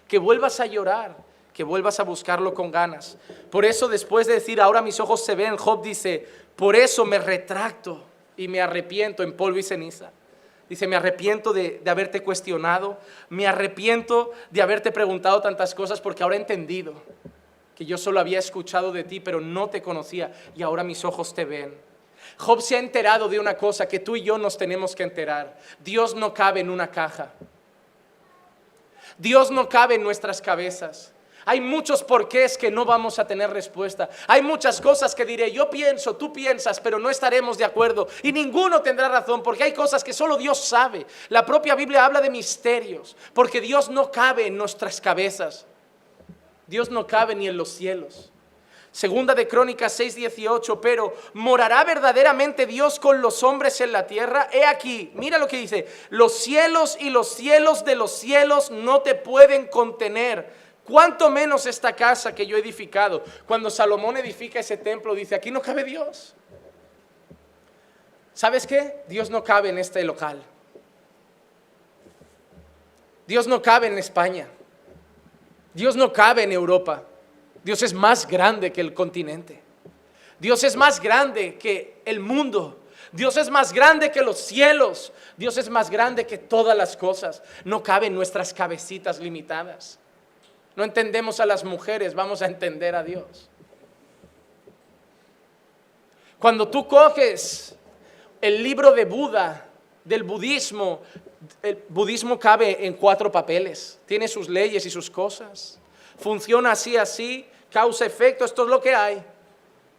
que 0.09 0.16
vuelvas 0.16 0.59
a 0.59 0.64
llorar, 0.64 1.27
que 1.59 1.64
vuelvas 1.64 1.98
a 1.98 2.05
buscarlo 2.05 2.55
con 2.55 2.70
ganas. 2.70 3.18
Por 3.51 3.64
eso 3.64 3.89
después 3.89 4.28
de 4.28 4.35
decir, 4.35 4.60
ahora 4.60 4.80
mis 4.80 5.01
ojos 5.01 5.24
se 5.24 5.35
ven, 5.35 5.56
Job 5.56 5.82
dice, 5.82 6.24
por 6.55 6.76
eso 6.76 7.05
me 7.05 7.18
retracto 7.18 8.05
y 8.36 8.47
me 8.47 8.60
arrepiento 8.60 9.24
en 9.24 9.32
polvo 9.32 9.59
y 9.59 9.64
ceniza. 9.64 10.12
Dice, 10.68 10.86
me 10.86 10.94
arrepiento 10.94 11.52
de, 11.52 11.82
haberte 11.85 12.22
cuestionado, 12.22 13.01
me 13.28 13.48
arrepiento 13.48 14.30
de 14.52 14.62
haberte 14.62 14.93
preguntado 14.93 15.40
tantas 15.40 15.74
cosas 15.74 16.01
porque 16.01 16.22
ahora 16.22 16.36
he 16.36 16.39
entendido 16.39 16.94
que 17.74 17.85
yo 17.85 17.98
solo 17.98 18.20
había 18.20 18.39
escuchado 18.39 18.93
de 18.93 19.02
ti, 19.02 19.18
pero 19.18 19.40
no 19.40 19.68
te 19.68 19.82
conocía 19.82 20.32
y 20.55 20.62
ahora 20.62 20.85
mis 20.85 21.05
ojos 21.05 21.35
te 21.35 21.44
ven. 21.44 21.74
Job 22.36 22.62
se 22.62 22.76
ha 22.76 22.78
enterado 22.78 23.28
de 23.28 23.40
una 23.40 23.56
cosa 23.56 23.89
que 23.89 23.98
tú 23.98 24.14
y 24.14 24.22
yo 24.22 24.39
nos 24.39 24.56
tenemos 24.56 24.94
que 24.94 25.02
enterar. 25.02 25.59
Dios 25.80 26.14
no 26.14 26.32
cabe 26.32 26.60
en 26.60 26.70
una 26.70 26.93
caja. 26.93 27.32
Dios 29.18 29.51
no 29.51 29.68
cabe 29.68 29.97
en 29.97 30.05
nuestras 30.05 30.40
cabezas. 30.40 31.12
Hay 31.49 31.62
muchos 31.62 32.05
porqués 32.05 32.59
que 32.59 32.70
no 32.70 32.85
vamos 32.85 33.19
a 33.19 33.27
tener 33.27 33.49
respuesta. 33.49 34.11
Hay 34.27 34.43
muchas 34.43 34.83
cosas 34.83 35.15
que 35.15 35.25
diré, 35.25 35.51
yo 35.51 35.70
pienso, 35.70 36.15
tú 36.15 36.31
piensas, 36.31 36.79
pero 36.79 36.99
no 36.99 37.09
estaremos 37.09 37.57
de 37.57 37.65
acuerdo. 37.65 38.07
Y 38.23 38.33
ninguno 38.33 38.83
tendrá 38.83 39.09
razón, 39.09 39.43
porque 39.43 39.65
hay 39.65 39.73
cosas 39.73 40.05
que 40.05 40.12
solo 40.12 40.37
Dios 40.37 40.62
sabe. 40.62 41.07
La 41.31 41.47
propia 41.47 41.75
Biblia 41.75 42.05
habla 42.05 42.20
de 42.20 42.29
misterios, 42.29 43.16
porque 43.33 43.62
Dios 43.62 43.89
no 43.89 44.12
cabe 44.12 44.49
en 44.49 44.59
nuestras 44.59 45.01
cabezas. 45.01 45.65
Dios 46.66 46.91
no 46.91 47.07
cabe 47.07 47.35
ni 47.35 47.49
en 47.49 47.57
los 47.57 47.70
cielos. 47.70 48.31
Segunda 48.93 49.35
de 49.35 49.49
Crónicas 49.49 49.99
6:18, 49.99 50.83
pero 50.83 51.15
¿morará 51.33 51.83
verdaderamente 51.83 52.66
Dios 52.66 53.01
con 53.01 53.23
los 53.23 53.43
hombres 53.43 53.81
en 53.81 53.93
la 53.93 54.07
tierra? 54.07 54.51
He 54.53 54.66
aquí, 54.66 55.12
mira 55.15 55.39
lo 55.39 55.49
que 55.49 55.57
dice, 55.57 55.87
los 56.11 56.35
cielos 56.41 56.99
y 57.01 57.09
los 57.09 57.29
cielos 57.29 57.87
de 57.87 57.97
los 57.97 58.12
cielos 58.12 58.70
no 58.70 59.01
te 59.01 59.15
pueden 59.15 59.69
contener 59.69 60.68
¿Cuánto 60.89 61.28
menos 61.28 61.66
esta 61.66 61.94
casa 61.94 62.35
que 62.35 62.47
yo 62.47 62.56
he 62.56 62.60
edificado? 62.60 63.23
Cuando 63.47 63.69
Salomón 63.69 64.16
edifica 64.16 64.60
ese 64.60 64.78
templo, 64.78 65.15
dice, 65.15 65.35
aquí 65.35 65.51
no 65.51 65.60
cabe 65.60 65.85
Dios. 65.85 66.35
¿Sabes 68.32 68.66
qué? 68.66 69.02
Dios 69.06 69.28
no 69.28 69.44
cabe 69.44 69.69
en 69.69 69.77
este 69.77 70.02
local. 70.02 70.43
Dios 73.27 73.47
no 73.47 73.60
cabe 73.60 73.89
en 73.89 73.98
España. 73.98 74.48
Dios 75.74 75.94
no 75.94 76.10
cabe 76.10 76.44
en 76.44 76.52
Europa. 76.52 77.02
Dios 77.62 77.82
es 77.82 77.93
más 77.93 78.27
grande 78.27 78.73
que 78.73 78.81
el 78.81 78.94
continente. 78.94 79.60
Dios 80.39 80.65
es 80.65 80.74
más 80.74 81.01
grande 81.01 81.59
que 81.59 82.01
el 82.06 82.19
mundo. 82.20 82.78
Dios 83.12 83.36
es 83.36 83.51
más 83.51 83.74
grande 83.74 84.10
que 84.10 84.23
los 84.23 84.39
cielos. 84.39 85.12
Dios 85.36 85.59
es 85.59 85.69
más 85.69 85.90
grande 85.90 86.27
que 86.27 86.39
todas 86.39 86.74
las 86.74 86.97
cosas. 86.97 87.43
No 87.66 87.82
cabe 87.82 88.06
en 88.06 88.15
nuestras 88.15 88.55
cabecitas 88.55 89.19
limitadas 89.19 89.98
no 90.78 90.84
entendemos 90.84 91.40
a 91.40 91.46
las 91.46 91.64
mujeres, 91.64 92.14
vamos 92.14 92.40
a 92.40 92.46
entender 92.46 92.94
a 92.94 93.02
Dios. 93.02 93.48
Cuando 96.38 96.68
tú 96.68 96.86
coges 96.86 97.74
el 98.40 98.62
libro 98.62 98.92
de 98.92 99.05
Buda, 99.05 99.66
del 100.05 100.22
budismo, 100.22 101.02
el 101.64 101.82
budismo 101.88 102.38
cabe 102.38 102.86
en 102.86 102.94
cuatro 102.94 103.32
papeles, 103.32 103.98
tiene 104.06 104.28
sus 104.28 104.48
leyes 104.48 104.86
y 104.86 104.90
sus 104.90 105.10
cosas, 105.10 105.80
funciona 106.16 106.70
así, 106.70 106.96
así, 106.96 107.44
causa 107.72 108.06
efecto, 108.06 108.44
esto 108.44 108.62
es 108.62 108.68
lo 108.68 108.80
que 108.80 108.94
hay. 108.94 109.20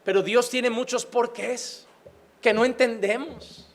Pero 0.06 0.24
Dios 0.24 0.50
tiene 0.50 0.70
muchos 0.70 1.06
porqués 1.06 1.86
que 2.40 2.54
no 2.54 2.64
entendemos. 2.64 3.69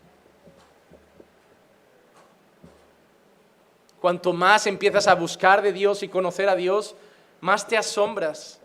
Cuanto 4.04 4.34
más 4.34 4.66
empiezas 4.66 5.08
a 5.08 5.14
buscar 5.14 5.62
de 5.62 5.72
Dios 5.72 6.02
y 6.02 6.08
conocer 6.08 6.46
a 6.50 6.54
Dios, 6.54 6.94
más 7.40 7.66
te 7.66 7.74
asombras, 7.74 8.60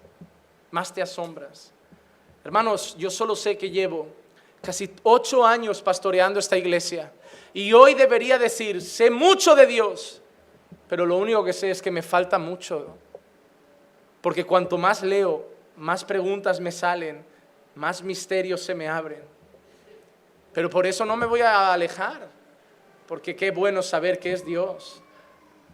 más 0.69 0.93
te 0.93 1.01
asombras. 1.01 1.71
Hermanos, 2.43 2.93
yo 2.97 3.09
solo 3.09 3.37
sé 3.37 3.57
que 3.57 3.69
llevo 3.69 4.09
casi 4.61 4.93
ocho 5.03 5.45
años 5.45 5.81
pastoreando 5.81 6.41
esta 6.41 6.57
iglesia 6.57 7.13
y 7.53 7.71
hoy 7.71 7.93
debería 7.93 8.37
decir, 8.37 8.81
sé 8.81 9.09
mucho 9.09 9.55
de 9.55 9.65
Dios, 9.65 10.21
pero 10.89 11.05
lo 11.05 11.15
único 11.15 11.41
que 11.45 11.53
sé 11.53 11.71
es 11.71 11.81
que 11.81 11.89
me 11.89 12.01
falta 12.01 12.37
mucho. 12.37 12.97
Porque 14.19 14.43
cuanto 14.43 14.77
más 14.77 15.03
leo, 15.03 15.47
más 15.77 16.03
preguntas 16.03 16.59
me 16.59 16.73
salen, 16.73 17.25
más 17.75 18.03
misterios 18.03 18.59
se 18.59 18.75
me 18.75 18.89
abren. 18.89 19.23
Pero 20.51 20.69
por 20.69 20.85
eso 20.85 21.05
no 21.05 21.15
me 21.15 21.25
voy 21.25 21.39
a 21.39 21.71
alejar, 21.71 22.27
porque 23.07 23.37
qué 23.37 23.51
bueno 23.51 23.81
saber 23.81 24.19
que 24.19 24.33
es 24.33 24.43
Dios. 24.43 25.01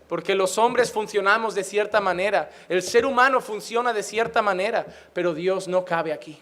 Porque 0.08 0.36
los 0.36 0.58
hombres 0.58 0.92
funcionamos 0.92 1.56
de 1.56 1.64
cierta 1.64 2.00
manera, 2.00 2.52
el 2.70 2.84
ser 2.84 3.06
humano 3.06 3.42
funciona 3.42 3.92
de 3.92 4.04
cierta 4.04 4.42
manera, 4.42 4.86
pero 5.14 5.34
Dios 5.34 5.68
no 5.68 5.84
cabe 5.84 6.14
aquí. 6.14 6.40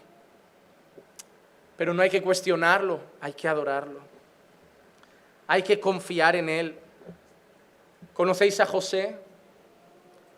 Pero 1.77 1.93
no 1.93 2.01
hay 2.01 2.09
que 2.09 2.21
cuestionarlo, 2.21 2.99
hay 3.21 3.33
que 3.33 3.47
adorarlo. 3.47 3.99
Hay 5.47 5.63
que 5.63 5.79
confiar 5.79 6.35
en 6.35 6.49
Él. 6.49 6.79
¿Conocéis 8.13 8.59
a 8.59 8.65
José? 8.65 9.17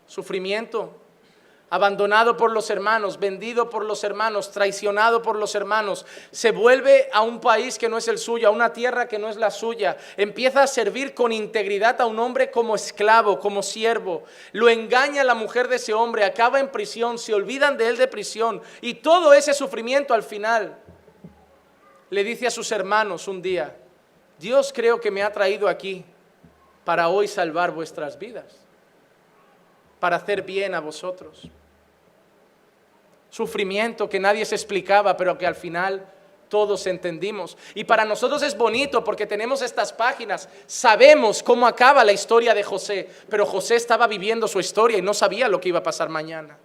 Sufrimiento, 0.06 0.96
abandonado 1.68 2.36
por 2.36 2.52
los 2.52 2.70
hermanos, 2.70 3.18
vendido 3.18 3.68
por 3.68 3.84
los 3.84 4.04
hermanos, 4.04 4.52
traicionado 4.52 5.20
por 5.22 5.36
los 5.36 5.54
hermanos, 5.54 6.06
se 6.30 6.52
vuelve 6.52 7.08
a 7.12 7.22
un 7.22 7.40
país 7.40 7.76
que 7.78 7.88
no 7.88 7.98
es 7.98 8.06
el 8.08 8.18
suyo, 8.18 8.48
a 8.48 8.52
una 8.52 8.72
tierra 8.72 9.08
que 9.08 9.18
no 9.18 9.28
es 9.28 9.36
la 9.36 9.50
suya, 9.50 9.96
empieza 10.16 10.62
a 10.62 10.66
servir 10.66 11.12
con 11.14 11.32
integridad 11.32 12.00
a 12.00 12.06
un 12.06 12.18
hombre 12.18 12.50
como 12.50 12.76
esclavo, 12.76 13.40
como 13.40 13.62
siervo, 13.62 14.24
lo 14.52 14.68
engaña 14.68 15.24
la 15.24 15.34
mujer 15.34 15.68
de 15.68 15.76
ese 15.76 15.92
hombre, 15.92 16.24
acaba 16.24 16.60
en 16.60 16.70
prisión, 16.70 17.18
se 17.18 17.34
olvidan 17.34 17.76
de 17.76 17.88
él 17.88 17.96
de 17.96 18.06
prisión 18.06 18.62
y 18.80 18.94
todo 18.94 19.32
ese 19.32 19.52
sufrimiento 19.52 20.14
al 20.14 20.22
final 20.22 20.78
le 22.10 22.22
dice 22.22 22.46
a 22.46 22.50
sus 22.50 22.70
hermanos 22.70 23.26
un 23.26 23.42
día, 23.42 23.76
Dios 24.38 24.72
creo 24.74 25.00
que 25.00 25.10
me 25.10 25.22
ha 25.22 25.32
traído 25.32 25.66
aquí 25.66 26.04
para 26.84 27.08
hoy 27.08 27.26
salvar 27.26 27.72
vuestras 27.72 28.18
vidas, 28.18 28.65
para 30.00 30.16
hacer 30.16 30.42
bien 30.42 30.74
a 30.74 30.80
vosotros. 30.80 31.48
Sufrimiento 33.30 34.08
que 34.08 34.20
nadie 34.20 34.44
se 34.44 34.54
explicaba, 34.54 35.16
pero 35.16 35.36
que 35.36 35.46
al 35.46 35.54
final 35.54 36.06
todos 36.48 36.86
entendimos. 36.86 37.56
Y 37.74 37.84
para 37.84 38.04
nosotros 38.04 38.42
es 38.42 38.56
bonito 38.56 39.02
porque 39.02 39.26
tenemos 39.26 39.62
estas 39.62 39.92
páginas, 39.92 40.48
sabemos 40.66 41.42
cómo 41.42 41.66
acaba 41.66 42.04
la 42.04 42.12
historia 42.12 42.54
de 42.54 42.62
José, 42.62 43.08
pero 43.28 43.46
José 43.46 43.76
estaba 43.76 44.06
viviendo 44.06 44.48
su 44.48 44.60
historia 44.60 44.98
y 44.98 45.02
no 45.02 45.14
sabía 45.14 45.48
lo 45.48 45.60
que 45.60 45.68
iba 45.68 45.80
a 45.80 45.82
pasar 45.82 46.08
mañana. 46.08 46.58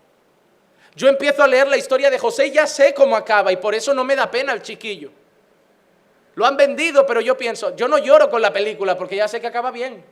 Yo 0.96 1.08
empiezo 1.08 1.42
a 1.42 1.48
leer 1.48 1.68
la 1.68 1.78
historia 1.78 2.10
de 2.10 2.20
José 2.20 2.48
y 2.48 2.52
ya 2.52 2.68
sé 2.68 2.94
cómo 2.94 3.16
acaba 3.16 3.52
y 3.52 3.58
por 3.58 3.74
eso 3.74 3.94
no 3.94 4.04
me 4.04 4.16
da 4.16 4.30
pena 4.30 4.54
el 4.54 4.62
chiquillo. 4.62 5.12
Lo 6.36 6.46
han 6.46 6.58
vendido, 6.58 7.06
pero 7.06 7.22
yo 7.22 7.38
pienso, 7.38 7.76
yo 7.76 7.88
no 7.88 7.98
lloro 7.98 8.30
con 8.30 8.42
la 8.42 8.54
película 8.54 8.98
porque 8.98 9.16
ya 9.16 9.28
sé 9.28 9.42
que 9.42 9.48
acaba 9.48 9.72
bien. 9.72 10.04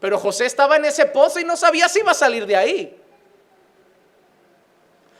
Pero 0.00 0.18
José 0.18 0.46
estaba 0.46 0.76
en 0.76 0.84
ese 0.84 1.06
pozo 1.06 1.40
y 1.40 1.44
no 1.44 1.56
sabía 1.56 1.88
si 1.88 2.00
iba 2.00 2.12
a 2.12 2.14
salir 2.14 2.46
de 2.46 2.56
ahí. 2.56 3.02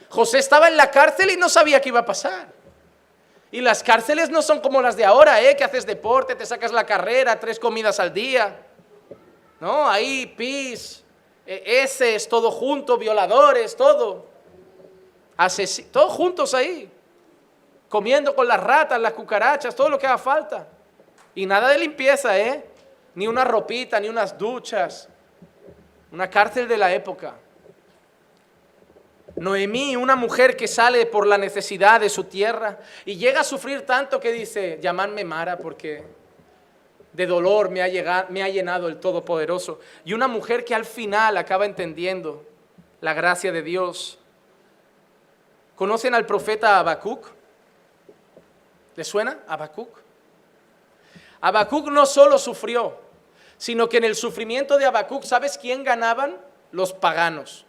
José 0.08 0.38
estaba 0.38 0.68
en 0.68 0.76
la 0.76 0.90
cárcel 0.90 1.30
y 1.30 1.36
no 1.36 1.48
sabía 1.48 1.80
qué 1.80 1.88
iba 1.88 2.00
a 2.00 2.06
pasar. 2.06 2.48
Y 3.50 3.60
las 3.60 3.82
cárceles 3.82 4.30
no 4.30 4.42
son 4.42 4.60
como 4.60 4.80
las 4.80 4.96
de 4.96 5.04
ahora, 5.04 5.40
¿eh? 5.40 5.56
Que 5.56 5.64
haces 5.64 5.86
deporte, 5.86 6.34
te 6.34 6.46
sacas 6.46 6.70
la 6.70 6.84
carrera, 6.84 7.40
tres 7.40 7.58
comidas 7.58 7.98
al 7.98 8.12
día. 8.12 8.66
No, 9.60 9.88
ahí 9.88 10.26
pis, 10.26 11.02
ese 11.44 12.14
es 12.14 12.28
todo 12.28 12.50
junto, 12.50 12.98
violadores, 12.98 13.74
todo. 13.74 14.26
todos 15.92 16.12
juntos 16.12 16.54
ahí 16.54 16.90
comiendo 17.88 18.34
con 18.34 18.46
las 18.46 18.62
ratas, 18.62 19.00
las 19.00 19.12
cucarachas, 19.12 19.74
todo 19.74 19.88
lo 19.88 19.98
que 19.98 20.06
haga 20.06 20.18
falta. 20.18 20.68
Y 21.34 21.46
nada 21.46 21.68
de 21.68 21.78
limpieza, 21.78 22.38
¿eh? 22.38 22.67
Ni 23.18 23.26
una 23.26 23.44
ropita, 23.44 23.98
ni 23.98 24.08
unas 24.08 24.38
duchas. 24.38 25.08
Una 26.12 26.30
cárcel 26.30 26.68
de 26.68 26.76
la 26.76 26.94
época. 26.94 27.34
Noemí, 29.34 29.96
una 29.96 30.14
mujer 30.14 30.56
que 30.56 30.68
sale 30.68 31.04
por 31.04 31.26
la 31.26 31.36
necesidad 31.36 32.00
de 32.00 32.10
su 32.10 32.24
tierra 32.24 32.78
y 33.04 33.16
llega 33.16 33.40
a 33.40 33.44
sufrir 33.44 33.82
tanto 33.82 34.20
que 34.20 34.30
dice, 34.30 34.78
llamadme 34.80 35.24
Mara 35.24 35.58
porque 35.58 36.04
de 37.12 37.26
dolor 37.26 37.70
me 37.70 37.82
ha, 37.82 38.26
me 38.28 38.44
ha 38.44 38.48
llenado 38.48 38.86
el 38.86 39.00
Todopoderoso. 39.00 39.80
Y 40.04 40.12
una 40.12 40.28
mujer 40.28 40.64
que 40.64 40.76
al 40.76 40.84
final 40.84 41.38
acaba 41.38 41.66
entendiendo 41.66 42.46
la 43.00 43.14
gracia 43.14 43.50
de 43.50 43.62
Dios. 43.62 44.20
¿Conocen 45.74 46.14
al 46.14 46.24
profeta 46.24 46.78
Habacuc? 46.78 47.26
¿Le 48.94 49.02
suena? 49.02 49.40
Habacuc. 49.48 50.06
Habacuc 51.40 51.88
no 51.88 52.06
solo 52.06 52.38
sufrió, 52.38 53.07
sino 53.58 53.88
que 53.88 53.98
en 53.98 54.04
el 54.04 54.14
sufrimiento 54.14 54.78
de 54.78 54.86
Habacuc, 54.86 55.24
¿sabes 55.24 55.58
quién 55.58 55.84
ganaban? 55.84 56.38
Los 56.70 56.92
paganos. 56.92 57.66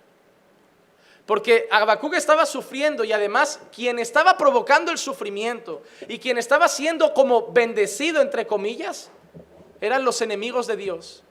Porque 1.25 1.67
Habacuc 1.71 2.15
estaba 2.15 2.45
sufriendo 2.45 3.03
y 3.03 3.11
además 3.11 3.59
quien 3.75 3.99
estaba 3.99 4.37
provocando 4.37 4.91
el 4.91 4.97
sufrimiento 4.97 5.83
y 6.07 6.19
quien 6.19 6.37
estaba 6.37 6.67
siendo 6.67 7.13
como 7.13 7.51
bendecido, 7.51 8.21
entre 8.21 8.47
comillas, 8.47 9.11
eran 9.81 10.05
los 10.05 10.21
enemigos 10.21 10.67
de 10.67 10.75
Dios. 10.75 11.23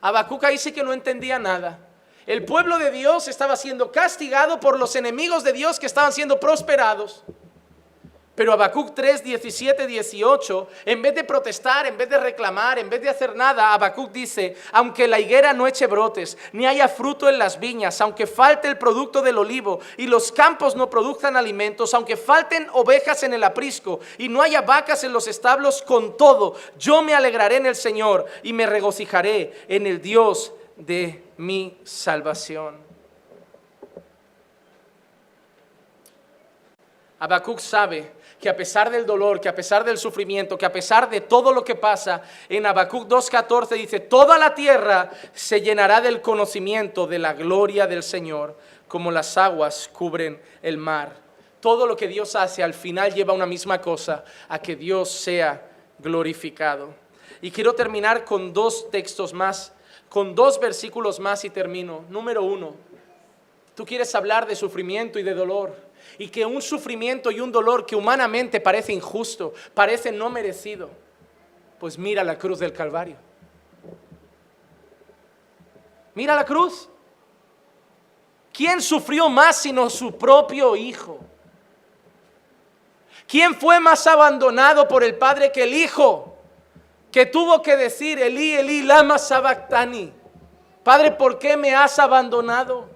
Habacuc 0.00 0.44
ahí 0.44 0.58
sí 0.58 0.72
que 0.72 0.82
no 0.82 0.92
entendía 0.92 1.38
nada. 1.38 1.78
El 2.26 2.44
pueblo 2.44 2.78
de 2.78 2.90
Dios 2.90 3.26
estaba 3.28 3.56
siendo 3.56 3.90
castigado 3.90 4.60
por 4.60 4.78
los 4.78 4.96
enemigos 4.96 5.44
de 5.44 5.52
Dios 5.52 5.80
que 5.80 5.86
estaban 5.86 6.12
siendo 6.12 6.38
prosperados. 6.38 7.24
Pero 8.38 8.52
Habacuc 8.52 8.94
3, 8.94 9.24
17, 9.24 9.84
18, 9.84 10.68
en 10.86 11.02
vez 11.02 11.12
de 11.12 11.24
protestar, 11.24 11.86
en 11.86 11.98
vez 11.98 12.08
de 12.08 12.18
reclamar, 12.18 12.78
en 12.78 12.88
vez 12.88 13.02
de 13.02 13.08
hacer 13.08 13.34
nada, 13.34 13.74
Habacuc 13.74 14.12
dice, 14.12 14.56
aunque 14.70 15.08
la 15.08 15.18
higuera 15.18 15.52
no 15.52 15.66
eche 15.66 15.88
brotes, 15.88 16.38
ni 16.52 16.64
haya 16.64 16.86
fruto 16.86 17.28
en 17.28 17.36
las 17.36 17.58
viñas, 17.58 18.00
aunque 18.00 18.28
falte 18.28 18.68
el 18.68 18.78
producto 18.78 19.22
del 19.22 19.38
olivo 19.38 19.80
y 19.96 20.06
los 20.06 20.30
campos 20.30 20.76
no 20.76 20.88
produzcan 20.88 21.36
alimentos, 21.36 21.92
aunque 21.94 22.16
falten 22.16 22.68
ovejas 22.74 23.24
en 23.24 23.34
el 23.34 23.42
aprisco 23.42 23.98
y 24.18 24.28
no 24.28 24.40
haya 24.40 24.60
vacas 24.60 25.02
en 25.02 25.12
los 25.12 25.26
establos, 25.26 25.82
con 25.82 26.16
todo, 26.16 26.54
yo 26.78 27.02
me 27.02 27.14
alegraré 27.14 27.56
en 27.56 27.66
el 27.66 27.74
Señor 27.74 28.24
y 28.44 28.52
me 28.52 28.66
regocijaré 28.66 29.64
en 29.66 29.84
el 29.84 30.00
Dios 30.00 30.52
de 30.76 31.24
mi 31.38 31.76
salvación. 31.82 32.86
Habacuc 37.18 37.58
sabe 37.58 38.12
que 38.40 38.48
a 38.48 38.56
pesar 38.56 38.90
del 38.90 39.04
dolor, 39.04 39.40
que 39.40 39.48
a 39.48 39.54
pesar 39.54 39.84
del 39.84 39.98
sufrimiento, 39.98 40.56
que 40.56 40.66
a 40.66 40.72
pesar 40.72 41.10
de 41.10 41.20
todo 41.20 41.52
lo 41.52 41.64
que 41.64 41.74
pasa, 41.74 42.22
en 42.48 42.66
Habacuc 42.66 43.08
2.14 43.08 43.76
dice, 43.76 44.00
toda 44.00 44.38
la 44.38 44.54
tierra 44.54 45.10
se 45.32 45.60
llenará 45.60 46.00
del 46.00 46.20
conocimiento 46.20 47.06
de 47.06 47.18
la 47.18 47.32
gloria 47.32 47.86
del 47.86 48.02
Señor, 48.02 48.56
como 48.86 49.10
las 49.10 49.36
aguas 49.36 49.90
cubren 49.92 50.40
el 50.62 50.78
mar. 50.78 51.16
Todo 51.60 51.86
lo 51.86 51.96
que 51.96 52.06
Dios 52.06 52.36
hace 52.36 52.62
al 52.62 52.74
final 52.74 53.12
lleva 53.12 53.32
una 53.32 53.46
misma 53.46 53.80
cosa, 53.80 54.24
a 54.48 54.60
que 54.60 54.76
Dios 54.76 55.10
sea 55.10 55.68
glorificado. 55.98 56.94
Y 57.42 57.50
quiero 57.50 57.74
terminar 57.74 58.24
con 58.24 58.52
dos 58.52 58.88
textos 58.90 59.32
más, 59.32 59.72
con 60.08 60.36
dos 60.36 60.60
versículos 60.60 61.18
más 61.18 61.44
y 61.44 61.50
termino. 61.50 62.04
Número 62.08 62.44
uno, 62.44 62.76
tú 63.74 63.84
quieres 63.84 64.14
hablar 64.14 64.46
de 64.46 64.54
sufrimiento 64.54 65.18
y 65.18 65.24
de 65.24 65.34
dolor 65.34 65.87
y 66.18 66.28
que 66.28 66.44
un 66.44 66.60
sufrimiento 66.60 67.30
y 67.30 67.40
un 67.40 67.52
dolor 67.52 67.86
que 67.86 67.94
humanamente 67.94 68.60
parece 68.60 68.92
injusto, 68.92 69.54
parece 69.72 70.10
no 70.10 70.28
merecido, 70.28 70.90
pues 71.78 71.96
mira 71.96 72.24
la 72.24 72.36
cruz 72.36 72.58
del 72.58 72.72
Calvario. 72.72 73.16
Mira 76.14 76.34
la 76.34 76.44
cruz. 76.44 76.88
¿Quién 78.52 78.82
sufrió 78.82 79.28
más 79.28 79.56
sino 79.58 79.88
su 79.88 80.18
propio 80.18 80.74
hijo? 80.74 81.20
¿Quién 83.28 83.54
fue 83.54 83.78
más 83.78 84.04
abandonado 84.06 84.88
por 84.88 85.04
el 85.04 85.16
padre 85.16 85.52
que 85.52 85.62
el 85.62 85.74
hijo? 85.74 86.36
Que 87.12 87.26
tuvo 87.26 87.62
que 87.62 87.76
decir, 87.76 88.18
Elí, 88.18 88.54
Elí, 88.54 88.82
lama 88.82 89.18
sabactani. 89.18 90.12
Padre, 90.82 91.12
¿por 91.12 91.38
qué 91.38 91.56
me 91.56 91.72
has 91.74 91.98
abandonado? 92.00 92.88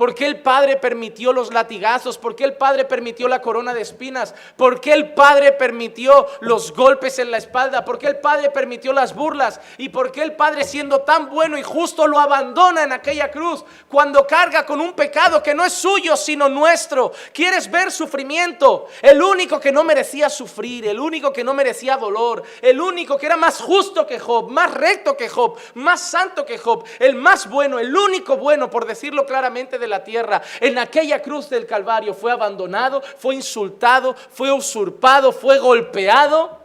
¿Por 0.00 0.14
qué 0.14 0.24
el 0.24 0.40
Padre 0.40 0.78
permitió 0.78 1.30
los 1.30 1.52
latigazos? 1.52 2.16
¿Por 2.16 2.34
qué 2.34 2.44
el 2.44 2.54
Padre 2.54 2.86
permitió 2.86 3.28
la 3.28 3.42
corona 3.42 3.74
de 3.74 3.82
espinas? 3.82 4.34
¿Por 4.56 4.80
qué 4.80 4.94
el 4.94 5.12
Padre 5.12 5.52
permitió 5.52 6.26
los 6.40 6.72
golpes 6.72 7.18
en 7.18 7.30
la 7.30 7.36
espalda? 7.36 7.84
¿Por 7.84 7.98
qué 7.98 8.06
el 8.06 8.18
Padre 8.18 8.48
permitió 8.48 8.94
las 8.94 9.14
burlas? 9.14 9.60
¿Y 9.76 9.90
por 9.90 10.10
qué 10.10 10.22
el 10.22 10.36
Padre 10.36 10.64
siendo 10.64 11.02
tan 11.02 11.28
bueno 11.28 11.58
y 11.58 11.62
justo 11.62 12.06
lo 12.06 12.18
abandona 12.18 12.84
en 12.84 12.92
aquella 12.92 13.30
cruz 13.30 13.62
cuando 13.90 14.26
carga 14.26 14.64
con 14.64 14.80
un 14.80 14.94
pecado 14.94 15.42
que 15.42 15.54
no 15.54 15.66
es 15.66 15.74
suyo 15.74 16.16
sino 16.16 16.48
nuestro? 16.48 17.12
¿Quieres 17.34 17.70
ver 17.70 17.92
sufrimiento? 17.92 18.88
El 19.02 19.20
único 19.20 19.60
que 19.60 19.70
no 19.70 19.84
merecía 19.84 20.30
sufrir, 20.30 20.86
el 20.86 20.98
único 20.98 21.30
que 21.30 21.44
no 21.44 21.52
merecía 21.52 21.98
dolor, 21.98 22.42
el 22.62 22.80
único 22.80 23.18
que 23.18 23.26
era 23.26 23.36
más 23.36 23.60
justo 23.60 24.06
que 24.06 24.18
Job, 24.18 24.48
más 24.48 24.72
recto 24.72 25.14
que 25.14 25.28
Job, 25.28 25.58
más 25.74 26.00
santo 26.00 26.46
que 26.46 26.56
Job, 26.56 26.86
el 26.98 27.16
más 27.16 27.50
bueno, 27.50 27.78
el 27.78 27.94
único 27.94 28.38
bueno, 28.38 28.70
por 28.70 28.86
decirlo 28.86 29.26
claramente, 29.26 29.78
de 29.78 29.89
la 29.90 30.02
tierra, 30.02 30.40
en 30.60 30.78
aquella 30.78 31.20
cruz 31.20 31.50
del 31.50 31.66
Calvario 31.66 32.14
fue 32.14 32.32
abandonado, 32.32 33.02
fue 33.18 33.34
insultado, 33.34 34.14
fue 34.14 34.50
usurpado, 34.50 35.32
fue 35.32 35.58
golpeado. 35.58 36.58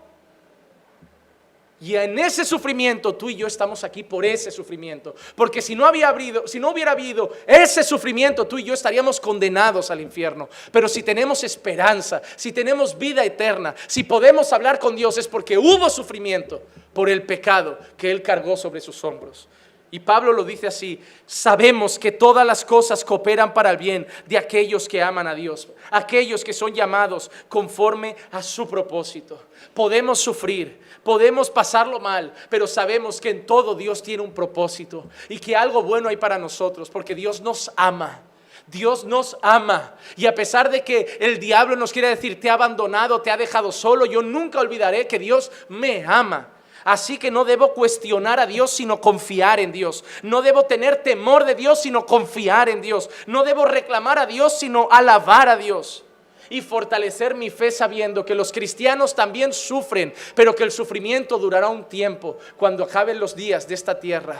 Y 1.82 1.96
en 1.96 2.18
ese 2.18 2.46
sufrimiento 2.46 3.14
tú 3.14 3.30
y 3.30 3.36
yo 3.36 3.48
estamos 3.48 3.84
aquí 3.84 4.02
por 4.02 4.26
ese 4.26 4.50
sufrimiento. 4.50 5.14
Porque 5.36 5.62
si 5.62 5.76
no, 5.76 5.86
había 5.86 6.08
habido, 6.08 6.48
si 6.48 6.60
no 6.60 6.72
hubiera 6.72 6.92
habido 6.92 7.32
ese 7.46 7.84
sufrimiento, 7.84 8.48
tú 8.48 8.58
y 8.58 8.64
yo 8.64 8.74
estaríamos 8.74 9.20
condenados 9.20 9.92
al 9.92 10.00
infierno. 10.00 10.48
Pero 10.72 10.88
si 10.88 11.04
tenemos 11.04 11.44
esperanza, 11.44 12.22
si 12.38 12.54
tenemos 12.54 12.98
vida 12.98 13.26
eterna, 13.26 13.76
si 13.88 14.04
podemos 14.04 14.54
hablar 14.54 14.80
con 14.80 14.96
Dios 14.96 15.18
es 15.18 15.28
porque 15.28 15.58
hubo 15.58 15.90
sufrimiento 15.90 16.62
por 16.94 17.10
el 17.10 17.24
pecado 17.24 17.78
que 17.98 18.10
Él 18.10 18.22
cargó 18.22 18.56
sobre 18.56 18.80
sus 18.80 19.04
hombros. 19.04 19.50
Y 19.92 20.00
Pablo 20.00 20.34
lo 20.34 20.44
dice 20.44 20.68
así, 20.68 21.00
sabemos 21.26 22.00
que 22.00 22.12
todas 22.12 22.46
las 22.46 22.66
cosas 22.66 23.06
cooperan 23.06 23.54
para 23.54 23.70
el 23.70 23.78
bien 23.78 24.06
de 24.26 24.38
aquellos 24.38 24.88
que 24.90 25.02
aman 25.02 25.28
a 25.28 25.36
Dios, 25.36 25.70
aquellos 25.92 26.44
que 26.44 26.54
son 26.54 26.74
llamados 26.74 27.32
conforme 27.48 28.16
a 28.32 28.42
su 28.42 28.68
propósito. 28.68 29.40
Podemos 29.74 30.20
sufrir, 30.20 30.82
podemos 31.04 31.50
pasarlo 31.50 32.00
mal, 32.00 32.34
pero 32.50 32.68
sabemos 32.68 33.22
que 33.22 33.30
en 33.30 33.46
todo 33.46 33.76
Dios 33.76 34.02
tiene 34.02 34.24
un 34.24 34.34
propósito 34.34 35.06
y 35.30 35.40
que 35.40 35.56
algo 35.56 35.84
bueno 35.84 36.10
hay 36.10 36.18
para 36.18 36.38
nosotros, 36.38 36.90
porque 36.90 37.16
Dios 37.16 37.42
nos 37.42 37.72
ama. 37.78 38.22
Dios 38.68 39.04
nos 39.06 39.38
ama. 39.44 39.96
Y 40.16 40.26
a 40.26 40.34
pesar 40.34 40.72
de 40.72 40.84
que 40.84 41.18
el 41.20 41.40
diablo 41.40 41.76
nos 41.76 41.94
quiere 41.94 42.10
decir, 42.10 42.40
te 42.40 42.50
ha 42.50 42.54
abandonado, 42.54 43.22
te 43.22 43.30
ha 43.30 43.38
dejado 43.38 43.72
solo, 43.72 44.06
yo 44.06 44.24
nunca 44.24 44.60
olvidaré 44.60 45.08
que 45.08 45.20
Dios 45.20 45.52
me 45.70 46.04
ama. 46.06 46.50
Así 46.86 47.18
que 47.18 47.32
no 47.32 47.46
debo 47.46 47.74
cuestionar 47.74 48.40
a 48.40 48.46
Dios, 48.46 48.70
sino 48.70 49.02
confiar 49.02 49.60
en 49.60 49.72
Dios. 49.72 50.06
No 50.22 50.44
debo 50.44 50.66
tener 50.66 51.02
temor 51.02 51.44
de 51.44 51.56
Dios, 51.56 51.82
sino 51.82 52.06
confiar 52.06 52.70
en 52.70 52.80
Dios. 52.80 53.10
No 53.26 53.44
debo 53.44 53.66
reclamar 53.66 54.20
a 54.20 54.28
Dios, 54.28 54.60
sino 54.60 54.88
alabar 54.92 55.50
a 55.50 55.58
Dios. 55.58 56.06
Y 56.48 56.62
fortalecer 56.62 57.34
mi 57.34 57.50
fe 57.50 57.72
sabiendo 57.72 58.24
que 58.24 58.36
los 58.36 58.52
cristianos 58.52 59.16
también 59.16 59.52
sufren, 59.52 60.14
pero 60.36 60.54
que 60.54 60.64
el 60.64 60.72
sufrimiento 60.72 61.40
durará 61.40 61.70
un 61.70 61.86
tiempo 61.86 62.38
cuando 62.56 62.84
acaben 62.84 63.20
los 63.20 63.36
días 63.36 63.68
de 63.68 63.74
esta 63.74 64.00
tierra. 64.00 64.40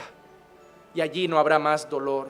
Y 0.94 1.00
allí 1.00 1.26
no 1.26 1.40
habrá 1.40 1.58
más 1.58 1.90
dolor. 1.90 2.28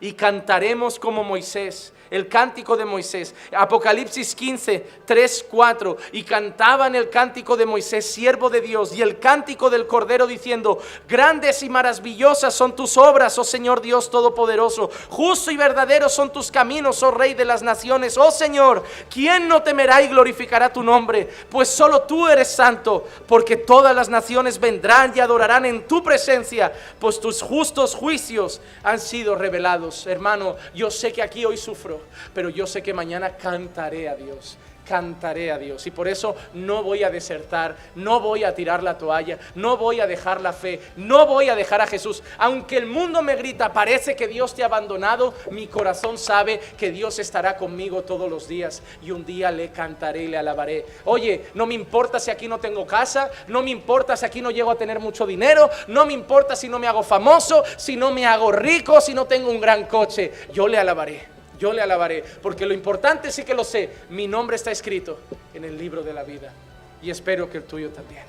Y 0.00 0.14
cantaremos 0.14 0.98
como 0.98 1.22
Moisés 1.22 1.92
el 2.12 2.28
cántico 2.28 2.76
de 2.76 2.84
Moisés. 2.84 3.34
Apocalipsis 3.56 4.34
15, 4.34 4.86
3, 5.06 5.46
4. 5.50 5.96
Y 6.12 6.22
cantaban 6.24 6.94
el 6.94 7.08
cántico 7.08 7.56
de 7.56 7.64
Moisés, 7.64 8.04
siervo 8.04 8.50
de 8.50 8.60
Dios, 8.60 8.94
y 8.94 9.00
el 9.00 9.18
cántico 9.18 9.70
del 9.70 9.86
Cordero 9.86 10.26
diciendo, 10.26 10.78
grandes 11.08 11.62
y 11.62 11.70
maravillosas 11.70 12.54
son 12.54 12.76
tus 12.76 12.98
obras, 12.98 13.38
oh 13.38 13.44
Señor 13.44 13.80
Dios 13.80 14.10
Todopoderoso. 14.10 14.90
Justo 15.08 15.50
y 15.50 15.56
verdadero 15.56 16.10
son 16.10 16.30
tus 16.30 16.50
caminos, 16.50 17.02
oh 17.02 17.10
Rey 17.10 17.32
de 17.32 17.46
las 17.46 17.62
naciones. 17.62 18.18
Oh 18.18 18.30
Señor, 18.30 18.84
¿quién 19.08 19.48
no 19.48 19.62
temerá 19.62 20.02
y 20.02 20.08
glorificará 20.08 20.70
tu 20.70 20.82
nombre? 20.82 21.30
Pues 21.48 21.68
solo 21.68 22.02
tú 22.02 22.28
eres 22.28 22.48
santo, 22.48 23.08
porque 23.26 23.56
todas 23.56 23.96
las 23.96 24.10
naciones 24.10 24.60
vendrán 24.60 25.14
y 25.16 25.20
adorarán 25.20 25.64
en 25.64 25.88
tu 25.88 26.02
presencia, 26.02 26.74
pues 26.98 27.18
tus 27.18 27.40
justos 27.40 27.94
juicios 27.94 28.60
han 28.82 29.00
sido 29.00 29.34
revelados. 29.34 30.06
Hermano, 30.06 30.56
yo 30.74 30.90
sé 30.90 31.10
que 31.10 31.22
aquí 31.22 31.46
hoy 31.46 31.56
sufro 31.56 32.01
pero 32.34 32.48
yo 32.48 32.66
sé 32.66 32.82
que 32.82 32.94
mañana 32.94 33.36
cantaré 33.36 34.08
a 34.08 34.14
Dios 34.14 34.58
cantaré 34.84 35.52
a 35.52 35.58
Dios. 35.58 35.86
Y 35.86 35.90
por 35.90 36.08
eso 36.08 36.36
no 36.54 36.82
voy 36.82 37.02
a 37.04 37.10
desertar, 37.10 37.76
no 37.94 38.20
voy 38.20 38.44
a 38.44 38.54
tirar 38.54 38.82
la 38.82 38.98
toalla, 38.98 39.38
no 39.54 39.76
voy 39.76 40.00
a 40.00 40.06
dejar 40.06 40.40
la 40.40 40.52
fe, 40.52 40.80
no 40.96 41.26
voy 41.26 41.48
a 41.48 41.54
dejar 41.54 41.80
a 41.80 41.86
Jesús. 41.86 42.22
Aunque 42.38 42.76
el 42.76 42.86
mundo 42.86 43.22
me 43.22 43.36
grita, 43.36 43.72
parece 43.72 44.16
que 44.16 44.28
Dios 44.28 44.54
te 44.54 44.62
ha 44.62 44.66
abandonado, 44.66 45.34
mi 45.50 45.66
corazón 45.66 46.18
sabe 46.18 46.60
que 46.76 46.90
Dios 46.90 47.18
estará 47.18 47.56
conmigo 47.56 48.02
todos 48.02 48.30
los 48.30 48.48
días 48.48 48.82
y 49.02 49.10
un 49.10 49.24
día 49.24 49.50
le 49.50 49.70
cantaré 49.70 50.24
y 50.24 50.28
le 50.28 50.38
alabaré. 50.38 50.84
Oye, 51.04 51.46
no 51.54 51.66
me 51.66 51.74
importa 51.74 52.18
si 52.18 52.30
aquí 52.30 52.48
no 52.48 52.58
tengo 52.58 52.86
casa, 52.86 53.30
no 53.48 53.62
me 53.62 53.70
importa 53.70 54.16
si 54.16 54.26
aquí 54.26 54.40
no 54.40 54.50
llego 54.50 54.70
a 54.70 54.78
tener 54.78 54.98
mucho 54.98 55.26
dinero, 55.26 55.70
no 55.88 56.06
me 56.06 56.12
importa 56.12 56.56
si 56.56 56.68
no 56.68 56.78
me 56.78 56.86
hago 56.86 57.02
famoso, 57.02 57.62
si 57.76 57.96
no 57.96 58.10
me 58.10 58.26
hago 58.26 58.52
rico, 58.52 59.00
si 59.00 59.14
no 59.14 59.24
tengo 59.26 59.50
un 59.50 59.60
gran 59.60 59.84
coche, 59.84 60.32
yo 60.52 60.68
le 60.68 60.78
alabaré 60.78 61.32
yo 61.62 61.72
le 61.72 61.80
alabaré, 61.80 62.24
porque 62.42 62.66
lo 62.66 62.74
importante 62.74 63.30
sí 63.30 63.44
que 63.44 63.54
lo 63.54 63.62
sé, 63.62 63.88
mi 64.10 64.26
nombre 64.26 64.56
está 64.56 64.72
escrito 64.72 65.20
en 65.54 65.64
el 65.64 65.78
libro 65.78 66.02
de 66.02 66.12
la 66.12 66.24
vida 66.24 66.52
y 67.00 67.08
espero 67.08 67.48
que 67.48 67.58
el 67.58 67.64
tuyo 67.64 67.90
también. 67.90 68.24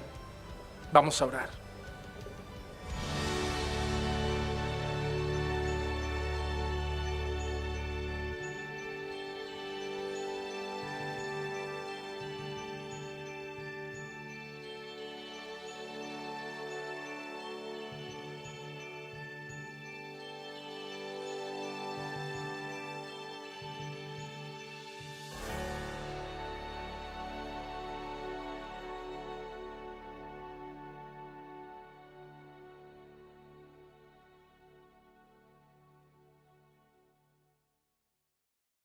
Vamos 0.92 1.20
a 1.20 1.26
orar. 1.26 1.63